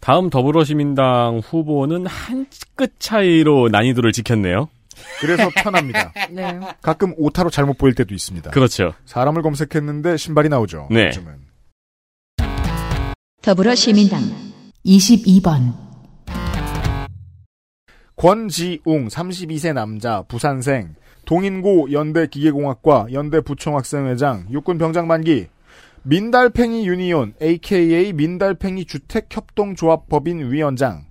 [0.00, 4.70] 다음 더불어시민당 후보는 한 끗 차이로 난이도를 지켰네요.
[5.20, 6.14] 그래서 편합니다.
[6.32, 6.58] 네.
[6.80, 8.50] 가끔 오타로 잘못 보일 때도 있습니다.
[8.52, 8.94] 그렇죠.
[9.04, 10.88] 사람을 검색했는데 신발이 나오죠.
[10.90, 11.08] 네.
[11.08, 11.34] 요즘은.
[13.42, 14.20] 더불어시민당
[14.86, 15.74] 22번
[18.20, 25.46] 권지웅 32세 남자 부산생 동인고 연대 기계공학과 연대 부총학생회장 육군 병장 만기
[26.02, 31.06] 민달팽이 유니온 aka 민달팽이 주택협동조합법인 위원장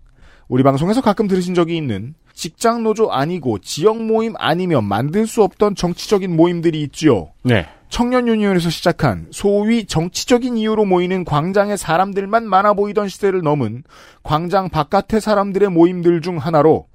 [0.48, 5.74] 우리 방송에서 가끔 들으신 적이 있는 직장 노조 아니고 지역 모임 아니면 만들 수 없던
[5.74, 7.32] 정치적인 모임들이 있지요.
[7.44, 7.66] 네.
[7.90, 13.84] 청년 유니온에서 시작한 소위 정치적인 이유로 모이는 광장의 사람들만 많아 보이던 시대를 넘은
[14.22, 16.89] 광장 바깥의 사람들의 모임들 중 하나로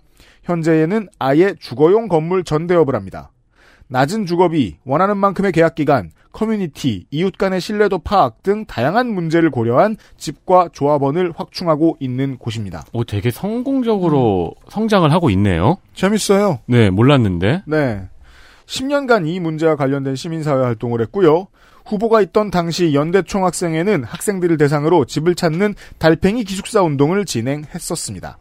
[0.44, 3.30] 현재에는 아예 주거용 건물 전대업을 합니다.
[3.88, 9.96] 낮은 주거비, 원하는 만큼의 계약 기간, 커뮤니티, 이웃 간의 신뢰도 파악 등 다양한 문제를 고려한
[10.16, 12.84] 집과 조합원을 확충하고 있는 곳입니다.
[12.92, 15.76] 오, 되게 성공적으로 성장을 하고 있네요.
[15.94, 16.60] 재밌어요.
[16.66, 17.62] 네, 몰랐는데.
[17.66, 18.08] 네.
[18.66, 21.46] 10년간 이 문제와 관련된 시민사회 활동을 했고요.
[21.86, 28.38] 후보가 있던 당시 연대 총 학생회는 학생들을 대상으로 집을 찾는 달팽이 기숙사 운동을 진행했었습니다.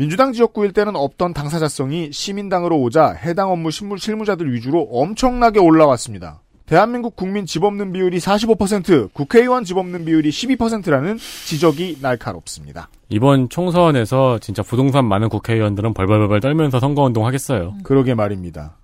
[0.00, 6.40] 민주당 지역구일 때는 없던 당사자성이 시민당으로 오자 해당 업무 실무, 실무자들 위주로 엄청나게 올라왔습니다.
[6.64, 12.88] 대한민국 국민 집 없는 비율이 45%, 국회의원 집 없는 비율이 12%라는 지적이 날카롭습니다.
[13.10, 17.74] 이번 총선에서 진짜 부동산 많은 국회의원들은 벌벌벌 떨면서 선거운동 하겠어요.
[17.82, 18.78] 그러게 말입니다.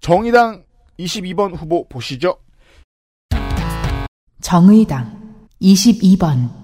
[0.00, 0.62] 정의당
[0.98, 2.38] 22번 후보 보시죠.
[4.40, 6.63] 정의당 22번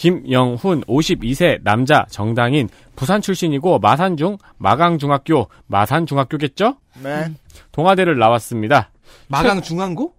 [0.00, 6.76] 김영훈 52세 남자 정당인 부산 출신이고 마산중 마강중학교 마산중학교겠죠?
[7.02, 7.30] 네.
[7.72, 8.90] 동아대를 나왔습니다.
[9.28, 10.14] 마강 중앙고?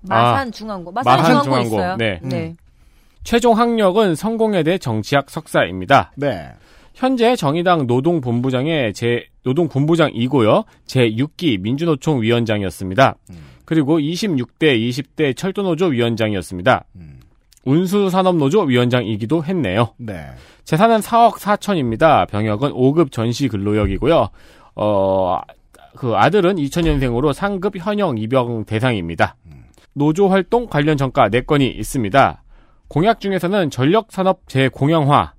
[0.00, 0.92] 마산 아, 중앙고.
[0.92, 1.76] 마산, 마산 중앙고, 중앙고.
[1.76, 1.96] 있어요.
[1.96, 2.20] 네.
[2.22, 2.56] 네.
[3.22, 6.12] 최종 학력은 성공회대 정치학 석사입니다.
[6.16, 6.48] 네.
[6.94, 10.64] 현재 정의당 노동본부장의 제 노동본부장이고요.
[10.86, 13.16] 제 6기 민주노총 위원장이었습니다.
[13.66, 16.84] 그리고 26대 20대 철도노조 위원장이었습니다.
[17.68, 19.94] 운수산업노조 위원장이기도 했네요.
[19.98, 20.26] 네.
[20.64, 22.26] 재산은 4억 4천입니다.
[22.28, 24.28] 병역은 5급 전시 근로역이고요.
[24.76, 25.40] 어,
[25.96, 29.36] 그 아들은 2000년생으로 상급 현역 입영 대상입니다.
[29.94, 32.42] 노조 활동 관련 전가 4건이 있습니다.
[32.88, 35.32] 공약 중에서는 전력산업 재공영화,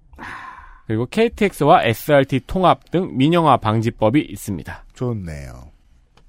[0.85, 4.83] 그리고 KTX와 SRT 통합 등 민영화 방지법이 있습니다.
[4.93, 5.69] 좋네요.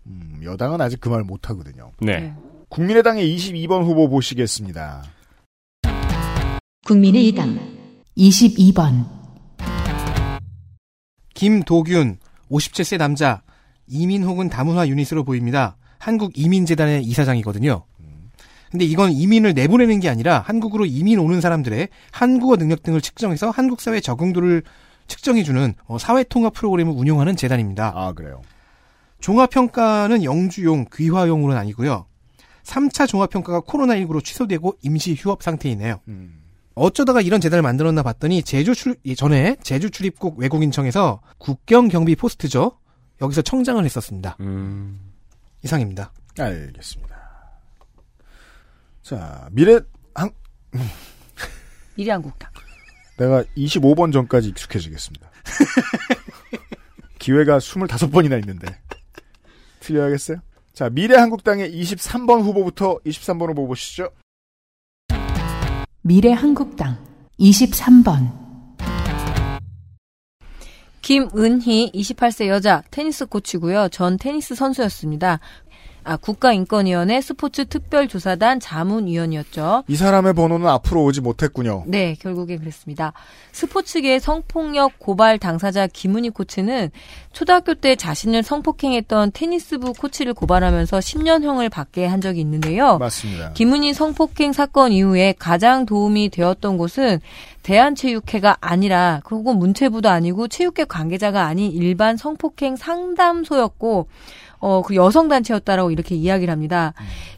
[0.07, 1.91] 음, 여당은 아직 그 말 못하거든요.
[2.01, 2.33] 네.
[2.69, 5.03] 국민의당의 22번 후보 보시겠습니다.
[6.91, 7.57] 국민의당
[8.19, 9.07] 22번
[11.35, 12.19] 김도균
[12.51, 13.43] 57세 남자
[13.87, 15.77] 이민 혹은 다문화 유닛으로 보입니다.
[15.99, 17.85] 한국 이민재단의 이사장이거든요.
[18.73, 23.81] 근데 이건 이민을 내보내는 게 아니라 한국으로 이민 오는 사람들의 한국어 능력 등을 측정해서 한국
[23.81, 24.65] 사회 적응도를
[25.07, 27.93] 측정해주는 어, 사회 통합 프로그램을 운영하는 재단입니다.
[27.95, 28.43] 아 그래요.
[29.21, 32.07] 종합평가는 영주용, 귀화용으로는 아니고요.
[32.65, 36.01] 3차 종합평가가 코로나19로 취소되고 임시 휴업 상태이네요.
[36.81, 42.79] 어쩌다가 이런 재단을 만들었나 봤더니 제주 출 전에 제주 출입국 외국인청에서 국경 경비 포스트죠.
[43.21, 44.39] 여기서 청장을 했었습니다.
[45.63, 46.11] 이상입니다.
[46.39, 47.21] 알겠습니다.
[49.03, 49.79] 자 미래
[50.15, 50.31] 한
[51.97, 52.51] 미래한국당.
[53.19, 55.31] 내가 25번 전까지 익숙해지겠습니다.
[57.21, 58.81] 기회가 25번이나 있는데
[59.81, 60.39] 틀려야겠어요?
[60.73, 64.09] 자 미래한국당의 23번 후보부터 23번 후보 보시죠.
[66.03, 66.97] 미래한국당
[67.39, 68.33] 23번
[71.03, 73.89] 김은희 28세 여자 테니스 코치고요.
[73.91, 75.41] 전 테니스 선수였습니다.
[76.11, 79.85] 아, 국가인권위원회 스포츠 특별조사단 자문위원이었죠.
[79.87, 81.85] 이 사람의 번호는 앞으로 오지 못했군요.
[81.87, 83.13] 네, 결국에 그랬습니다.
[83.53, 86.91] 스포츠계 성폭력 고발 당사자 김은희 코치는
[87.33, 92.99] 초등학교 때 자신을 성폭행했던 테니스부 코치를 고발하면서 10년형을 받게 한 적이 있는데요.
[92.99, 93.53] 맞습니다.
[93.53, 97.21] 김은희 성폭행 사건 이후에 가장 도움이 되었던 곳은
[97.63, 104.09] 대한체육회가 아니라 그리고 문체부도 아니고 체육회 관계자가 아닌 일반 성폭행 상담소였고
[104.61, 106.93] 어, 그 여성단체였다라고 이렇게 이야기를 합니다.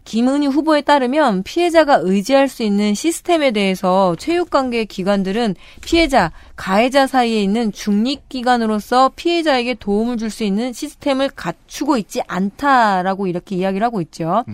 [0.04, 7.70] 김은희 후보에 따르면 피해자가 의지할 수 있는 시스템에 대해서 체육관계 기관들은 피해자, 가해자 사이에 있는
[7.72, 14.44] 중립기관으로서 피해자에게 도움을 줄 수 있는 시스템을 갖추고 있지 않다라고 이렇게 이야기를 하고 있죠.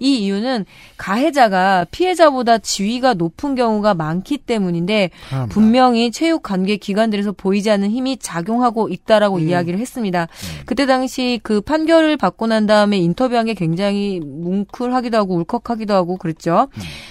[0.00, 0.66] 이 이유는
[0.96, 5.48] 가해자가 피해자보다 지위가 높은 경우가 많기 때문인데 그럼요.
[5.48, 10.26] 분명히 체육 관계 기관들에서 보이지 않는 힘이 작용하고 있다라고 이야기를 했습니다.
[10.66, 16.68] 그때 당시 그 판결을 받고 난 다음에 인터뷰한 게 굉장히 뭉클하기도 하고 울컥하기도 하고 그랬죠.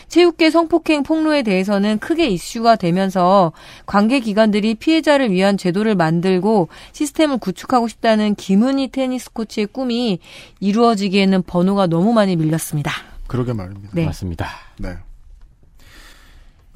[0.08, 3.52] 체육계 성폭행 폭로에 대해서는 크게 이슈가 되면서
[3.86, 10.20] 관계 기관들이 피해자를 위한 제도를 만들고 시스템을 구축하고 싶다는 김은희 테니스 코치의 꿈이
[10.60, 12.92] 이루어지기에는 번호가 너무 많이 밀렸습니다.
[13.28, 13.90] 그러게 말입니다.
[13.94, 14.06] 네.
[14.06, 14.48] 맞습니다.
[14.80, 14.98] 네.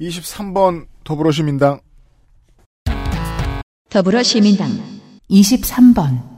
[0.00, 1.80] 23번 더불어시민당
[3.90, 4.68] 더불어시민당
[5.30, 6.33] 23번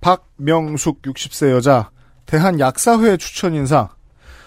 [0.00, 1.90] 박명숙 60세 여자
[2.26, 3.90] 대한약사회 추천 인사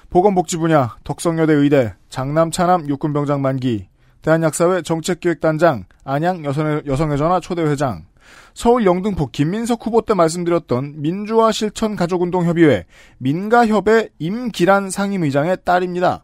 [0.10, 3.88] 보건복지 분야 덕성여대 의대 장남 차남 육군병장 만기
[4.22, 8.06] 대한약사회 정책기획단장 안양 여성의, 여성의 전화 초대회장
[8.54, 12.86] 서울 영등포 김민석 후보 때 말씀드렸던 민주화 실천 가족운동협의회
[13.18, 16.24] 민가협의 임기란 상임의장의 딸입니다.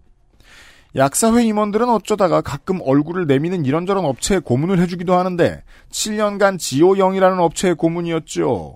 [0.96, 8.76] 약사회 임원들은 어쩌다가 가끔 얼굴을 내미는 이런저런 업체에 고문을 해주기도 하는데 7년간 지오영이라는 업체의 고문이었죠.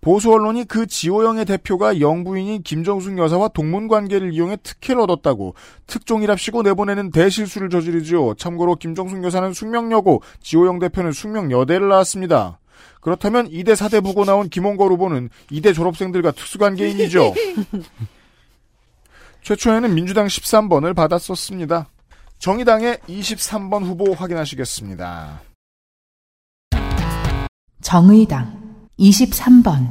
[0.00, 5.54] 보수 언론이 그 지오영의 대표가 영부인인 김정숙 여사와 동문 관계를 이용해 특혜를 얻었다고
[5.86, 8.34] 특종이랍시고 내보내는 대실수를 저지르지요.
[8.34, 12.58] 참고로 김정숙 여사는 숙명여고, 지오영 대표는 숙명여대를 나왔습니다.
[13.00, 17.34] 그렇다면 이대 사대 부고 나온 김홍걸 후보는 이대 졸업생들과 특수관계인이죠.
[19.42, 21.88] 최초에는 민주당 13번을 받았었습니다.
[22.38, 25.40] 정의당의 23번 후보 확인하시겠습니다.
[27.82, 28.59] 정의당
[29.00, 29.88] 23번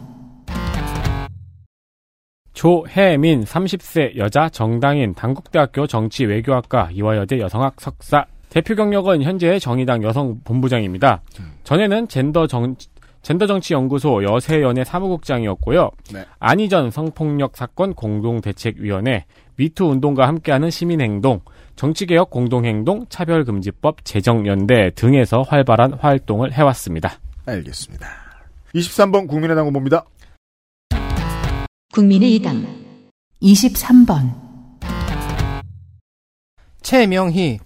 [2.54, 11.22] 조혜민 30세 여자 정당인 당국대학교 정치외교학과 이화여대 여성학 석사 대표 경력은 현재 정의당 여성 본부장입니다.
[11.64, 12.76] 전에는 젠더 정
[13.22, 15.90] 젠더 정치 연구소 여세연의 사무국장이었고요.
[16.14, 16.26] 네.
[16.40, 21.42] 안희전 성폭력 사건 공동대책위원회 미투 운동과 함께하는 시민행동
[21.76, 27.14] 정치개혁 공동행동 차별금지법 제정연대 등에서 활발한 활동을 해왔습니다.
[27.46, 28.08] 알겠습니다.
[28.74, 30.06] 23번 국민의당 후보입니다.
[31.92, 32.66] 국민의당
[33.42, 34.34] 23번
[36.82, 37.60] 최명희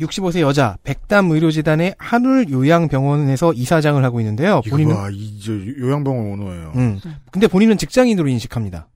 [0.00, 4.62] 65세 여자 백담 의료재단의 한울 요양병원에서 이사장을 하고 있는데요.
[4.66, 6.72] 이거 본인은 봐, 이저 요양병원 오너예요.
[6.74, 7.00] 음.
[7.30, 8.88] 근데 본인은 직장인으로 인식합니다.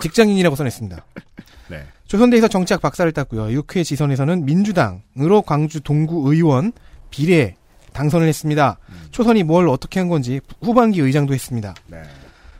[0.00, 1.04] 직장인이라고 써냈습니다.
[1.70, 1.84] 네.
[2.06, 3.60] 조선대에서 정치학 박사를 땄고요.
[3.62, 6.72] 6회 지선에서는 민주당으로 광주 동구 의원
[7.10, 7.56] 비례
[7.92, 8.78] 당선을 했습니다.
[9.10, 11.74] 초선이 뭘 어떻게 한 건지 후반기 의장도 했습니다.
[11.86, 12.02] 네.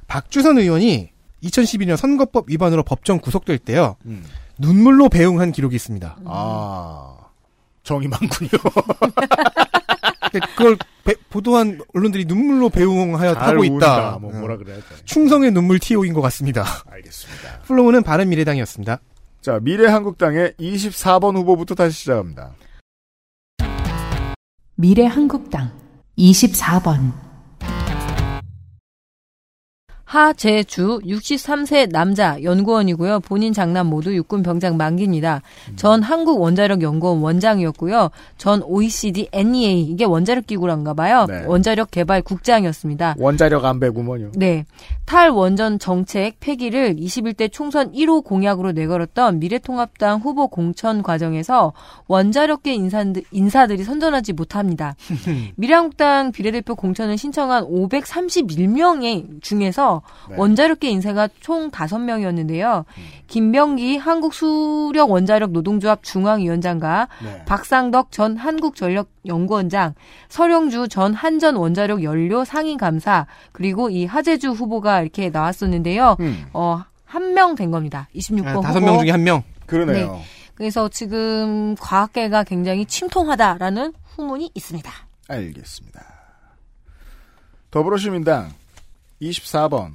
[0.09, 1.11] 박주선 의원이
[1.43, 3.97] 2012년 선거법 위반으로 법정 구속될 때요.
[4.07, 4.25] 음.
[4.59, 6.17] 눈물로 배웅한 기록이 있습니다.
[6.25, 7.17] 아
[7.83, 8.51] 정이 많군요.
[10.57, 14.19] 그걸 배- 보도한 언론들이 눈물로 배웅하여 잘 하고 있다.
[14.21, 14.83] 뭐 뭐라 그래야 돼.
[15.05, 16.65] 충성의 눈물 TO인 것 같습니다.
[16.91, 17.61] 알겠습니다.
[17.67, 18.99] 플로우는 바른미래당이었습니다.
[19.41, 22.53] 자 미래한국당의 24번 후보부터 다시 시작합니다.
[24.83, 25.71] 미래한국당
[26.19, 27.13] 24번
[30.13, 33.21] 하재주 63세 남자 연구원이고요.
[33.21, 35.41] 본인 장남 모두 육군 병장 만기입니다.
[35.77, 38.11] 전 한국 원자력 연구원 원장이었고요.
[38.37, 41.25] 전 OECD NEA 이게 원자력 기구란가 봐요.
[41.27, 41.47] 네.
[41.47, 43.15] 원자력 개발 국장이었습니다.
[43.19, 44.33] 원자력 안배구먼요.
[44.35, 44.67] 네.
[45.07, 51.73] 탈원전 정책 폐기를 21대 총선 1호 공약으로 내걸었던 미래통합당 후보 공천 과정에서
[52.09, 54.95] 원자력계 인사들, 인사들이 선전하지 못합니다.
[55.57, 60.37] 미래한국당 비례대표 공천을 신청한 531명의 중에서 네.
[60.39, 62.85] 원자력계 인사가 총 5명이었는데요.
[63.29, 67.45] 김병기 한국수력원자력 노동조합 중앙위원장과 네.
[67.47, 69.95] 박상덕 전 한국전력연구원장,
[70.29, 76.17] 서령주 전 한전원자력 연료 상임감사, 그리고 이 하재주 후보가 이렇게 나왔었는데요.
[76.21, 76.47] 음.
[76.53, 78.09] 어, 한 명 된 겁니다.
[78.15, 78.61] 26번 아.
[78.61, 79.43] 다섯 명 중에 한 명.
[79.67, 80.21] 그러네요.
[80.55, 84.91] 그래서 지금 과학계가 굉장히 침통하다라는 후문이 있습니다.
[85.29, 86.05] 알겠습니다.
[87.71, 88.51] 더불어시민당
[89.23, 89.93] 24번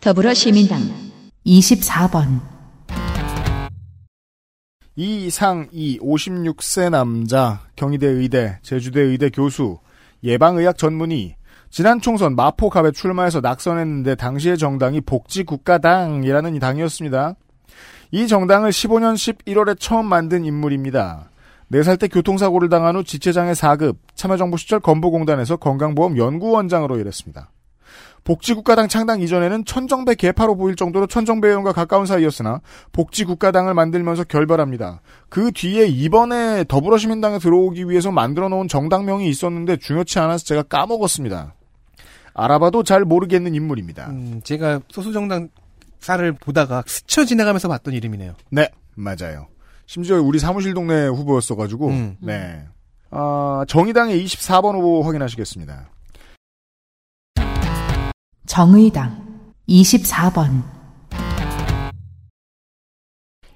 [0.00, 0.78] 더불어시민당
[1.44, 2.40] 24번
[4.94, 9.78] 이상이 56세 남자 경희대 의대 제주대 의대 교수
[10.22, 11.36] 예방의학 전문의
[11.70, 17.34] 지난 총선 마포갑에 출마해서 낙선했는데 당시의 정당이 복지국가당이라는 이 당이었습니다.
[18.12, 21.29] 이 정당을 15년 11월에 처음 만든 인물입니다.
[21.72, 27.50] 4살 때 교통사고를 당한 후 지체장애 4급, 참여정부 시절 건보공단에서 건강보험 연구원장으로 일했습니다.
[28.24, 32.60] 복지국가당 창당 이전에는 천정배 개파로 보일 정도로 천정배 의원과 가까운 사이였으나
[32.92, 35.00] 복지국가당을 만들면서 결별합니다.
[35.28, 41.54] 그 뒤에 이번에 더불어시민당에 들어오기 위해서 만들어 놓은 정당명이 있었는데 중요치 않아서 제가 까먹었습니다.
[42.34, 44.10] 알아봐도 잘 모르겠는 인물입니다.
[44.10, 45.48] 음, 제가 소수정당
[45.98, 48.34] 사를 보다가 스쳐 지나가면서 봤던 이름이네요.
[48.50, 49.46] 네, 맞아요.
[49.90, 52.16] 심지어 우리 사무실 동네 후보였어가지고, 음.
[52.20, 52.64] 네.
[53.10, 55.88] 아, 정의당의 24번 후보 확인하시겠습니다.
[58.46, 60.62] 정의당 24번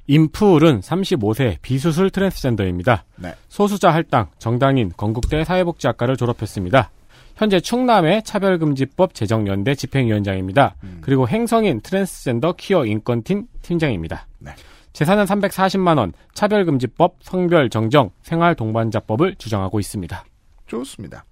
[0.09, 3.05] 임푸른 35세 비수술 트랜스젠더입니다.
[3.15, 3.33] 네.
[3.49, 6.91] 소수자 할당, 정당인, 건국대 사회복지학과를 졸업했습니다.
[7.37, 10.75] 현재 충남의 차별금지법 제정연대 집행위원장입니다.
[11.01, 14.27] 그리고 행성인 트랜스젠더 퀴어 인권팀 팀장입니다.
[14.41, 14.51] 네.
[14.95, 20.25] 재산은 340만 원, 차별금지법, 성별정정, 생활동반자법을 주장하고 있습니다.
[20.69, 21.25] 좋습니다.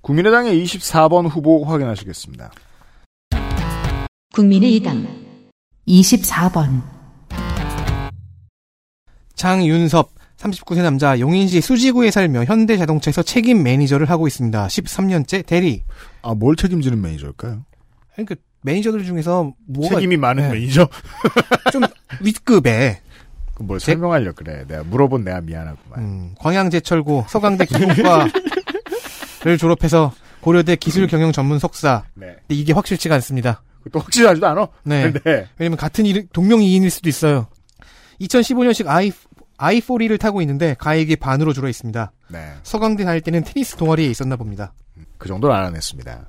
[0.00, 2.50] 국민의당의 24번 후보 확인하시겠습니다.
[4.34, 5.06] 국민의당
[5.86, 6.82] 24번
[9.34, 14.66] 장윤섭 39세 남자 용인시 수지구에 살며 현대자동차에서 책임 매니저를 하고 있습니다.
[14.66, 15.84] 13년째 대리.
[16.22, 17.62] 아, 뭘 책임지는 매니저일까요?
[18.14, 20.54] 그러니까 매니저들 중에서 뭐가 책임이 많은 네.
[20.54, 20.88] 매니저?
[21.72, 21.82] 좀
[22.20, 23.00] 윗급에
[23.54, 24.64] 그뭘 설명하려 그래.
[24.66, 25.98] 내가 물어본 내가 미안하구만.
[25.98, 28.30] 음, 광양제철고 서강대 기술과를
[29.58, 32.04] 졸업해서 고려대 기술경영 전문 석사.
[32.14, 32.26] 네.
[32.26, 33.62] 근데 이게 확실치가 않습니다.
[33.92, 34.68] 또 확실하지도 않아?
[34.84, 35.12] 네.
[35.24, 35.46] 네.
[35.58, 37.46] 왜냐면 같은 이름, 동명이인일 수도 있어요.
[38.20, 39.12] 2015년식 i,
[39.58, 42.12] i4를 타고 있는데 가액이 반으로 줄어 있습니다.
[42.28, 42.52] 네.
[42.62, 44.72] 서강대 다닐 때는 테니스 동아리에 있었나 봅니다.
[45.18, 46.26] 그 정도는 알아냈습니다.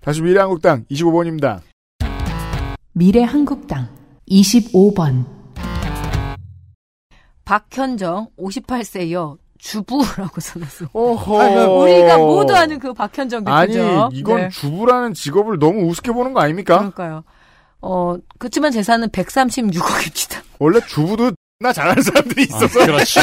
[0.00, 1.60] 다시 미래한국당 25번입니다.
[2.92, 4.01] 미래한국당
[4.32, 5.26] 25번
[7.44, 9.36] 박현정 58세요.
[9.58, 10.86] 주부라고 써놨어.
[10.92, 11.80] 어허.
[11.82, 14.08] 우리가 모두 아는 그 박현정 아니, 대표죠.
[14.12, 14.48] 이건 네.
[14.48, 16.78] 주부라는 직업을 너무 우습게 보는 거 아닙니까?
[16.78, 17.24] 그러니까요.
[17.82, 20.42] 어, 그렇지만 재산은 136억입니다.
[20.58, 21.32] 원래 주부도
[21.62, 22.82] 나 잘하는 사람들이 있어서.
[22.82, 23.20] 아, 그렇죠.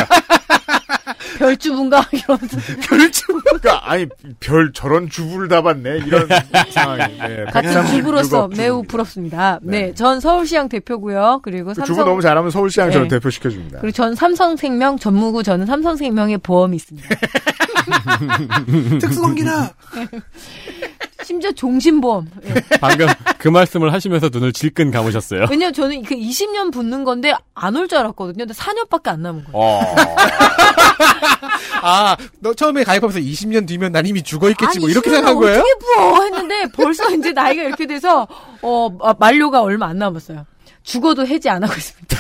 [1.38, 4.06] 별주분가 이러면서 별 주부가 아니
[4.40, 6.28] 별 저런 주부를 다 봤네 이런
[6.72, 7.18] 상황이.
[7.18, 8.62] 네, 같은 136억 주부로서 주부.
[8.62, 9.60] 매우 부럽습니다.
[9.62, 9.94] 네.
[9.94, 11.40] 전 서울시장 대표고요.
[11.44, 13.16] 그리고 그 삼성 주부 너무 잘하면 서울시장 저를 네.
[13.16, 13.80] 대표시켜 줍니다.
[13.80, 17.08] 그리고 전 삼성생명 전무구 저는 삼성생명의 보험이 있습니다.
[19.00, 19.74] 특수관계다.
[21.30, 22.28] 심지어 종신보험.
[22.44, 22.56] 예.
[22.82, 23.06] 방금
[23.38, 25.46] 그 말씀을 하시면서 눈을 질끈 감으셨어요.
[25.52, 28.46] 왜냐면 저는 그 20년 붙는 건데 안 올 줄 알았거든요.
[28.48, 29.54] 근데 4년밖에 안 남은 거예요.
[29.54, 29.80] 어.
[31.84, 35.60] 아, 너 처음에 가입하면서 20년 뒤면 난 이미 죽어 있겠지 뭐 아니, 이렇게 생각한 거예요?
[35.60, 38.28] 어떻게 부어 했는데 벌써 이제 나이가 이렇게 돼서
[38.64, 40.48] 어 아, 만료가 얼마 안 남았어요.
[40.82, 42.18] 죽어도 해지 안 하고 있습니다.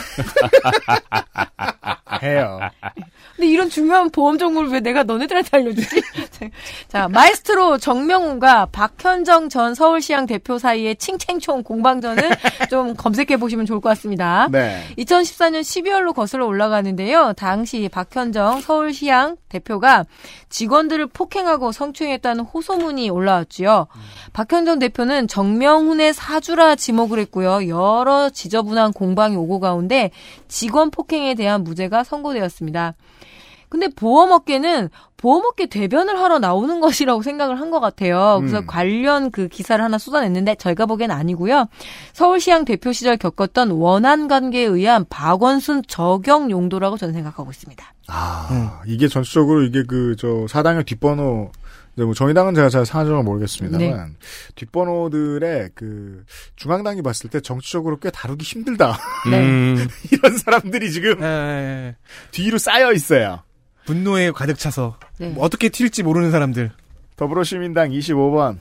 [2.21, 2.59] 해요.
[3.39, 6.01] 근데 이런 중요한 보험 정보를 왜 내가 너네들한테 알려주지?
[6.89, 12.31] 자, 마에스트로 정명훈과 박현정 전 서울시장 대표 사이의 칭챙총 공방전을
[12.69, 14.49] 좀 검색해 보시면 좋을 것 같습니다.
[14.51, 14.83] 네.
[14.97, 17.31] 2014년 12월로 거슬러 올라가는데요.
[17.37, 20.03] 당시 박현정 서울시장 대표가
[20.49, 23.87] 직원들을 폭행하고 성추행했다는 호소문이 올라왔지요.
[24.33, 27.69] 박현정 대표는 정명훈의 사주라 지목을 했고요.
[27.69, 30.11] 여러 지저분한 공방이 오고 가운데
[30.49, 32.95] 직원 폭행에 대한 무죄가 선고되었습니다.
[33.69, 38.37] 근데 보험업계는 보험업계 대변을 하러 나오는 것이라고 생각을 한 것 같아요.
[38.39, 38.65] 그래서 음.
[38.67, 41.67] 관련 그 기사를 하나 쏟아냈는데 저희가 보기엔 아니고요.
[42.13, 47.93] 서울시장 대표 시절 겪었던 원한 관계에 의한 박원순 적용 용도라고 저는 생각하고 있습니다.
[48.07, 51.51] 아, 이게 전체적으로 이게 그, 저, 사당의 뒷번호,
[51.95, 54.15] 이제 뭐 정의당은 제가 잘 사정을 모르겠습니다만, 네.
[54.55, 56.23] 뒷번호들의 그,
[56.55, 58.97] 중앙당이 봤을 때 정치적으로 꽤 다루기 힘들다.
[59.29, 59.39] 네.
[59.39, 59.87] 음.
[60.11, 61.95] 이런 사람들이 지금, 네.
[62.31, 63.43] 뒤로 쌓여 있어요.
[63.89, 65.29] 분노에 가득 차서 네.
[65.29, 66.69] 뭐 어떻게 튈지 모르는 사람들.
[67.15, 68.59] 더불어시민당 25번.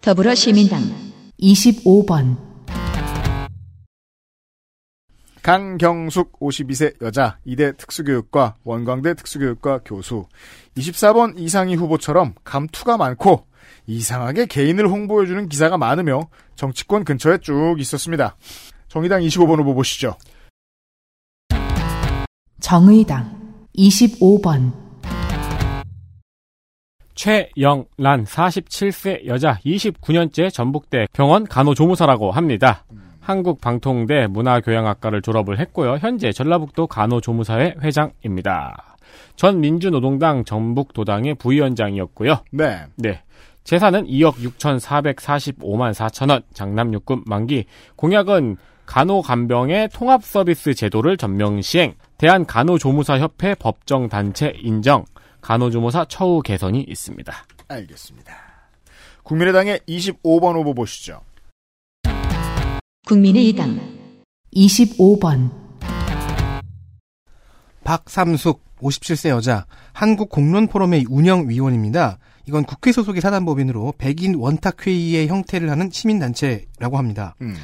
[0.00, 0.80] 더불어시민당
[1.38, 2.38] 25번,
[5.42, 10.26] 강경숙 52세 여자 2대 특수교육과 원광대 특수교육과 교수
[10.78, 13.46] 24번 이상희 후보처럼 감투가 많고
[13.86, 18.36] 이상하게 개인을 홍보해주는 기사가 많으며 정치권 근처에 쭉 있었습니다.
[18.88, 20.16] 정의당 25번 후보 보시죠.
[22.64, 23.30] 정의당
[23.76, 24.72] 25번,
[27.14, 32.86] 최영란 47세 여자 29년째 전북대 병원 간호조무사라고 합니다.
[33.20, 35.98] 한국방통대 문화교양학과를 졸업을 했고요.
[36.00, 38.96] 현재 전라북도 간호조무사회 회장입니다.
[39.36, 42.44] 전 민주노동당 전북도당의 부위원장이었고요.
[42.50, 42.86] 네.
[42.96, 43.20] 네.
[43.64, 53.18] 재산은 2억 6,445만 4천 원, 장남육군 만기, 공약은 간호간병의 통합서비스 제도를 전면 시행, 대한 간호조무사
[53.18, 55.04] 협회 법정 단체 인정,
[55.40, 57.32] 간호조무사 처우 개선이 있습니다.
[57.68, 58.34] 알겠습니다.
[59.22, 61.22] 국민의당의 25번 후보 보시죠.
[63.06, 63.80] 국민의당
[64.54, 65.50] 25번,
[67.84, 72.18] 박삼숙 57세 여자 한국 공론 포럼의 운영위원입니다.
[72.46, 77.34] 이건 국회 소속의 사단법인으로 백인 원탁회의의 형태를 하는 시민단체라고 합니다.
[77.40, 77.56] 음.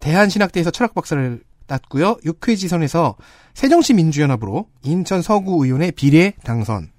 [0.00, 2.16] 대한신학대에서 철학 박사를 땄고요.
[2.24, 3.16] 6회 지선에서
[3.54, 6.90] 새정치민주연합으로 인천 서구의원의 비례 당선.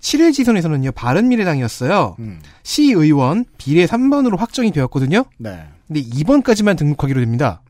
[0.00, 2.16] 7회 지선에서는요, 바른미래당이었어요.
[2.20, 2.40] 음.
[2.62, 5.24] 시의원 비례 3번으로 확정이 되었거든요.
[5.38, 5.64] 네.
[5.86, 7.62] 근데 2번까지만 등록하기로 됩니다.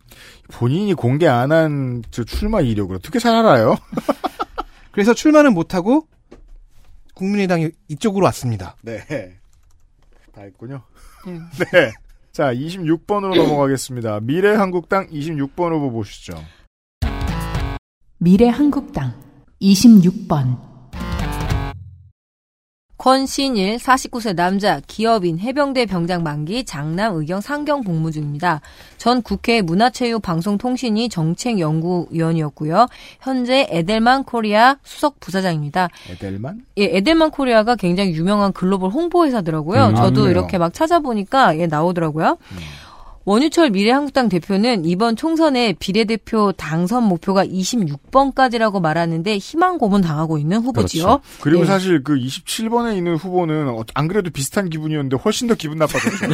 [0.52, 3.76] 본인이 공개 안 한 출마 이력을 어떻게 잘 알아요?
[4.92, 6.06] 그래서 출마는 못하고
[7.14, 8.76] 국민의당이 이쪽으로 왔습니다.
[8.82, 8.98] 네.
[10.32, 10.82] 다 했군요.
[11.26, 11.92] 네.
[12.32, 14.20] 자, 26번으로 넘어가겠습니다.
[14.20, 16.34] 미래한국당 26번 후보 보시죠.
[18.18, 19.14] 미래한국당
[19.60, 20.58] 26번,
[23.00, 28.60] 권신일 49세 남자 기업인 해병대 병장 만기 장남 의경 상경 복무 중입니다.
[28.98, 32.88] 전 국회 문화체육 방송통신위 정책연구위원이었고요.
[33.20, 35.88] 현재 에델만 코리아 수석 부사장입니다.
[36.10, 36.66] 에델만?
[36.76, 39.86] 예, 에델만 코리아가 굉장히 유명한 글로벌 홍보 회사더라고요.
[39.86, 40.30] 음, 저도 아, 그래요?
[40.30, 42.36] 이렇게 막 찾아보니까 예, 나오더라고요.
[43.26, 51.04] 원유철 미래한국당 대표는 이번 총선에 비례대표 당선 목표가 26번까지라고 말하는데 희망 고문 당하고 있는 후보지요.
[51.04, 51.20] 그렇죠.
[51.40, 51.66] 그리고 예.
[51.66, 56.26] 사실 그 27번에 있는 후보는 어- 안 그래도 비슷한 기분이었는데 훨씬 더 기분 나빠졌죠.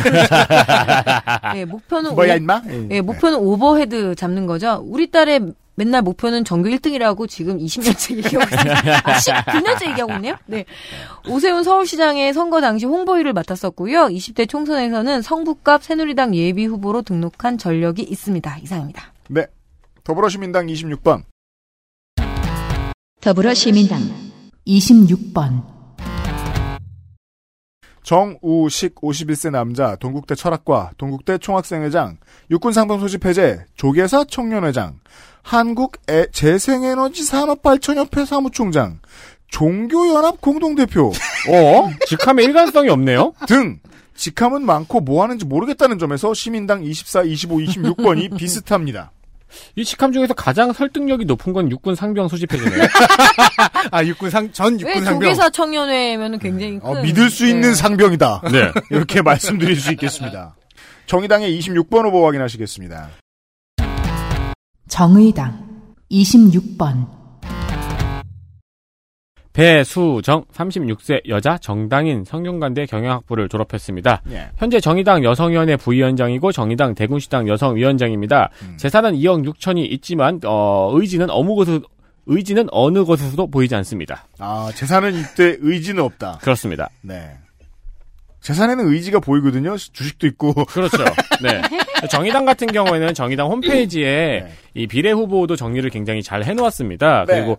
[1.57, 2.63] 예, 목표는 뭐야, 오- 임마?
[2.69, 2.89] 예.
[2.93, 4.81] 예, 목표는 오버헤드 잡는 거죠.
[4.87, 5.41] 우리 딸의
[5.77, 8.99] 맨날 목표는 전교 1등이라고 지금 20년째 얘기하고 있습니다.
[9.05, 10.37] 아, 19년째 얘기하고 있네요.
[10.47, 10.65] 네.
[11.29, 14.07] 오세훈 서울시장의 선거 당시 홍보일을 맡았었고요.
[14.07, 18.59] 20대 총선에서는 성북갑 새누리당 예비 후보로 등록한 전력이 있습니다.
[18.63, 19.13] 이상입니다.
[19.29, 19.47] 네.
[20.03, 21.25] 더불어시민당 26번.
[23.21, 24.01] 더불어시민당
[24.67, 25.77] 26번,
[28.07, 32.19] 정우식 51세 남자 동국대 철학과 동국대 총학생회장
[32.53, 35.01] 육군상병 소집 해제 조계사 청년회장
[35.51, 38.99] 한국 에- 재생에너지 산업발전협회 사무총장
[39.49, 41.13] 종교연합 공동대표
[41.49, 41.91] 어?
[42.09, 43.33] 직함에 일관성이 없네요?
[43.47, 43.79] 등
[44.17, 49.13] 직함은 많고 뭐 하는지 모르겠다는 점에서 시민당 24, 25, 26번이 비슷합니다.
[49.77, 52.83] 이 직함 중에서 가장 설득력이 높은 건 육군 상병 수집해주네요.
[53.93, 55.21] 아 육군 상전왜 육군 상병.
[55.21, 57.75] 조계사 청년회면 굉장히 큰 어, 믿을 수 있는 네.
[57.75, 58.43] 상병이다.
[58.51, 58.73] 네.
[58.91, 60.57] 이렇게 말씀드릴 수 있겠습니다.
[61.07, 63.11] 정의당의 26번 후보 확인하시겠습니다.
[64.97, 65.53] 정의당
[66.11, 67.07] 26번
[69.53, 74.23] 배수정 36세 여자 정당인 성균관대 경영학부를 졸업했습니다.
[74.31, 74.49] 예.
[74.57, 78.49] 현재 정의당 여성위원회 부위원장이고 정의당 대군시당 여성위원장입니다.
[78.63, 78.79] 음.
[78.79, 81.79] 재산은 2억 6천이 있지만 어, 의지는 어느 곳에
[82.25, 84.27] 의지는 어느 곳에서도 보이지 않습니다.
[84.39, 86.39] 아, 재산은 이때 의지는 없다.
[86.39, 86.89] 그렇습니다.
[87.03, 87.37] 네.
[88.47, 89.77] 재산에는 의지가 보이거든요.
[89.77, 90.53] 주식도 있고.
[90.67, 90.99] 그렇죠.
[91.43, 91.61] 네.
[92.09, 94.53] 정의당 같은 경우에는 정의당 홈페이지에 네.
[94.75, 97.25] 이 비례 후보도 정리를 굉장히 잘 해놓았습니다.
[97.27, 97.35] 네.
[97.35, 97.59] 그리고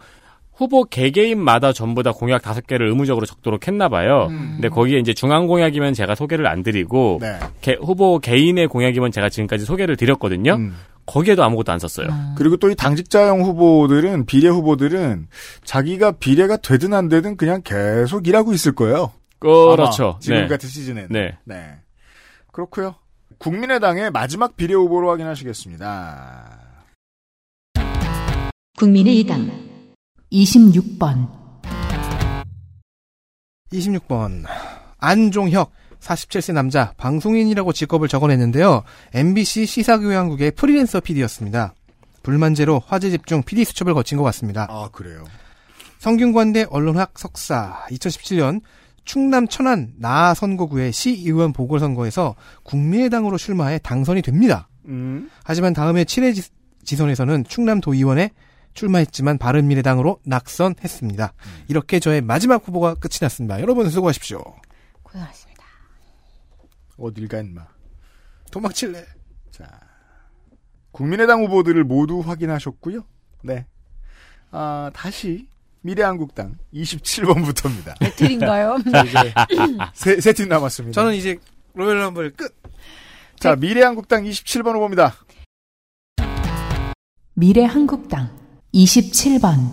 [0.55, 4.27] 후보 개개인마다 전부 다 공약 다섯 개를 의무적으로 적도록 했나 봐요.
[4.29, 7.37] 근데 거기에 이제 중앙 공약이면 제가 소개를 안 드리고 네.
[7.61, 10.53] 개- 후보 개인의 공약이면 제가 지금까지 소개를 드렸거든요.
[10.55, 10.73] 음.
[11.05, 12.07] 거기에도 아무것도 안 썼어요.
[12.37, 15.27] 그리고 또 이 당직자형 후보들은 비례 후보들은
[15.65, 19.11] 자기가 비례가 되든 안 되든 그냥 계속 일하고 있을 거예요.
[19.39, 20.17] 그렇죠.
[20.21, 20.47] 지금 네.
[20.47, 21.09] 같은 시즌에는.
[21.09, 21.37] 네.
[21.45, 21.79] 네.
[22.51, 22.95] 그렇고요.
[23.37, 26.59] 국민의당의 마지막 비례 후보로 확인하시겠습니다.
[28.77, 29.51] 국민의당
[30.31, 31.27] 26번
[33.71, 34.43] 26번
[34.99, 38.83] 안종혁 47세 남자 방송인이라고 직업을 적어냈는데요.
[39.13, 41.73] MBC 시사교양국의 프리랜서 PD였습니다.
[42.23, 44.67] 불만제로 화제 집중 PD 수첩을 거친 것 같습니다.
[44.69, 45.25] 아, 그래요.
[45.99, 48.61] 성균관대 언론학 석사 2017년
[49.07, 54.67] 충남 천안 나 선거구의 시의원 보궐선거에서 국민의당으로 출마해 당선이 됩니다.
[54.85, 55.31] 음.
[55.45, 56.49] 하지만 다음해 7회 지-
[56.83, 58.31] 지선에서는 충남도의원에
[58.73, 61.33] 출마했지만 바른미래당으로 낙선했습니다.
[61.69, 63.59] 이렇게 저의 마지막 후보가 끝이 났습니다.
[63.61, 64.43] 여러분 수고하십시오.
[65.03, 65.63] 고생하셨습니다.
[66.97, 67.65] 어딜 가, 인마.
[68.51, 69.05] 도망칠래.
[69.51, 69.67] 자.
[70.91, 73.01] 국민의당 후보들을 모두 확인하셨고요.
[73.43, 73.65] 네.
[74.51, 75.47] 아, 다시
[75.81, 77.99] 미래한국당 27번부터입니다.
[77.99, 78.77] 배틀인가요?
[78.91, 79.33] 자, 이제
[79.93, 80.99] 세, 세팀 남았습니다.
[80.99, 81.37] 저는 이제
[81.73, 82.55] 로열 럼블 끝.
[83.39, 85.15] 자, 미래한국당 27번 후보입니다.
[87.35, 88.35] 미래한국당
[88.73, 89.71] 27번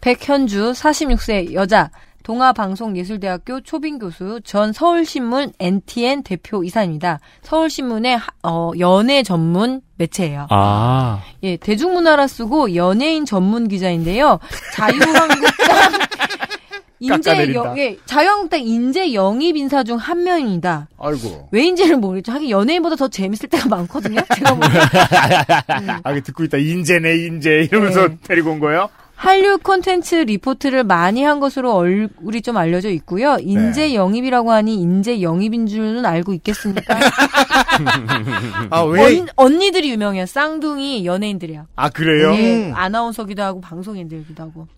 [0.00, 1.90] 백현주 46세 여자
[2.28, 7.20] 동아방송예술대학교 초빙 교수 전 서울신문 NTN 대표 이사입니다.
[7.42, 10.46] 서울신문의 하- 어, 연예 전문 매체예요.
[10.50, 11.22] 아.
[11.42, 14.38] 예, 대중문화라 쓰고 연예인 전문 기자인데요.
[14.74, 15.28] 자유한국당
[17.00, 17.54] 인재.
[17.54, 20.88] 영, 예, 자유한국당 인재 영입 인사 중 한 명입니다.
[20.98, 21.48] 아이고.
[21.50, 22.32] 왜인지를 모르겠죠.
[22.32, 24.20] 하긴 연예인보다 더 재밌을 때가 많거든요.
[24.34, 24.82] 제가 보기엔.
[26.04, 26.58] 아, 이게 듣고 있다.
[26.58, 27.68] 인재네, 인재.
[27.70, 28.16] 이러면서 네.
[28.24, 28.90] 데리고 온 거예요?
[29.18, 33.36] 한류 콘텐츠 리포트를 많이 한 것으로 얼굴이 좀 알려져 있고요.
[33.40, 36.96] 인재 영입이라고 하니 인재 영입인 줄은 알고 있겠습니까?
[38.70, 39.18] 아, 왜?
[39.18, 40.24] 언, 언니들이 유명해요.
[40.24, 41.66] 쌍둥이 연예인들이야.
[41.74, 42.32] 아, 그래요?
[42.34, 44.68] 예, 아나운서기도 하고 방송인들기도 하고.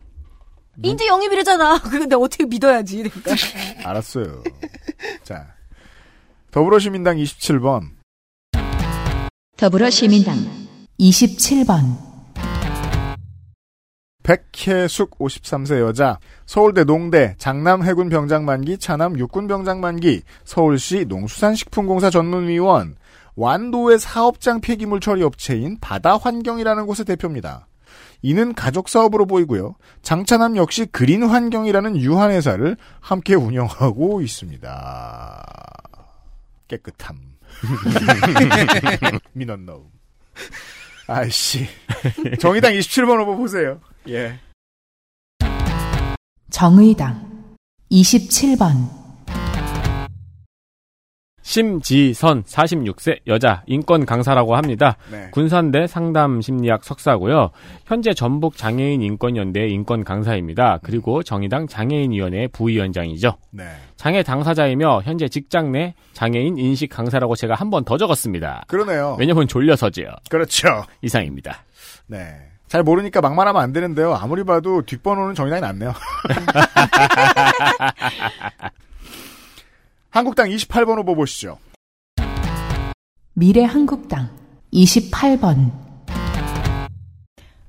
[0.82, 1.82] 인재 영입이래잖아.
[1.92, 3.10] 근데 어떻게 믿어야지.
[3.10, 3.34] 그러니까.
[3.84, 4.42] 알았어요.
[5.22, 5.48] 자.
[6.50, 7.90] 더불어시민당 27번.
[9.58, 10.38] 더불어시민당
[10.98, 12.09] 27번
[14.22, 22.10] 백혜숙 53세 여자, 서울대 농대, 장남 해군 병장 만기, 차남 육군 병장 만기, 서울시 농수산식품공사
[22.10, 22.96] 전문위원,
[23.36, 27.66] 완도의 사업장 폐기물 처리 업체인 바다환경이라는 곳의 대표입니다.
[28.22, 29.76] 이는 가족 사업으로 보이고요.
[30.02, 35.44] 장차남 역시 그린 환경이라는 유한 회사를 함께 운영하고 있습니다.
[36.68, 37.16] 깨끗함.
[39.32, 39.84] 민원 넣음.
[41.12, 41.66] 아이씨.
[42.38, 43.80] 정의당 27번 후보 보세요.
[44.08, 44.38] 예.
[46.50, 47.48] 정의당
[47.90, 48.99] 27번
[51.50, 54.96] 심지선 46세 여자 인권 강사라고 합니다.
[55.10, 55.30] 네.
[55.32, 57.50] 군산대 상담 심리학 석사고요.
[57.86, 60.78] 현재 전북 장애인 인권연대 인권 강사입니다.
[60.84, 63.36] 그리고 정의당 장애인위원회 부위원장이죠.
[63.50, 63.64] 네.
[63.96, 68.62] 장애 당사자이며 현재 직장 내 장애인 인식 강사라고 제가 한 번 더 적었습니다.
[68.68, 69.16] 그러네요.
[69.18, 70.06] 왜냐면 졸려서지요.
[70.28, 70.68] 그렇죠.
[71.02, 71.64] 이상입니다.
[72.06, 72.28] 네.
[72.68, 74.14] 잘 모르니까 막말하면 안 되는데요.
[74.14, 75.92] 아무리 봐도 뒷번호는 정의당이 낫네요.
[80.10, 81.58] 한국당 28번 후보 보시죠.
[83.34, 84.28] 미래 한국당
[84.72, 85.70] 28번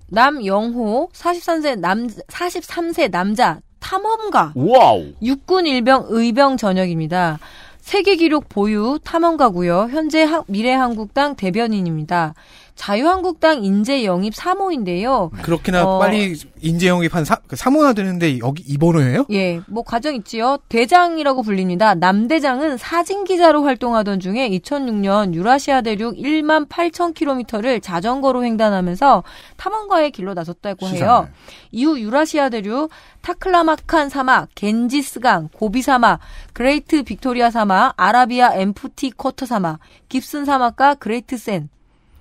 [0.08, 5.14] 남영호 43세 남 43세 남자 탐험가 와우.
[5.22, 7.40] 육군 일병 의병 전역입니다.
[7.80, 9.88] 세계 기록 보유 탐험가고요.
[9.92, 12.36] 현재 하- 미래한국당 대변인입니다.
[12.76, 15.32] 자유한국당 인재 영입 3호인데요.
[15.42, 19.26] 그렇게나 어, 빨리 인재 영입한 사, 그 사모나 되는데 여기 이 번호예요?
[19.32, 20.58] 예, 뭐 과정 있지요.
[20.70, 21.96] 대장이라고 불립니다.
[21.96, 29.24] 남대장은 사진 기자로 활동하던 중에 2006년 유라시아 대륙 1만 8천 킬로미터를 자전거로 횡단하면서
[29.58, 31.28] 탐험가의 길로 나섰다고 해요.
[31.72, 32.90] 이후 유라시아 대륙
[33.22, 36.20] 타클라마칸 사막, 겐지스강, 고비 사막,
[36.54, 41.70] 그레이트 빅토리아 사막, 아라비아 엠프티 쿼터 사막, 깁슨 사막과 그레이트 샌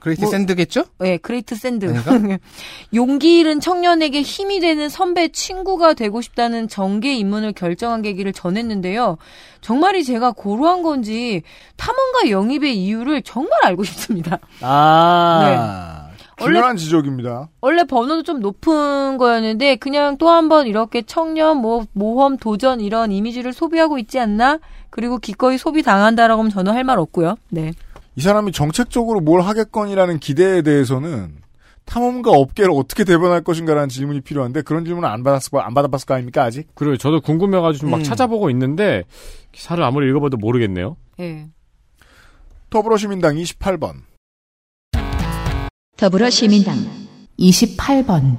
[0.01, 0.85] 그레이트 뭐- 샌드겠죠?
[0.99, 1.87] 네, 그레이트 샌드.
[1.87, 2.39] 아닌가?
[2.95, 9.19] 용기 잃은 청년에게 힘이 되는 선배 친구가 되고 싶다는 정계 입문을 결정한 계기를 전했는데요.
[9.61, 11.43] 정말이 제가 고루한 건지
[11.77, 14.39] 탐험가 영입의 이유를 정말 알고 싶습니다.
[14.63, 16.09] 아,
[16.41, 17.49] 원래- 중요한 지적입니다.
[17.61, 23.13] 원래 번호도 좀 높은 거였는데 그냥 또 한 번 이렇게 청년 뭐 모험 도전 이런
[23.13, 24.59] 이미지를 소비하고 있지 않나?
[24.89, 27.37] 그리고 기꺼이 소비 당한다라고 하면 저는 할 말 없고요.
[27.51, 27.73] 네.
[28.21, 31.39] 이 사람이 정책적으로 뭘 하겠거니라는 기대에 대해서는
[31.87, 36.13] 탐험가 업계를 어떻게 대변할 것인가라는 질문이 필요한데 그런 질문을 안 받았을 거, 안 받아봤을 거
[36.13, 36.69] 아닙니까 아직?
[36.75, 36.99] 그래요.
[36.99, 38.05] 저도 궁금해가지고 좀막 음.
[38.05, 39.05] 찾아보고 있는데
[39.53, 40.99] 기사를 아무리 읽어봐도 모르겠네요.
[41.21, 41.49] 예.
[42.69, 44.03] 더불어시민당 28번.
[45.97, 46.77] 더불어시민당
[47.39, 48.37] 28번,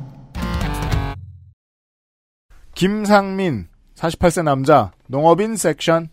[2.75, 6.09] 김상민 48세 남자 농업인 섹션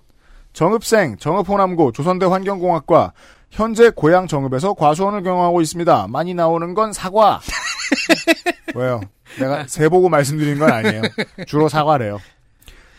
[0.55, 3.13] 정읍생 정읍호남고 조선대 환경공학과
[3.51, 6.07] 현재 고향 정읍에서 과수원을 경영하고 있습니다.
[6.09, 7.41] 많이 나오는 건 사과.
[8.75, 9.01] 왜요?
[9.39, 11.03] 내가 세 보고 말씀드린 건 아니에요.
[11.47, 12.19] 주로 사과래요.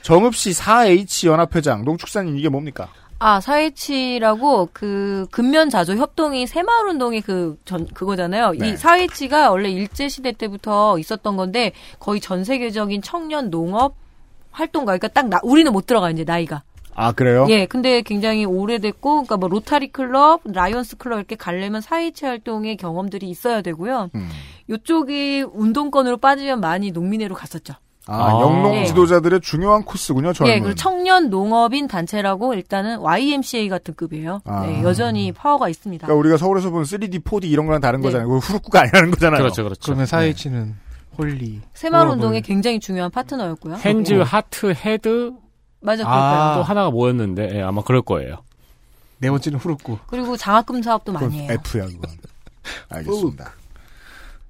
[0.01, 2.87] 정읍시 4H 연합회장 농축산인 이게 뭡니까?
[3.21, 8.51] 아, 4H라고 그 근면 자조 협동이 새마을 운동이 그 전 그거잖아요.
[8.57, 8.69] 네.
[8.69, 13.95] 이 사회치가 원래 일제 시대 때부터 있었던 건데 거의 전 세계적인 청년 농업
[14.51, 14.93] 활동가.
[14.97, 16.63] 그러니까 딱 나, 우리는 못 들어가 이제 나이가.
[16.99, 17.47] 아 그래요?
[17.49, 23.29] 예, 근데 굉장히 오래됐고, 그러니까 뭐 로타리 클럽, 라이언스 클럽 이렇게 가려면 4H 활동의 경험들이
[23.29, 24.09] 있어야 되고요.
[24.13, 24.29] 음.
[24.69, 27.75] 요쪽이 운동권으로 빠지면 많이 농민회로 갔었죠.
[28.05, 28.41] 아, 아.
[28.41, 28.85] 영농 네.
[28.85, 30.33] 지도자들의 중요한 코스군요.
[30.33, 30.53] 젊은.
[30.53, 34.41] 예, 그리고 청년 농업인 단체라고 일단은 YMCA 같은 급이에요.
[34.43, 34.65] 아.
[34.65, 36.05] 네, 여전히 파워가 있습니다.
[36.05, 38.07] 그러니까 우리가 서울에서 본 3D, 4D 이런 거랑 다른 네.
[38.07, 38.27] 거잖아요.
[38.27, 39.39] 그거 후루꾸가 아니라는 거잖아요.
[39.39, 39.81] 그렇죠, 그렇죠.
[39.83, 40.75] 그러면 사회치는
[41.17, 41.61] 홀리.
[41.73, 43.75] 새마을 운동의 굉장히 중요한 파트너였고요.
[43.75, 44.21] hands, 네.
[44.21, 45.33] heart, head
[45.81, 46.61] 맞아, 또 그럴까요?
[46.63, 48.43] 하나가 뭐였는데 예, 아마 그럴 거예요.
[49.19, 49.97] 네 번째는 후루꾸.
[50.07, 51.51] 그리고 장학금 사업도 많이 해요.
[51.51, 52.09] F야 그건.
[52.89, 53.53] 알겠습니다.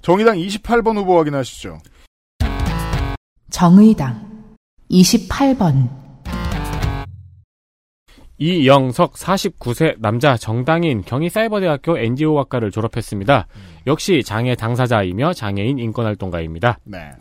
[0.02, 1.80] 정의당 28번 후보 확인하시죠.
[3.50, 4.30] 정의당
[4.92, 5.90] 28번,
[8.38, 13.48] 이영석 49세 남자 정당인 경희사이버대학교 NGO학과를 졸업했습니다.
[13.86, 16.80] 역시 장애 당사자이며 장애인 인권활동가입니다.
[16.86, 17.12] 네.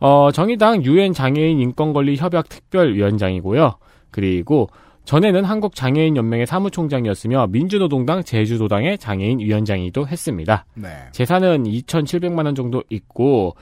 [0.00, 3.74] 어, 정의당 유엔 장애인 인권권리 협약 특별위원장이고요.
[4.10, 4.68] 그리고
[5.04, 10.66] 전에는 한국 장애인 연맹의 사무총장이었으며 민주노동당 제주도당의 장애인 위원장이기도 했습니다.
[10.74, 10.88] 네.
[11.12, 13.54] 재산은 2,700만 원 정도 있고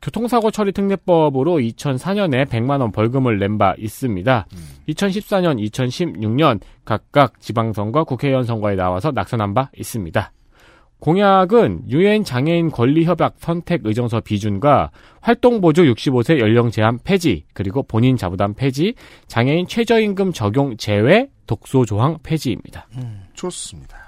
[0.00, 4.46] 교통사고 처리 특례법으로 2004년에 100만 원 벌금을 낸 바 있습니다.
[4.88, 10.30] 2014년, 2016년 각각 지방선거, 국회의원 선거에 나와서 낙선한 바 있습니다.
[11.00, 14.90] 공약은 유엔 장애인 권리 협약 선택 의정서 비준과
[15.20, 18.94] 활동 보조 65세 연령 제한 폐지, 그리고 본인 자부담 폐지,
[19.26, 22.88] 장애인 최저임금 적용 제외, 독소 조항 폐지입니다.
[23.34, 23.98] 좋습니다.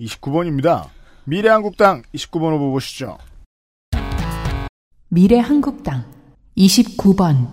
[0.00, 0.88] 29번입니다.
[1.24, 3.18] 미래한국당 29번 후보 보시죠.
[5.08, 6.04] 미래한국당
[6.56, 7.46] 29번,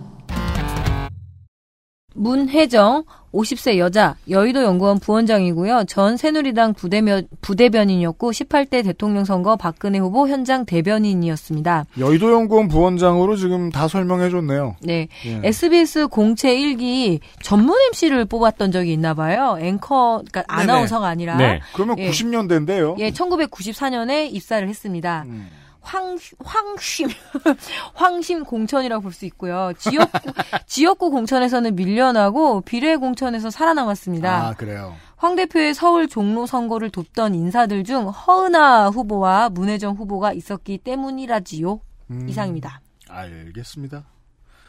[2.14, 5.84] 문혜정 50세 여자 여의도 연구원 부원장이고요.
[5.86, 11.86] 전 새누리당 부대면, 부대변인이었고 18대 대통령 선거 박근혜 후보 현장 대변인이었습니다.
[11.98, 14.76] 여의도 연구원 부원장으로 지금 다 설명해 줬네요.
[14.82, 15.08] 네.
[15.26, 15.40] 예.
[15.44, 19.56] SBS 공채 1기 전문 MC를 뽑았던 적이 있나 봐요.
[19.60, 21.36] 앵커, 그러니까 아나운서가 아니라.
[21.36, 21.60] 네.
[21.74, 22.10] 그러면 예.
[22.10, 22.98] 90년대인데요.
[22.98, 25.24] 예, 1994년에 입사를 했습니다.
[25.26, 25.48] 음.
[25.82, 27.08] 황, 황심,
[27.94, 29.72] 황심 공천이라고 볼 수 있고요.
[29.78, 30.18] 지역구,
[30.66, 34.48] 지역구 공천에서는 밀려나고 비례 공천에서 살아남았습니다.
[34.48, 34.94] 아, 그래요.
[35.16, 41.80] 황 대표의 서울 종로 선거를 돕던 인사들 중 허은하 후보와 문혜정 후보가 있었기 때문이라지요.
[42.10, 42.28] 음.
[42.28, 42.80] 이상입니다.
[43.08, 44.04] 알겠습니다.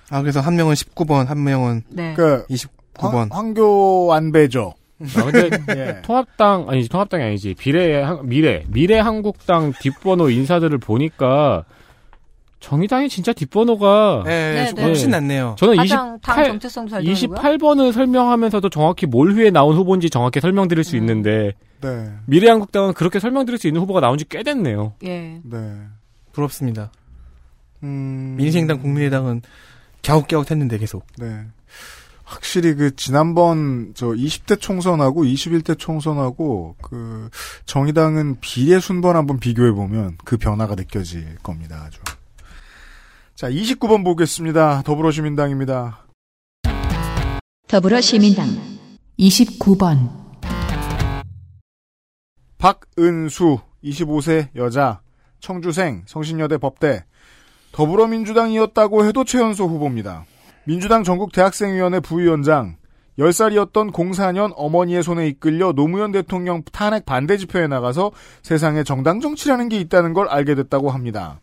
[0.10, 2.14] 아, 그래서 한 명은 19번, 한 명은 네.
[2.16, 3.32] 그 29번.
[3.32, 4.74] 황, 교 안배죠.
[5.18, 5.50] 아, 근데
[5.98, 6.02] 예.
[6.02, 11.66] 통합당 아니지 통합당이 아니지 비례 한- 미래 미래 한국당 뒷번호 인사들을 보니까
[12.60, 15.56] 정의당이 진짜 뒷번호가 네, 네, 훨씬 낫네요.
[15.58, 17.36] 저는 가장 당28 정체성도 잘 드러나고요.
[17.40, 20.84] 28번을 설명하면서도 정확히 뭘 위해 나온 후보인지 정확히 설명드릴 음.
[20.84, 22.12] 수 있는데 네.
[22.28, 24.94] 미래 한국당은 그렇게 설명드릴 수 있는 후보가 나온 지 꽤 됐네요.
[25.04, 25.40] 예.
[25.44, 25.74] 네.
[26.34, 26.92] 부럽습니다.
[27.84, 28.36] 음.
[28.38, 29.42] 민생당, 국민의당은
[30.04, 31.04] 갸웃갸웃 했는데 계속.
[31.18, 31.42] 네.
[32.32, 37.30] 확실히 그 지난번 저 20대 총선하고 21대 총선하고 그
[37.66, 41.84] 정의당은 비례 순번 한번 비교해 보면 그 변화가 느껴질 겁니다.
[41.86, 42.00] 아주.
[43.36, 44.82] 자, 29번 보겠습니다.
[44.84, 46.06] 더불어시민당입니다.
[47.68, 48.48] 더불어시민당
[49.20, 50.10] 29번
[52.58, 55.02] 박은수 25세 여자
[55.42, 57.04] 청주생 성신여대 법대
[57.74, 60.26] 더불어민주당이었다고 해도 최연소 후보입니다.
[60.64, 62.78] 민주당 전국 대학생위원회 부위원장
[63.18, 69.80] 10살이었던 04년 어머니의 손에 이끌려 노무현 대통령 탄핵 반대 집회에 나가서 세상에 정당 정치라는 게
[69.80, 71.40] 있다는 걸 알게 됐다고 합니다.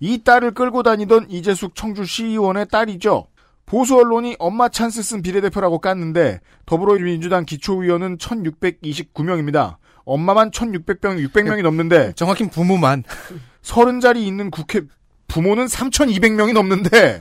[0.00, 3.26] 이 딸을 끌고 다니던 이재숙 청주시의원의 딸이죠.
[3.64, 9.76] 보수 언론이 엄마 찬스 쓴 비례대표라고 깠는데 더불어민주당 기초의원은 1629명입니다.
[10.04, 13.04] 엄마만 1600명, 600명이 넘는데 정확히 부모만
[13.62, 14.82] 30자리 있는 국회
[15.28, 17.18] 부모는 3200명이 넘는데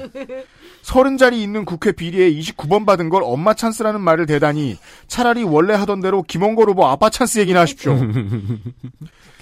[0.83, 4.77] 30자리 있는 국회 비리에 29번 받은 걸 엄마 찬스라는 말을 대다니
[5.07, 7.97] 차라리 원래 하던 대로 김원걸 후보 아빠 찬스 얘기나 하십시오.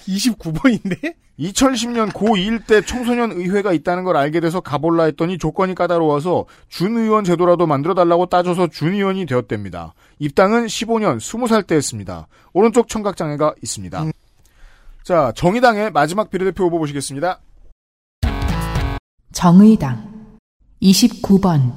[0.08, 1.16] 29번인데?
[1.40, 7.24] 2010년 고2일 때 청소년 의회가 있다는 걸 알게 돼서 가볼라 했더니 조건이 까다로워서 준 의원
[7.24, 9.94] 제도라도 만들어달라고 따져서 준 의원이 되었답니다.
[10.20, 12.28] 입당은 15년 20살 때 했습니다.
[12.52, 14.06] 오른쪽 청각장애가 있습니다.
[15.04, 17.40] 자, 정의당의 마지막 비례대표 후보 보시겠습니다.
[19.32, 20.19] 정의당
[20.82, 21.74] 29번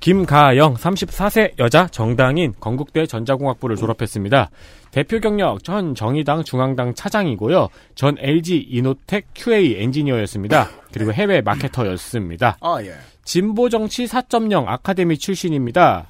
[0.00, 4.50] 김가영 34세 여자 정당인 건국대 전자공학부를 졸업했습니다.
[4.90, 7.68] 대표 경력 전 정의당 중앙당 차장이고요.
[7.94, 10.70] 전 LG 이노텍 QA 엔지니어였습니다.
[10.92, 12.56] 그리고 해외 마케터였습니다.
[12.60, 12.94] 아, 예.
[13.24, 16.08] 진보 정치 4.0 아카데미 출신입니다.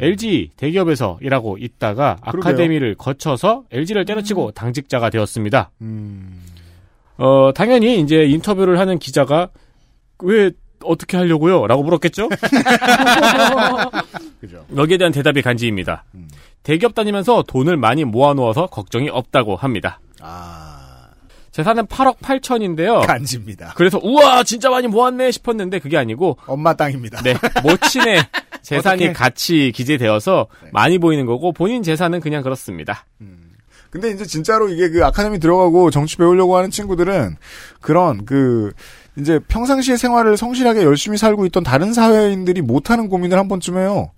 [0.00, 2.30] LG 대기업에서 일하고 있다가 음.
[2.30, 2.50] 그러게요.
[2.50, 5.70] 아카데미를 거쳐서 LG를 때려치고 당직자가 되었습니다.
[5.82, 6.42] 음.
[7.18, 9.50] 어, 당연히 이제 인터뷰를 하는 기자가
[10.22, 10.50] 왜
[10.84, 11.66] 어떻게 하려고요?
[11.66, 12.28] 라고 물었겠죠?
[14.40, 14.64] 그죠.
[14.76, 16.04] 여기에 대한 대답이 간지입니다.
[16.62, 20.00] 대기업 다니면서 돈을 많이 모아놓아서 걱정이 없다고 합니다.
[21.50, 23.06] 재산은 8억 8천인데요.
[23.06, 23.74] 간지입니다.
[23.76, 27.20] 그래서 우와 진짜 많이 모았네 싶었는데 그게 아니고 엄마 땅입니다.
[27.22, 28.22] 네, 모친의
[28.62, 29.12] 재산이 어떡해.
[29.12, 33.04] 같이 기재되어서 많이 보이는 거고 본인 재산은 그냥 그렇습니다.
[33.90, 37.36] 근데 이제 진짜로 이게 그 아카데미 들어가고 정치 배우려고 하는 친구들은
[37.82, 38.72] 그런 그
[39.18, 44.10] 이제 평상시의 생활을 성실하게 열심히 살고 있던 다른 사회인들이 못하는 고민을 한 번쯤 해요.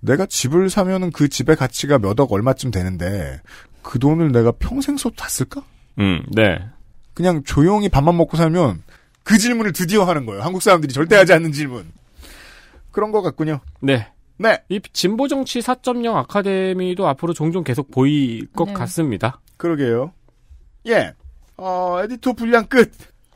[0.00, 3.40] 내가 집을 사면은 그 집의 가치가 몇 억 얼마쯤 되는데
[3.82, 5.62] 그 돈을 내가 평생 써도 다 쓸까?
[5.98, 6.58] 음, 네.
[7.14, 8.82] 그냥 조용히 밥만 먹고 살면
[9.24, 10.42] 그 질문을 드디어 하는 거예요.
[10.42, 11.90] 한국 사람들이 절대 하지 않는 질문.
[12.90, 13.60] 그런 것 같군요.
[13.80, 14.08] 네.
[14.38, 14.58] 네.
[14.70, 18.72] 이 진보 정치 4.0 아카데미도 앞으로 종종 계속 보일 것 네.
[18.72, 19.38] 같습니다.
[19.58, 20.12] 그러게요.
[20.86, 21.12] 예.
[21.58, 22.90] 어, 에디터 분량 끝.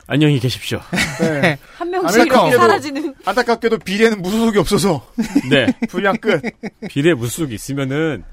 [0.07, 0.79] 안녕히 계십시오.
[1.19, 1.57] 네.
[1.77, 3.15] 한 명씩 이렇게 사라지는.
[3.25, 5.07] 안타깝게도 비례는 무소속이 없어서.
[5.49, 5.65] 네.
[5.89, 6.41] 분량 끝.
[6.89, 8.23] 비례 무수속 있으면은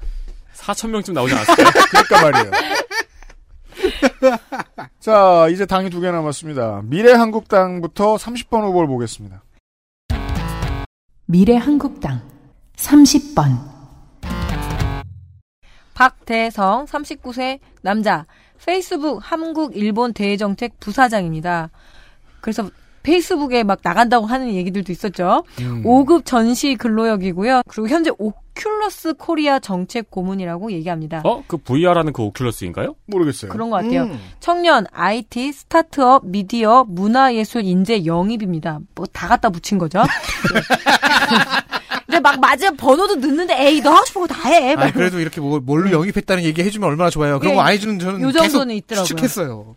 [0.55, 1.67] 4천 명쯤 나오지 않았을까요?
[1.89, 2.51] 그러니까 말이에요.
[4.99, 6.81] 자, 이제 당이 두 개 남았습니다.
[6.85, 9.43] 미래한국당부터 30번 후보를 보겠습니다.
[11.25, 12.21] 미래한국당
[12.75, 13.73] 30번
[15.95, 18.25] 박대성 39세 남자
[18.65, 21.69] 페이스북 한국 일본 대정책 부사장입니다.
[22.41, 22.69] 그래서
[23.03, 25.43] 페이스북에 막 나간다고 하는 얘기들도 있었죠.
[25.59, 25.83] 음.
[25.83, 27.63] 5급 전시 근로역이고요.
[27.67, 31.21] 그리고 현재 오큘러스 코리아 정책 고문이라고 얘기합니다.
[31.25, 31.43] 어?
[31.45, 32.95] 그 VR하는 그 오큘러스인가요?
[33.07, 33.51] 모르겠어요.
[33.51, 34.03] 그런 것 같아요.
[34.03, 34.17] 음.
[34.39, 38.79] 청년, IT, 스타트업, 미디어, 문화예술, 인재 영입입니다.
[38.95, 40.01] 뭐 다 갖다 붙인 거죠.
[42.13, 42.17] 네.
[42.17, 44.73] 근데 막 맞아 번호도 넣는데 에이 너 하고 싶은 거 다 해.
[44.75, 47.39] 아니 그래도 이렇게 뭐 뭘로 영입했다는 얘기 해주면 얼마나 좋아요.
[47.39, 49.05] 그런 예, 거안 해주는 저는 요 계속 정도는 있더라고요.
[49.07, 49.75] 추측했어요.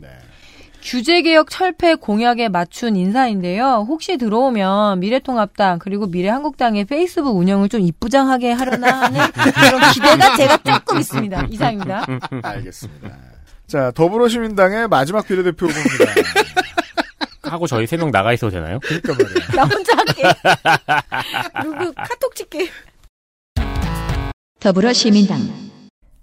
[0.82, 3.84] 규제개혁 철폐 공약에 맞춘 인사인데요.
[3.88, 10.98] 혹시 들어오면 미래통합당 그리고 미래한국당의 페이스북 운영을 좀 이쁘장하게 하려나 하는 그런 기대가 제가 조금
[11.00, 11.46] 있습니다.
[11.50, 12.06] 이상입니다.
[12.40, 13.08] 알겠습니다.
[13.66, 16.04] 자, 더불어시민당의 마지막 비례대표 후보입니다.
[17.50, 18.78] 하고 저희 세 명 나가 있어도 되나요?
[18.80, 19.46] 그러니까 말이에요.
[19.56, 20.22] 나 혼자 할게.
[21.62, 22.68] 누구 카톡 찍게.
[24.60, 25.38] 더불어 시민당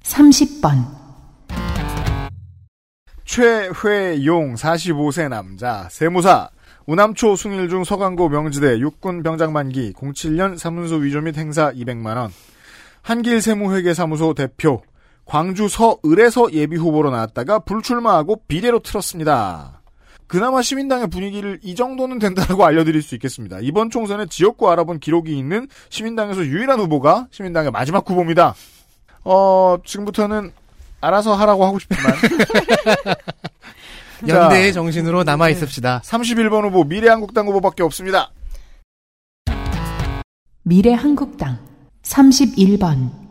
[0.03, 0.83] 30번
[3.25, 6.49] 최회용 45세 남자 세무사
[6.85, 12.31] 우남초 승일 중 서강고 명지대 육군 병장 만기 07년 사문서 위조 및 행사 200만 원
[13.01, 14.81] 한길 세무회계 사무소 대표
[15.25, 19.82] 광주 서을에서 예비 후보로 나왔다가 불출마하고 비례로 틀었습니다.
[20.33, 23.59] 그나마 시민당의 분위기를 이 정도는 된다고 알려드릴 수 있겠습니다.
[23.61, 28.55] 이번 총선에 지역구 알아본 기록이 있는 시민당에서 유일한 후보가 시민당의 마지막 후보입니다.
[29.25, 30.51] 어, 지금부터는
[31.01, 32.15] 알아서 하라고 하고 싶지만.
[34.27, 36.01] 연대의 정신으로 남아 있읍시다.
[36.03, 38.31] 31번 후보 미래한국당 후보밖에 없습니다.
[40.63, 41.59] 미래한국당
[42.01, 43.22] 31번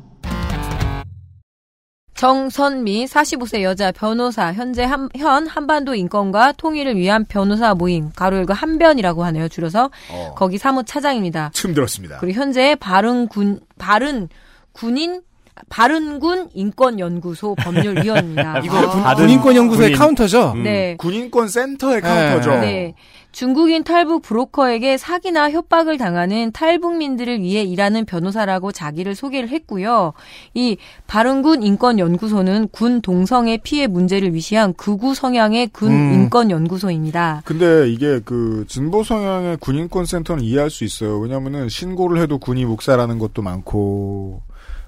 [2.22, 8.52] 정선미 45세 여자 변호사 현재 한, 현 한반도 인권과 통일을 위한 변호사 모임 가로 열고
[8.52, 10.34] 한변이라고 하네요 줄여서 어.
[10.36, 11.50] 거기 사무 차장입니다.
[11.52, 12.18] 춤 들었습니다.
[12.20, 14.28] 그리고 현재 바른 군 바른
[14.70, 15.22] 군인
[15.68, 18.58] 바른군 인권연구소 법률위원입니다.
[18.64, 19.98] 이거 군- 군인권연구소의 군인.
[19.98, 20.52] 카운터죠?
[20.56, 20.62] 음.
[20.62, 20.96] 네.
[20.98, 22.50] 군인권 센터의 카운터죠.
[22.60, 22.94] 네.
[23.32, 30.12] 중국인 탈북 브로커에게 사기나 협박을 당하는 탈북민들을 위해 일하는 변호사라고 자기를 소개를 했고요.
[30.52, 30.76] 이
[31.06, 36.12] 바른군 인권연구소는 군 동성애 피해 문제를 위시한 극우 성향의 군 음.
[36.14, 37.40] 인권연구소입니다.
[37.46, 41.18] 근데 이게 그 진보 성향의 군인권 센터는 이해할 수 있어요.
[41.18, 44.42] 왜냐면은 신고를 해도 군이 묵살하는 것도 많고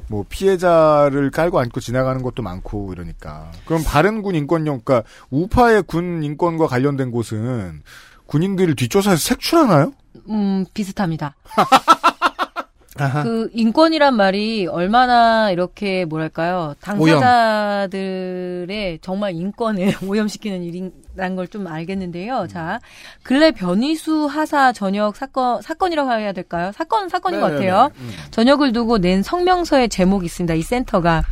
[0.09, 3.51] 뭐 피해자를 깔고 안고 지나가는 것도 많고 이러니까.
[3.65, 7.83] 그럼 바른 군 인권령 그러니까 우파의 군 인권과 관련된 곳은
[8.27, 9.93] 군인들을 뒷조사해서 색출하나요?
[10.29, 11.37] 음, 비슷합니다.
[13.25, 17.91] 그 인권이란 말이 얼마나 이렇게 뭐랄까요 당사자들의
[19.03, 22.47] 정말 인권을 오염시키는 일이 라는 걸 좀 알겠는데요.
[22.51, 22.81] 자
[23.23, 26.73] 근래 변희수 하사 전역 사건 사건이라고 해야 될까요?
[26.75, 27.67] 사건 사건인 것 네네네.
[27.71, 27.91] 같아요.
[27.99, 28.11] 음.
[28.31, 30.55] 전역을 두고 낸 성명서의 제목이 있습니다.
[30.55, 31.23] 이 센터가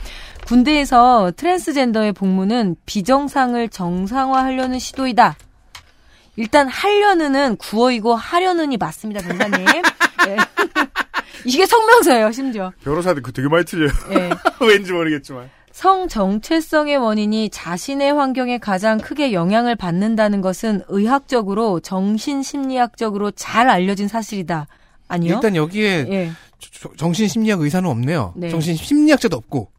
[0.46, 5.36] 군대에서 트랜스젠더의 복무는 비정상을 정상화하려는 시도이다.
[6.36, 9.66] 일단 하려는은 구어이고 하려는이 맞습니다, 변사님.
[10.28, 10.36] 예.
[11.44, 12.72] 이게 성명서예요, 심지어.
[12.84, 13.90] 변호사들 그 되게 많이 틀려요.
[14.12, 14.30] 예.
[14.64, 15.50] 왠지 모르겠지만.
[15.72, 24.66] 성 정체성의 원인이 자신의 환경에 가장 크게 영향을 받는다는 것은 의학적으로 정신심리학적으로 잘 알려진 사실이다.
[25.08, 25.34] 아니요?
[25.34, 26.30] 일단 여기에 예.
[26.58, 28.34] 저- 정신심리학 의사는 없네요.
[28.36, 28.50] 네.
[28.50, 29.70] 정신심리학자도 없고.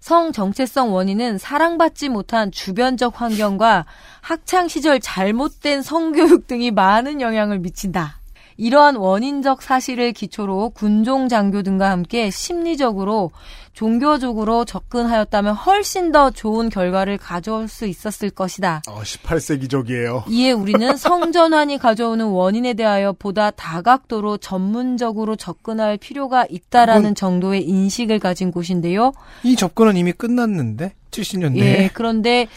[0.00, 3.84] 성 정체성 원인은 사랑받지 못한 주변적 환경과
[4.20, 8.17] 학창 시절 잘못된 성교육 등이 많은 영향을 미친다.
[8.58, 13.30] 이러한 원인적 사실을 기초로 군종 장교 등과 함께 심리적으로
[13.72, 18.82] 종교적으로 접근하였다면 훨씬 더 좋은 결과를 가져올 수 있었을 것이다.
[18.88, 20.24] 어, 18세기적이에요.
[20.28, 28.50] 이에 우리는 성전환이 가져오는 원인에 대하여 보다 다각도로 전문적으로 접근할 필요가 있다라는 정도의 인식을 가진
[28.50, 29.12] 곳인데요.
[29.44, 31.58] 이 접근은 이미 끝났는데 70년대.
[31.58, 32.48] 예, 그런데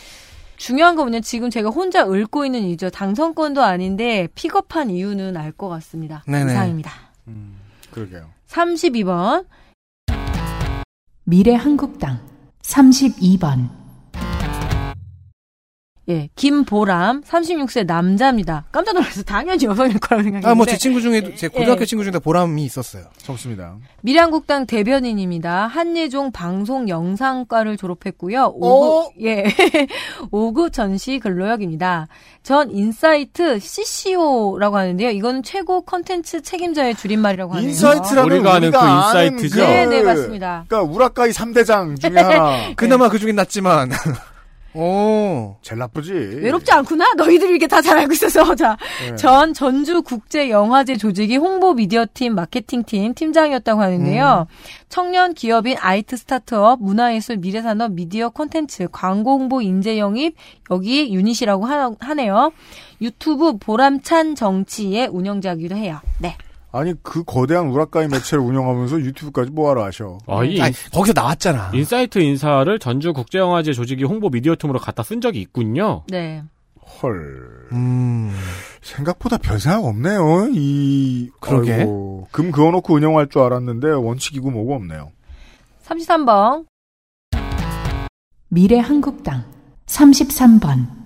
[0.61, 2.91] 중요한 거 뭐냐면 지금 제가 혼자 읊고 있는 이유죠.
[2.91, 6.23] 당선권도 아닌데 픽업한 이유는 알 것 같습니다.
[6.27, 6.51] 네네.
[6.51, 6.91] 이상입니다.
[7.89, 8.29] 그러게요.
[8.47, 9.45] 32번.
[11.23, 12.19] 미래한국당
[12.61, 13.69] 32번
[16.09, 18.65] 예, 김보람 36세 남자입니다.
[18.71, 20.47] 깜짝 놀라서 당연히 여성일 거라고 생각했는데.
[20.47, 21.85] 아, 뭐 제 친구 중에도 제 고등학교 예.
[21.85, 23.03] 친구 중에 보람이 있었어요.
[23.21, 23.75] 좋습니다.
[24.01, 25.67] 미래한국당 대변인입니다.
[25.67, 28.55] 한예종 방송 영상과를 졸업했고요.
[28.59, 29.09] 어?
[29.09, 29.43] 5급, 예.
[30.31, 32.07] 5급 전시 근로역입니다.
[32.41, 35.11] 전 인사이트 CCO라고 하는데요.
[35.11, 37.69] 이거는 최고 컨텐츠 책임자의 줄임말이라고 하네요.
[37.69, 39.61] 인사이트라는 우리가 아는 그 아는 인사이트죠?
[39.61, 40.65] 네, 네, 맞습니다.
[40.67, 42.73] 그러니까 우라카이 3대장 중에 하나.
[42.75, 43.91] 그나마 그 중엔 낫지만.
[44.73, 45.55] 오.
[45.61, 46.11] 제일 나쁘지.
[46.13, 47.13] 외롭지 않구나?
[47.17, 48.53] 너희들이 이렇게 다 잘 알고 있어서.
[48.55, 48.77] 자,
[49.09, 49.15] 네.
[49.15, 54.47] 전 전주 국제 영화제 조직이 홍보 미디어 팀, 마케팅 팀 팀장이었다고 하는데요.
[54.87, 60.35] 청년 기업인 IT 스타트업, 문화예술, 미래산업, 미디어 콘텐츠, 광고 홍보 인재 영입,
[60.69, 62.51] 여기 유닛이라고 하, 하네요.
[63.01, 65.99] 유튜브 보람찬 정치의 운영자이기도 해요.
[66.19, 66.35] 네.
[66.71, 70.17] 아니 그 거대한 우라카이 매체를 운영하면서 유튜브까지 뭐하러 하셔.
[70.27, 71.71] 아, 이 아니, 거기서 나왔잖아.
[71.73, 76.03] 인사이트 인사를 전주 국제영화제 조직이 홍보 미디어 팀으로 갖다 쓴 적이 있군요.
[76.07, 76.43] 네.
[77.01, 77.67] 헐.
[77.73, 78.33] 음.
[78.81, 80.49] 생각보다 별 생각 없네요.
[80.53, 81.73] 이 그러게.
[81.73, 85.11] 아이고, 금 그어놓고 운영할 줄 알았는데 원칙이고 뭐고 없네요.
[85.85, 86.65] 33번.
[88.47, 89.45] 미래 한국당
[89.85, 91.00] 33번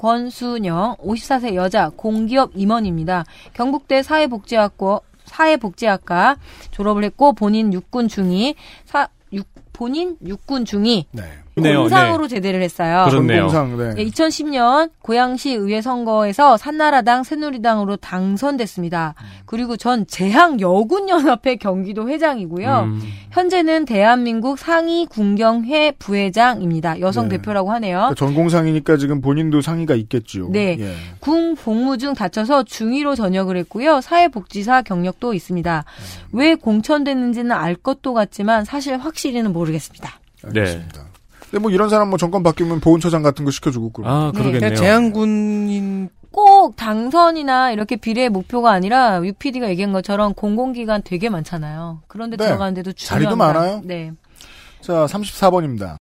[0.00, 3.26] 권순영, 54세 여자, 공기업 임원입니다.
[3.52, 6.36] 경북대 사회복지학과, 사회복지학과
[6.70, 8.54] 졸업을 했고, 본인 육군 중위,
[8.86, 11.22] 사, 육, 본인 육군 중위, 네.
[11.56, 12.36] 공상으로 네.
[12.36, 13.06] 제대를 했어요.
[13.08, 13.42] 그렇네요.
[13.42, 13.94] 공상, 네.
[13.98, 19.14] 예, 2010년 고양시 의회 선거에서 산나라당 새누리당으로 당선됐습니다.
[19.46, 22.80] 그리고 전 재향 여군 연합회 경기도 회장이고요.
[22.84, 23.02] 음.
[23.30, 27.00] 현재는 대한민국 상위 군경회 부회장입니다.
[27.00, 27.36] 여성 네.
[27.36, 27.96] 대표라고 하네요.
[27.98, 30.48] 그러니까 전공상이니까 지금 본인도 상의가 있겠죠.
[30.50, 30.76] 네.
[30.78, 30.94] 예.
[31.18, 34.00] 군 복무 중 다쳐서 중위로 전역을 했고요.
[34.00, 35.84] 사회복지사 경력도 있습니다.
[36.32, 40.20] 왜 공천됐는지는 알 것도 같지만 사실 확실히는 모르겠습니다.
[40.44, 41.09] 알겠습니다.
[41.50, 44.08] 근데 뭐 이런 사람 뭐 정권 바뀌면 보훈처장 같은 거 시켜주고 그러고.
[44.10, 52.02] 아, 그냥 재향군인 꼭 당선이나 이렇게 비례의 목표가 아니라 UPD가 얘기한 것처럼 공공기관 되게 많잖아요.
[52.06, 52.46] 그런데 네.
[52.46, 52.92] 들어가는데도.
[52.92, 53.80] 자리도 많아요.
[53.84, 54.12] 네.
[54.80, 55.96] 자, 34번입니다.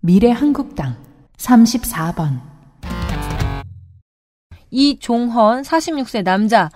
[0.00, 0.96] 미래 한국당
[1.36, 2.40] 34번
[4.70, 6.70] 이종헌 46세 남자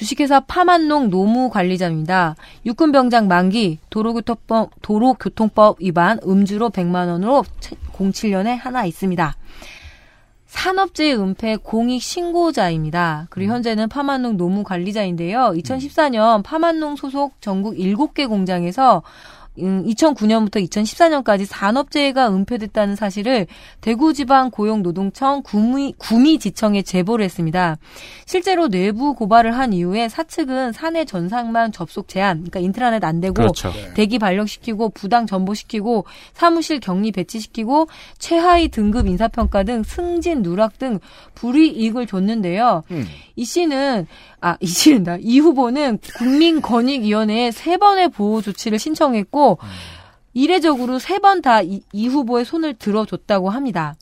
[0.00, 2.34] 주식회사 파만농 노무 관리자입니다.
[2.64, 7.44] 육군 병장 만기, 도로교통법, 도로교통법 위반, 음주로 100만 원으로
[7.92, 9.36] 07년에 하나 있습니다.
[10.46, 13.26] 산업재해 은폐 공익 신고자입니다.
[13.28, 15.52] 그리고 현재는 파만농 노무 관리자인데요.
[15.56, 19.02] 2014년 파만농 소속 전국 7개 공장에서
[19.58, 23.46] 2009년부터 2014년까지 산업재해가 은폐됐다는 사실을
[23.80, 27.76] 대구지방 고용노동청 구미, 구미지청에 제보를 했습니다.
[28.26, 33.72] 실제로 내부 고발을 한 이후에 사측은 사내 전산망 접속 제한, 그러니까 인트라넷 안 되고 그렇죠.
[33.94, 37.88] 대기 발령시키고 부당 전보시키고 사무실 격리 배치시키고
[38.18, 41.00] 최하위 등급 인사평가 등 승진 누락 등
[41.34, 42.84] 불이익을 줬는데요.
[42.90, 43.06] 음.
[43.36, 44.06] 이 씨는
[44.42, 45.18] 아, 이 씨는다.
[45.20, 49.39] 이 후보는 국민권익위원회에 세 번의 보호 조치를 신청했고
[50.32, 53.96] 이례적으로 세 번다이 후보의 손을 들어줬다고 합니다.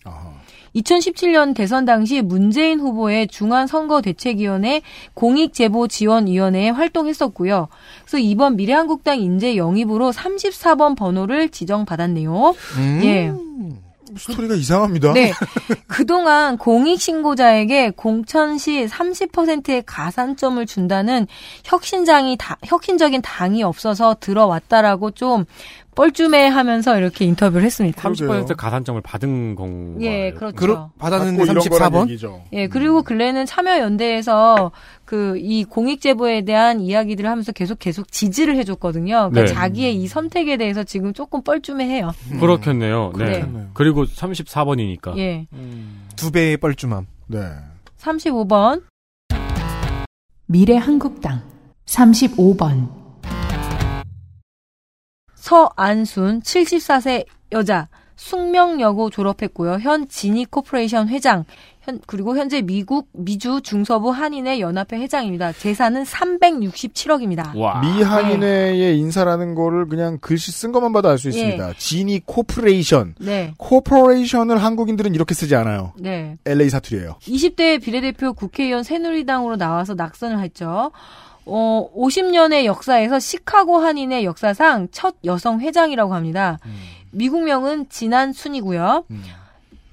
[0.76, 4.82] 2017년 대선 당시 문재인 후보의 중앙선거대책위원회
[5.14, 7.68] 공익제보지원위원회에 활동했었고요.
[8.02, 12.54] 그래서 이번 미래한국당 인재 영입으로 34번 번호를 지정받았네요.
[12.76, 13.00] 음.
[13.04, 13.32] 예.
[14.16, 15.12] 스토리가 이상합니다.
[15.12, 15.32] 네.
[15.86, 21.26] 그동안 공익신고자에게 공천 시 30%의 가산점을 준다는
[21.64, 25.44] 혁신장이 다, 혁신적인 당이 없어서 들어왔다라고 좀
[25.98, 28.00] 뻘쭘해 하면서 이렇게 인터뷰를 했습니다.
[28.00, 30.92] 30% 가산점을 받은 건 예, 그렇죠.
[30.98, 32.40] 받았는데 34번?
[32.52, 34.70] 예, 그리고 근래는 참여연대에서
[35.04, 39.30] 그 이 공익 제보에 대한 이야기들을 하면서 계속 계속 지지를 해줬거든요.
[39.30, 39.46] 그러니까 네.
[39.46, 42.12] 자기의 이 선택에 대해서 지금 조금 뻘쭘해해요.
[42.38, 43.12] 그렇겠네요.
[43.16, 43.24] 네.
[43.24, 43.70] 그렇겠네요.
[43.74, 45.16] 그리고 34번이니까.
[45.18, 45.46] 예.
[46.16, 47.06] 두 배의 뻘쭘함.
[47.26, 47.40] 네.
[47.98, 48.82] 35번.
[50.46, 51.42] 미래 한국당
[51.86, 52.88] 35번
[55.48, 59.78] 서안순 74세 여자 숙명여고 졸업했고요.
[59.80, 61.44] 현 지니 코퍼레이션 회장
[61.80, 65.52] 현, 그리고 현재 미국 미주 중서부 한인회 연합회 회장입니다.
[65.52, 67.54] 재산은 367억입니다.
[67.54, 71.68] 미한인회의 인사라는 거를 그냥 글씨 쓴 것만 봐도 알 수 있습니다.
[71.70, 71.74] 예.
[71.78, 73.14] 지니 코퍼레이션.
[73.18, 73.54] 네.
[73.56, 75.94] corporation을 한국인들은 이렇게 쓰지 않아요.
[75.98, 76.36] 네.
[76.44, 77.16] LA 사투리예요.
[77.22, 80.90] 20대 비례대표 국회의원 새누리당으로 나와서 낙선을 했죠.
[81.48, 86.58] 어, 50년의 역사에서 시카고 한인의 역사상 첫 여성 회장이라고 합니다.
[87.10, 89.04] 미국명은 진안순이고요.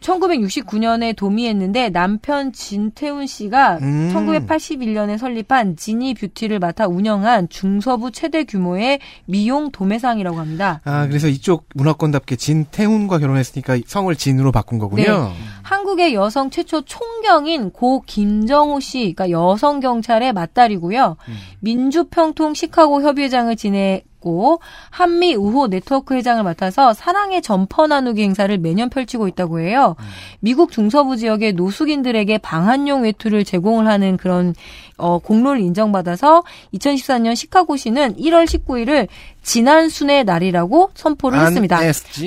[0.06, 4.11] 1969년에 도미했는데 남편 진태훈 씨가 음.
[4.14, 10.82] 1981년에 설립한 지니 뷰티를 맡아 운영한 중서부 최대 규모의 미용 도매상이라고 합니다.
[10.84, 15.03] 아, 그래서 이쪽 문화권답게 진태훈과 결혼했으니까 성을 진으로 바꾼 거군요.
[15.03, 15.34] 네.
[15.66, 21.17] 한국의 여성 최초 총경인 고 김정호 씨, 그러니까 여성 경찰의 맏딸이고요.
[21.61, 24.59] 민주평통 시카고 협의회장을 지냈고
[24.90, 29.95] 한미 우호 네트워크 회장을 맡아서 사랑의 점퍼 나누기 행사를 매년 펼치고 있다고 해요.
[30.40, 34.56] 미국 중서부 지역의 노숙인들에게 방한용 외투를 제공을 하는 그런
[34.98, 39.08] 어, 공로를 인정받아서 2014년 시카고시는 1월 19일을
[39.44, 41.80] 지난 순의 날이라고 선포를 안 했습니다.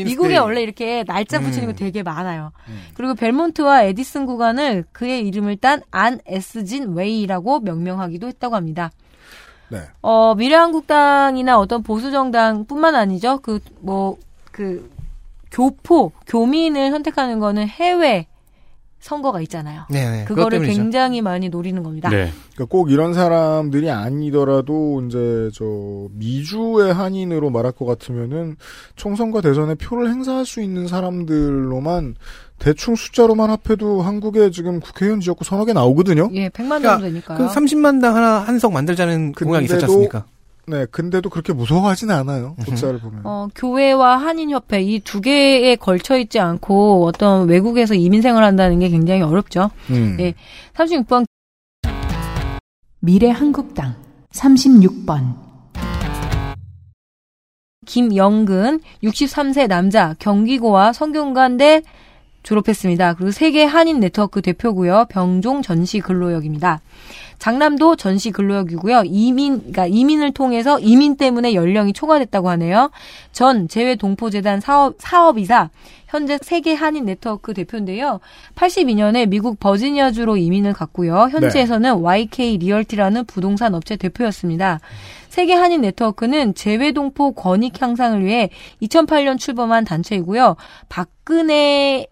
[0.04, 0.38] 미국에.
[0.38, 1.76] 원래 이렇게 날짜 붙이는 거 음.
[1.76, 2.52] 되게 많아요.
[2.94, 8.90] 그리고 벨몬트와 에디슨 구간을 그의 이름을 딴 안 에스진 웨이라고 명명하기도 했다고 합니다.
[9.70, 9.82] 네.
[10.02, 13.38] 어, 미래한국당이나 어떤 보수정당뿐만 아니죠.
[13.42, 14.16] 그, 뭐,
[14.52, 14.90] 그,
[15.50, 18.26] 교포, 교민을 선택하는 거는 해외
[19.00, 19.82] 선거가 있잖아요.
[19.90, 20.24] 네네.
[20.24, 20.66] 그것 그거를.
[20.66, 22.10] 굉장히 많이 노리는 겁니다.
[22.10, 25.64] 그러니까 꼭 이런 사람들이 아니더라도 이제 저
[26.12, 28.56] 미주의 한인으로 말할 것 같으면은
[28.96, 32.16] 총선과 대선에 표를 행사할 수 있는 사람들로만
[32.58, 36.28] 대충 숫자로만 합해도 한국에 지금 국회의원 지역구 서너 개 나오거든요.
[36.34, 37.38] 예, 100만 그러니까 정도 되니까요.
[37.38, 40.24] 그 30만당 하나 한석 만들자는 공약이 있었지 않습니까?
[40.66, 42.54] 네, 근데도 그렇게 무서워하진 않아요.
[42.66, 43.20] 숫자를 보면.
[43.24, 49.22] 어, 교회와 한인협회 이 두 개에 걸쳐 있지 않고 어떤 외국에서 이민 생활한다는 게 굉장히
[49.22, 49.70] 어렵죠.
[49.90, 50.16] 음.
[50.20, 50.34] 예.
[50.74, 51.24] 36번
[53.00, 53.94] 미래 한국당
[54.32, 55.36] 36번
[57.86, 61.82] 김영근 63세 남자 경기고와 성균관대
[62.48, 63.14] 졸업했습니다.
[63.14, 65.06] 그리고 세계 한인 네트워크 대표고요.
[65.10, 66.80] 병종 전시 근로역입니다.
[67.38, 69.02] 장남도 전시 근로역이고요.
[69.04, 72.90] 이민, 그러니까 이민을 통해서 이민 때문에 연령이 초과됐다고 하네요.
[73.32, 75.68] 전 재외동포재단 사업, 사업이사,
[76.06, 78.18] 현재 세계 한인 네트워크 대표인데요.
[78.54, 81.28] 82년에 미국 버지니아주로 이민을 갔고요.
[81.30, 84.80] 현지에서는 YK 리얼티라는 부동산 업체 대표였습니다.
[85.28, 88.48] 세계 한인 네트워크는 재외동포 권익 향상을 위해
[88.82, 90.56] 2008년 출범한 단체이고요.
[90.88, 92.06] 박근혜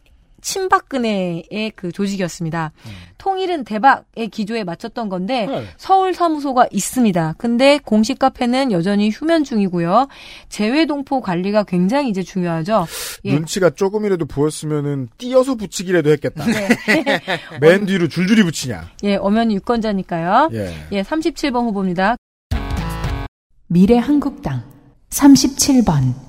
[0.47, 2.73] 친박근혜의 그 조직이었습니다.
[2.87, 2.91] 음.
[3.19, 5.65] 통일은 대박의 기조에 맞췄던 건데 네.
[5.77, 7.35] 서울 사무소가 있습니다.
[7.37, 10.07] 근데 공식 카페는 여전히 휴면 중이고요.
[10.49, 12.87] 재외 동포 관리가 굉장히 이제 중요하죠.
[13.25, 13.35] 예.
[13.35, 16.45] 눈치가 조금이라도 보였으면은 띄어서 붙이기라도 했겠다.
[16.47, 16.69] 네.
[17.61, 18.89] 맨 뒤로 줄줄이 붙이냐.
[19.03, 20.51] 예, 엄연히 유권자니까요.
[20.53, 20.73] 예.
[20.93, 22.17] 예, 37번 후보입니다.
[23.67, 24.63] 미래 한국당
[25.11, 26.26] 37번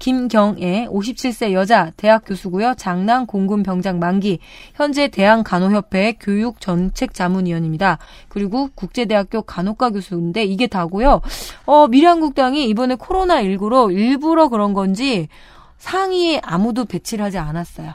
[0.00, 2.74] 김경애 57세 여자 대학 교수고요.
[2.76, 4.40] 장남 공군 병장 만기.
[4.74, 7.98] 현재 대한 간호협회 교육정책자문위원입니다.
[8.28, 11.20] 그리고 국제대학교 간호과 교수인데 이게 다고요.
[11.66, 15.28] 어, 미래한국당이 이번에 코로나 19로 일부러 그런 건지
[15.76, 17.94] 상위에 아무도 배치를 하지 않았어요.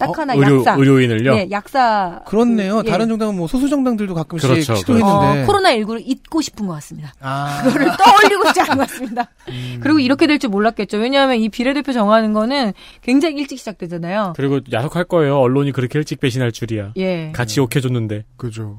[0.00, 0.74] 딱 하나 의료- 약사.
[0.74, 1.34] 의료인을요?
[1.34, 2.22] 예, 약사.
[2.26, 2.76] 그렇네요.
[2.78, 2.90] 그, 예.
[2.90, 5.42] 다른 정당은 뭐 소수 정당들도 가끔씩 그렇죠, 시도했는데.
[5.42, 7.12] 어, 코로나 19를 잊고 싶은 것 같습니다.
[7.20, 7.62] 아.
[7.64, 9.28] 그거를 떠올리고 싶지 않은 것 같습니다.
[9.50, 9.78] 음.
[9.82, 10.96] 그리고 이렇게 될 줄 몰랐겠죠.
[10.98, 12.72] 왜냐하면 이 비례대표 정하는 거는
[13.02, 14.32] 굉장히 일찍 시작되잖아요.
[14.36, 15.38] 그리고 야속할 거예요.
[15.38, 16.92] 언론이 그렇게 일찍 배신할 줄이야.
[16.96, 17.30] 예.
[17.34, 18.24] 같이 욕해줬는데.
[18.36, 18.78] 그죠.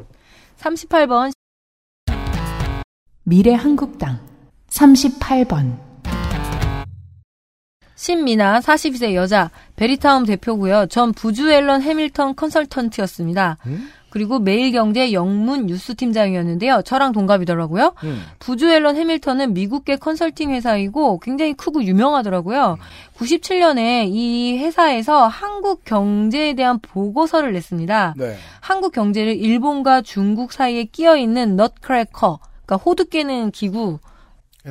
[0.59, 1.31] 38번
[3.23, 4.19] 미래 한국당
[4.69, 5.77] 38번
[8.01, 10.87] 신미나 42세 여자 베리타움 대표고요.
[10.87, 13.59] 전 부주 앨런 해밀턴 컨설턴트였습니다.
[14.09, 16.81] 그리고 매일경제 영문 뉴스 팀장이었는데요.
[16.83, 17.93] 저랑 동갑이더라고요.
[18.39, 22.79] 부주 앨런 해밀턴은 미국계 컨설팅 회사이고 굉장히 크고 유명하더라고요.
[23.17, 28.15] 97년에 이 회사에서 한국 경제에 대한 보고서를 냈습니다.
[28.17, 28.35] 네.
[28.61, 33.99] 한국 경제를 일본과 중국 사이에 끼어 있는 넛크래커, 그러니까 호두 깨는 기구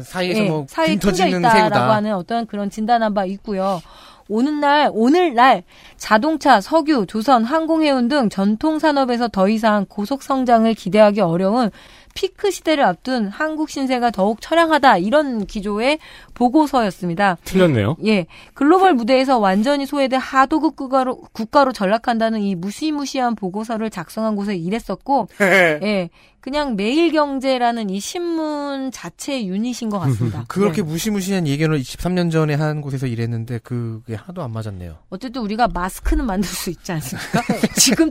[0.03, 1.95] 사이에서 예, 뭐 사이에 튕겨 터지는 있다라고 새우다.
[1.95, 3.81] 하는 어떤 그런 진단한 바 있고요.
[4.29, 5.65] 오늘날 오늘날
[5.97, 11.71] 자동차, 석유, 조선, 항공해운 등 전통 산업에서 더 이상 고속 성장을 기대하기 어려운
[12.15, 15.99] 피크 시대를 앞둔 한국 신세가 더욱 처량하다 이런 기조의
[16.35, 17.39] 보고서였습니다.
[17.45, 17.97] 틀렸네요.
[18.07, 25.29] 예, 글로벌 무대에서 완전히 소외돼 하도급 국가로, 국가로 전락한다는 이 무시무시한 보고서를 작성한 곳에 일했었고,
[25.83, 26.11] 예,
[26.41, 30.45] 그냥 매일경제라는 이 신문 자체의 유닛인 것 같습니다.
[30.49, 30.89] 그렇게 네.
[30.89, 34.97] 무시무시한 예견을 23년 전에 한 곳에서 일했는데 그게 하도 안 맞았네요.
[35.11, 37.43] 어쨌든 우리가 마스크는 만들 수 있지 않습니까?
[37.77, 38.11] 지금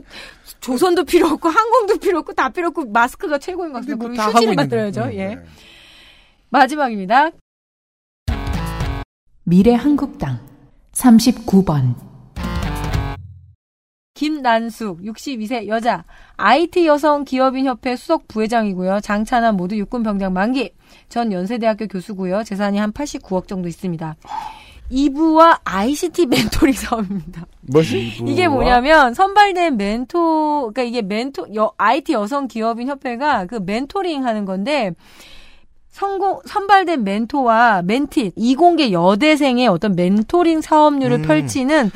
[0.60, 3.96] 조선도 필요 없고 항공도 필요 없고 다 필요 없고 마스크가 최고인 것 같습니다.
[3.96, 5.10] 뭐 그리고 다 휴지를 만들어야죠.
[5.10, 5.18] 있는데.
[5.18, 5.38] 예.
[6.50, 7.30] 마지막입니다.
[9.44, 10.38] 미래한국당
[10.92, 12.09] 39번
[14.20, 16.04] 김난숙 62세 여자
[16.36, 19.00] IT 여성 기업인 협회 수석 부회장이고요.
[19.00, 20.74] 장차남 모두 육군 병장 만기.
[21.08, 22.44] 전 연세대학교 교수고요.
[22.44, 24.16] 재산이 한 89억 정도 있습니다.
[24.90, 27.46] 이부와 ICT 멘토링 사업입니다.
[27.62, 28.18] 뭐지?
[28.26, 34.44] 이게 뭐냐면 선발된 멘토 그러니까 이게 멘토 여, IT 여성 기업인 협회가 그 멘토링 하는
[34.44, 34.92] 건데
[35.88, 41.22] 성공 선발된 멘토와 멘티 이공계 여대생의 어떤 멘토링 사업률을 음.
[41.22, 41.90] 펼치는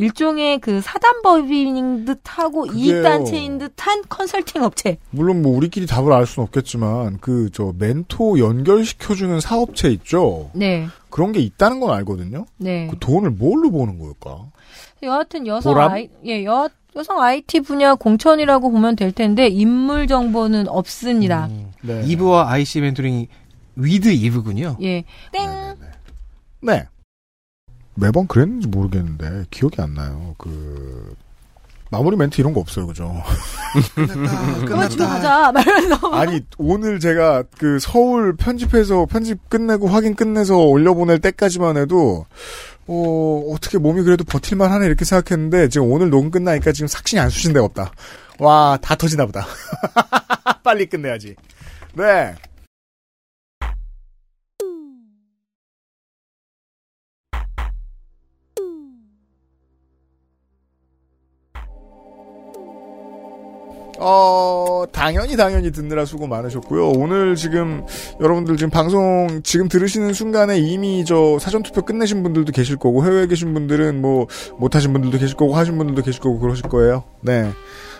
[0.00, 4.98] 일종의 그 사단법인 듯하고 이익단체인 듯한 컨설팅 업체.
[5.10, 10.50] 물론 뭐 우리끼리 답을 알 수는 없겠지만 그 저 멘토 연결시켜주는 사업체 있죠.
[10.54, 10.86] 네.
[11.10, 12.46] 그런 게 있다는 건 알거든요.
[12.56, 12.86] 네.
[12.90, 14.46] 그 돈을 뭘로 버는 걸까?
[15.02, 15.92] 여하튼 여성 보람?
[15.92, 21.48] 아이 예, 여 여성 IT 분야 공천이라고 보면 될 텐데 인물 정보는 없습니다.
[21.82, 22.02] 네.
[22.06, 23.28] 이브와 IC 멘토링이
[23.76, 24.76] with 이브군요.
[24.82, 25.04] 예.
[25.32, 25.50] 땡.
[26.62, 26.86] 네.
[27.94, 30.34] 매번 그랬는지 모르겠는데 기억이 안 나요.
[30.38, 31.14] 그
[31.90, 33.20] 마무리 멘트 이런 거 없어요, 그죠?
[34.66, 35.50] 그만 집에 가자.
[35.52, 35.96] 말면서.
[36.12, 42.26] 아니 오늘 제가 그 서울 편집해서 편집 끝내고 확인 끝내서 올려보낼 때까지만 해도
[42.86, 47.28] 어 어떻게 몸이 그래도 버틸만 하네 이렇게 생각했는데 지금 오늘 녹음 끝나니까 지금 삭신이 안
[47.28, 47.92] 쑤신 데가 없다.
[48.38, 49.44] 와 다 터지나 보다.
[50.62, 51.34] 빨리 끝내야지.
[51.94, 52.34] 네.
[64.02, 66.88] 어, 당연히 당연히 듣느라 수고 많으셨고요.
[66.96, 67.84] 오늘 지금
[68.20, 73.26] 여러분들 지금 방송 지금 들으시는 순간에 이미 저 사전 투표 끝내신 분들도 계실 거고 해외에
[73.26, 74.26] 계신 분들은 뭐
[74.58, 77.04] 못하신 분들도 계실 거고 하신 분들도 계실 거고 그러실 거예요.
[77.20, 77.50] 네.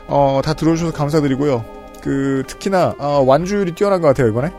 [0.09, 1.65] 어, 다 들어주셔서 감사드리고요.
[2.03, 4.51] 그 특히나 어, 완주율이 뛰어난 것 같아요 이번에.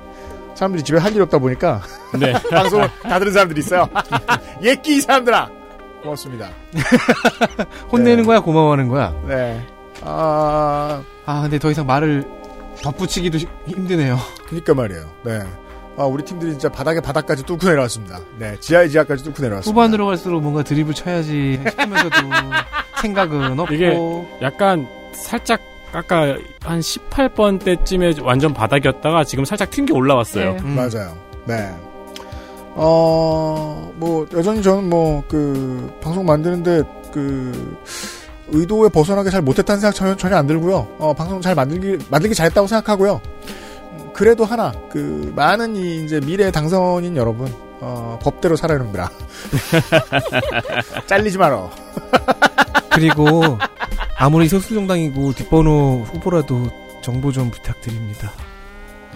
[0.54, 1.82] 사람들이 집에 할 일 없다 보니까
[2.20, 2.34] 네.
[2.52, 3.88] 방송을 다 들은 사람들이 있어요.
[4.62, 5.50] 예끼 이 사람들아.
[6.04, 6.50] 고맙습니다.
[7.92, 9.14] 혼내는 거야, 고마워하는 거야.
[9.28, 9.60] 네.
[10.04, 12.26] 아, 아, 근데 더 이상 말을
[12.84, 14.18] 덧붙이기도 시- 힘드네요.
[14.48, 15.04] 그니까 말이에요.
[15.24, 15.40] 네.
[15.98, 18.20] 아, 우리 팀들이 진짜 바닥에 바닥까지 뚫고 내려왔습니다.
[18.40, 18.56] 네.
[18.60, 19.70] 지하에 지하까지 뚫고 내려왔습니다.
[19.80, 22.16] 후반으로 갈수록 뭔가 드립을 쳐야지 싶으면서도
[23.02, 23.74] 생각은 없고.
[23.74, 23.96] 이게
[24.42, 25.60] 약간 살짝
[25.94, 30.54] 아까 한 18번 때쯤에 완전 바닥이었다가 지금 살짝 튕겨 올라왔어요.
[30.54, 30.60] 네.
[30.62, 30.76] 음.
[30.76, 31.16] 맞아요.
[31.46, 31.70] 네.
[32.74, 37.78] 어, 뭐, 여전히 저는 뭐, 그, 방송 만드는데, 그,
[38.52, 40.88] 의도에 벗어나게 잘 못했다는 생각 전혀, 전혀 안 들고요.
[41.00, 43.22] 어, 방송 잘 만들기, 만들기 잘했다고 생각하고요.
[43.94, 49.10] 음, 그래도 하나, 그, 많은 이, 이제 미래 당선인 여러분, 어, 법대로 살아야 합니다.
[51.08, 51.70] 잘리지 마라.
[52.92, 53.58] 그리고
[54.18, 56.70] 아무리 소수 정당이고 뒷번호 후보라도
[57.02, 58.32] 정보 좀 부탁드립니다.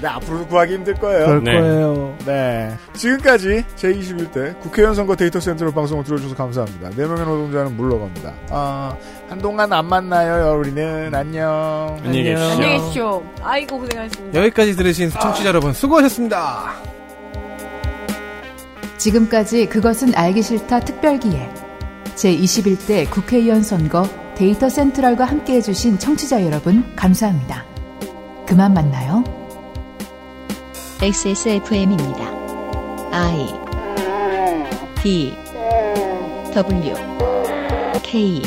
[0.02, 1.26] 네, 앞으로도 구하기 힘들 거예요.
[1.26, 2.18] 그럴 거예요.
[2.26, 2.76] 네.
[2.94, 6.90] 지금까지 제21대 국회의원 선거 데이터 센터로 방송을 들어주셔서 감사합니다.
[6.90, 8.34] 4명의 노동자는 물러갑니다.
[8.50, 8.96] 아,
[9.30, 11.14] 한동안 안 만나요, 우리는.
[11.16, 11.98] 안녕.
[12.04, 12.52] 안녕히 계십시오.
[12.52, 13.24] 안녕히 계십시오.
[13.42, 14.40] 아이고 고생하셨습니다.
[14.42, 16.74] 여기까지 들으신 청취자 여러분 수고하셨습니다.
[18.98, 21.50] 지금까지 그것은 알기 싫다 특별기획
[22.16, 24.04] 제21대 국회의원 선거
[24.36, 27.64] 데이터 센트럴과 함께 해주신 청취자 여러분 감사합니다.
[28.46, 29.45] 그만 만나요.
[31.02, 32.34] XSFM입니다.
[33.12, 33.48] I
[35.04, 35.36] D
[36.54, 36.96] W
[38.02, 38.42] K